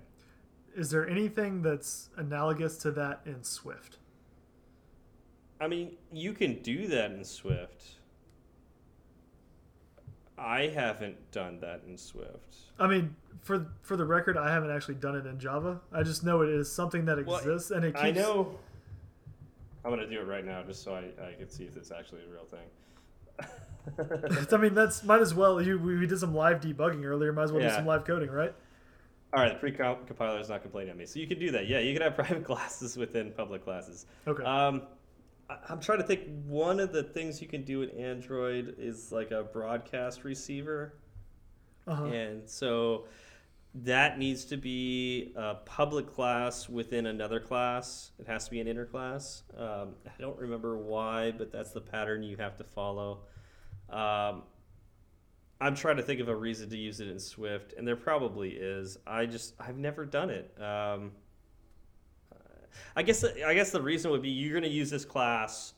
Is 0.77 0.91
there 0.91 1.05
anything 1.09 1.61
that's 1.61 2.09
analogous 2.15 2.77
to 2.77 2.91
that 2.91 3.19
in 3.25 3.43
Swift? 3.43 3.97
I 5.59 5.67
mean, 5.67 5.97
you 6.11 6.33
can 6.33 6.61
do 6.61 6.87
that 6.87 7.11
in 7.11 7.23
Swift. 7.23 7.95
I 10.37 10.67
haven't 10.67 11.31
done 11.31 11.59
that 11.61 11.81
in 11.87 11.97
Swift. 11.97 12.55
I 12.79 12.87
mean, 12.87 13.15
for 13.41 13.67
for 13.81 13.97
the 13.97 14.05
record, 14.05 14.37
I 14.37 14.51
haven't 14.51 14.69
actually 14.71 14.95
done 14.95 15.15
it 15.15 15.25
in 15.25 15.39
Java. 15.39 15.81
I 15.91 16.03
just 16.03 16.23
know 16.23 16.41
it 16.41 16.49
is 16.49 16.71
something 16.71 17.05
that 17.05 17.25
Well, 17.25 17.37
exists, 17.37 17.71
and 17.71 17.83
it 17.83 17.95
keeps. 17.95 18.03
I 18.03 18.11
know. 18.11 18.55
I'm 19.83 19.91
gonna 19.91 20.07
do 20.07 20.19
it 20.19 20.27
right 20.27 20.45
now 20.45 20.61
just 20.63 20.83
so 20.83 20.93
I, 20.93 21.05
I 21.25 21.33
can 21.33 21.49
see 21.49 21.63
if 21.63 21.75
it's 21.75 21.91
actually 21.91 22.21
a 22.23 22.31
real 22.31 22.45
thing. 22.45 22.67
I 24.51 24.57
mean, 24.57 24.73
that's 24.73 25.03
might 25.03 25.21
as 25.21 25.33
well. 25.33 25.61
You 25.61 25.79
we, 25.79 26.05
did 26.05 26.19
some 26.19 26.35
live 26.35 26.59
debugging 26.59 27.03
earlier. 27.03 27.31
Might 27.33 27.43
as 27.43 27.51
well 27.51 27.61
do 27.61 27.69
some 27.69 27.85
live 27.85 28.05
coding, 28.05 28.29
right? 28.29 28.53
All 29.33 29.41
right, 29.41 29.53
the 29.53 29.59
pre-compiler 29.59 30.39
is 30.39 30.47
not 30.47 30.61
complaining 30.61 30.91
at 30.91 30.97
me, 30.97 31.05
so 31.05 31.19
you 31.19 31.27
can 31.27 31.37
do 31.37 31.51
that. 31.51 31.67
Yeah, 31.67 31.79
you 31.79 31.93
can 31.93 32.01
have 32.01 32.15
private 32.15 32.45
classes 32.45 32.95
within 32.95 33.31
public 33.31 33.63
classes. 33.63 34.05
Okay. 34.25 34.43
Um, 34.43 34.83
I'm 35.69 35.79
trying 35.79 35.99
to 35.99 36.03
think. 36.03 36.23
One 36.45 36.79
of 36.79 36.91
the 36.91 37.03
things 37.03 37.41
you 37.41 37.47
can 37.47 37.63
do 37.63 37.81
in 37.81 37.89
Android 37.91 38.75
is 38.77 39.11
like 39.11 39.31
a 39.31 39.43
broadcast 39.43 40.23
receiver, 40.23 40.93
Uh-huh. 41.87 42.05
and 42.05 42.49
so 42.49 43.05
that 43.75 44.17
needs 44.17 44.45
to 44.45 44.57
be 44.57 45.33
a 45.35 45.55
public 45.55 46.07
class 46.07 46.67
within 46.67 47.05
another 47.05 47.39
class. 47.39 48.11
It 48.19 48.27
has 48.27 48.45
to 48.45 48.51
be 48.51 48.59
an 48.59 48.67
inner 48.67 48.85
class. 48.85 49.43
Um, 49.55 49.95
I 50.05 50.11
don't 50.19 50.37
remember 50.37 50.77
why, 50.77 51.31
but 51.31 51.51
that's 51.51 51.71
the 51.71 51.81
pattern 51.81 52.23
you 52.23 52.37
have 52.37 52.57
to 52.57 52.63
follow. 52.63 53.19
Um, 53.89 54.43
I'm 55.61 55.75
trying 55.75 55.97
to 55.97 56.03
think 56.03 56.19
of 56.19 56.27
a 56.27 56.35
reason 56.35 56.69
to 56.71 56.77
use 56.77 56.99
it 56.99 57.07
in 57.07 57.19
Swift, 57.19 57.73
and 57.77 57.87
there 57.87 57.95
probably 57.95 58.49
is. 58.51 58.97
I 59.07 59.25
just 59.27 59.53
I've 59.59 59.77
never 59.77 60.05
done 60.05 60.29
it. 60.29 60.53
Um, 60.61 61.11
I 62.95 63.03
guess 63.03 63.23
I 63.23 63.53
guess 63.53 63.71
the 63.71 63.81
reason 63.81 64.11
would 64.11 64.21
be 64.21 64.29
you're 64.29 64.59
going 64.59 64.63
to 64.63 64.75
use 64.75 64.89
this 64.89 65.05
class 65.05 65.73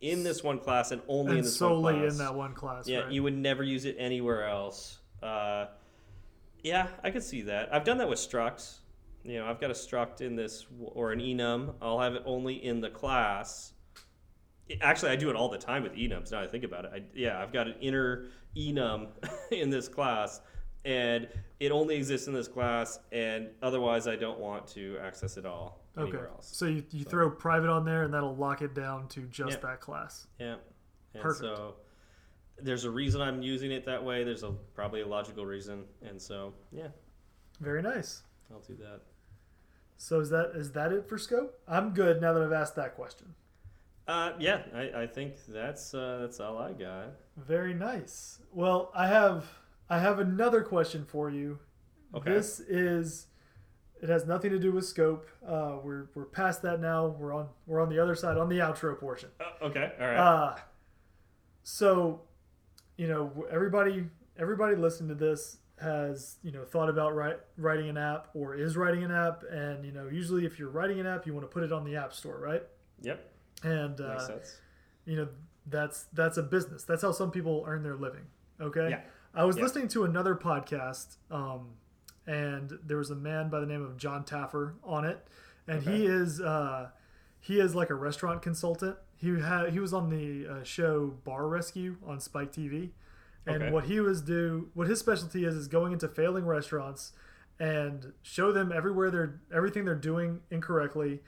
in 0.00 0.22
this 0.22 0.42
one 0.42 0.58
class 0.58 0.92
and 0.92 1.02
only 1.08 1.38
in 1.38 1.44
this 1.44 1.56
solely 1.56 1.94
one 1.94 2.02
class. 2.02 2.12
in 2.12 2.18
that 2.18 2.34
one 2.34 2.54
class. 2.54 2.88
Yeah, 2.88 3.00
right? 3.00 3.12
you 3.12 3.22
would 3.22 3.36
never 3.36 3.62
use 3.62 3.84
it 3.84 3.96
anywhere 3.98 4.46
else. 4.46 4.98
Uh, 5.22 5.66
yeah, 6.62 6.88
I 7.02 7.10
could 7.10 7.22
see 7.22 7.42
that. 7.42 7.72
I've 7.74 7.84
done 7.84 7.98
that 7.98 8.08
with 8.08 8.18
structs. 8.18 8.78
You 9.24 9.38
know, 9.38 9.46
I've 9.46 9.60
got 9.60 9.70
a 9.70 9.74
struct 9.74 10.20
in 10.20 10.36
this 10.36 10.66
or 10.80 11.12
an 11.12 11.20
enum. 11.20 11.74
I'll 11.82 12.00
have 12.00 12.14
it 12.14 12.22
only 12.24 12.64
in 12.64 12.80
the 12.80 12.90
class. 12.90 13.72
Actually, 14.80 15.12
I 15.12 15.16
do 15.16 15.30
it 15.30 15.36
all 15.36 15.48
the 15.48 15.58
time 15.58 15.82
with 15.82 15.94
enums. 15.94 16.30
Now 16.30 16.40
I 16.40 16.46
think 16.46 16.64
about 16.64 16.84
it, 16.84 16.90
I, 16.94 17.02
yeah, 17.14 17.40
I've 17.40 17.52
got 17.52 17.66
an 17.66 17.74
inner 17.80 18.26
enum 18.56 19.08
in 19.50 19.70
this 19.70 19.88
class, 19.88 20.40
and 20.84 21.26
it 21.58 21.72
only 21.72 21.96
exists 21.96 22.28
in 22.28 22.34
this 22.34 22.48
class, 22.48 23.00
and 23.10 23.48
otherwise 23.62 24.06
I 24.06 24.16
don't 24.16 24.38
want 24.38 24.66
to 24.68 24.98
access 25.02 25.36
it 25.36 25.46
all 25.46 25.80
Okay. 25.98 26.18
So 26.40 26.66
you, 26.66 26.84
you 26.90 27.04
So- 27.04 27.10
throw 27.10 27.30
private 27.30 27.70
on 27.70 27.84
there, 27.84 28.02
and 28.04 28.12
that'll 28.14 28.36
lock 28.36 28.62
it 28.62 28.74
down 28.74 29.08
to 29.08 29.22
just 29.22 29.58
Yeah. 29.58 29.68
that 29.70 29.80
class. 29.80 30.26
Yeah. 30.38 30.56
Perfect. 31.14 31.40
so 31.40 31.76
there's 32.60 32.84
a 32.84 32.90
reason 32.90 33.20
I'm 33.20 33.42
using 33.42 33.72
it 33.72 33.84
that 33.86 34.04
way. 34.04 34.22
There's 34.24 34.42
a 34.42 34.52
probably 34.74 35.00
a 35.00 35.06
logical 35.06 35.44
reason. 35.46 35.84
And 36.02 36.20
so, 36.20 36.54
yeah, 36.70 36.88
Very 37.60 37.82
nice. 37.82 38.22
I'll 38.52 38.60
do 38.60 38.76
that. 38.76 39.00
So 39.96 40.20
is 40.20 40.30
that 40.30 40.52
is 40.54 40.70
that 40.72 40.92
it 40.92 41.08
for 41.08 41.18
scope? 41.18 41.60
I'm 41.66 41.92
good 41.92 42.20
now 42.20 42.32
that 42.32 42.42
I've 42.42 42.52
asked 42.52 42.76
that 42.76 42.94
question. 42.94 43.34
Uh, 44.06 44.32
yeah, 44.38 44.62
I, 44.74 45.02
I 45.02 45.06
think 45.06 45.34
that's 45.48 45.92
uh, 45.92 46.18
that's 46.20 46.38
all 46.40 46.56
I 46.56 46.72
got. 46.72 47.14
Very 47.36 47.74
nice. 47.74 48.38
Well, 48.52 48.92
I 48.94 49.08
have 49.08 49.46
I 49.90 49.98
have 49.98 50.20
another 50.20 50.62
question 50.62 51.04
for 51.04 51.30
you. 51.30 51.58
Okay. 52.14 52.32
This 52.32 52.60
is 52.60 53.26
it 54.02 54.08
has 54.08 54.26
nothing 54.26 54.50
to 54.50 54.58
do 54.58 54.72
with 54.72 54.86
scope. 54.86 55.26
Uh, 55.46 55.76
we're 55.82 56.08
we're 56.14 56.24
past 56.24 56.62
that 56.62 56.80
now. 56.80 57.06
We're 57.08 57.32
on 57.34 57.48
we're 57.66 57.80
on 57.80 57.88
the 57.88 57.98
other 58.02 58.14
side 58.14 58.36
on 58.38 58.48
the 58.48 58.58
outro 58.58 58.98
portion. 58.98 59.30
Uh, 59.40 59.64
okay, 59.66 59.92
all 60.00 60.06
right. 60.06 60.16
Uh, 60.16 60.56
so, 61.62 62.22
you 62.96 63.08
know, 63.08 63.46
everybody 63.50 64.06
everybody 64.38 64.76
listening 64.76 65.08
to 65.10 65.14
this 65.14 65.58
has 65.80 66.36
you 66.42 66.50
know 66.50 66.64
thought 66.64 66.88
about 66.88 67.14
write, 67.14 67.38
writing 67.56 67.88
an 67.88 67.96
app 67.96 68.28
or 68.34 68.54
is 68.56 68.76
writing 68.76 69.04
an 69.04 69.10
app, 69.12 69.42
and 69.50 69.84
you 69.84 69.92
know 69.92 70.08
usually 70.08 70.44
if 70.44 70.58
you're 70.58 70.70
writing 70.70 70.98
an 71.00 71.06
app, 71.06 71.26
you 71.26 71.34
want 71.34 71.44
to 71.44 71.52
put 71.52 71.62
it 71.62 71.72
on 71.72 71.84
the 71.84 71.96
app 71.96 72.12
store, 72.12 72.38
right? 72.40 72.62
yep, 73.00 73.30
And 73.62 73.90
makes 73.98 74.00
uh, 74.02 74.26
sense. 74.26 74.60
you 75.04 75.16
know 75.16 75.28
that's 75.66 76.04
that's 76.14 76.36
a 76.38 76.42
business. 76.42 76.84
That's 76.84 77.02
how 77.02 77.12
some 77.12 77.30
people 77.30 77.64
earn 77.66 77.82
their 77.82 77.96
living. 77.96 78.24
Okay. 78.60 78.88
Yeah. 78.90 79.00
I 79.34 79.44
was 79.44 79.56
Yeah. 79.56 79.64
listening 79.64 79.88
to 79.88 80.04
another 80.04 80.34
podcast, 80.34 81.16
um, 81.30 81.68
and 82.28 82.78
there 82.84 82.98
was 82.98 83.10
a 83.10 83.14
man 83.16 83.48
by 83.48 83.58
the 83.58 83.66
name 83.66 83.82
of 83.82 83.96
Jon 83.96 84.22
Taffer 84.22 84.74
on 84.84 85.04
it, 85.04 85.26
and 85.66 85.82
he 85.82 86.06
is 86.06 86.40
uh, 86.40 86.90
he 87.40 87.58
is 87.58 87.74
like 87.74 87.90
a 87.90 87.94
restaurant 87.94 88.42
consultant. 88.42 88.96
He 89.16 89.40
had 89.40 89.70
he 89.72 89.80
was 89.80 89.92
on 89.92 90.10
the 90.10 90.46
uh, 90.46 90.62
show 90.62 91.14
Bar 91.24 91.48
Rescue 91.48 91.96
on 92.06 92.20
Spike 92.20 92.52
TV, 92.52 92.90
and 93.46 93.62
Okay. 93.62 93.70
what 93.72 93.84
he 93.84 93.98
was 93.98 94.20
do 94.20 94.68
what 94.74 94.86
his 94.86 94.98
specialty 95.00 95.44
is 95.44 95.54
is 95.54 95.66
going 95.68 95.92
into 95.92 96.06
failing 96.06 96.44
restaurants 96.44 97.12
and 97.58 98.12
show 98.22 98.52
them 98.52 98.70
everywhere 98.70 99.10
they're 99.10 99.40
everything 99.52 99.84
they're 99.86 99.94
doing 99.96 100.40
incorrectly 100.50 101.20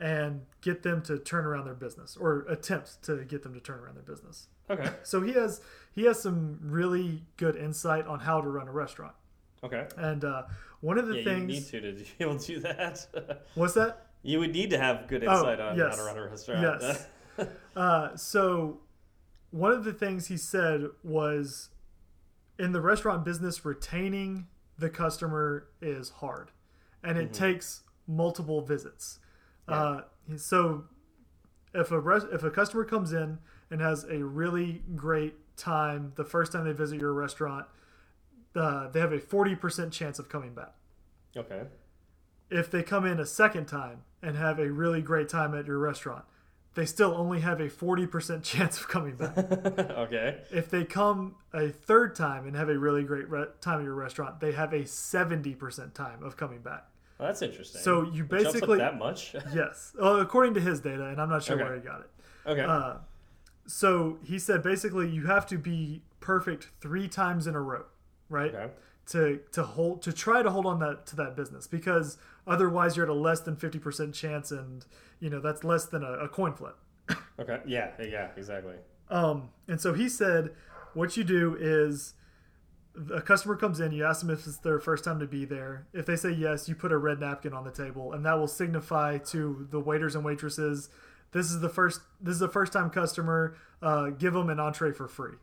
and 0.00 0.42
get 0.60 0.82
them 0.82 1.02
to 1.02 1.18
turn 1.18 1.44
around 1.46 1.64
their 1.64 1.74
business 1.74 2.16
or 2.16 2.44
attempt 2.48 3.02
to 3.02 3.24
get 3.24 3.42
them 3.42 3.52
to 3.54 3.60
turn 3.60 3.80
around 3.80 3.94
their 3.96 4.02
business. 4.02 4.46
Okay, 4.70 4.90
So 5.02 5.22
he 5.22 5.32
has 5.32 5.60
he 5.94 6.04
has 6.04 6.20
some 6.20 6.58
really 6.62 7.22
good 7.36 7.56
insight 7.56 8.06
on 8.06 8.20
how 8.20 8.40
to 8.40 8.48
run 8.48 8.68
a 8.68 8.72
restaurant. 8.72 9.14
Okay. 9.64 9.86
And 9.96 10.24
uh, 10.24 10.42
one 10.80 10.98
of 10.98 11.06
the 11.08 11.20
Yeah, 11.20 11.36
you 11.36 11.44
need 11.46 11.66
to 11.66 11.80
to 11.80 11.92
be 11.92 12.06
able 12.20 12.38
to 12.38 12.46
do 12.46 12.60
that. 12.60 13.06
what's 13.54 13.74
that? 13.74 14.04
you 14.22 14.40
would 14.40 14.52
need 14.52 14.70
to 14.70 14.78
have 14.78 15.06
good 15.06 15.22
Oh, 15.24 15.32
insight 15.36 15.60
on 15.60 15.76
yes. 15.76 15.90
how 15.96 16.02
to 16.02 16.06
run 16.08 16.18
a 16.18 16.28
restaurant. 16.28 16.82
Yes. 16.82 17.06
Uh, 17.76 18.16
so 18.16 18.80
one 19.52 19.70
of 19.70 19.84
the 19.84 19.92
things 19.92 20.26
he 20.26 20.36
said 20.36 20.86
was 21.04 21.68
in 22.58 22.72
the 22.72 22.80
restaurant 22.80 23.24
business 23.24 23.64
retaining 23.64 24.48
the 24.76 24.90
customer 24.90 25.68
is 25.80 26.10
hard 26.10 26.50
and 27.04 27.16
it 27.16 27.30
Mhm. 27.30 27.34
takes 27.34 27.82
multiple 28.08 28.60
visits 28.60 29.20
Yeah. 29.68 29.74
uh, 29.76 30.00
so 30.36 30.86
if 31.72 31.92
a 31.92 31.98
if 32.32 32.42
a 32.42 32.50
customer 32.50 32.84
comes 32.84 33.12
in 33.12 33.38
and 33.70 33.80
has 33.80 34.02
a 34.02 34.24
really 34.24 34.82
great 34.96 35.56
time 35.56 36.12
the 36.16 36.24
first 36.24 36.50
time 36.50 36.64
they 36.64 36.72
visit 36.72 37.00
your 37.00 37.12
restaurant 37.12 37.66
uh, 38.56 38.88
they 38.88 39.00
have 39.00 39.12
a 39.12 39.18
40% 39.18 39.92
chance 39.92 40.18
of 40.18 40.28
coming 40.28 40.54
back 40.54 40.72
okay. 41.36 41.62
if 42.50 42.70
they 42.70 42.82
come 42.82 43.04
in 43.04 43.20
a 43.20 43.26
second 43.26 43.66
time 43.66 44.02
and 44.22 44.36
have 44.36 44.58
a 44.58 44.70
really 44.70 45.02
great 45.02 45.28
time 45.28 45.54
at 45.54 45.66
your 45.66 45.78
restaurant, 45.78 46.24
they 46.74 46.84
still 46.84 47.14
only 47.14 47.40
have 47.40 47.60
a 47.60 47.68
40% 47.68 48.42
chance 48.44 48.78
of 48.80 48.88
coming 48.88 49.16
back. 49.16 49.36
okay. 49.38 50.38
if 50.50 50.70
they 50.70 50.84
come 50.84 51.36
a 51.52 51.68
third 51.68 52.14
time 52.14 52.46
and 52.46 52.56
have 52.56 52.68
a 52.68 52.78
really 52.78 53.02
great 53.04 53.28
re- 53.28 53.46
time 53.60 53.80
at 53.80 53.84
your 53.84 53.94
restaurant, 53.94 54.40
they 54.40 54.52
have 54.52 54.72
a 54.72 54.82
70% 54.82 55.94
time 55.94 56.22
of 56.22 56.36
coming 56.36 56.60
back. 56.60 56.86
Well, 57.18 57.28
that's 57.28 57.42
interesting. 57.42 57.80
So 57.80 58.02
you 58.02 58.24
It 58.24 58.30
jumps 58.30 58.46
up 58.46 58.52
basically- 58.54 58.78
that 58.78 58.96
much. 58.98 59.34
Yes, 59.54 59.92
uh, 60.00 60.18
according 60.20 60.54
to 60.54 60.60
his 60.60 60.80
data, 60.80 61.06
and 61.06 61.20
I'm 61.20 61.28
not 61.28 61.42
sure 61.42 61.56
Okay. 61.56 61.64
where 61.64 61.74
he 61.74 61.80
got 61.80 62.00
it. 62.00 62.10
okay. 62.46 62.60
Uh, 62.62 62.94
so 63.66 64.18
he 64.24 64.38
said 64.38 64.62
basically 64.62 65.08
you 65.10 65.26
have 65.26 65.46
to 65.48 65.58
be 65.58 66.02
perfect 66.20 66.68
three 66.80 67.08
times 67.08 67.46
in 67.46 67.54
a 67.54 67.60
row, 67.60 67.84
right? 68.28 68.54
okay. 68.54 68.72
To 69.12 69.40
to 69.52 69.62
hold 69.62 70.02
to 70.02 70.12
try 70.12 70.42
to 70.42 70.50
hold 70.50 70.66
on 70.66 70.80
that 70.80 71.06
to 71.06 71.16
that 71.16 71.34
business 71.34 71.66
because 71.66 72.18
otherwise 72.46 72.94
you're 72.96 73.06
at 73.06 73.10
a 73.10 73.14
less 73.14 73.40
than 73.40 73.56
50% 73.56 74.12
chance, 74.12 74.50
and 74.50 74.84
you 75.18 75.30
know 75.30 75.40
that's 75.40 75.64
less 75.64 75.86
than 75.86 76.02
a, 76.02 76.12
a 76.12 76.28
coin 76.28 76.52
flip. 76.52 76.76
Okay. 77.40 77.60
Yeah. 77.66 77.92
Yeah. 78.00 78.30
Exactly. 78.36 78.74
Um, 79.10 79.50
and 79.68 79.80
so 79.80 79.94
he 79.94 80.08
said, 80.08 80.50
what 80.92 81.16
you 81.16 81.22
do 81.22 81.56
is 81.58 82.14
a 83.14 83.20
customer 83.20 83.56
comes 83.56 83.80
in, 83.80 83.92
you 83.92 84.04
ask 84.04 84.20
them 84.20 84.30
if 84.30 84.46
it's 84.46 84.58
their 84.58 84.80
first 84.80 85.04
time 85.04 85.20
to 85.20 85.26
be 85.26 85.44
there. 85.44 85.86
If 85.92 86.06
they 86.06 86.16
say 86.16 86.30
yes, 86.32 86.68
you 86.68 86.74
put 86.74 86.92
a 86.92 86.98
red 86.98 87.20
napkin 87.20 87.52
on 87.52 87.64
the 87.64 87.70
table, 87.70 88.12
and 88.12 88.24
that 88.26 88.38
will 88.38 88.48
signify 88.48 89.18
to 89.18 89.68
the 89.70 89.80
waiters 89.80 90.14
and 90.14 90.24
waitresses, 90.24 90.90
this 91.32 91.50
is 91.50 91.60
the 91.60 91.68
first 91.68 92.00
this 92.20 92.34
is 92.34 92.42
a 92.42 92.48
first 92.48 92.72
time 92.72 92.90
customer. 92.90 93.56
Uh, 93.82 94.10
give 94.10 94.32
them 94.32 94.50
an 94.50 94.58
entree 94.58 94.92
for 94.92 95.06
free. 95.06 95.34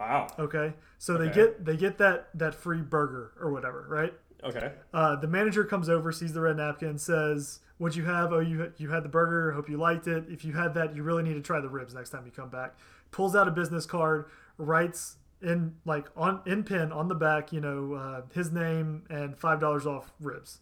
Wow. 0.00 0.28
Okay, 0.38 0.72
so 0.98 1.18
they 1.18 1.28
get 1.30 1.64
they 1.64 1.76
get 1.76 1.98
that 1.98 2.30
that 2.34 2.54
free 2.54 2.80
burger 2.80 3.32
or 3.38 3.52
whatever, 3.52 3.84
right? 3.88 4.14
Okay. 4.42 4.72
Uh, 4.94 5.16
the 5.16 5.28
manager 5.28 5.62
comes 5.64 5.90
over, 5.90 6.10
sees 6.10 6.32
the 6.32 6.40
red 6.40 6.56
napkin, 6.56 6.96
says, 6.96 7.60
"What'd 7.76 7.94
you 7.96 8.06
have? 8.06 8.32
Oh, 8.32 8.38
you 8.40 8.72
you 8.78 8.88
had 8.90 9.02
the 9.04 9.10
burger. 9.10 9.52
Hope 9.52 9.68
you 9.68 9.76
liked 9.76 10.06
it. 10.06 10.24
If 10.28 10.42
you 10.44 10.54
had 10.54 10.72
that, 10.74 10.96
you 10.96 11.02
really 11.02 11.22
need 11.22 11.34
to 11.34 11.42
try 11.42 11.60
the 11.60 11.68
ribs 11.68 11.94
next 11.94 12.10
time 12.10 12.24
you 12.24 12.32
come 12.32 12.48
back." 12.48 12.74
Pulls 13.10 13.36
out 13.36 13.46
a 13.46 13.50
business 13.50 13.84
card, 13.84 14.24
writes 14.56 15.16
in 15.42 15.74
like 15.84 16.06
on 16.16 16.40
in 16.46 16.64
pen 16.64 16.92
on 16.92 17.08
the 17.08 17.14
back, 17.14 17.52
you 17.52 17.60
know, 17.60 17.92
uh, 17.92 18.22
his 18.32 18.50
name 18.50 19.04
and 19.10 19.36
five 19.36 19.60
dollars 19.60 19.86
off 19.86 20.12
ribs. 20.18 20.60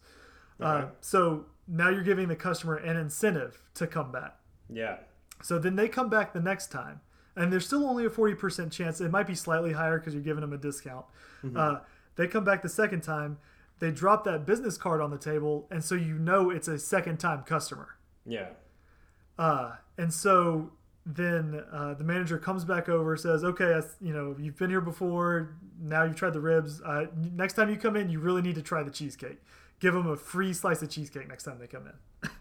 Uh, 0.59 0.65
Okay. 0.65 0.87
so 0.99 1.45
now 1.65 1.87
you're 1.87 2.03
giving 2.03 2.27
the 2.27 2.35
customer 2.35 2.75
an 2.75 2.97
incentive 2.97 3.61
to 3.75 3.87
come 3.87 4.11
back. 4.11 4.35
Yeah. 4.69 4.97
So 5.41 5.57
then 5.57 5.77
they 5.77 5.87
come 5.87 6.09
back 6.09 6.33
the 6.33 6.41
next 6.41 6.67
time, 6.71 6.99
and 7.39 7.51
there's 7.51 7.65
still 7.65 7.87
only 7.87 8.05
a 8.05 8.09
40% 8.09 8.71
chance. 8.71 8.99
It 8.99 9.09
might 9.09 9.25
be 9.25 9.33
slightly 9.33 9.71
higher 9.71 9.97
because 9.97 10.13
you're 10.13 10.21
giving 10.21 10.41
them 10.41 10.53
a 10.53 10.57
discount. 10.57 11.05
Uh, 11.57 11.79
they 12.17 12.27
come 12.27 12.43
back 12.43 12.61
the 12.61 12.69
second 12.69 13.01
time, 13.01 13.37
they 13.79 13.91
drop 13.91 14.25
that 14.25 14.45
business 14.45 14.77
card 14.77 14.99
on 14.99 15.09
the 15.09 15.17
table, 15.17 15.65
and 15.71 15.83
so 15.83 15.95
you 15.95 16.19
know 16.19 16.49
it's 16.49 16.67
a 16.67 16.77
second 16.77 17.17
time 17.17 17.43
customer. 17.43 17.95
Yeah. 18.25 18.49
Uh, 19.37 19.75
and 19.97 20.13
so 20.13 20.71
then 21.05 21.63
uh, 21.71 21.93
the 21.93 22.03
manager 22.03 22.37
comes 22.37 22.65
back 22.65 22.89
over, 22.89 23.15
says, 23.15 23.45
"Okay, 23.45 23.73
I, 23.73 23.81
you 24.01 24.13
know 24.13 24.35
you've 24.37 24.57
been 24.57 24.69
here 24.69 24.81
before. 24.81 25.55
Now 25.81 26.03
you've 26.03 26.17
tried 26.17 26.33
the 26.33 26.41
ribs. 26.41 26.81
Uh, 26.81 27.05
next 27.15 27.53
time 27.53 27.69
you 27.69 27.77
come 27.77 27.95
in, 27.95 28.09
you 28.09 28.19
really 28.19 28.41
need 28.41 28.55
to 28.55 28.61
try 28.61 28.83
the 28.83 28.91
cheesecake. 28.91 29.41
Give 29.79 29.93
them 29.93 30.07
a 30.07 30.15
free 30.17 30.53
slice 30.53 30.81
of 30.81 30.89
cheesecake 30.89 31.27
next 31.27 31.43
time 31.43 31.57
they 31.59 31.67
come 31.67 31.87
in." 31.87 31.93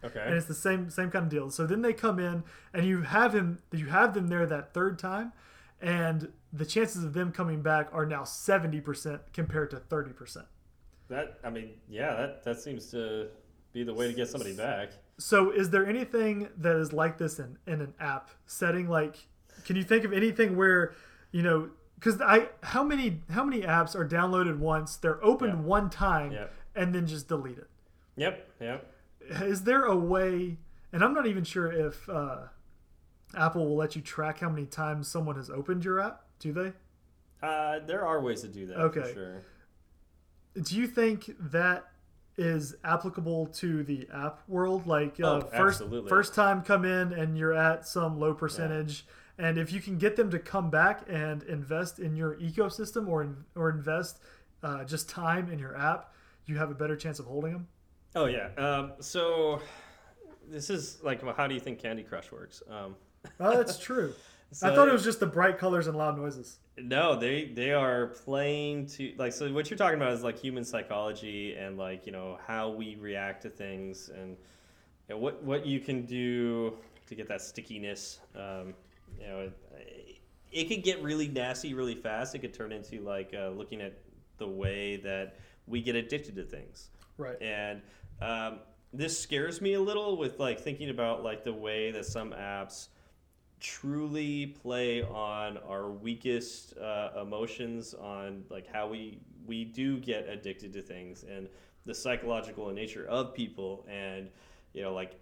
Okay. 0.02 0.20
and 0.24 0.35
it's 0.35 0.47
the 0.47 0.55
same 0.55 0.90
same 0.90 1.10
kind 1.10 1.24
of 1.24 1.31
deal. 1.31 1.51
So 1.51 1.65
then 1.66 1.82
they 1.82 1.93
come 1.93 2.19
in 2.19 2.43
and 2.74 2.85
you 2.85 3.02
have 3.02 3.32
him 3.35 3.59
you 3.73 3.86
have 3.86 4.12
them 4.15 4.27
there 4.28 4.44
that 4.47 4.74
third 4.74 4.98
time 4.98 5.32
and 5.81 6.32
the 6.52 6.66
chances 6.66 7.05
of 7.05 7.12
them 7.12 7.31
coming 7.31 7.62
back 7.62 7.89
are 7.93 8.05
now 8.06 8.23
70% 8.23 9.20
compared 9.32 9.70
to 9.70 9.77
30%. 9.77 10.44
That. 11.09 11.39
I 11.44 11.51
mean, 11.51 11.70
yeah. 11.89 12.15
That 12.16 12.44
that 12.44 12.60
seems 12.60 12.90
to 12.90 13.28
be 13.73 13.85
the 13.85 13.94
way 13.94 14.09
to 14.09 14.12
get 14.15 14.28
somebody 14.28 14.55
back. 14.56 14.90
So 15.19 15.51
is 15.51 15.70
there 15.70 15.86
anything 15.86 16.48
that 16.56 16.77
is 16.77 16.93
like 16.93 17.19
this 17.19 17.39
in, 17.39 17.59
in 17.66 17.81
an 17.81 17.94
app 18.01 18.31
setting 18.47 18.89
like 18.89 19.28
can 19.65 19.77
you 19.77 19.82
think 19.85 20.05
of 20.05 20.12
anything 20.12 20.56
where 20.56 20.94
you 21.32 21.43
know 21.43 21.70
cuz 22.01 22.20
I 22.20 22.48
how 22.62 22.82
many 22.82 23.23
how 23.31 23.44
many 23.44 23.62
apps 23.62 23.94
are 23.94 24.06
downloaded 24.06 24.59
once, 24.59 24.97
they're 24.97 25.23
opened 25.24 25.52
Yeah. 25.60 25.60
one 25.77 25.90
time 25.90 26.32
Yeah. 26.32 26.47
And 26.78 26.94
then 26.94 27.06
just 27.06 27.28
delete 27.28 27.59
it. 27.59 27.68
Yep. 28.16 28.50
Yep. 28.60 28.92
is 29.42 29.62
there 29.64 29.84
a 29.84 29.96
way 29.96 30.56
and 30.92 31.05
i'm 31.05 31.12
not 31.12 31.26
even 31.26 31.44
sure 31.44 31.70
if 31.70 32.09
uh, 32.09 32.38
apple 33.36 33.66
will 33.68 33.76
let 33.76 33.94
you 33.94 34.00
track 34.00 34.40
how 34.40 34.48
many 34.48 34.64
times 34.64 35.06
someone 35.09 35.36
has 35.36 35.50
opened 35.50 35.84
your 35.84 36.00
app 36.00 36.22
do 36.38 36.52
they 36.52 36.72
Uh, 37.42 37.78
there 37.86 38.05
are 38.06 38.20
ways 38.20 38.40
to 38.40 38.48
do 38.48 38.66
that. 38.66 38.76
Okay. 38.78 39.02
For 39.02 39.12
sure. 39.12 39.42
do 40.62 40.76
you 40.76 40.86
think 40.86 41.30
that 41.38 41.84
is 42.36 42.74
applicable 42.84 43.46
to 43.46 43.82
the 43.84 44.09
app 44.14 44.40
world 44.48 44.86
like 44.86 45.18
uh, 45.20 45.26
Oh, 45.26 45.40
first 45.40 45.80
absolutely. 45.82 46.09
first 46.09 46.34
time 46.34 46.62
come 46.62 46.84
in 46.84 47.12
and 47.12 47.36
you're 47.36 47.52
at 47.55 47.86
some 47.86 48.18
low 48.18 48.32
percentage 48.34 49.05
and 49.36 49.59
if 49.59 49.72
you 49.72 49.80
can 49.80 49.98
get 49.98 50.16
them 50.16 50.30
to 50.30 50.38
come 50.38 50.70
back 50.70 51.02
and 51.09 51.42
invest 51.44 51.98
in 52.00 52.16
your 52.16 52.34
ecosystem 52.36 53.06
or 53.09 53.22
in, 53.22 53.36
or 53.55 53.68
invest 53.70 54.20
uh, 54.62 54.84
just 54.84 55.09
time 55.09 55.50
in 55.52 55.59
your 55.59 55.76
app 55.76 56.12
you 56.48 56.56
have 56.56 56.70
a 56.70 56.74
better 56.74 56.96
chance 56.96 57.18
of 57.18 57.26
holding 57.26 57.52
them 57.52 57.68
Oh 58.14 58.24
yeah. 58.24 58.48
Um, 58.56 58.92
so 59.00 59.60
this 60.48 60.70
is 60.70 60.98
like, 61.02 61.22
well, 61.22 61.34
how 61.36 61.46
do 61.46 61.54
you 61.54 61.60
think 61.60 61.78
Candy 61.78 62.02
Crush 62.02 62.32
works? 62.32 62.62
Um, 62.68 62.96
oh 63.40 63.56
that's 63.56 63.78
true 63.78 64.14
i 64.62 64.74
thought 64.74 64.88
it 64.88 64.92
was 64.92 65.04
just 65.04 65.20
the 65.20 65.26
bright 65.26 65.58
colors 65.58 65.88
and 65.88 65.98
loud 65.98 66.16
noises 66.16 66.58
No, 66.78 67.16
they 67.16 67.46
they 67.46 67.72
are 67.72 68.06
playing 68.24 68.86
to 68.86 69.12
like 69.18 69.32
so. 69.32 69.52
What 69.52 69.68
you're 69.68 69.76
talking 69.76 69.96
about 70.00 70.12
is 70.12 70.22
like 70.22 70.38
human 70.38 70.64
psychology 70.64 71.54
and 71.54 71.76
like 71.76 72.06
you 72.06 72.12
know 72.12 72.38
how 72.46 72.70
we 72.70 72.96
react 72.96 73.42
to 73.42 73.50
things 73.50 74.08
and 74.08 74.36
you 75.08 75.14
know, 75.14 75.18
what 75.18 75.42
what 75.42 75.66
you 75.66 75.80
can 75.80 76.06
do 76.06 76.78
to 77.08 77.14
get 77.14 77.28
that 77.28 77.42
stickiness. 77.42 78.20
Um, 78.36 78.74
you 79.20 79.26
know, 79.26 79.40
it, 79.40 80.20
it 80.52 80.68
could 80.68 80.84
get 80.84 81.02
really 81.02 81.28
nasty 81.28 81.74
really 81.74 81.96
fast. 81.96 82.34
It 82.36 82.38
could 82.38 82.54
turn 82.54 82.70
into 82.70 83.00
like 83.00 83.34
uh, 83.36 83.48
looking 83.48 83.80
at 83.80 83.98
the 84.38 84.48
way 84.48 84.96
that 84.98 85.36
we 85.68 85.80
get 85.82 85.94
addicted 85.96 86.34
to 86.36 86.42
things 86.42 86.90
right 87.16 87.40
and 87.40 87.80
um, 88.20 88.58
this 88.92 89.18
scares 89.18 89.60
me 89.60 89.74
a 89.74 89.80
little 89.80 90.16
with 90.16 90.38
like 90.38 90.60
thinking 90.60 90.90
about 90.90 91.22
like 91.22 91.44
the 91.44 91.52
way 91.52 91.90
that 91.90 92.06
some 92.06 92.30
apps 92.30 92.88
truly 93.60 94.46
play 94.46 95.02
on 95.02 95.58
our 95.58 95.90
weakest 95.90 96.76
uh, 96.78 97.10
emotions 97.20 97.94
on 97.94 98.44
like 98.50 98.66
how 98.72 98.86
we 98.88 99.18
we 99.46 99.64
do 99.64 99.98
get 99.98 100.28
addicted 100.28 100.72
to 100.72 100.82
things 100.82 101.24
and 101.24 101.48
the 101.86 101.94
psychological 101.94 102.70
nature 102.70 103.06
of 103.08 103.34
people 103.34 103.84
and 103.88 104.28
you 104.72 104.82
know 104.82 104.92
like 104.92 105.18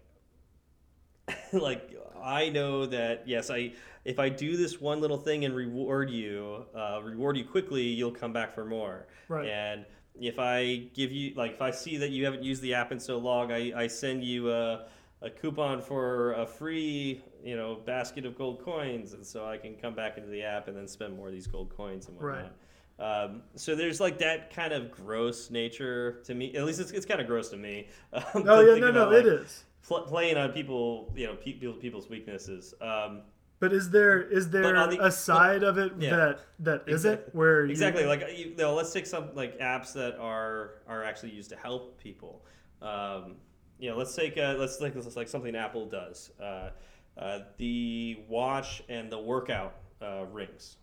like 1.53 1.97
I 2.23 2.49
know 2.49 2.87
that 2.87 3.27
yes, 3.27 3.51
I 3.51 3.73
if 4.05 4.19
I 4.19 4.29
do 4.29 4.57
this 4.57 4.81
one 4.81 5.01
little 5.01 5.19
thing 5.19 5.45
and 5.45 5.55
reward 5.55 6.11
you, 6.11 6.65
uh, 6.75 7.01
reward 7.03 7.37
you 7.37 7.45
quickly, 7.45 7.83
you'll 7.83 8.13
come 8.13 8.33
back 8.33 8.55
for 8.55 8.65
more. 8.65 9.07
Right. 9.29 9.49
And 9.49 9.85
if 10.21 10.39
I 10.39 10.89
give 10.95 11.13
you 11.13 11.35
like 11.35 11.53
if 11.53 11.63
I 11.63 11.71
see 11.71 11.97
that 11.99 12.11
you 12.11 12.25
haven't 12.25 12.43
used 12.43 12.63
the 12.63 12.75
app 12.75 12.93
in 12.93 13.01
so 13.01 13.19
long, 13.19 13.53
I, 13.53 13.73
I 13.75 13.87
send 13.87 14.25
you 14.25 14.51
a, 14.51 14.87
a 15.23 15.31
coupon 15.31 15.81
for 15.83 16.33
a 16.35 16.47
free 16.47 17.23
you 17.45 17.57
know 17.57 17.77
basket 17.85 18.25
of 18.27 18.37
gold 18.37 18.63
coins, 18.65 19.13
and 19.13 19.25
so 19.27 19.47
I 19.47 19.57
can 19.59 19.75
come 19.77 19.95
back 19.95 20.17
into 20.19 20.29
the 20.31 20.43
app 20.43 20.69
and 20.69 20.77
then 20.77 20.89
spend 20.89 21.17
more 21.17 21.29
of 21.29 21.33
these 21.33 21.47
gold 21.47 21.71
coins 21.77 22.09
and 22.09 22.17
whatnot. 22.17 22.43
Right. 22.43 22.53
Um, 22.99 23.43
so 23.57 23.75
there's 23.77 24.01
like 24.01 24.19
that 24.19 24.51
kind 24.55 24.73
of 24.73 24.91
gross 24.91 25.51
nature 25.51 26.23
to 26.25 26.35
me. 26.35 26.55
At 26.57 26.65
least 26.65 26.81
it's, 26.81 26.93
it's 26.93 27.05
kind 27.05 27.21
of 27.21 27.27
gross 27.27 27.51
to 27.51 27.57
me. 27.57 27.89
Um, 28.15 28.45
Oh 28.49 28.61
yeah, 28.61 28.79
no, 28.79 28.89
about, 28.89 29.11
no, 29.11 29.17
like, 29.17 29.27
it 29.27 29.27
is. 29.27 29.65
pl- 29.87 30.03
playing 30.03 30.39
on 30.39 30.53
people, 30.53 31.13
you 31.15 31.27
know, 31.27 31.35
pe- 31.35 31.53
people, 31.55 31.75
people's 31.75 32.09
weaknesses. 32.09 32.75
Um, 32.81 33.21
But 33.59 33.73
is 33.73 33.91
there 33.91 34.21
is 34.23 34.51
there 34.51 34.63
the- 34.87 35.05
a 35.05 35.11
side 35.11 35.63
of 35.63 35.79
it 35.79 35.93
Yeah. 35.99 36.15
that 36.17 36.41
that 36.61 36.83
isn't 36.87 37.11
Exactly. 37.13 37.31
where 37.39 37.65
you, 37.65 37.71
exactly. 37.71 38.05
Like 38.05 38.37
you 38.37 38.55
know, 38.57 38.75
let's 38.75 38.93
take 38.93 39.07
some 39.07 39.35
like 39.35 39.59
apps 39.59 39.93
that 39.95 40.17
are 40.19 40.83
are 40.87 41.03
actually 41.03 41.31
used 41.33 41.51
to 41.51 41.57
help 41.57 41.99
people. 41.99 42.45
Um, 42.83 43.37
you 43.79 43.91
know, 43.91 43.97
let's 43.97 44.15
take 44.15 44.37
uh, 44.37 44.57
let's 44.59 44.77
take 44.77 44.95
like 45.17 45.29
something 45.29 45.57
Apple 45.57 45.87
does. 45.87 46.31
Uh, 46.41 46.71
uh, 47.17 47.41
the 47.57 48.19
watch 48.29 48.83
and 48.91 49.11
the 49.11 49.19
workout 49.19 49.75
uh, 50.03 50.27
rings. 50.31 50.77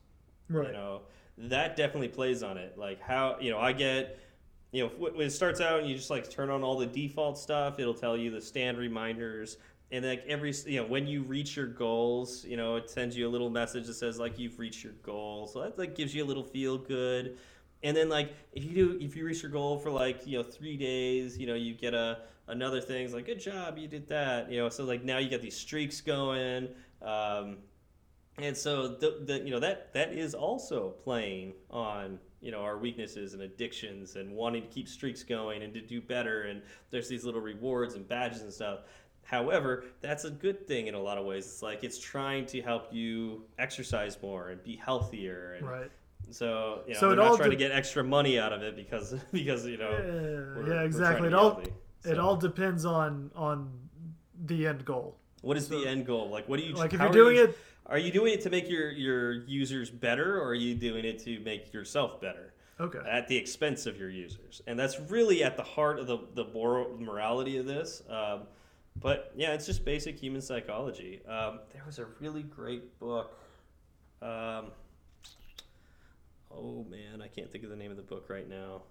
right 0.50 0.68
You 0.68 0.74
know, 0.74 1.02
that 1.38 1.76
definitely 1.76 2.08
plays 2.08 2.42
on 2.42 2.58
it. 2.58 2.76
Like 2.78 3.00
how 3.02 3.38
you 3.40 3.52
know 3.52 3.60
I 3.60 3.72
get. 3.74 4.20
You 4.72 4.86
know, 4.86 4.92
when 4.98 5.28
it 5.28 5.30
starts 5.30 5.62
out 5.62 5.82
and 5.82 5.88
you 5.88 5.96
just 5.96 6.10
like 6.10 6.28
turn 6.32 6.50
on 6.50 6.64
all 6.64 6.80
the 6.80 6.88
default 6.88 7.38
stuff, 7.38 7.78
it'll 7.78 7.94
tell 7.94 8.18
you 8.18 8.32
the 8.32 8.42
stand 8.42 8.80
reminders, 8.80 9.58
and 9.94 10.04
like 10.04 10.26
every 10.28 10.52
you 10.66 10.82
know 10.82 10.88
when 10.88 11.06
you 11.06 11.22
reach 11.22 11.56
your 11.56 11.68
goals, 11.68 12.44
you 12.44 12.58
know 12.58 12.76
it 12.78 12.90
sends 12.90 13.16
you 13.16 13.28
a 13.28 13.30
little 13.30 13.52
message 13.52 13.86
that 13.86 13.94
says 13.94 14.18
like 14.18 14.40
you've 14.40 14.58
reached 14.58 14.84
your 14.84 14.94
goal, 15.04 15.46
so 15.46 15.62
that 15.62 15.78
like 15.78 15.96
gives 15.96 16.16
you 16.16 16.24
a 16.24 16.26
little 16.26 16.44
feel 16.44 16.80
good. 16.80 17.38
And 17.84 17.96
then 17.96 18.10
like 18.10 18.34
if 18.54 18.64
you 18.66 18.72
do 18.72 18.98
if 19.00 19.16
you 19.16 19.24
reach 19.24 19.44
your 19.44 19.52
goal 19.52 19.78
for 19.78 19.92
like 19.92 20.26
you 20.26 20.40
know 20.40 20.44
three 20.44 20.78
days, 20.78 21.38
you 21.38 21.46
know 21.46 21.54
you 21.54 21.76
get 21.76 21.94
a 21.94 22.22
another 22.48 22.82
thing 22.82 23.06
it's 23.06 23.14
like 23.14 23.28
good 23.28 23.40
job 23.40 23.78
you 23.78 23.88
did 23.88 24.10
that, 24.10 24.52
you 24.52 24.58
know 24.58 24.68
so 24.68 24.84
like 24.84 25.04
now 25.04 25.20
you 25.20 25.30
got 25.30 25.42
these 25.42 25.56
streaks 25.56 26.02
going. 26.02 26.70
Um, 27.04 27.58
and 28.40 28.58
so 28.58 28.88
the, 28.88 29.20
the 29.26 29.40
you 29.42 29.52
know 29.52 29.60
that 29.60 29.94
that 29.94 30.12
is 30.12 30.34
also 30.34 30.90
playing 31.04 31.54
on 31.70 32.18
you 32.42 32.52
know 32.52 32.62
our 32.62 32.78
weaknesses 32.78 33.34
and 33.34 33.44
addictions 33.44 34.16
and 34.16 34.32
wanting 34.32 34.64
to 34.64 34.68
keep 34.70 34.88
streaks 34.88 35.24
going 35.24 35.62
and 35.62 35.74
to 35.74 35.82
do 35.82 36.02
better 36.02 36.44
and 36.44 36.62
there's 36.90 37.08
these 37.08 37.24
little 37.24 37.42
rewards 37.42 37.94
and 37.94 38.08
badges 38.08 38.42
and 38.42 38.52
stuff 38.52 38.80
However, 39.24 39.86
that's 40.02 40.26
a 40.26 40.30
good 40.30 40.68
thing 40.68 40.88
in 40.88 40.96
a 40.96 41.00
lot 41.00 41.18
of 41.18 41.26
ways. 41.26 41.46
It's 41.46 41.62
like 41.62 41.84
it's 41.84 41.98
trying 42.00 42.46
to 42.48 42.62
help 42.62 42.94
you 42.94 43.44
exercise 43.58 44.18
more 44.22 44.50
and 44.50 44.64
be 44.64 44.76
healthier. 44.76 45.54
And 45.58 45.68
Right. 45.68 45.92
So, 46.30 46.82
you 46.88 46.94
know, 46.94 47.00
So 47.00 47.10
they're 47.10 47.20
it 47.20 47.22
all 47.22 47.30
not 47.32 47.38
trying 47.38 47.50
de- 47.52 47.56
to 47.58 47.60
get 47.60 47.72
extra 47.72 48.04
money 48.04 48.40
out 48.40 48.54
of 48.54 48.62
it 48.64 48.76
because 48.76 49.14
because 49.32 49.66
you 49.66 49.78
know. 49.78 49.92
Yeah, 50.68 50.74
yeah, 50.76 50.82
exactly. 50.84 51.28
It 51.28 51.34
all 51.34 51.56
healthy. 51.56 51.74
it 52.06 52.20
all 52.20 52.36
depends 52.38 52.86
on 52.86 53.32
on 53.36 53.72
the 54.46 54.68
end 54.68 54.86
goal. 54.86 55.18
What 55.42 55.58
is 55.58 55.68
the 55.68 55.86
end 55.86 56.06
goal? 56.06 56.30
Like, 56.30 56.48
what 56.48 56.60
do 56.60 56.66
you 56.66 56.74
Like 56.74 56.94
if 56.94 57.00
you're 57.00 57.10
are 57.10 57.14
doing 57.14 57.36
you- 57.38 57.44
it, 57.46 57.58
Are 57.86 57.98
you 57.98 58.12
doing 58.12 58.34
it 58.34 58.42
to 58.42 58.50
make 58.50 58.70
your 58.70 58.92
your 58.92 59.32
users 59.46 59.90
better, 59.90 60.40
or 60.40 60.48
are 60.50 60.54
you 60.56 60.74
doing 60.76 61.04
it 61.06 61.20
to 61.26 61.40
make 61.42 61.74
yourself 61.74 62.22
better 62.22 62.54
okay. 62.80 63.00
at 63.10 63.28
the 63.28 63.36
expense 63.36 63.86
of 63.86 63.98
your 64.00 64.10
users? 64.10 64.62
And 64.68 64.80
that's 64.80 65.00
really 65.12 65.44
at 65.44 65.58
the 65.58 65.64
heart 65.64 66.00
of 66.00 66.08
the 66.08 66.20
the 66.34 66.46
moral, 66.54 66.98
morality 67.00 67.58
of 67.58 67.66
this. 67.66 68.02
Um, 68.10 68.44
but 68.96 69.32
yeah, 69.36 69.54
it's 69.54 69.66
just 69.66 69.84
basic 69.86 70.20
human 70.20 70.42
psychology. 70.42 71.22
Um, 71.28 71.60
there 71.74 71.84
was 71.86 72.00
a 72.00 72.06
really 72.20 72.44
great 72.44 73.00
book. 73.00 73.40
Um, 74.22 74.72
oh 76.52 76.86
man, 76.90 77.22
I 77.22 77.28
can't 77.28 77.52
think 77.52 77.64
of 77.64 77.70
the 77.70 77.76
name 77.76 77.92
of 77.92 77.98
the 77.98 78.04
book 78.04 78.30
right 78.30 78.48
now. 78.48 78.84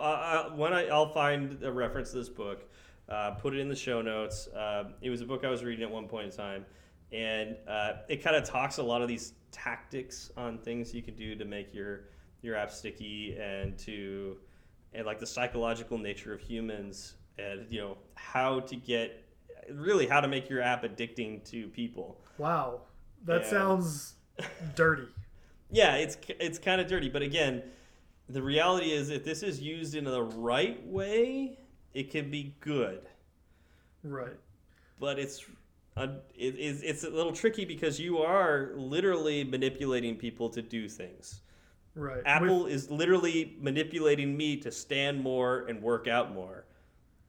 I, 0.00 0.50
when 0.54 0.72
I, 0.72 0.88
I'll 0.88 1.12
find 1.12 1.62
a 1.62 1.70
reference 1.70 2.10
to 2.10 2.18
this 2.18 2.28
book, 2.28 2.68
uh, 3.08 3.32
put 3.32 3.54
it 3.54 3.60
in 3.60 3.68
the 3.68 3.76
show 3.76 4.02
notes. 4.02 4.48
Uh, 4.48 4.90
it 5.00 5.10
was 5.10 5.20
a 5.20 5.26
book 5.26 5.44
I 5.44 5.50
was 5.50 5.62
reading 5.62 5.84
at 5.84 5.90
one 5.90 6.08
point 6.08 6.26
in 6.26 6.32
time, 6.32 6.66
and 7.12 7.56
uh, 7.68 7.94
it 8.08 8.22
kind 8.22 8.36
of 8.36 8.44
talks 8.44 8.78
a 8.78 8.82
lot 8.82 9.02
of 9.02 9.08
these 9.08 9.34
tactics 9.52 10.30
on 10.36 10.58
things 10.58 10.94
you 10.94 11.02
can 11.02 11.14
do 11.14 11.34
to 11.34 11.44
make 11.44 11.72
your 11.72 12.08
your 12.42 12.56
app 12.56 12.70
sticky 12.70 13.36
and 13.40 13.78
to 13.78 14.36
and 14.92 15.06
like 15.06 15.18
the 15.18 15.26
psychological 15.26 15.98
nature 15.98 16.32
of 16.32 16.40
humans 16.40 17.14
and 17.38 17.66
you 17.70 17.80
know 17.80 17.98
how 18.14 18.60
to 18.60 18.76
get 18.76 19.22
really 19.72 20.06
how 20.06 20.20
to 20.20 20.28
make 20.28 20.48
your 20.48 20.60
app 20.62 20.82
addicting 20.84 21.42
to 21.50 21.68
people. 21.68 22.20
Wow, 22.38 22.82
that 23.24 23.42
Yeah. 23.42 23.50
sounds 23.50 24.14
dirty. 24.74 25.08
Yeah, 25.68 25.96
it's 25.96 26.16
it's 26.38 26.60
kind 26.60 26.80
of 26.80 26.86
dirty, 26.86 27.08
but 27.08 27.22
again, 27.22 27.60
the 28.28 28.40
reality 28.40 28.92
is 28.92 29.10
if 29.10 29.24
this 29.24 29.42
is 29.42 29.60
used 29.60 29.96
in 29.96 30.04
the 30.04 30.22
right 30.22 30.86
way, 30.86 31.58
it 31.92 32.08
can 32.12 32.30
be 32.30 32.54
good. 32.60 33.00
Right. 34.04 34.36
But 35.00 35.18
it's 35.18 35.44
uh, 35.96 36.06
it, 36.36 36.54
it's 36.56 36.82
it's 36.82 37.02
a 37.02 37.10
little 37.10 37.32
tricky 37.32 37.64
because 37.64 37.98
you 37.98 38.18
are 38.18 38.74
literally 38.76 39.42
manipulating 39.42 40.14
people 40.14 40.48
to 40.50 40.62
do 40.62 40.88
things. 40.88 41.40
Right. 41.96 42.18
With- 42.18 42.26
Apple 42.28 42.66
is 42.66 42.88
literally 42.88 43.56
manipulating 43.60 44.36
me 44.36 44.56
to 44.58 44.70
stand 44.70 45.20
more 45.20 45.66
and 45.66 45.82
work 45.82 46.06
out 46.06 46.32
more. 46.32 46.64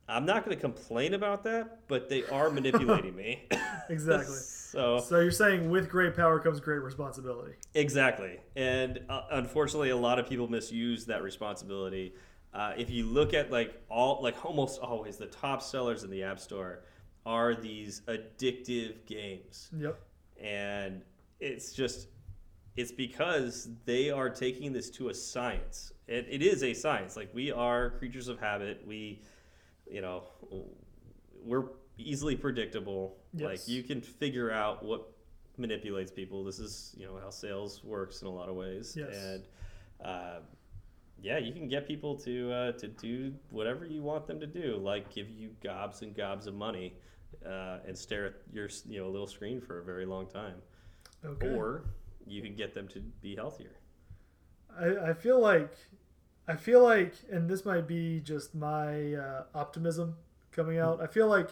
I'm 0.09 0.25
not 0.25 0.45
going 0.45 0.55
to 0.55 0.61
complain 0.61 1.13
about 1.13 1.43
that, 1.43 1.79
but 1.87 2.07
they 2.07 2.23
are 2.25 2.49
manipulating 2.49 3.15
me. 3.15 3.43
exactly. 3.89 4.35
so 4.35 4.99
So 4.99 5.19
you're 5.19 5.31
saying 5.31 5.69
with 5.69 5.89
great 5.89 6.15
power 6.15 6.39
comes 6.39 6.59
great 6.59 6.81
responsibility. 6.81 7.53
Exactly. 7.73 8.39
And 8.55 9.01
uh, 9.09 9.23
unfortunately, 9.31 9.89
a 9.89 9.97
lot 9.97 10.17
of 10.17 10.27
people 10.27 10.47
misuse 10.47 11.05
that 11.05 11.23
responsibility. 11.23 12.13
Uh, 12.53 12.73
if 12.77 12.89
you 12.89 13.05
look 13.05 13.33
at 13.33 13.51
like 13.51 13.81
all, 13.89 14.21
like 14.23 14.45
almost 14.45 14.79
always, 14.79 15.17
the 15.17 15.27
top 15.27 15.61
sellers 15.61 16.03
in 16.03 16.09
the 16.09 16.23
App 16.23 16.39
Store 16.39 16.83
are 17.25 17.53
these 17.53 18.01
addictive 18.07 19.05
games. 19.05 19.69
Yep. 19.77 19.99
And 20.41 21.01
it's 21.41 21.73
just, 21.73 22.07
it's 22.77 22.91
because 22.91 23.69
they 23.85 24.09
are 24.09 24.29
taking 24.29 24.71
this 24.71 24.89
to 24.91 25.09
a 25.09 25.13
science. 25.13 25.91
It, 26.07 26.27
it 26.29 26.41
is 26.41 26.63
a 26.63 26.73
science. 26.73 27.17
Like 27.17 27.29
we 27.33 27.51
are 27.51 27.89
creatures 27.91 28.29
of 28.29 28.39
habit. 28.39 28.81
We, 28.87 29.21
you 29.89 30.01
know, 30.01 30.23
we're 31.43 31.65
easily 31.97 32.35
predictable. 32.35 33.17
Like 33.33 33.67
you 33.67 33.83
can 33.83 34.01
figure 34.01 34.51
out 34.51 34.83
what 34.83 35.11
manipulates 35.57 36.11
people. 36.11 36.43
This 36.43 36.59
is 36.59 36.93
you 36.97 37.05
know 37.05 37.19
how 37.21 37.29
sales 37.29 37.83
works 37.83 38.21
in 38.21 38.27
a 38.27 38.31
lot 38.31 38.49
of 38.49 38.55
ways. 38.55 38.95
Yes. 38.97 39.15
And 39.15 39.43
uh, 40.03 40.39
yeah, 41.21 41.37
you 41.37 41.53
can 41.53 41.67
get 41.67 41.87
people 41.87 42.15
to 42.19 42.51
uh, 42.51 42.71
to 42.73 42.87
do 42.87 43.33
whatever 43.49 43.85
you 43.85 44.01
want 44.03 44.27
them 44.27 44.39
to 44.39 44.47
do, 44.47 44.77
like 44.77 45.13
give 45.13 45.29
you 45.29 45.49
gobs 45.63 46.01
and 46.01 46.15
gobs 46.15 46.47
of 46.47 46.53
money 46.55 46.93
uh, 47.45 47.79
and 47.87 47.97
stare 47.97 48.25
at 48.27 48.33
your 48.51 48.69
you 48.87 48.99
know 48.99 49.09
little 49.09 49.27
screen 49.27 49.59
for 49.61 49.79
a 49.79 49.83
very 49.83 50.05
long 50.05 50.27
time, 50.27 50.55
Okay. 51.25 51.47
or 51.47 51.85
you 52.25 52.41
can 52.41 52.55
get 52.55 52.73
them 52.73 52.87
to 52.89 52.99
be 53.21 53.35
healthier. 53.35 53.75
I, 54.79 55.09
I 55.09 55.13
feel 55.13 55.39
like 55.39 55.73
I 56.47 56.55
feel 56.55 56.81
like 56.83 57.13
and 57.31 57.49
this 57.49 57.65
might 57.65 57.87
be 57.87 58.19
just 58.21 58.55
my 58.55 59.13
uh, 59.13 59.43
optimism 59.53 60.15
coming 60.51 60.77
out. 60.79 61.01
I 61.01 61.07
feel 61.07 61.27
like 61.27 61.49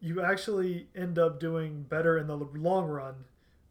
you 0.00 0.22
actually 0.22 0.86
end 0.94 1.18
up 1.18 1.40
doing 1.40 1.82
better 1.82 2.18
in 2.18 2.26
the 2.26 2.36
long 2.36 2.86
run 2.86 3.14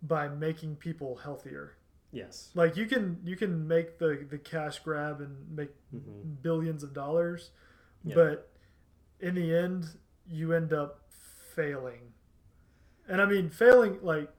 by 0.02 0.28
making 0.28 0.76
people 0.76 1.18
healthier. 1.18 1.74
Yes. 2.12 2.50
Like 2.54 2.76
you 2.76 2.86
can 2.86 3.20
you 3.24 3.36
can 3.36 3.68
make 3.68 4.00
the 4.00 4.26
the 4.30 4.38
cash 4.38 4.80
grab 4.80 5.22
and 5.22 5.36
make 5.56 5.70
hmm 5.92 6.00
billions 6.42 6.84
of 6.84 6.94
dollars, 6.94 7.52
Yeah. 8.04 8.16
but 8.16 8.50
in 9.20 9.36
the 9.36 9.56
end 9.56 9.86
you 10.30 10.54
end 10.54 10.74
up 10.74 11.02
failing. 11.56 12.14
And 13.08 13.22
I 13.22 13.26
mean 13.26 13.50
failing 13.50 14.00
like 14.02 14.30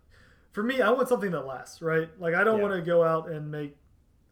for 0.52 0.62
me 0.62 0.80
I 0.82 0.90
want 0.90 1.08
something 1.08 1.30
that 1.30 1.46
lasts, 1.46 1.80
right? 1.82 2.08
Like 2.20 2.34
I 2.34 2.44
don't 2.44 2.56
Yeah. 2.58 2.62
want 2.68 2.74
to 2.74 2.82
go 2.82 3.02
out 3.04 3.30
and 3.30 3.50
make 3.50 3.76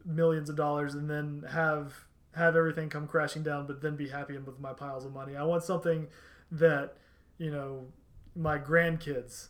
millions 0.07 0.49
of 0.49 0.57
dollars 0.57 0.95
and 0.95 1.11
then 1.11 1.45
have 1.51 1.93
have 2.35 2.55
everything 2.55 2.89
come 2.89 3.07
crashing 3.09 3.43
down 3.43 3.67
but 3.67 3.81
then 3.81 3.97
be 3.97 4.09
happy 4.09 4.37
with 4.39 4.61
my 4.61 4.73
piles 4.73 5.05
of 5.05 5.13
money. 5.13 5.35
I 5.37 5.43
want 5.43 5.65
something 5.65 6.07
that, 6.53 6.97
you 7.39 7.51
know, 7.51 7.87
my 8.35 8.59
grandkids 8.59 9.49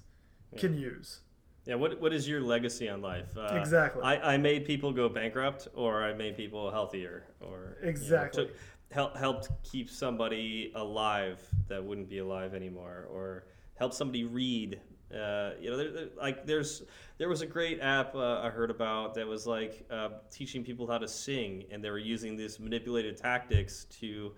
can 0.57 0.77
use. 0.78 1.20
Yeah. 1.66 1.74
What 1.74 2.01
What 2.01 2.12
is 2.12 2.28
your 2.28 2.41
legacy 2.41 2.89
on 2.89 3.03
life? 3.03 3.27
Uh, 3.37 3.57
exactly. 3.57 4.03
I, 4.03 4.35
I 4.35 4.37
made 4.39 4.65
people 4.65 4.93
go 4.93 5.09
bankrupt, 5.09 5.66
or 5.74 6.05
I 6.05 6.12
made 6.15 6.37
people 6.37 6.70
healthier, 6.70 7.24
or 7.41 7.77
you 7.81 7.85
know, 7.85 7.91
Exactly. 7.91 8.47
took- 8.47 8.57
help, 8.93 9.16
helped 9.16 9.49
keep 9.65 9.91
somebody 9.91 10.70
alive 10.77 11.43
that 11.69 11.85
wouldn't 11.85 12.09
be 12.09 12.19
alive 12.19 12.55
anymore, 12.55 13.09
or 13.11 13.47
help 13.74 13.93
somebody 13.93 14.23
read. 14.24 14.81
Uh, 15.15 15.53
you 15.61 15.70
know, 15.70 15.77
there, 15.77 15.91
there- 15.93 16.09
like 16.16 16.47
there's 16.47 16.83
there 17.19 17.28
was 17.28 17.41
a 17.41 17.47
great 17.47 17.81
app 17.81 18.15
uh, 18.15 18.41
I 18.43 18.51
heard 18.51 18.70
about 18.70 19.15
that 19.15 19.27
was 19.27 19.47
like 19.47 19.87
uh, 19.91 20.09
teaching 20.31 20.65
people 20.65 20.87
how 20.87 20.99
to 20.99 21.09
sing, 21.09 21.65
and 21.70 21.83
they 21.83 21.91
were 21.91 21.99
using 21.99 22.37
these 22.37 22.59
manipulated 22.59 23.16
tactics 23.16 23.85
to 24.01 24.33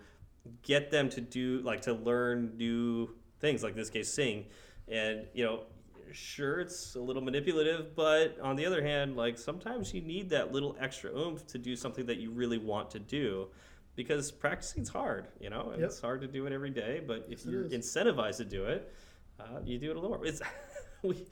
get 0.61 0.91
them 0.91 1.09
to 1.09 1.21
do 1.21 1.61
like 1.63 1.81
to 1.81 1.93
learn 1.93 2.55
new 2.57 3.09
things, 3.39 3.63
like 3.63 3.73
in 3.73 3.77
this 3.79 3.89
case, 3.89 4.13
sing. 4.13 4.45
And 4.87 5.25
you 5.33 5.43
know, 5.43 5.63
sure 6.11 6.59
it's 6.59 6.95
a 6.95 6.99
little 7.01 7.21
manipulative, 7.21 7.95
but 7.95 8.37
on 8.41 8.55
the 8.55 8.65
other 8.65 8.83
hand, 8.83 9.15
like 9.17 9.37
sometimes 9.37 9.93
you 9.93 10.01
need 10.01 10.29
that 10.29 10.51
little 10.51 10.75
extra 10.79 11.11
oomph 11.15 11.45
to 11.47 11.57
do 11.57 11.75
something 11.75 12.05
that 12.05 12.17
you 12.17 12.31
really 12.31 12.57
want 12.59 12.91
to 12.91 12.99
do. 12.99 13.47
Because 13.95 14.31
practicing's 14.31 14.87
hard, 14.87 15.27
you 15.41 15.49
know, 15.49 15.71
and 15.71 15.81
Yep. 15.81 15.89
it's 15.89 15.99
hard 15.99 16.21
to 16.21 16.27
do 16.27 16.45
it 16.45 16.53
every 16.53 16.69
day. 16.69 17.01
But 17.05 17.25
if 17.29 17.43
Yes, 17.43 17.45
you're 17.45 17.65
incentivized 17.65 18.37
to 18.37 18.45
do 18.45 18.63
it, 18.63 18.93
uh, 19.39 19.59
you 19.63 19.77
do 19.79 19.91
it 19.91 19.97
a 19.97 19.99
little 19.99 20.17
more. 20.17 20.25
It's, 20.25 20.41
we, 21.03 21.25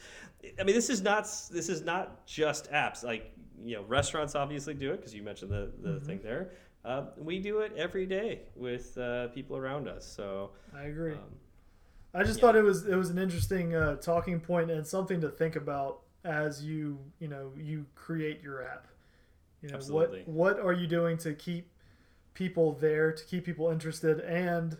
I 0.59 0.63
mean, 0.63 0.75
this 0.75 0.89
is 0.89 1.01
not 1.01 1.23
this 1.51 1.69
is 1.69 1.81
not 1.83 2.25
just 2.25 2.71
apps. 2.71 3.03
Like 3.03 3.31
you 3.63 3.75
know, 3.75 3.83
restaurants 3.83 4.35
obviously 4.35 4.73
do 4.73 4.91
it 4.91 4.97
because 4.97 5.13
you 5.13 5.23
mentioned 5.23 5.51
the 5.51 5.71
the 5.81 5.99
Mhm. 5.99 6.05
thing 6.05 6.19
there. 6.23 6.51
Uh, 6.85 7.07
we 7.17 7.39
do 7.39 7.59
it 7.59 7.73
every 7.75 8.05
day 8.05 8.43
with 8.55 8.97
uh, 8.97 9.27
people 9.29 9.57
around 9.57 9.87
us. 9.87 10.05
So 10.05 10.51
I 10.75 10.83
agree. 10.83 11.13
um, 11.13 11.19
I 12.13 12.23
just 12.23 12.39
Yeah. 12.39 12.45
thought 12.45 12.55
it 12.55 12.63
was 12.63 12.87
it 12.87 12.95
was 12.95 13.09
an 13.09 13.17
interesting 13.17 13.75
uh, 13.75 13.95
talking 13.97 14.39
point 14.39 14.71
and 14.71 14.85
something 14.85 15.21
to 15.21 15.29
think 15.29 15.55
about 15.55 16.01
as 16.23 16.63
you 16.63 16.99
you 17.19 17.27
know 17.27 17.51
you 17.57 17.85
create 17.95 18.41
your 18.41 18.63
app. 18.63 18.87
You 19.61 19.69
know 19.69 19.75
Absolutely. 19.75 20.23
what 20.25 20.55
what 20.55 20.59
are 20.59 20.73
you 20.73 20.87
doing 20.87 21.17
to 21.19 21.33
keep 21.33 21.71
people 22.33 22.73
there 22.73 23.11
to 23.11 23.25
keep 23.25 23.45
people 23.45 23.69
interested 23.71 24.19
and 24.21 24.77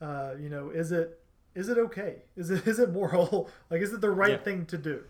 uh, 0.00 0.32
you 0.40 0.48
know 0.48 0.70
is 0.70 0.92
it 0.92 1.20
is 1.54 1.68
it 1.68 1.78
okay 1.78 2.22
is 2.36 2.50
it 2.50 2.66
is 2.72 2.78
it 2.78 2.90
moral 2.92 3.48
like 3.70 3.80
is 3.80 3.92
it 3.92 4.00
the 4.00 4.10
right 4.10 4.30
Yeah. 4.32 4.36
thing 4.38 4.66
to 4.66 4.78
do? 4.78 5.04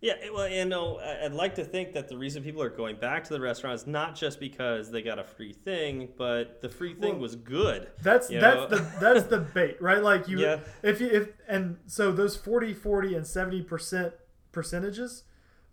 Yeah, 0.00 0.16
well, 0.34 0.46
you 0.46 0.66
know, 0.66 0.98
I'd 0.98 1.32
like 1.32 1.54
to 1.54 1.64
think 1.64 1.94
that 1.94 2.08
the 2.10 2.18
reason 2.18 2.42
people 2.42 2.60
are 2.62 2.68
going 2.68 2.96
back 2.96 3.24
to 3.24 3.32
the 3.32 3.40
restaurant 3.40 3.74
is 3.76 3.86
not 3.86 4.14
just 4.14 4.38
because 4.38 4.90
they 4.90 5.00
got 5.00 5.18
a 5.18 5.24
free 5.24 5.54
thing, 5.54 6.10
but 6.18 6.60
the 6.60 6.68
free 6.68 6.92
thing 6.92 7.12
Well, 7.12 7.20
was 7.20 7.36
good. 7.36 7.88
That's 8.02 8.28
that's 8.28 8.32
know? 8.56 8.66
the 8.68 8.86
that's 9.00 9.22
the 9.28 9.38
bait, 9.54 9.80
right? 9.80 10.02
Like 10.02 10.28
you 10.28 10.40
Yeah. 10.40 10.58
if 10.82 11.00
you 11.00 11.06
if 11.06 11.28
and 11.48 11.78
so 11.86 12.12
those 12.12 12.36
40 12.36 12.74
40 12.74 13.14
and 13.14 13.24
70% 13.24 14.12
percentages 14.52 15.24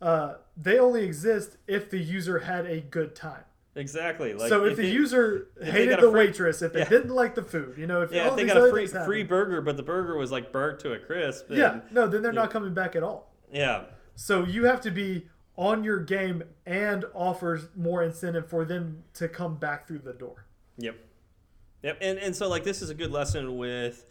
uh, 0.01 0.35
they 0.57 0.79
only 0.79 1.03
exist 1.03 1.57
if 1.67 1.89
the 1.89 1.99
user 1.99 2.39
had 2.39 2.65
a 2.65 2.79
good 2.79 3.15
time. 3.15 3.43
Exactly. 3.75 4.33
Like 4.33 4.49
so 4.49 4.65
if, 4.65 4.75
the 4.75 4.83
they- 4.83 4.91
user 4.91 5.47
hated 5.61 5.97
the 5.99 6.11
free- 6.11 6.27
waitress, 6.27 6.61
if 6.61 6.73
they 6.73 6.79
yeah. 6.79 6.89
didn't 6.89 7.11
like 7.11 7.35
the 7.35 7.43
food, 7.43 7.77
you 7.77 7.87
know, 7.87 8.01
if 8.01 8.11
yeah, 8.11 8.23
all 8.25 8.29
if 8.31 8.35
they 8.35 8.45
got 8.45 8.57
a 8.57 8.69
free 8.69 8.85
free 8.87 9.23
burger, 9.23 9.61
but 9.61 9.77
the 9.77 9.83
burger 9.83 10.17
was 10.17 10.31
like 10.31 10.51
burnt 10.51 10.79
to 10.81 10.93
a 10.93 10.99
crisp. 10.99 11.47
then- 11.47 11.57
yeah, 11.57 11.79
no, 11.91 12.07
then 12.07 12.21
they're 12.21 12.33
Yeah. 12.33 12.41
not 12.41 12.51
coming 12.51 12.73
back 12.73 12.95
at 12.95 13.03
all. 13.03 13.33
yeah, 13.51 13.83
So 14.15 14.43
you 14.43 14.65
have 14.65 14.81
to 14.81 14.91
be 14.91 15.27
on 15.57 15.83
your 15.83 15.99
game 15.99 16.43
and 16.65 17.05
offers 17.13 17.67
more 17.75 18.01
incentive 18.03 18.47
for 18.49 18.65
them 18.65 19.03
to 19.13 19.27
come 19.27 19.57
back 19.57 19.87
through 19.87 19.99
the 19.99 20.13
door. 20.13 20.45
Yep. 20.77 20.95
Yep. 21.83 21.97
And 22.01 22.19
and 22.19 22.35
so 22.35 22.47
like 22.49 22.63
this 22.63 22.81
is 22.81 22.89
a 22.89 22.93
good 22.95 23.11
lesson 23.11 23.57
with 23.57 24.05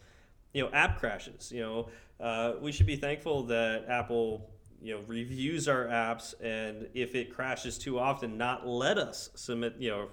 you 0.53 0.63
know, 0.63 0.69
app 0.73 0.99
crashes. 0.99 1.51
You 1.51 1.61
know, 1.61 1.89
uh, 2.19 2.53
we 2.61 2.71
should 2.71 2.85
be 2.85 2.95
thankful 2.97 3.43
that 3.43 3.85
Apple 3.87 4.50
you 4.81 4.93
know 4.95 5.01
reviews 5.07 5.67
our 5.67 5.85
apps 5.85 6.33
and 6.41 6.87
if 6.93 7.13
it 7.15 7.33
crashes 7.33 7.77
too 7.77 7.99
often 7.99 8.37
not 8.37 8.67
let 8.67 8.97
us 8.97 9.29
submit 9.35 9.75
you 9.77 9.89
know 9.91 10.07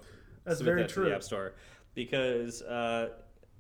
That's 0.45 0.59
submit 0.59 0.73
very 0.74 0.82
that 0.82 0.90
true. 0.90 1.05
to 1.05 1.11
the 1.11 1.16
app 1.16 1.23
store 1.23 1.55
because 1.95 2.62
uh, 2.62 3.11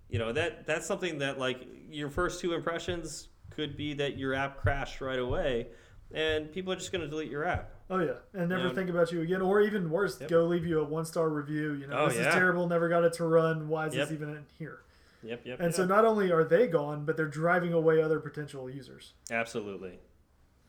you 0.08 0.18
know 0.18 0.32
that 0.32 0.66
that's 0.66 0.86
something 0.86 1.18
that 1.18 1.38
like 1.38 1.66
your 1.88 2.10
first 2.10 2.40
two 2.40 2.52
impressions 2.52 3.28
could 3.50 3.76
be 3.76 3.94
that 3.94 4.18
your 4.18 4.34
app 4.34 4.58
crashed 4.58 5.00
right 5.00 5.18
away 5.18 5.68
and 6.12 6.52
people 6.52 6.72
are 6.72 6.76
just 6.76 6.92
going 6.92 7.02
to 7.02 7.08
delete 7.08 7.30
your 7.30 7.44
app 7.44 7.70
Oh 7.90 8.00
yeah, 8.00 8.12
and 8.34 8.50
never 8.50 8.68
Yeah. 8.68 8.74
think 8.74 8.90
about 8.90 9.12
you 9.12 9.22
again, 9.22 9.40
or 9.40 9.62
even 9.62 9.88
worse, 9.88 10.20
Yep. 10.20 10.28
go 10.28 10.44
leave 10.44 10.66
you 10.66 10.78
a 10.80 10.84
one 10.84 11.06
star 11.06 11.30
review. 11.30 11.72
You 11.72 11.86
know, 11.86 12.00
Oh, 12.00 12.08
this 12.10 12.18
yeah. 12.18 12.28
is 12.28 12.34
terrible. 12.34 12.68
Never 12.68 12.86
got 12.90 13.02
it 13.02 13.14
to 13.14 13.24
run. 13.24 13.66
Why 13.66 13.86
is 13.86 13.94
Yep. 13.94 14.08
this 14.08 14.12
even 14.14 14.28
in 14.28 14.44
here? 14.58 14.80
yep 15.22 15.40
yep 15.46 15.58
And 15.58 15.68
yep. 15.68 15.74
so 15.74 15.86
not 15.86 16.04
only 16.04 16.30
are 16.30 16.44
they 16.44 16.66
gone, 16.66 17.06
but 17.06 17.16
they're 17.16 17.24
driving 17.24 17.72
away 17.72 18.02
other 18.02 18.20
potential 18.20 18.68
users. 18.68 19.14
absolutely 19.30 20.00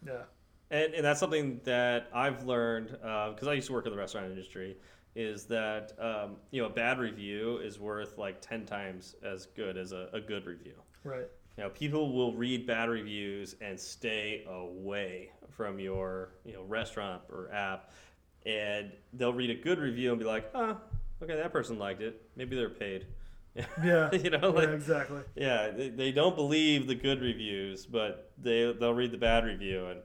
Yeah. 0.06 0.24
And, 0.72 0.94
and 0.94 1.06
that's 1.06 1.20
something 1.20 1.60
that 1.64 2.10
I've 2.14 2.46
learned 2.46 2.90
because 2.90 3.48
I 3.48 3.54
used 3.54 3.68
to 3.68 3.74
work 3.74 3.86
in 3.86 3.92
the 3.92 3.98
restaurant 3.98 4.28
industry. 4.28 4.78
Is 5.16 5.46
that 5.46 5.94
um, 6.00 6.36
you 6.52 6.62
know 6.62 6.68
a 6.68 6.72
bad 6.72 7.00
review 7.00 7.58
is 7.58 7.80
worth 7.80 8.18
like 8.18 8.42
ten 8.42 8.66
times 8.66 9.16
as 9.24 9.48
good 9.48 9.76
as 9.76 9.92
a, 9.92 10.08
a 10.14 10.22
good 10.22 10.46
review. 10.46 10.76
Right. 11.04 11.28
You 11.58 11.64
know, 11.64 11.70
people 11.72 12.14
will 12.14 12.34
read 12.34 12.68
bad 12.68 12.90
reviews 12.90 13.56
and 13.60 13.78
stay 13.78 14.46
away 14.48 15.32
from 15.50 15.80
your 15.80 16.30
you 16.46 16.54
know 16.54 16.64
restaurant 16.64 17.24
or 17.30 17.52
app, 17.52 17.92
and 18.46 18.92
they'll 19.14 19.34
read 19.34 19.50
a 19.50 19.56
good 19.56 19.80
review 19.80 20.12
and 20.12 20.20
be 20.20 20.26
like, 20.26 20.50
"Ah, 20.54 20.78
okay, 21.24 21.36
that 21.36 21.52
person 21.52 21.80
liked 21.80 22.02
it. 22.02 22.22
Maybe 22.36 22.56
they're 22.56 22.70
paid." 22.70 23.08
Yeah. 23.84 24.14
you 24.14 24.30
know, 24.30 24.52
like 24.52 24.70
yeah, 24.70 24.74
exactly. 24.76 25.22
yeah, 25.36 25.70
they, 25.72 25.90
they 25.90 26.12
don't 26.12 26.36
believe 26.36 26.88
the 26.88 26.96
good 26.96 27.22
reviews, 27.22 27.86
but 27.86 28.32
they 28.38 28.72
they'll 28.80 28.94
read 28.94 29.12
the 29.12 29.18
bad 29.18 29.44
review 29.46 29.88
and 29.88 30.00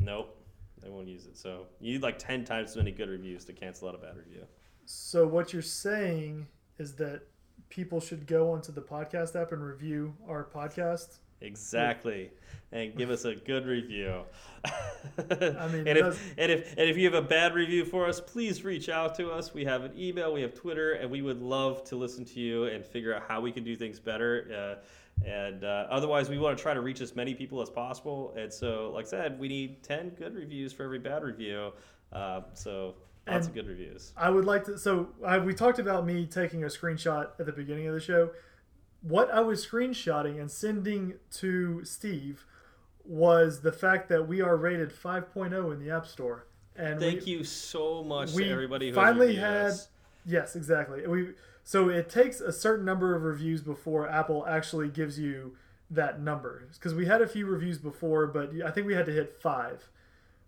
nope, 0.00 0.36
they 0.82 0.88
won't 0.88 1.08
use 1.08 1.26
it. 1.26 1.36
So 1.36 1.66
you 1.80 1.94
need 1.94 2.02
like 2.02 2.18
ten 2.18 2.44
times 2.44 2.70
as 2.70 2.76
many 2.76 2.92
good 2.92 3.08
reviews 3.08 3.44
to 3.46 3.52
cancel 3.52 3.88
out 3.88 3.94
a 3.94 3.98
bad 3.98 4.16
review. 4.16 4.42
So 4.84 5.26
what 5.26 5.52
you're 5.52 5.62
saying 5.62 6.46
is 6.78 6.94
that 6.96 7.22
people 7.70 8.00
should 8.00 8.26
go 8.26 8.52
onto 8.52 8.70
the 8.70 8.82
podcast 8.82 9.40
app 9.40 9.52
and 9.52 9.62
review 9.64 10.14
our 10.28 10.44
podcast. 10.44 11.18
Exactly, 11.40 12.30
and 12.72 12.96
give 12.96 13.10
us 13.10 13.24
a 13.24 13.34
good 13.34 13.66
review. 13.66 14.22
I 14.64 15.68
mean, 15.68 15.86
and 15.86 15.98
if 15.98 16.34
and 16.38 16.50
if 16.50 16.72
and 16.72 16.88
if 16.88 16.96
you 16.96 17.04
have 17.04 17.14
a 17.14 17.26
bad 17.26 17.54
review 17.54 17.84
for 17.84 18.06
us, 18.06 18.20
please 18.20 18.64
reach 18.64 18.88
out 18.88 19.14
to 19.16 19.30
us. 19.30 19.52
We 19.52 19.64
have 19.64 19.84
an 19.84 19.92
email, 19.98 20.32
we 20.32 20.42
have 20.42 20.54
Twitter, 20.54 20.92
and 20.92 21.10
we 21.10 21.22
would 21.22 21.42
love 21.42 21.84
to 21.84 21.96
listen 21.96 22.24
to 22.26 22.40
you 22.40 22.64
and 22.64 22.84
figure 22.84 23.14
out 23.14 23.24
how 23.28 23.40
we 23.40 23.52
can 23.52 23.64
do 23.64 23.76
things 23.76 24.00
better. 24.00 24.78
Uh, 24.80 25.26
and 25.26 25.64
uh, 25.64 25.86
otherwise, 25.90 26.28
we 26.28 26.38
want 26.38 26.56
to 26.56 26.62
try 26.62 26.74
to 26.74 26.80
reach 26.80 27.00
as 27.00 27.14
many 27.14 27.34
people 27.34 27.62
as 27.62 27.70
possible. 27.70 28.34
And 28.36 28.52
so, 28.52 28.90
like 28.94 29.06
I 29.06 29.08
said, 29.08 29.38
we 29.38 29.48
need 29.48 29.82
ten 29.82 30.10
good 30.10 30.34
reviews 30.34 30.72
for 30.72 30.84
every 30.84 30.98
bad 30.98 31.22
review. 31.22 31.72
Uh, 32.12 32.42
so 32.54 32.94
lots 33.28 33.46
of 33.46 33.54
good 33.54 33.68
reviews. 33.68 34.12
I 34.16 34.30
would 34.30 34.44
like 34.44 34.64
to. 34.64 34.78
So 34.78 35.08
I, 35.24 35.38
we 35.38 35.54
talked 35.54 35.78
about 35.78 36.06
me 36.06 36.26
taking 36.26 36.64
a 36.64 36.68
screenshot 36.68 37.28
at 37.38 37.46
the 37.46 37.52
beginning 37.52 37.86
of 37.86 37.94
the 37.94 38.00
show. 38.00 38.30
What 39.06 39.30
I 39.30 39.40
was 39.40 39.66
screenshotting 39.66 40.40
and 40.40 40.50
sending 40.50 41.14
to 41.32 41.84
Steve 41.84 42.46
was 43.04 43.60
the 43.60 43.70
fact 43.70 44.08
that 44.08 44.26
we 44.26 44.40
are 44.40 44.56
rated 44.56 44.90
5.0 44.90 45.72
in 45.74 45.78
the 45.84 45.90
App 45.94 46.06
Store. 46.06 46.46
And 46.74 46.98
we, 46.98 47.10
Thank 47.10 47.26
you 47.26 47.44
so 47.44 48.02
much 48.02 48.32
we 48.32 48.44
to 48.44 48.50
everybody 48.50 48.88
who 48.88 48.94
finally 48.94 49.36
had- 49.36 49.66
us. 49.66 49.88
Yes, 50.26 50.56
exactly. 50.56 51.06
We 51.06 51.34
so 51.64 51.90
it 51.90 52.08
takes 52.08 52.40
a 52.40 52.50
certain 52.50 52.86
number 52.86 53.14
of 53.14 53.22
reviews 53.24 53.60
before 53.60 54.08
Apple 54.08 54.46
actually 54.46 54.88
gives 54.88 55.18
you 55.18 55.54
that 55.90 56.20
number 56.20 56.66
because 56.72 56.94
we 56.94 57.04
had 57.04 57.20
a 57.20 57.26
few 57.28 57.44
reviews 57.44 57.76
before, 57.78 58.26
but 58.26 58.50
I 58.64 58.70
think 58.70 58.86
we 58.86 58.94
had 58.94 59.04
to 59.06 59.12
hit 59.12 59.34
five 59.42 59.86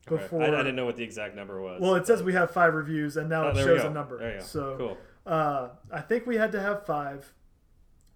before. 0.06 0.42
I, 0.42 0.46
I 0.46 0.50
didn't 0.50 0.76
know 0.76 0.86
what 0.86 0.96
the 0.96 1.04
exact 1.04 1.36
number 1.36 1.60
was. 1.60 1.80
Well, 1.82 1.94
it 1.94 2.06
says 2.06 2.22
we 2.22 2.32
have 2.32 2.50
five 2.50 2.72
reviews, 2.72 3.18
and 3.18 3.28
now 3.28 3.48
Oh, 3.48 3.50
it 3.50 3.56
shows 3.56 3.84
a 3.84 3.90
number. 3.90 4.18
There 4.18 4.32
you 4.32 4.38
go. 4.38 4.44
So 4.44 4.76
cool. 4.78 4.98
uh, 5.26 5.68
I 5.92 6.00
think 6.00 6.26
we 6.26 6.36
had 6.36 6.52
to 6.52 6.60
have 6.60 6.86
five. 6.86 7.34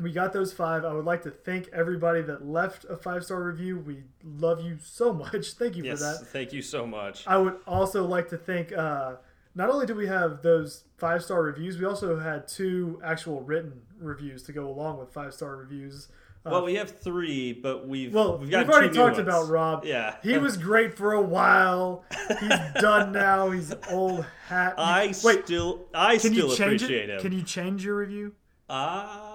We 0.01 0.13
got 0.13 0.33
those 0.33 0.53
five. 0.53 0.85
I 0.85 0.93
would 0.93 1.05
like 1.05 1.23
to 1.23 1.31
thank 1.31 1.69
everybody 1.73 2.23
that 2.23 2.47
left 2.47 2.85
a 2.89 2.97
five 2.97 3.25
star 3.25 3.43
review. 3.43 3.79
We 3.79 3.99
love 4.25 4.63
you 4.65 4.79
so 4.83 5.13
much. 5.25 5.53
Thank 5.53 5.77
you 5.77 5.85
Yes, 5.85 5.99
for 5.99 6.05
that. 6.05 6.27
thank 6.31 6.53
you 6.53 6.63
so 6.63 6.87
much. 6.87 7.27
I 7.27 7.37
would 7.37 7.57
also 7.67 8.05
like 8.07 8.29
to 8.31 8.37
thank. 8.37 8.73
Uh, 8.73 9.17
not 9.55 9.69
only 9.69 9.85
do 9.87 9.95
we 9.95 10.07
have 10.07 10.43
those 10.43 10.85
five 10.97 11.23
star 11.25 11.43
reviews, 11.43 11.79
we 11.79 11.85
also 11.85 12.19
had 12.19 12.47
two 12.49 13.01
actual 13.05 13.41
written 13.43 13.83
reviews 13.99 14.43
to 14.45 14.53
go 14.53 14.69
along 14.69 14.99
with 14.99 15.13
five 15.13 15.35
star 15.35 15.57
reviews. 15.57 16.09
Uh, 16.47 16.51
Well, 16.53 16.65
we 16.65 16.77
have 16.77 16.99
three, 17.01 17.53
but 17.53 17.87
we've 17.87 18.15
well, 18.15 18.39
we've 18.39 18.49
we've, 18.49 18.71
already 18.71 18.95
talked 18.95 19.19
about 19.19 19.49
Rob. 19.49 19.85
Yeah, 19.85 20.17
He 20.23 20.39
was 20.39 20.57
great 20.71 20.95
for 20.97 21.13
a 21.13 21.21
while. 21.21 22.05
He's 22.41 22.49
done 22.81 23.13
now. 23.13 23.51
He's 23.51 23.75
old 23.91 24.25
hat. 24.49 24.75
I 24.79 25.09
Wait, 25.23 25.45
still, 25.45 25.85
I 25.93 26.17
still 26.17 26.33
you 26.33 26.53
appreciate 26.53 27.11
it? 27.11 27.17
him. 27.17 27.21
Can 27.21 27.33
you 27.33 27.43
change 27.43 27.85
your 27.85 27.97
review? 27.97 28.33
Uh, 28.71 29.30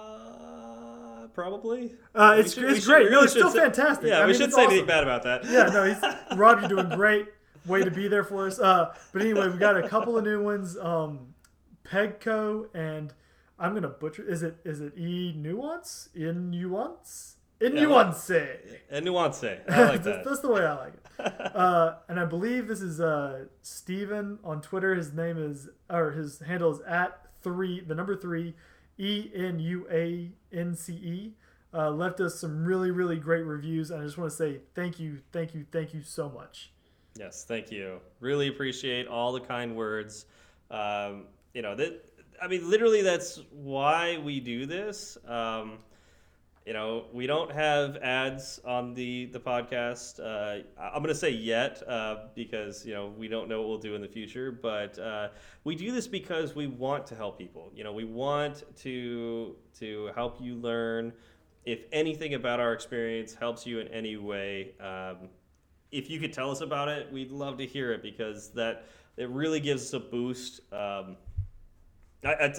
probably. 1.36 1.94
Uh, 2.14 2.34
it's 2.38 2.54
should- 2.54 2.64
it's 2.64 2.84
great. 2.86 3.10
No, 3.12 3.22
it's 3.22 3.30
still 3.32 3.50
say- 3.50 3.60
fantastic. 3.60 4.08
Yeah, 4.08 4.18
I 4.18 4.20
we 4.26 4.32
mean, 4.32 4.40
should 4.40 4.52
say 4.52 4.62
awesome. 4.62 4.70
anything 4.72 4.86
bad 4.88 5.04
about 5.04 5.22
that. 5.22 5.44
yeah, 5.44 5.64
no, 5.66 5.84
he's 5.84 6.02
Rob. 6.38 6.58
You're 6.60 6.68
doing 6.68 6.88
great. 6.88 7.26
Way 7.66 7.84
to 7.84 7.90
be 7.90 8.08
there 8.08 8.24
for 8.24 8.46
us. 8.46 8.58
Uh, 8.58 8.94
but 9.12 9.22
anyway, 9.22 9.46
we've 9.48 9.58
got 9.60 9.76
a 9.76 9.88
couple 9.88 10.16
of 10.16 10.24
new 10.24 10.42
ones. 10.42 10.76
Um, 10.78 11.34
Pegco 11.84 12.66
and 12.74 13.12
I'm 13.58 13.74
gonna 13.74 13.88
butcher. 13.88 14.28
Is 14.28 14.42
it 14.42 14.56
is 14.64 14.80
it 14.80 14.96
e 14.98 15.32
nuance 15.36 16.08
in 16.14 16.50
nuance 16.50 17.36
in 17.60 17.74
Yeah, 17.76 17.82
nuance? 17.84 18.30
A 18.30 19.00
nuance. 19.00 19.42
I 19.44 19.48
like 19.68 19.68
that's, 19.68 20.04
that. 20.04 20.24
that's 20.24 20.40
the 20.40 20.48
way 20.48 20.64
I 20.64 20.74
like 20.74 20.92
it. 20.94 21.00
Uh, 21.56 21.94
and 22.10 22.20
I 22.20 22.26
believe 22.26 22.68
this 22.68 22.82
is 22.82 23.00
uh, 23.00 23.46
Steven 23.62 24.38
on 24.44 24.60
Twitter. 24.60 24.94
His 24.94 25.14
name 25.14 25.38
is 25.38 25.68
or 25.88 26.10
his 26.12 26.40
handle 26.40 26.70
is 26.72 26.80
at 26.86 27.18
three 27.42 27.80
the 27.80 27.94
number 27.94 28.14
three 28.14 28.54
E 28.98 29.30
N 29.34 29.58
U 29.58 29.86
A 29.90 30.30
N 30.52 30.74
C 30.74 30.92
E. 30.94 31.32
Uh, 31.74 31.90
left 31.90 32.20
us 32.20 32.40
some 32.40 32.64
really 32.64 32.90
really 32.90 33.16
great 33.16 33.44
reviews, 33.44 33.90
and 33.90 34.00
I 34.00 34.04
just 34.04 34.18
want 34.18 34.30
to 34.30 34.36
say 34.36 34.60
thank 34.74 34.98
you, 34.98 35.18
thank 35.32 35.54
you, 35.54 35.66
thank 35.70 35.92
you 35.92 36.02
so 36.02 36.28
much. 36.28 36.70
Yes, 37.18 37.44
thank 37.44 37.70
you. 37.70 38.00
Really 38.20 38.48
appreciate 38.48 39.06
all 39.06 39.32
the 39.32 39.40
kind 39.40 39.74
words. 39.74 40.26
Um, 40.70 41.24
you 41.54 41.62
know 41.62 41.74
that. 41.74 42.02
I 42.40 42.48
mean, 42.48 42.68
literally, 42.68 43.00
that's 43.00 43.40
why 43.50 44.18
we 44.18 44.40
do 44.40 44.66
this. 44.66 45.16
Um, 45.26 45.78
you 46.66 46.72
know, 46.72 47.04
we 47.12 47.28
don't 47.28 47.52
have 47.52 47.96
ads 47.98 48.60
on 48.64 48.92
the 48.92 49.26
the 49.26 49.38
podcast. 49.38 50.18
Uh, 50.18 50.64
I'm 50.80 51.00
going 51.00 51.14
to 51.14 51.14
say 51.14 51.30
yet 51.30 51.80
uh, 51.88 52.26
because 52.34 52.84
you 52.84 52.92
know 52.92 53.12
we 53.16 53.28
don't 53.28 53.48
know 53.48 53.60
what 53.60 53.68
we'll 53.68 53.78
do 53.78 53.94
in 53.94 54.02
the 54.02 54.08
future. 54.08 54.50
But 54.50 54.98
uh, 54.98 55.28
we 55.62 55.76
do 55.76 55.92
this 55.92 56.08
because 56.08 56.56
we 56.56 56.66
want 56.66 57.06
to 57.06 57.14
help 57.14 57.38
people. 57.38 57.70
You 57.72 57.84
know, 57.84 57.92
we 57.92 58.02
want 58.02 58.64
to 58.78 59.54
to 59.78 60.10
help 60.16 60.40
you 60.40 60.56
learn. 60.56 61.12
If 61.64 61.84
anything 61.92 62.34
about 62.34 62.58
our 62.58 62.72
experience 62.72 63.32
helps 63.32 63.64
you 63.64 63.78
in 63.78 63.86
any 63.88 64.16
way, 64.16 64.74
um, 64.80 65.28
if 65.92 66.10
you 66.10 66.18
could 66.18 66.32
tell 66.32 66.50
us 66.50 66.62
about 66.62 66.88
it, 66.88 67.12
we'd 67.12 67.30
love 67.30 67.58
to 67.58 67.66
hear 67.66 67.92
it 67.92 68.02
because 68.02 68.50
that 68.50 68.86
it 69.16 69.28
really 69.30 69.60
gives 69.60 69.82
us 69.84 69.92
a 69.92 70.00
boost. 70.00 70.60
Um, 70.72 71.16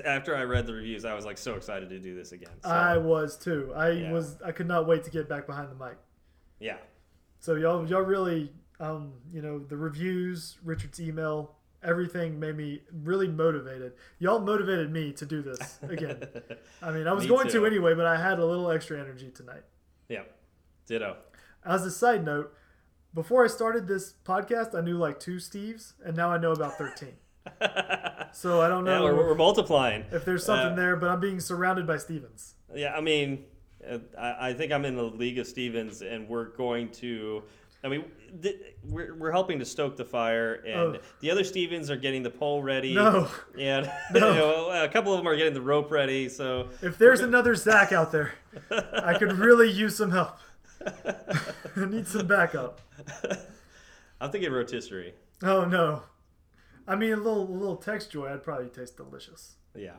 After 0.05 0.35
I 0.35 0.43
read 0.43 0.65
the 0.67 0.73
reviews, 0.73 1.05
I 1.05 1.13
was 1.13 1.25
like 1.25 1.37
so 1.37 1.55
excited 1.55 1.89
to 1.89 1.99
do 1.99 2.15
this 2.15 2.31
again. 2.31 2.51
So, 2.63 2.69
I 2.69 2.97
was 2.97 3.37
too. 3.37 3.71
I 3.75 3.89
Yeah. 3.91 4.11
was. 4.11 4.41
I 4.41 4.51
could 4.51 4.67
not 4.67 4.87
wait 4.87 5.03
to 5.05 5.11
get 5.11 5.27
back 5.29 5.45
behind 5.47 5.69
the 5.71 5.75
mic. 5.85 5.97
yeah, 6.59 6.77
So 7.39 7.55
y'all, 7.55 7.87
y'all 7.87 8.01
really, 8.01 8.51
um, 8.79 9.13
you 9.31 9.41
know, 9.41 9.59
the 9.59 9.77
reviews, 9.77 10.57
Richard's 10.63 10.99
email, 10.99 11.55
everything 11.83 12.39
made 12.39 12.55
me 12.57 12.81
really 13.03 13.27
motivated. 13.27 13.93
Y'all 14.19 14.39
motivated 14.39 14.91
me 14.91 15.13
to 15.13 15.25
do 15.25 15.41
this 15.43 15.79
again. 15.83 16.23
I 16.81 16.91
mean, 16.91 17.07
I 17.07 17.13
was 17.13 17.25
Me 17.25 17.29
going 17.29 17.47
too. 17.47 17.59
to 17.61 17.65
anyway, 17.67 17.93
but 17.93 18.05
I 18.07 18.17
had 18.17 18.39
a 18.39 18.45
little 18.45 18.71
extra 18.71 18.99
energy 18.99 19.29
tonight. 19.29 19.63
yeah, 20.09 20.23
ditto. 20.87 21.17
As 21.63 21.85
a 21.85 21.91
side 21.91 22.25
note, 22.25 22.53
before 23.13 23.43
I 23.43 23.47
started 23.47 23.87
this 23.87 24.13
podcast, 24.25 24.73
I 24.75 24.81
knew 24.81 24.97
like 24.97 25.19
two 25.19 25.35
Steves, 25.37 25.93
and 26.03 26.15
now 26.15 26.29
I 26.31 26.37
know 26.37 26.51
about 26.53 26.77
thirteen. 26.77 27.17
So 28.33 28.61
I 28.61 28.67
don't 28.67 28.85
yeah, 28.85 28.97
know 28.99 29.03
we're, 29.05 29.15
we're 29.29 29.35
multiplying. 29.35 30.05
if 30.11 30.23
there's 30.25 30.45
something 30.45 30.73
uh, 30.73 30.75
there, 30.75 30.95
but 30.95 31.09
I'm 31.09 31.19
being 31.19 31.39
surrounded 31.39 31.87
by 31.87 31.97
Stevens. 31.97 32.53
Yeah, 32.75 32.93
I 32.93 33.01
mean, 33.01 33.45
uh, 33.89 33.97
I, 34.19 34.49
I 34.49 34.53
think 34.53 34.71
I'm 34.71 34.85
in 34.85 34.95
the 34.95 35.03
league 35.03 35.39
of 35.39 35.47
Stevens, 35.47 36.01
and 36.01 36.27
we're 36.29 36.45
going 36.49 36.89
to. 36.93 37.43
I 37.83 37.87
mean, 37.89 38.05
th- 38.41 38.59
we're, 38.89 39.15
we're 39.15 39.31
helping 39.31 39.59
to 39.59 39.65
stoke 39.65 39.95
the 39.97 40.03
fire, 40.05 40.55
and 40.65 40.79
Oh. 40.97 40.99
the 41.21 41.31
other 41.31 41.43
Stevens 41.43 41.89
are 41.89 41.95
getting 41.95 42.21
the 42.23 42.29
pole 42.29 42.61
ready. 42.61 42.93
No, 42.93 43.29
And 43.57 43.89
No. 44.13 44.29
you 44.29 44.35
know, 44.35 44.83
a 44.83 44.89
couple 44.89 45.13
of 45.13 45.19
them 45.19 45.27
are 45.27 45.35
getting 45.35 45.53
the 45.53 45.61
rope 45.61 45.89
ready. 45.91 46.27
So 46.27 46.69
if 46.81 46.97
there's 46.97 47.21
another 47.21 47.55
Zach 47.55 47.91
out 47.91 48.11
there, 48.11 48.33
I 48.71 49.15
could 49.17 49.33
really 49.33 49.71
use 49.71 49.95
some 49.95 50.11
help. 50.11 50.37
I 50.85 51.85
need 51.85 52.07
some 52.07 52.27
backup. 52.27 52.81
I'm 54.21 54.31
thinking 54.31 54.51
rotisserie. 54.51 55.13
Oh 55.43 55.65
no. 55.65 56.01
I 56.87 56.95
mean, 56.95 57.13
a 57.13 57.17
little 57.17 57.43
a 57.43 57.51
little 57.51 57.75
Tex 57.75 58.05
Joy, 58.07 58.31
I'd 58.33 58.43
probably 58.43 58.67
taste 58.69 58.97
delicious. 58.97 59.55
Yeah, 59.75 59.91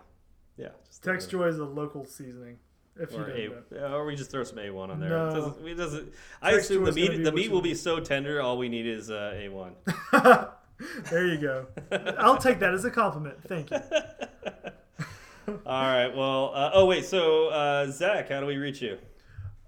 yeah. 0.56 0.68
just 0.86 1.06
a 1.06 1.10
Tex 1.12 1.24
little- 1.26 1.40
Joy 1.40 1.46
is 1.48 1.58
a 1.58 1.64
local 1.64 2.04
seasoning. 2.04 2.58
If 3.00 3.12
you 3.12 3.18
Or, 3.18 3.26
don't 3.28 3.38
a, 3.70 3.74
know. 3.74 3.94
or 3.94 4.06
we 4.06 4.16
just 4.16 4.30
throw 4.32 4.42
some 4.42 4.58
A1 4.58 4.88
on 4.90 4.98
there. 4.98 5.08
No. 5.10 5.28
It 5.28 5.32
doesn't, 5.34 5.68
it 5.68 5.74
doesn't, 5.76 6.12
I 6.42 6.50
Text 6.50 6.64
assume 6.70 6.84
the 6.84 6.90
meat 6.92 7.22
the 7.22 7.30
meat 7.30 7.48
will 7.50 7.60
be 7.60 7.74
so 7.74 8.00
tender. 8.00 8.42
All 8.42 8.58
we 8.58 8.68
need 8.68 8.86
is 8.86 9.08
uh, 9.08 9.34
A1. 9.36 10.50
there 11.10 11.26
you 11.28 11.38
go. 11.38 11.66
I'll 12.18 12.38
take 12.38 12.58
that 12.58 12.74
as 12.74 12.84
a 12.84 12.90
compliment. 12.90 13.36
Thank 13.46 13.70
you. 13.70 13.78
All 15.64 15.82
right. 15.82 16.08
Well. 16.08 16.50
Uh, 16.54 16.70
oh 16.74 16.86
wait. 16.86 17.04
So 17.04 17.48
uh, 17.48 17.90
Zach, 17.90 18.30
how 18.30 18.40
do 18.40 18.46
we 18.46 18.56
reach 18.56 18.82
you? 18.82 18.98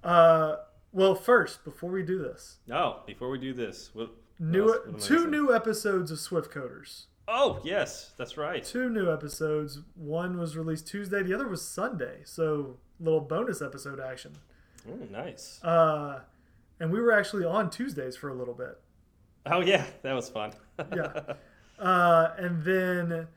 Uh, 0.02 0.56
well, 0.92 1.14
first, 1.14 1.62
before 1.64 1.90
we 1.90 2.02
do 2.02 2.18
this, 2.18 2.56
Oh, 2.72 3.02
before 3.06 3.30
we 3.30 3.38
do 3.38 3.52
this, 3.52 3.90
what, 3.92 4.10
new 4.40 4.64
what 4.64 4.70
else- 4.74 4.78
what 4.86 4.88
am 4.88 4.94
I 4.94 4.98
two 4.98 5.14
missing? 5.14 5.30
new 5.30 5.54
episodes 5.54 6.10
of 6.10 6.18
Swift 6.18 6.50
Coders. 6.52 7.04
Oh 7.28 7.60
yes, 7.62 8.12
that's 8.16 8.36
right. 8.36 8.64
Two 8.64 8.88
new 8.90 9.12
episodes. 9.12 9.78
One 9.94 10.36
was 10.38 10.56
released 10.56 10.88
Tuesday. 10.88 11.22
The 11.22 11.32
other 11.34 11.46
was 11.46 11.62
Sunday. 11.66 12.22
So 12.24 12.78
little 12.98 13.20
bonus 13.20 13.62
episode 13.62 14.00
action. 14.00 14.32
Oh, 14.88 14.96
nice. 15.12 15.62
Uh, 15.62 16.20
and 16.80 16.90
we 16.90 17.00
were 17.00 17.12
actually 17.12 17.44
on 17.44 17.70
Tuesdays 17.70 18.16
for 18.16 18.28
a 18.30 18.34
little 18.34 18.54
bit. 18.54 18.80
Oh 19.46 19.60
yeah, 19.60 19.84
that 20.02 20.12
was 20.14 20.28
fun. 20.28 20.52
Yeah. 20.94 21.34
Uh, 21.78 22.32
and 22.38 22.64
then 22.64 23.28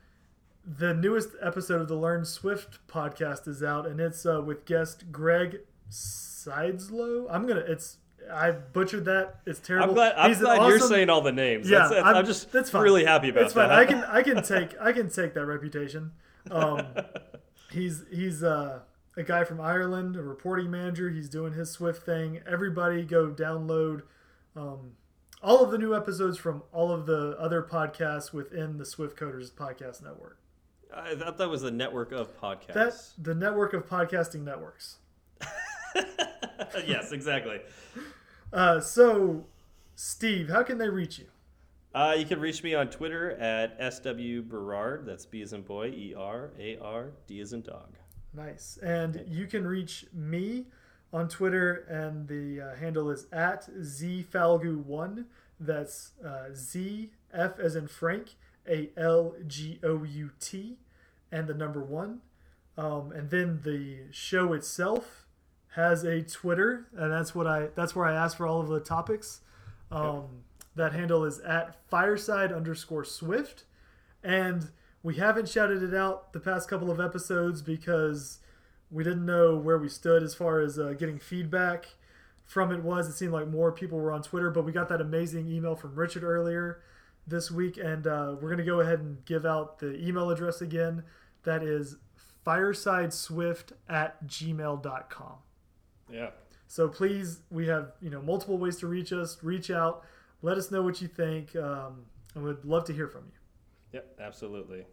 the 0.66 0.94
newest 0.94 1.30
episode 1.42 1.82
of 1.82 1.88
the 1.88 1.96
Learn 1.96 2.24
Swift 2.26 2.80
podcast 2.88 3.48
is 3.48 3.62
out, 3.62 3.86
and 3.86 4.00
it's 4.00 4.26
uh, 4.26 4.42
with 4.42 4.66
guest 4.66 5.12
Greg 5.12 5.60
Sideslow. 5.92 7.28
I'm 7.30 7.46
gonna. 7.48 7.62
It's 7.62 7.98
I 8.32 8.52
butchered 8.52 9.06
that. 9.06 9.40
It's 9.46 9.60
terrible. 9.60 9.90
I'm 9.90 9.94
glad. 9.96 10.14
I'm 10.18 10.30
He's 10.30 10.40
an 10.40 10.46
glad 10.46 10.68
you're 10.68 10.80
saying 10.80 11.10
all 11.10 11.22
the 11.22 11.32
names. 11.32 11.70
Yeah, 11.70 11.80
that's, 11.80 11.92
that's, 11.92 12.06
I'm, 12.06 12.16
I'm- 12.16 12.26
just 12.26 12.52
that's 12.52 12.70
fine. 12.70 12.82
really 12.84 13.06
happy 13.06 13.30
about 13.30 13.44
It's 13.44 13.54
fine. 13.54 13.70
that. 13.70 13.78
I 13.80 13.86
can 13.86 14.04
I 14.06 14.22
can 14.24 14.42
take 14.44 14.76
I 14.80 14.92
can 14.92 15.10
take 15.10 15.34
that 15.34 15.46
reputation. 15.46 16.12
Um, 16.52 16.86
he's 17.72 18.04
he's 18.12 18.44
uh, 18.44 18.80
a 19.18 19.24
guy 19.24 19.44
from 19.44 19.62
Ireland, 19.62 20.16
a 20.16 20.22
reporting 20.24 20.70
manager. 20.72 21.10
He's 21.10 21.30
doing 21.30 21.54
his 21.54 21.72
Swift 21.72 22.06
thing. 22.06 22.42
Everybody 22.48 23.04
go 23.04 23.30
download 23.30 24.04
um, 24.56 24.92
all 25.42 25.64
of 25.64 25.72
the 25.72 25.78
new 25.78 25.96
episodes 25.96 26.38
from 26.38 26.64
all 26.72 26.92
of 26.92 27.06
the 27.06 27.36
other 27.40 27.62
podcasts 27.62 28.32
within 28.34 28.78
the 28.78 28.86
Swift 28.86 29.18
Coders 29.18 29.52
podcast 29.52 30.02
network. 30.04 30.38
I 30.96 31.16
thought 31.16 31.38
that 31.40 31.50
was 31.50 31.64
the 31.64 31.72
network 31.72 32.12
of 32.12 32.40
podcasts. 32.40 32.74
That 32.74 32.94
the 33.18 33.34
network 33.36 33.74
of 33.74 33.88
podcasting 33.88 34.42
networks. 34.44 34.98
yes, 36.88 37.12
exactly. 37.12 37.60
Uh, 38.52 38.80
so, 38.80 39.46
Steve, 39.96 40.50
how 40.50 40.64
can 40.64 40.78
they 40.78 40.90
reach 40.90 41.20
you? 41.20 41.26
Uh, 41.94 42.16
you 42.18 42.26
can 42.26 42.40
reach 42.40 42.64
me 42.64 42.74
on 42.74 42.88
Twitter 42.90 43.32
at 43.32 43.78
sw 43.94 44.42
Berard. 44.42 45.06
That's 45.06 45.26
B 45.26 45.42
as 45.42 45.54
in 45.54 45.62
boy, 45.62 45.88
E 45.90 46.16
R 46.18 46.52
A 46.60 46.78
R 46.78 47.12
D 47.28 47.40
as 47.40 47.54
in 47.54 47.62
dog. 47.62 47.98
Nice. 48.34 48.80
And 48.82 49.24
you 49.28 49.46
can 49.46 49.68
reach 49.68 50.06
me 50.12 50.66
on 51.12 51.30
Twitter, 51.30 51.86
and 51.88 52.28
the 52.28 52.62
uh, 52.62 52.76
handle 52.76 53.12
is 53.12 53.28
at 53.32 53.70
zfalgout1. 53.80 55.26
That's 55.60 56.14
uh, 56.26 56.46
Z 56.56 57.12
F 57.32 57.60
as 57.60 57.76
in 57.76 57.88
Frank, 57.88 58.36
A 58.68 58.90
L 58.98 59.36
G 59.46 59.80
O 59.84 60.04
U 60.04 60.32
T, 60.40 60.78
and 61.32 61.48
the 61.48 61.54
number 61.54 61.84
one. 61.84 62.22
Um, 62.76 63.12
and 63.12 63.30
then 63.30 63.60
the 63.64 64.12
show 64.12 64.54
itself 64.54 65.23
has 65.76 66.04
a 66.04 66.22
Twitter, 66.22 66.88
and 66.96 67.12
that's 67.12 67.34
what 67.34 67.48
I 67.48 67.68
that's 67.76 67.96
where 67.96 68.06
I 68.06 68.14
ask 68.14 68.38
for 68.38 68.46
all 68.48 68.62
of 68.62 68.68
the 68.68 68.80
topics. 68.80 69.42
Um, 69.92 70.44
That 70.76 70.94
handle 70.94 71.24
is 71.24 71.40
at 71.42 71.76
fireside 71.90 72.52
underscore 72.52 73.04
swift. 73.06 73.66
And 74.24 74.72
we 75.04 75.16
haven't 75.16 75.50
shouted 75.50 75.84
it 75.84 75.94
out 75.94 76.34
the 76.34 76.40
past 76.40 76.68
couple 76.70 76.90
of 76.90 77.00
episodes 77.00 77.62
because 77.62 78.40
we 78.90 79.04
didn't 79.04 79.26
know 79.26 79.56
where 79.58 79.78
we 79.78 79.90
stood 79.90 80.24
as 80.24 80.34
far 80.34 80.60
as 80.62 80.80
uh, 80.80 80.94
getting 80.98 81.20
feedback 81.20 81.88
from 82.46 82.72
it 82.72 82.82
was. 82.84 83.08
It 83.08 83.14
seemed 83.14 83.34
like 83.34 83.48
more 83.48 83.72
people 83.72 84.00
were 84.00 84.12
on 84.12 84.24
Twitter, 84.24 84.50
but 84.50 84.66
we 84.66 84.72
got 84.72 84.90
that 84.90 85.02
amazing 85.02 85.48
email 85.52 85.76
from 85.76 85.96
Richard 85.96 86.24
earlier 86.24 86.80
this 87.28 87.52
week, 87.52 87.78
and 87.78 88.08
uh, 88.08 88.36
we're 88.40 88.50
going 88.50 88.58
to 88.58 88.64
go 88.64 88.80
ahead 88.80 89.00
and 89.00 89.24
give 89.26 89.46
out 89.46 89.80
the 89.80 89.96
email 89.96 90.30
address 90.30 90.62
again. 90.62 91.04
That 91.44 91.64
is 91.64 91.98
firesideswift 92.46 93.74
at 93.90 94.26
gmail.com. 94.26 95.36
Yeah. 96.14 96.30
So 96.68 96.88
please, 96.88 97.40
we 97.50 97.68
have 97.68 97.94
you 98.02 98.10
know 98.10 98.22
multiple 98.22 98.58
ways 98.58 98.78
to 98.78 98.88
reach 98.88 99.12
us. 99.12 99.38
Reach 99.42 99.72
out, 99.72 100.04
let 100.42 100.58
us 100.58 100.72
know 100.72 100.82
what 100.82 101.02
you 101.02 101.08
think, 101.08 101.56
um, 101.56 102.06
and 102.36 102.44
we'd 102.44 102.64
love 102.64 102.86
to 102.86 102.94
hear 102.94 103.08
from 103.08 103.24
you. 103.26 103.40
Yep, 103.94 104.20
absolutely. 104.20 104.86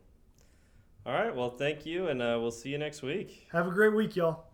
All 1.06 1.12
right. 1.14 1.34
Well, 1.34 1.50
thank 1.50 1.86
you, 1.86 2.08
and 2.08 2.20
uh, 2.20 2.38
we'll 2.40 2.50
see 2.50 2.70
you 2.70 2.78
next 2.78 3.02
week. 3.02 3.48
Have 3.52 3.66
a 3.66 3.70
great 3.70 3.94
week, 3.94 4.16
y'all. 4.16 4.44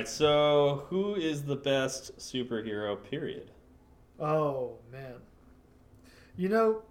Right. 0.00 0.08
So, 0.08 0.86
who 0.88 1.14
is 1.14 1.44
the 1.44 1.56
best 1.56 2.18
superhero? 2.18 3.02
Period. 3.02 3.50
Oh 4.18 4.78
man. 4.92 5.14
You 6.36 6.48
know, 6.48 6.82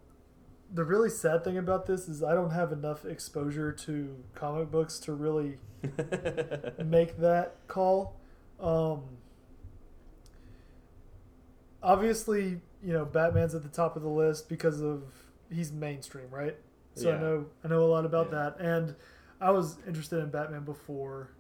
the 0.73 0.84
really 0.84 1.10
sad 1.10 1.44
thing 1.44 1.57
about 1.57 1.86
this 1.86 2.07
is 2.07 2.23
I 2.23 2.34
don't 2.34 2.52
have 2.52 2.72
enough 2.72 3.06
exposure 3.06 3.72
to 3.72 4.23
comic 4.36 4.72
books 4.72 4.99
to 4.99 5.14
really 5.14 5.57
make 6.84 7.18
that 7.19 7.56
call. 7.68 8.19
Um, 8.60 9.03
obviously, 11.81 12.61
you 12.84 12.94
know, 12.94 13.06
Batman's 13.06 13.56
at 13.56 13.64
the 13.64 13.69
top 13.69 13.95
of 13.95 14.03
the 14.03 14.10
list 14.10 14.49
because 14.49 14.81
of 14.81 15.03
he's 15.52 15.72
mainstream, 15.72 16.30
right? 16.30 16.57
So 16.95 17.11
I 17.14 17.19
know 17.19 17.45
I 17.64 17.68
know 17.68 17.84
a 17.84 17.88
lot 17.88 18.06
about 18.06 18.30
Yeah. 18.31 18.49
that, 18.56 18.60
and 18.60 18.95
I 19.40 19.52
was 19.52 19.77
interested 19.88 20.19
in 20.19 20.30
Batman 20.30 20.65
before, 20.65 21.31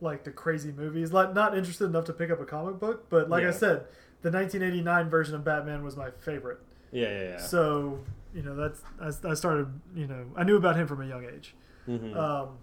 like 0.00 0.24
the 0.24 0.30
crazy 0.30 0.72
movies. 0.72 1.12
Like 1.12 1.34
not 1.34 1.56
interested 1.56 1.84
enough 1.86 2.04
to 2.06 2.12
pick 2.12 2.30
up 2.30 2.40
a 2.40 2.44
comic 2.44 2.78
book, 2.80 3.08
but 3.10 3.28
like 3.28 3.42
Yeah. 3.42 3.48
I 3.48 3.52
said, 3.52 3.86
the 4.22 4.30
1989 4.30 5.10
version 5.10 5.34
of 5.34 5.44
Batman 5.44 5.82
was 5.84 5.96
my 5.96 6.10
favorite. 6.20 6.58
yeah, 6.92 7.08
yeah, 7.08 7.22
yeah. 7.30 7.36
So 7.38 8.00
you 8.34 8.42
know 8.42 8.54
that's 8.56 8.82
I, 9.00 9.30
I 9.30 9.34
started 9.34 9.68
you 9.94 10.06
know 10.06 10.24
I 10.36 10.44
knew 10.44 10.56
about 10.56 10.76
him 10.76 10.86
from 10.86 11.00
a 11.02 11.06
young 11.06 11.24
age. 11.24 11.54
Mhm. 11.88 12.16
Um, 12.16 12.58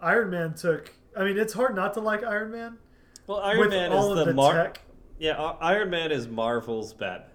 Iron 0.00 0.30
Man 0.30 0.54
took. 0.54 0.92
I 1.16 1.24
mean, 1.24 1.38
it's 1.38 1.52
hard 1.52 1.74
not 1.74 1.94
to 1.94 2.00
like 2.00 2.22
Iron 2.24 2.50
Man 2.52 2.78
well, 3.26 3.38
Iron 3.40 3.68
Man 3.70 3.92
is 3.92 4.08
the 4.16 4.24
the 4.26 4.34
Mar- 4.34 4.54
tech, 4.54 4.80
Yeah, 5.18 5.32
uh, 5.32 5.56
Iron 5.60 5.90
Man 5.90 6.10
is 6.12 6.26
Marvel's 6.28 6.92
Batman. 6.94 7.29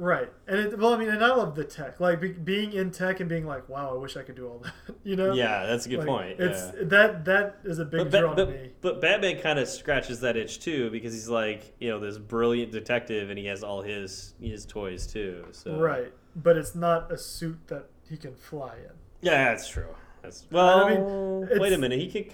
Right? 0.00 0.32
And 0.48 0.58
it, 0.58 0.78
well, 0.78 0.94
I 0.94 0.96
mean, 0.96 1.08
and 1.10 1.22
I 1.22 1.28
love 1.34 1.54
the 1.54 1.64
tech, 1.64 2.00
like 2.00 2.20
be, 2.20 2.32
being 2.32 2.72
in 2.72 2.90
tech 2.90 3.20
and 3.20 3.28
being 3.28 3.46
like, 3.46 3.68
wow, 3.68 3.94
I 3.94 3.98
wish 3.98 4.16
I 4.16 4.22
could 4.22 4.34
do 4.34 4.48
all 4.48 4.58
that. 4.64 4.72
You 5.04 5.16
know? 5.16 5.32
Yeah, 5.32 5.66
that's 5.66 5.86
a 5.86 5.88
good 5.88 6.00
Like, 6.00 6.06
point. 6.08 6.40
It's 6.40 6.60
yeah. 6.76 6.84
that 6.84 7.24
that 7.24 7.58
is 7.64 7.78
a 7.78 7.84
big 7.84 8.10
But, 8.10 8.20
draw 8.20 8.34
to 8.34 8.46
me. 8.46 8.70
but 8.80 9.00
Batman 9.00 9.40
kind 9.40 9.58
of 9.58 9.66
scratches 9.68 10.20
that 10.20 10.36
itch 10.36 10.60
too 10.60 10.90
because 10.90 11.12
he's 11.14 11.28
like 11.28 11.74
you 11.78 11.88
know 11.90 11.98
this 12.00 12.18
brilliant 12.18 12.70
detective 12.72 13.30
and 13.30 13.38
he 13.38 13.46
has 13.46 13.62
all 13.62 13.80
his 13.82 14.34
his 14.40 14.66
toys 14.66 15.06
too. 15.06 15.44
So 15.52 15.78
Right, 15.78 16.12
but 16.36 16.56
it's 16.56 16.74
not 16.74 17.10
a 17.12 17.16
suit 17.16 17.58
that 17.68 17.86
he 18.08 18.16
can 18.16 18.34
fly 18.34 18.74
in. 18.76 18.92
yeah, 19.22 19.44
that's 19.50 19.68
true. 19.68 19.94
That's 20.22 20.46
well. 20.50 20.84
I 20.84 20.90
mean, 20.90 21.60
wait 21.60 21.72
a 21.72 21.78
minute, 21.78 21.98
he 21.98 22.08
can 22.08 22.24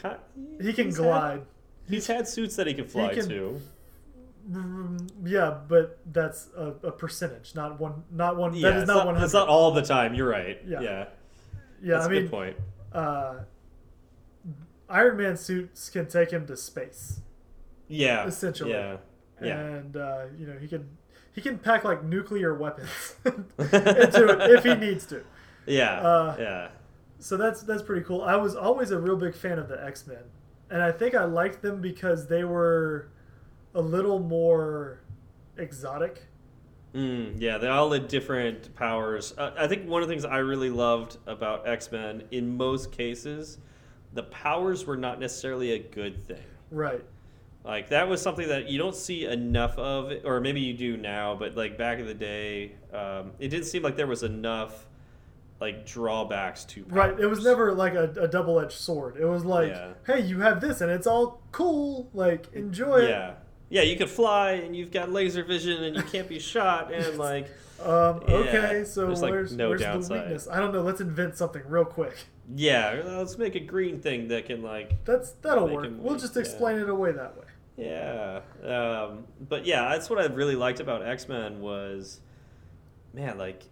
He 0.61 0.73
can 0.73 0.87
he's 0.87 0.97
had- 0.97 1.03
glide. 1.05 1.43
he's 1.89 2.07
had 2.09 2.27
suits 2.27 2.57
that 2.57 2.67
he 2.67 2.75
can 2.75 2.87
fly 2.89 3.15
can- 3.15 3.29
to. 3.29 3.61
Yeah, 5.25 5.59
but 5.69 5.99
that's 6.13 6.49
a, 6.57 6.67
a 6.85 6.93
percentage, 6.93 7.55
not 7.55 7.81
one. 7.81 8.05
Not 8.11 8.37
one. 8.37 8.55
Yeah, 8.55 8.71
that 8.71 8.83
is 8.83 8.87
not 8.87 8.99
not, 8.99 9.07
one 9.07 9.23
it's 9.23 9.33
not 9.33 9.49
all 9.49 9.73
the 9.73 9.83
time. 9.83 10.15
You're 10.15 10.29
right. 10.29 10.61
Yeah. 10.67 10.81
Yeah, 10.81 11.07
Yeah, 11.83 11.95
that's 11.95 12.05
I 12.05 12.07
a 12.07 12.11
mean, 12.11 12.23
good 12.23 12.31
point. 12.31 12.57
uh, 12.93 13.35
Iron 14.89 15.17
Man 15.17 15.37
suits 15.37 15.89
can 15.91 16.07
take 16.07 16.31
him 16.31 16.47
to 16.47 16.57
space, 16.57 17.21
Yeah, 17.89 18.27
essentially. 18.27 18.71
Yeah, 18.71 18.99
yeah. 19.43 19.59
and 19.61 19.97
uh, 19.97 20.27
you 20.39 20.47
know 20.47 20.57
he 20.59 20.69
can 20.69 20.89
he 21.33 21.41
can 21.41 21.59
pack 21.59 21.85
like 21.85 22.05
nuclear 22.05 22.55
weapons 22.55 23.17
into 23.25 24.29
it 24.29 24.51
if 24.53 24.65
he 24.65 24.75
needs 24.75 25.07
to. 25.07 25.23
yeah, 25.67 26.01
Uh, 26.01 26.37
yeah. 26.39 26.69
So 27.19 27.37
that's 27.37 27.63
that's 27.63 27.83
pretty 27.83 28.05
cool. 28.05 28.23
I 28.23 28.37
was 28.37 28.55
always 28.55 28.91
a 28.93 28.99
real 29.01 29.17
big 29.17 29.35
fan 29.35 29.59
of 29.59 29.69
the 29.69 29.83
X 29.85 30.07
Men, 30.07 30.23
and 30.71 30.81
I 30.83 30.93
think 30.93 31.15
I 31.17 31.25
liked 31.25 31.63
them 31.63 31.81
because 31.81 32.29
they 32.29 32.45
were 32.45 33.09
a 33.77 33.81
little 33.81 34.19
more 34.19 35.01
exotic. 35.57 36.23
Mm, 36.95 37.35
yeah, 37.39 37.59
they 37.59 37.69
all 37.69 37.93
had 37.93 38.09
different 38.09 38.75
powers. 38.75 39.35
Uh, 39.37 39.53
I 39.57 39.67
think 39.67 39.89
one 39.89 40.03
of 40.03 40.09
the 40.09 40.13
things 40.15 40.25
I 40.25 40.39
really 40.39 40.71
loved 40.71 41.19
about 41.27 41.69
X 41.69 41.93
Men, 41.93 42.23
in 42.31 42.57
most 42.57 42.91
cases, 42.91 43.59
the 44.15 44.23
powers 44.23 44.87
were 44.87 44.97
not 44.97 45.21
necessarily 45.21 45.73
a 45.73 45.79
good 45.79 46.27
thing. 46.27 46.43
Right. 46.71 47.05
Like 47.65 47.91
that 47.91 48.09
was 48.09 48.23
something 48.23 48.49
that 48.49 48.69
you 48.71 48.79
don't 48.79 48.95
see 48.95 49.27
enough 49.27 49.77
of, 49.77 50.13
or 50.25 50.41
maybe 50.41 50.61
you 50.61 50.73
do 50.73 50.97
now, 50.97 51.35
but 51.35 51.57
like 51.57 51.77
back 51.77 51.99
in 51.99 52.07
the 52.07 52.15
day, 52.15 52.73
um, 52.95 53.33
it 53.39 53.49
didn't 53.49 53.67
seem 53.67 53.83
like 53.83 53.97
there 53.97 54.07
was 54.07 54.23
enough 54.23 54.87
like 55.61 55.85
drawbacks 55.87 56.65
to 56.67 56.85
Right. 56.89 57.19
It 57.19 57.27
was 57.27 57.43
never 57.45 57.73
like 57.75 57.95
a, 57.95 58.05
a 58.21 58.29
double 58.29 58.61
edged 58.61 58.73
sword. 58.79 59.17
It 59.19 59.25
was 59.25 59.45
like, 59.45 59.69
Yeah. 59.71 59.93
hey, 60.07 60.21
you 60.21 60.41
have 60.41 60.61
this 60.61 60.81
and 60.81 60.91
it's 60.91 61.07
all 61.07 61.43
cool. 61.51 62.09
Like, 62.15 62.53
enjoy 62.55 62.99
it. 62.99 63.11
Yeah, 63.69 63.83
yeah, 63.83 63.91
you 63.91 63.97
can 63.97 64.09
fly 64.09 64.53
and 64.53 64.77
you've 64.77 64.91
got 64.91 65.11
laser 65.11 65.45
vision 65.45 65.83
and 65.85 65.97
you 65.97 66.03
can't 66.03 66.29
be 66.29 66.39
shot 66.39 66.93
and 66.93 67.19
like 67.19 67.49
Um, 67.81 68.23
Yeah, 68.27 68.35
okay, 68.37 68.85
so 68.85 69.07
there's, 69.07 69.23
like, 69.23 69.33
where's, 69.33 69.53
no 69.53 69.69
where's 69.71 70.09
the 70.09 70.15
weakness? 70.15 70.49
I 70.51 70.61
don't 70.61 70.73
know. 70.73 70.83
Let's 70.83 71.01
invent 71.01 71.37
something 71.37 71.63
real 71.69 71.85
quick. 71.85 72.17
yeah, 72.55 73.03
let's 73.05 73.37
make 73.39 73.55
a 73.55 73.61
green 73.61 74.01
thing 74.01 74.29
that 74.29 74.47
can 74.47 74.63
like 74.63 75.05
That's 75.05 75.33
that'll 75.43 75.69
work. 75.69 75.85
him 75.87 76.03
We'll 76.03 76.15
weak, 76.15 76.23
just 76.23 76.35
yeah. 76.37 76.41
explain 76.41 76.79
it 76.79 76.89
away 76.89 77.13
that 77.13 77.37
way. 77.37 77.45
Yeah, 77.77 78.41
um, 78.65 79.25
but 79.49 79.67
yeah, 79.67 79.91
that's 79.91 80.09
what 80.09 80.19
I 80.19 80.25
really 80.27 80.57
liked 80.57 80.81
about 80.81 81.07
X 81.07 81.29
Men 81.29 81.61
was, 81.61 82.21
man, 83.13 83.37
like, 83.37 83.65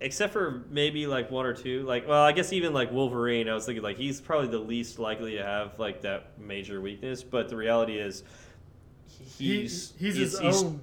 except 0.00 0.32
for 0.32 0.64
maybe 0.68 1.06
like 1.06 1.30
one 1.30 1.46
or 1.46 1.54
two, 1.54 1.82
like, 1.84 2.08
well, 2.08 2.24
I 2.24 2.32
guess 2.32 2.52
even 2.52 2.72
like 2.72 2.90
Wolverine, 2.90 3.48
I 3.48 3.54
was 3.54 3.66
thinking 3.66 3.84
like 3.84 3.98
he's 3.98 4.20
probably 4.20 4.48
the 4.48 4.58
least 4.58 4.98
likely 4.98 5.36
to 5.36 5.44
have 5.44 5.78
like 5.78 6.00
that 6.00 6.36
major 6.40 6.80
weakness, 6.80 7.22
but 7.22 7.48
the 7.48 7.56
reality 7.56 7.98
is, 7.98 8.24
he's 9.46 9.92
he's 9.98 10.16
his 10.16 10.34
own 10.36 10.80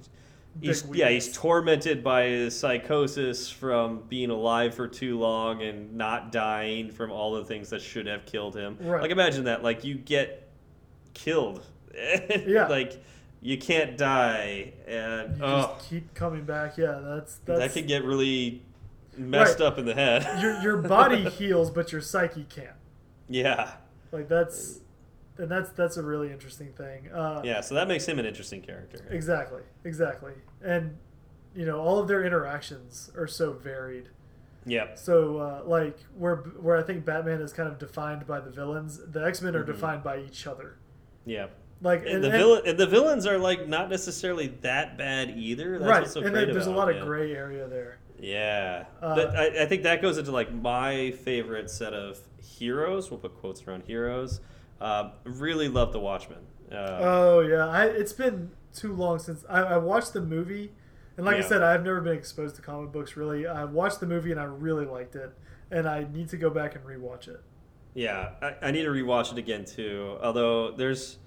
He's, 0.60 0.84
yeah, 0.92 1.08
he's 1.08 1.30
tormented 1.32 2.02
by 2.02 2.24
his 2.24 2.58
psychosis 2.58 3.48
from 3.48 4.02
being 4.08 4.30
alive 4.30 4.74
for 4.74 4.88
too 4.88 5.16
long 5.16 5.62
and 5.62 5.94
not 5.94 6.32
dying 6.32 6.90
from 6.90 7.12
all 7.12 7.34
the 7.34 7.44
things 7.44 7.70
that 7.70 7.80
should 7.80 8.06
have 8.06 8.26
killed 8.26 8.56
him. 8.56 8.76
Right. 8.80 9.02
Like 9.02 9.12
imagine 9.12 9.44
that, 9.44 9.62
like 9.62 9.84
you 9.84 9.94
get 9.94 10.48
killed, 11.14 11.64
Yeah. 11.94 12.66
like 12.66 13.00
you 13.40 13.56
can't 13.56 13.96
die, 13.96 14.72
and 14.88 15.36
You 15.36 15.44
oh, 15.44 15.76
just 15.78 15.88
keep 15.90 16.12
coming 16.14 16.44
back. 16.44 16.76
Yeah, 16.76 16.98
that's 17.04 17.36
that's 17.44 17.60
that 17.60 17.72
could 17.72 17.86
get 17.86 18.02
really 18.02 18.62
messed 19.16 19.60
Right. 19.60 19.66
up 19.66 19.78
in 19.78 19.84
the 19.84 19.94
head. 19.94 20.42
your 20.42 20.60
your 20.60 20.76
body 20.78 21.28
heals, 21.30 21.70
but 21.70 21.92
your 21.92 22.00
psyche 22.00 22.46
can't. 22.48 22.74
yeah, 23.28 23.72
Like 24.10 24.28
that's 24.28 24.80
and 25.38 25.50
that's 25.50 25.70
that's 25.70 25.96
a 25.96 26.02
really 26.02 26.30
interesting 26.30 26.72
thing. 26.72 27.10
Uh, 27.12 27.40
yeah. 27.44 27.60
So 27.60 27.74
that 27.74 27.88
makes 27.88 28.06
him 28.06 28.18
an 28.18 28.26
interesting 28.26 28.60
character. 28.62 29.06
Exactly, 29.10 29.62
exactly, 29.84 30.32
and 30.62 30.96
you 31.54 31.64
know 31.64 31.80
all 31.80 31.98
of 31.98 32.08
their 32.08 32.24
interactions 32.24 33.10
are 33.16 33.26
so 33.26 33.52
varied. 33.52 34.08
Yeah. 34.66 34.94
So 34.94 35.38
uh, 35.38 35.62
like 35.64 35.98
where 36.16 36.36
where 36.36 36.76
I 36.76 36.82
think 36.82 37.04
Batman 37.04 37.40
is 37.40 37.52
kind 37.52 37.68
of 37.68 37.78
defined 37.78 38.26
by 38.26 38.40
the 38.40 38.50
villains, 38.50 39.00
the 39.06 39.24
X 39.24 39.40
Men 39.40 39.56
are 39.56 39.62
Mhm. 39.62 39.66
defined 39.66 40.02
by 40.02 40.18
each 40.18 40.46
other. 40.46 40.76
Yeah. 41.24 41.46
Like 41.80 42.04
And, 42.06 42.24
the 42.24 42.30
villain 42.30 42.62
and 42.66 42.76
the 42.76 42.86
villains 42.88 43.24
are 43.24 43.38
like 43.38 43.68
not 43.68 43.88
necessarily 43.88 44.48
that 44.62 44.98
bad 44.98 45.30
either. 45.30 45.78
That's 45.78 45.88
right? 45.88 46.00
what's 46.02 46.12
so 46.12 46.20
and 46.22 46.34
there's 46.34 46.66
a 46.66 46.70
lot 46.72 46.90
of 46.90 46.96
yeah. 46.96 47.04
gray 47.04 47.32
area 47.34 47.68
there. 47.68 47.98
Yeah, 48.20 48.86
Uh, 49.00 49.14
but 49.14 49.36
I, 49.36 49.62
I 49.62 49.66
think 49.66 49.84
that 49.84 50.02
goes 50.02 50.18
into 50.18 50.32
like 50.32 50.52
my 50.52 51.12
favorite 51.12 51.70
set 51.70 51.94
of 51.94 52.18
heroes. 52.42 53.12
We'll 53.12 53.20
put 53.20 53.36
quotes 53.38 53.62
around 53.62 53.84
heroes. 53.86 54.40
Um, 54.80 55.12
really 55.24 55.68
love 55.68 55.92
the 55.92 56.00
Watchmen. 56.00 56.38
Uh, 56.70 56.98
Oh 57.00 57.40
yeah, 57.40 57.66
I, 57.68 57.86
it's 57.86 58.12
been 58.12 58.50
too 58.74 58.92
long 58.92 59.18
since 59.18 59.44
I, 59.48 59.60
I 59.62 59.76
watched 59.78 60.12
the 60.12 60.20
movie, 60.20 60.70
and 61.16 61.26
like 61.26 61.36
I 61.36 61.40
said, 61.40 61.62
I've 61.62 61.82
never 61.84 62.00
been 62.00 62.16
exposed 62.16 62.56
to 62.56 62.62
comic 62.62 62.92
books 62.92 63.16
really. 63.16 63.46
I 63.46 63.64
watched 63.64 64.00
the 64.00 64.06
movie 64.06 64.30
and 64.30 64.38
I 64.40 64.44
really 64.44 64.84
liked 64.86 65.16
it, 65.16 65.32
and 65.70 65.88
I 65.88 66.06
need 66.12 66.28
to 66.30 66.36
go 66.36 66.50
back 66.50 66.74
and 66.76 66.84
rewatch 66.84 67.26
it. 67.28 67.40
yeah, 67.94 68.30
I, 68.42 68.68
I 68.68 68.70
need 68.70 68.82
to 68.84 68.90
rewatch 68.90 69.32
it 69.32 69.38
again 69.38 69.64
too. 69.64 70.16
Although 70.22 70.72
there's 70.72 71.18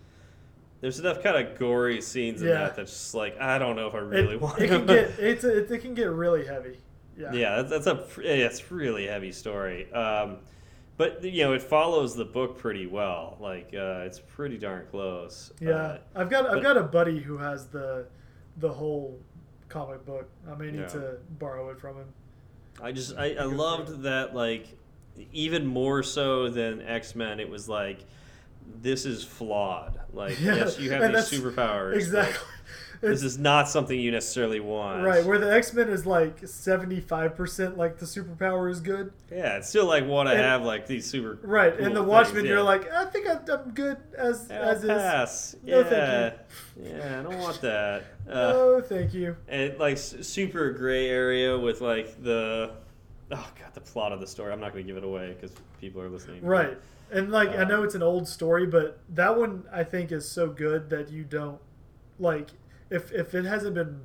there's 0.79 0.99
enough 0.99 1.21
kind 1.21 1.45
of 1.45 1.59
gory 1.59 2.01
scenes 2.01 2.41
in 2.41 2.47
Yeah. 2.49 2.53
that 2.59 2.75
that's 2.77 2.91
just 2.91 3.13
like 3.15 3.39
I 3.41 3.57
don't 3.57 3.75
know 3.75 3.87
if 3.87 3.95
I 3.95 3.99
really 3.99 4.35
it, 4.35 4.41
want. 4.41 4.59
it 4.59 4.67
to. 4.67 4.77
can 4.77 4.85
get 4.85 5.09
it's 5.19 5.43
a, 5.43 5.57
it, 5.57 5.71
it 5.71 5.81
can 5.81 5.93
get 5.93 6.09
really 6.09 6.45
heavy. 6.45 6.77
Yeah. 7.17 7.33
yeah, 7.33 7.61
that's, 7.61 7.85
that's 7.85 7.87
a 7.87 8.21
yeah, 8.23 8.45
it's 8.45 8.71
really 8.71 9.05
heavy 9.07 9.31
story. 9.33 9.91
Um, 9.91 10.37
but 11.01 11.23
you 11.23 11.43
know, 11.43 11.53
it 11.53 11.63
follows 11.63 12.15
the 12.15 12.25
book 12.25 12.59
pretty 12.59 12.85
well. 12.85 13.37
Like 13.39 13.69
uh, 13.73 14.03
it's 14.05 14.19
pretty 14.19 14.57
darn 14.59 14.85
close. 14.91 15.51
Yeah, 15.59 15.69
Uh, 15.71 15.97
I've 16.15 16.29
got 16.29 16.45
I've 16.45 16.53
but- 16.53 16.63
got 16.63 16.77
a 16.77 16.83
buddy 16.83 17.19
who 17.19 17.37
has 17.37 17.65
the 17.67 18.05
the 18.57 18.69
whole 18.71 19.19
comic 19.67 20.05
book. 20.05 20.29
I 20.47 20.53
may 20.55 20.69
need 20.69 20.81
Yeah. 20.81 20.87
to 20.87 21.17
borrow 21.39 21.69
it 21.69 21.79
from 21.79 21.95
him. 21.97 22.07
I 22.81 22.91
just 22.91 23.17
I, 23.17 23.33
I 23.33 23.43
loved 23.45 24.03
that 24.03 24.35
like 24.35 24.67
even 25.33 25.65
more 25.65 26.03
so 26.03 26.49
than 26.49 26.81
X 26.83 27.15
Men. 27.15 27.39
It 27.39 27.49
was 27.49 27.67
like 27.67 28.05
this 28.81 29.05
is 29.05 29.23
flawed. 29.23 29.99
Like 30.13 30.39
Yeah, 30.41 30.55
yes, 30.57 30.77
you 30.79 30.91
have 30.91 31.01
and 31.01 31.15
these 31.15 31.31
superpowers. 31.31 31.95
Exactly. 31.95 32.47
This 33.01 33.23
is 33.23 33.37
not 33.39 33.67
something 33.67 33.99
you 33.99 34.11
necessarily 34.11 34.59
want. 34.59 35.03
right 35.03 35.25
where 35.25 35.39
the 35.39 35.51
X 35.51 35.73
Men 35.73 35.89
is 35.89 36.05
like 36.05 36.47
seventy 36.47 37.01
five 37.01 37.35
percent 37.35 37.77
like 37.77 37.97
the 37.97 38.05
superpower 38.05 38.69
is 38.69 38.79
good. 38.79 39.11
Yeah, 39.31 39.57
it's 39.57 39.69
still 39.69 39.87
like 39.87 40.05
want 40.05 40.29
to 40.29 40.35
have 40.37 40.61
like 40.63 40.85
these 40.85 41.09
super. 41.09 41.39
Right, 41.41 41.75
cool 41.75 41.85
and 41.87 41.95
the 41.95 42.01
things, 42.01 42.09
Watchmen, 42.09 42.45
yeah. 42.45 42.51
you're 42.51 42.63
like, 42.63 42.91
I 42.91 43.05
think 43.05 43.27
I'm, 43.27 43.39
I'm 43.51 43.71
good 43.71 43.97
as 44.15 44.49
as 44.51 44.83
I'll 44.85 44.91
is. 44.91 45.01
pass. 45.01 45.55
No, 45.63 45.79
yeah, 45.79 46.33
yeah, 46.79 47.19
I 47.19 47.23
don't 47.23 47.39
want 47.39 47.59
that. 47.61 48.03
Uh, 48.29 48.53
oh, 48.55 48.81
thank 48.81 49.13
you. 49.15 49.35
and 49.47 49.77
like 49.79 49.97
super 49.97 50.71
gray 50.71 51.09
area 51.09 51.57
with 51.57 51.81
like 51.81 52.21
the 52.23 52.71
oh 53.31 53.51
god 53.59 53.73
the 53.73 53.81
plot 53.81 54.11
of 54.11 54.19
the 54.21 54.27
story. 54.27 54.53
I'm 54.53 54.59
not 54.59 54.73
going 54.73 54.85
to 54.85 54.87
give 54.87 54.95
it 54.95 55.03
away 55.03 55.33
because 55.33 55.51
people 55.81 56.01
are 56.01 56.07
listening. 56.09 56.45
Right, 56.45 56.77
and 57.11 57.31
like 57.31 57.49
I 57.49 57.63
know 57.63 57.79
Um, 57.79 57.85
it's 57.85 57.95
an 57.95 58.03
old 58.03 58.27
story, 58.27 58.67
but 58.67 58.99
that 59.09 59.35
one 59.37 59.63
I 59.73 59.83
think 59.83 60.11
is 60.11 60.29
so 60.29 60.49
good 60.49 60.91
that 60.91 61.09
you 61.09 61.23
don't 61.23 61.59
like 62.19 62.49
if 62.91 63.11
if 63.11 63.33
it 63.33 63.45
hasn't 63.45 63.73
been 63.73 64.01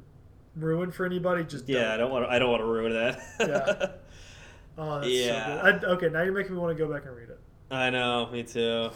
ruined 0.54 0.94
for 0.94 1.04
anybody, 1.04 1.44
just 1.44 1.68
Yeah, 1.68 1.92
I 1.92 1.96
Don't. 1.98 1.98
don't 1.98 2.10
want 2.12 2.24
to. 2.26 2.32
I 2.32 2.38
don't 2.38 2.50
want 2.50 2.62
to 2.62 2.66
ruin 2.66 2.92
that. 2.94 3.20
Yeah. 3.40 3.86
Oh, 4.78 5.00
that's 5.00 5.10
Yeah. 5.10 5.62
so 5.62 5.62
good. 5.78 5.84
I, 5.84 5.88
okay, 5.92 6.08
now 6.10 6.20
you're 6.22 6.34
making 6.34 6.52
me 6.52 6.58
want 6.60 6.76
to 6.76 6.84
go 6.86 6.92
back 6.92 7.06
and 7.06 7.16
read 7.16 7.30
it. 7.30 7.40
I 7.70 7.88
know. 7.88 8.28
Me 8.30 8.42
too. 8.42 8.90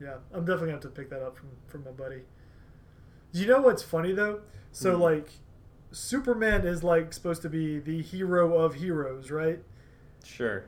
Yeah, 0.00 0.14
I'm 0.32 0.44
definitely 0.44 0.66
gonna 0.68 0.72
have 0.74 0.80
to 0.82 0.88
pick 0.90 1.10
that 1.10 1.22
up 1.22 1.36
from 1.36 1.48
from 1.66 1.82
my 1.84 1.90
buddy. 1.90 2.20
Do 3.32 3.40
you 3.40 3.48
know 3.48 3.60
what's 3.60 3.82
funny 3.82 4.12
though? 4.12 4.42
So 4.70 4.94
Hmm. 4.94 5.02
like, 5.02 5.28
Superman 5.90 6.64
is 6.66 6.84
like 6.84 7.12
supposed 7.12 7.42
to 7.42 7.48
be 7.48 7.80
the 7.80 8.00
hero 8.00 8.56
of 8.58 8.74
heroes, 8.74 9.30
right? 9.32 9.58
Sure. 10.24 10.64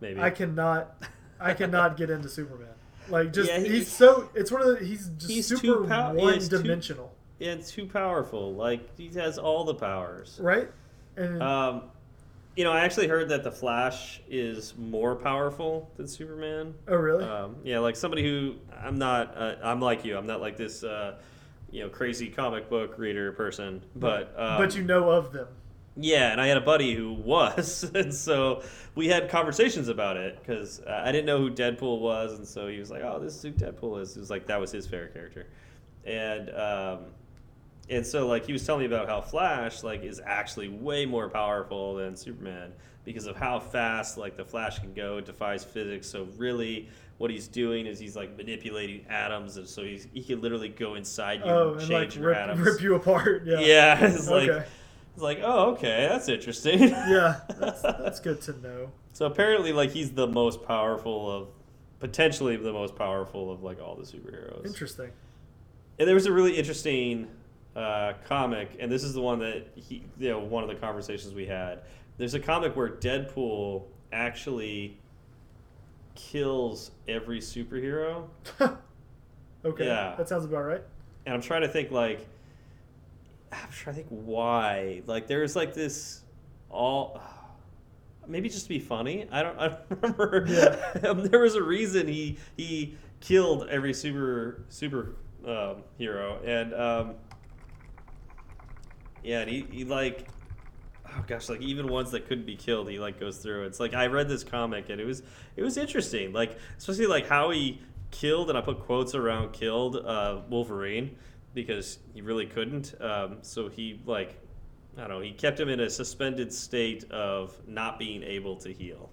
Maybe. 0.00 0.18
I 0.20 0.30
cannot, 0.30 1.02
I 1.38 1.52
cannot 1.52 1.98
get 1.98 2.08
into 2.08 2.30
Superman. 2.30 2.68
Like, 3.10 3.32
just 3.34 3.50
Yeah, 3.50 3.58
he- 3.58 3.68
he's 3.68 3.92
so 3.92 4.30
it's 4.34 4.50
one 4.50 4.62
of 4.62 4.68
the 4.78 4.84
he's 4.86 5.08
just 5.18 5.30
He's 5.30 5.46
super 5.46 5.60
too 5.60 5.84
pow- 5.86 6.14
yeah, 6.14 6.22
one 6.22 6.38
dimensional, 6.48 7.14
Yeah, 7.38 7.52
it's 7.52 7.70
too 7.70 7.86
powerful. 7.86 8.54
Like 8.54 8.96
he 8.96 9.08
has 9.18 9.38
all 9.38 9.64
the 9.64 9.74
powers. 9.74 10.38
right? 10.42 10.68
And 11.16 11.42
Um, 11.42 11.82
you 12.56 12.64
know, 12.64 12.72
I 12.72 12.80
actually 12.80 13.06
heard 13.06 13.28
that 13.28 13.44
the 13.44 13.52
Flash 13.52 14.20
is 14.28 14.74
more 14.76 15.14
powerful 15.14 15.90
than 15.96 16.08
Superman. 16.08 16.74
oh 16.88 16.96
really? 16.96 17.24
Um, 17.24 17.56
yeah, 17.62 17.78
like 17.78 17.94
somebody 17.96 18.22
who 18.24 18.56
I'm 18.82 18.98
not. 18.98 19.36
Uh, 19.36 19.54
I'm 19.62 19.80
like 19.80 20.04
you. 20.04 20.16
I'm 20.18 20.26
not 20.26 20.40
like 20.40 20.56
this. 20.56 20.82
Uh, 20.82 21.16
you 21.70 21.82
know, 21.82 21.88
crazy 21.90 22.28
comic 22.28 22.68
book 22.70 22.98
reader 22.98 23.30
person. 23.32 23.82
But 23.94 24.32
um, 24.36 24.58
but 24.58 24.74
you 24.74 24.82
know 24.82 25.10
of 25.10 25.32
them. 25.32 25.46
Yeah, 26.00 26.30
and 26.32 26.40
I 26.40 26.46
had 26.46 26.56
a 26.56 26.60
buddy 26.62 26.94
who 26.94 27.12
was, 27.24 27.88
and 27.94 28.12
so 28.14 28.62
we 28.94 29.06
had 29.08 29.28
conversations 29.28 29.88
about 29.88 30.16
it 30.16 30.38
because 30.40 30.80
uh, 30.80 31.02
I 31.04 31.12
didn't 31.12 31.26
know 31.26 31.38
who 31.38 31.50
Deadpool 31.50 32.00
was, 32.00 32.38
and 32.38 32.46
so 32.46 32.66
he 32.68 32.78
was 32.78 32.90
like, 32.90 33.02
"Oh, 33.02 33.18
this 33.20 33.34
is 33.36 33.42
who 33.42 33.52
Deadpool 33.52 34.00
is." 34.00 34.16
It 34.16 34.20
was 34.20 34.30
like 34.30 34.46
that 34.46 34.60
was 34.60 34.72
his 34.72 34.86
favorite 34.86 35.12
character, 35.12 35.46
and 36.04 36.50
um, 36.50 36.98
and 37.90 38.04
so 38.06 38.26
like 38.26 38.46
he 38.46 38.52
was 38.52 38.64
telling 38.64 38.80
me 38.80 38.86
about 38.86 39.08
how 39.08 39.20
Flash 39.20 39.82
like 39.82 40.02
is 40.04 40.20
actually 40.24 40.68
way 40.68 41.06
more 41.06 41.28
powerful 41.28 41.94
than 41.96 42.16
Superman 42.16 42.72
because 43.04 43.26
of 43.26 43.36
how 43.36 43.58
fast 43.58 44.18
like 44.18 44.36
the 44.36 44.44
Flash 44.44 44.78
can 44.80 44.92
go, 44.94 45.18
it 45.18 45.26
defies 45.26 45.64
physics. 45.64 46.06
So 46.06 46.28
really, 46.36 46.88
what 47.16 47.30
he's 47.30 47.48
doing 47.48 47.86
is 47.86 47.98
he's 47.98 48.14
like 48.16 48.36
manipulating 48.36 49.04
atoms, 49.08 49.56
and 49.56 49.66
so 49.66 49.82
he's 49.82 50.06
he 50.12 50.22
can 50.22 50.40
literally 50.40 50.68
go 50.68 50.94
inside 50.94 51.40
you 51.44 51.50
Oh, 51.50 51.72
and 51.72 51.80
and 51.80 51.88
change 51.88 51.90
like 51.90 52.14
your 52.16 52.28
rip, 52.28 52.36
atoms. 52.38 52.60
rip 52.60 52.80
you 52.82 52.94
apart. 52.94 53.42
Yeah. 53.46 53.60
Yeah, 53.60 54.04
it's 54.06 54.28
like 54.28 54.48
Okay. 54.50 54.66
it's 55.14 55.22
like, 55.22 55.40
oh, 55.42 55.70
okay, 55.72 56.06
that's 56.10 56.28
interesting. 56.28 56.78
Yeah, 56.88 57.40
that's, 57.58 57.82
that's 57.82 58.20
good 58.20 58.40
to 58.42 58.52
know. 58.60 58.92
so 59.14 59.26
apparently, 59.26 59.72
like, 59.72 59.90
he's 59.90 60.12
the 60.12 60.26
most 60.28 60.62
powerful 60.64 61.30
of, 61.30 61.48
potentially 62.00 62.54
the 62.56 62.72
most 62.72 62.94
powerful 62.94 63.50
of 63.50 63.62
like 63.64 63.80
all 63.80 63.96
the 63.96 64.04
superheroes. 64.04 64.64
Interesting. 64.66 65.10
And 65.98 66.06
there 66.06 66.14
was 66.14 66.26
a 66.26 66.32
really 66.32 66.56
interesting 66.56 67.26
uh, 67.78 68.14
comic, 68.26 68.70
and 68.80 68.90
this 68.90 69.04
is 69.04 69.14
the 69.14 69.20
one 69.20 69.38
that 69.38 69.68
he, 69.76 70.04
you 70.18 70.30
know, 70.30 70.40
one 70.40 70.62
of 70.64 70.68
the 70.68 70.74
conversations 70.74 71.32
we 71.34 71.46
had. 71.46 71.82
There's 72.16 72.34
a 72.34 72.40
comic 72.40 72.74
where 72.76 72.88
Deadpool 72.88 73.84
actually 74.12 74.98
kills 76.14 76.90
every 77.06 77.38
superhero, 77.40 78.28
okay, 79.64 79.86
Yeah. 79.86 80.14
that 80.16 80.28
sounds 80.28 80.44
about 80.44 80.62
right. 80.64 80.82
and 81.26 81.34
I'm 81.34 81.40
trying 81.42 81.62
to 81.62 81.68
think 81.68 81.90
like, 81.92 82.26
I'm 83.52 83.70
trying 83.70 83.96
to 83.96 84.02
think 84.02 84.08
why. 84.10 85.02
Like, 85.06 85.26
there's 85.26 85.54
like 85.56 85.74
this 85.74 86.22
all. 86.70 87.20
Maybe 88.26 88.50
just 88.50 88.64
to 88.64 88.68
be 88.68 88.78
funny. 88.78 89.26
I 89.32 89.42
don't. 89.42 89.58
I 89.60 89.68
don't 89.68 89.80
remember. 90.02 90.44
Yeah. 90.46 91.08
um, 91.08 91.22
there 91.28 91.40
was 91.40 91.54
a 91.54 91.62
reason 91.62 92.06
he 92.08 92.36
he 92.58 92.96
killed 93.20 93.66
every 93.70 93.94
super 93.94 94.64
super 94.68 95.14
um, 95.46 95.76
hero, 95.96 96.38
and 96.44 96.74
um, 96.74 97.14
yeah, 99.22 99.40
and 99.40 99.50
he, 99.50 99.64
he 99.70 99.84
like 99.84 100.28
oh 101.10 101.24
gosh, 101.26 101.48
like 101.48 101.60
even 101.60 101.88
ones 101.88 102.10
that 102.10 102.26
couldn't 102.26 102.46
be 102.46 102.56
killed, 102.56 102.88
he 102.88 102.98
like 102.98 103.18
goes 103.18 103.38
through. 103.38 103.64
It's 103.64 103.80
like 103.80 103.94
I 103.94 104.06
read 104.06 104.28
this 104.28 104.44
comic 104.44 104.90
and 104.90 105.00
it 105.00 105.04
was 105.04 105.22
it 105.56 105.62
was 105.62 105.76
interesting, 105.76 106.32
like 106.32 106.58
especially 106.76 107.06
like 107.06 107.26
how 107.26 107.50
he 107.50 107.80
killed, 108.10 108.48
and 108.48 108.58
I 108.58 108.60
put 108.60 108.80
quotes 108.80 109.14
around 109.14 109.52
killed 109.52 109.96
uh, 109.96 110.40
Wolverine 110.48 111.16
because 111.54 111.98
he 112.14 112.20
really 112.20 112.46
couldn't. 112.46 112.94
Um, 113.00 113.38
so 113.42 113.68
he 113.68 114.00
like 114.06 114.38
I 114.96 115.02
don't 115.02 115.10
know, 115.10 115.20
he 115.20 115.32
kept 115.32 115.58
him 115.60 115.68
in 115.68 115.80
a 115.80 115.90
suspended 115.90 116.52
state 116.52 117.10
of 117.10 117.56
not 117.66 117.98
being 117.98 118.22
able 118.22 118.56
to 118.56 118.72
heal. 118.72 119.10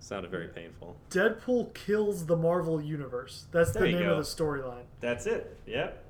Sounded 0.00 0.30
very 0.30 0.48
painful. 0.48 0.96
Deadpool 1.10 1.72
kills 1.72 2.26
the 2.26 2.36
Marvel 2.36 2.80
Universe. 2.80 3.46
That's 3.52 3.72
the 3.72 3.80
There 3.80 3.88
name 3.92 4.00
go. 4.00 4.14
of 4.14 4.18
the 4.18 4.22
storyline. 4.42 4.84
That's 5.00 5.24
it. 5.26 5.56
Yep. 5.66 6.04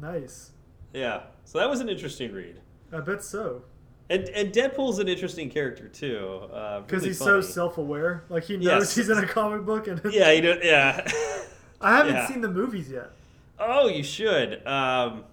Nice. 0.00 0.52
Yeah. 0.98 1.22
So 1.44 1.58
that 1.58 1.68
was 1.70 1.80
an 1.80 1.88
interesting 1.88 2.32
read. 2.32 2.60
I 2.92 3.00
bet 3.00 3.22
so. 3.22 3.62
And 4.10 4.28
and 4.30 4.52
Deadpool's 4.52 4.98
an 4.98 5.08
interesting 5.08 5.50
character 5.50 5.86
too. 5.88 6.40
uh, 6.52 6.80
Because 6.80 7.00
really 7.02 7.08
he's 7.10 7.18
so 7.18 7.40
self-aware. 7.40 8.24
Like 8.28 8.44
he 8.44 8.56
knows 8.56 8.64
Yes. 8.64 8.94
he's 8.94 9.10
in 9.10 9.18
a 9.18 9.26
comic 9.26 9.64
book, 9.66 9.86
and 9.86 10.00
Yeah, 10.12 10.30
you 10.32 10.42
do, 10.42 10.58
yeah. 10.62 11.06
I 11.80 11.96
haven't 11.98 12.14
yeah. 12.14 12.26
seen 12.26 12.40
the 12.40 12.48
movies 12.50 12.90
yet. 12.90 13.10
oh, 13.58 13.88
you 13.88 14.02
should. 14.02 14.66
Um, 14.66 15.24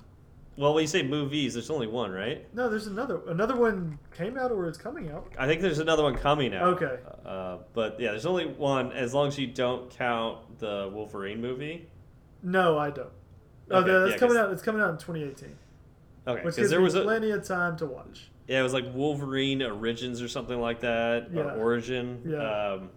well, 0.58 0.74
when 0.74 0.84
you 0.84 0.88
say 0.88 1.04
movies, 1.04 1.54
there's 1.56 1.70
only 1.70 1.88
one, 1.88 2.12
right? 2.12 2.46
No, 2.54 2.70
there's 2.70 2.88
another. 2.88 3.22
Another 3.28 3.56
one 3.56 3.98
came 4.16 4.38
out 4.38 4.52
or 4.52 4.70
is 4.70 4.78
coming 4.78 5.10
out. 5.12 5.28
I 5.38 5.48
think 5.48 5.62
there's 5.62 5.80
another 5.80 6.04
one 6.04 6.16
coming 6.16 6.54
out. 6.56 6.82
Okay. 6.82 6.98
Uh, 7.26 7.58
but 7.74 8.00
yeah, 8.00 8.12
there's 8.12 8.26
only 8.26 8.46
one. 8.46 8.92
As 8.94 9.14
long 9.14 9.28
as 9.28 9.38
you 9.40 9.48
don't 9.48 9.90
count 9.90 10.60
the 10.60 10.90
Wolverine 10.94 11.42
movie. 11.42 11.88
No, 12.44 12.78
I 12.78 12.90
don't. 12.90 13.10
Oh, 13.72 13.80
Okay, 13.80 13.92
that's 13.92 14.12
yeah, 14.12 14.18
coming 14.18 14.38
out. 14.38 14.52
It's 14.52 14.62
coming 14.62 14.82
out 14.82 14.90
in 14.92 14.98
2018, 14.98 15.56
Okay, 16.28 16.44
which 16.44 16.56
because 16.56 16.70
there 16.70 16.82
was 16.82 16.96
a 16.96 17.02
plenty 17.04 17.32
of 17.32 17.44
time 17.44 17.76
to 17.78 17.86
watch. 17.86 18.30
yeah, 18.48 18.60
it 18.60 18.64
was 18.64 18.74
like 18.74 18.86
Wolverine 18.94 19.62
Origins 19.64 20.22
or 20.22 20.28
something 20.28 20.60
like 20.60 20.82
that, 20.82 21.32
Yeah. 21.34 21.42
or 21.42 21.52
Origin. 21.58 22.22
Yeah. 22.26 22.38
Um, 22.74 22.90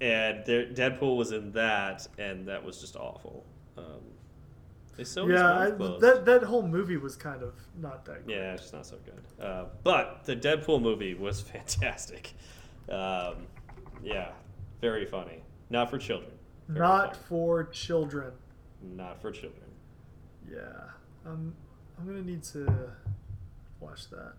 and 0.00 0.44
there, 0.46 0.66
Deadpool 0.66 1.16
was 1.16 1.32
in 1.32 1.52
that, 1.52 2.06
and 2.18 2.46
that 2.48 2.64
was 2.64 2.80
just 2.80 2.96
awful. 2.96 3.44
Um, 3.76 3.84
they 4.96 5.02
his 5.04 5.16
yeah, 5.16 5.56
I, 5.56 5.70
that 5.70 6.22
that 6.24 6.42
whole 6.42 6.66
movie 6.66 6.96
was 6.96 7.14
kind 7.14 7.42
of 7.44 7.54
not 7.80 8.04
that. 8.06 8.24
Great. 8.26 8.36
Yeah, 8.36 8.52
it's 8.54 8.62
just 8.62 8.74
not 8.74 8.86
so 8.86 8.96
good. 9.04 9.44
Uh, 9.44 9.66
but 9.84 10.24
the 10.24 10.34
Deadpool 10.34 10.82
movie 10.82 11.14
was 11.14 11.40
fantastic. 11.52 12.32
Um, 12.88 13.46
yeah, 14.02 14.30
very 14.80 15.04
funny. 15.06 15.42
Not 15.70 15.90
for 15.90 15.98
children. 15.98 16.32
Very 16.68 16.80
Not 16.80 17.14
funny. 17.14 17.26
for 17.28 17.64
children. 17.64 18.32
Not 18.82 19.20
for 19.20 19.30
children. 19.30 19.67
Yeah, 20.50 20.90
um, 21.26 21.54
I'm 21.98 22.06
gonna 22.06 22.22
need 22.22 22.42
to 22.44 22.92
watch 23.80 24.08
that. 24.10 24.34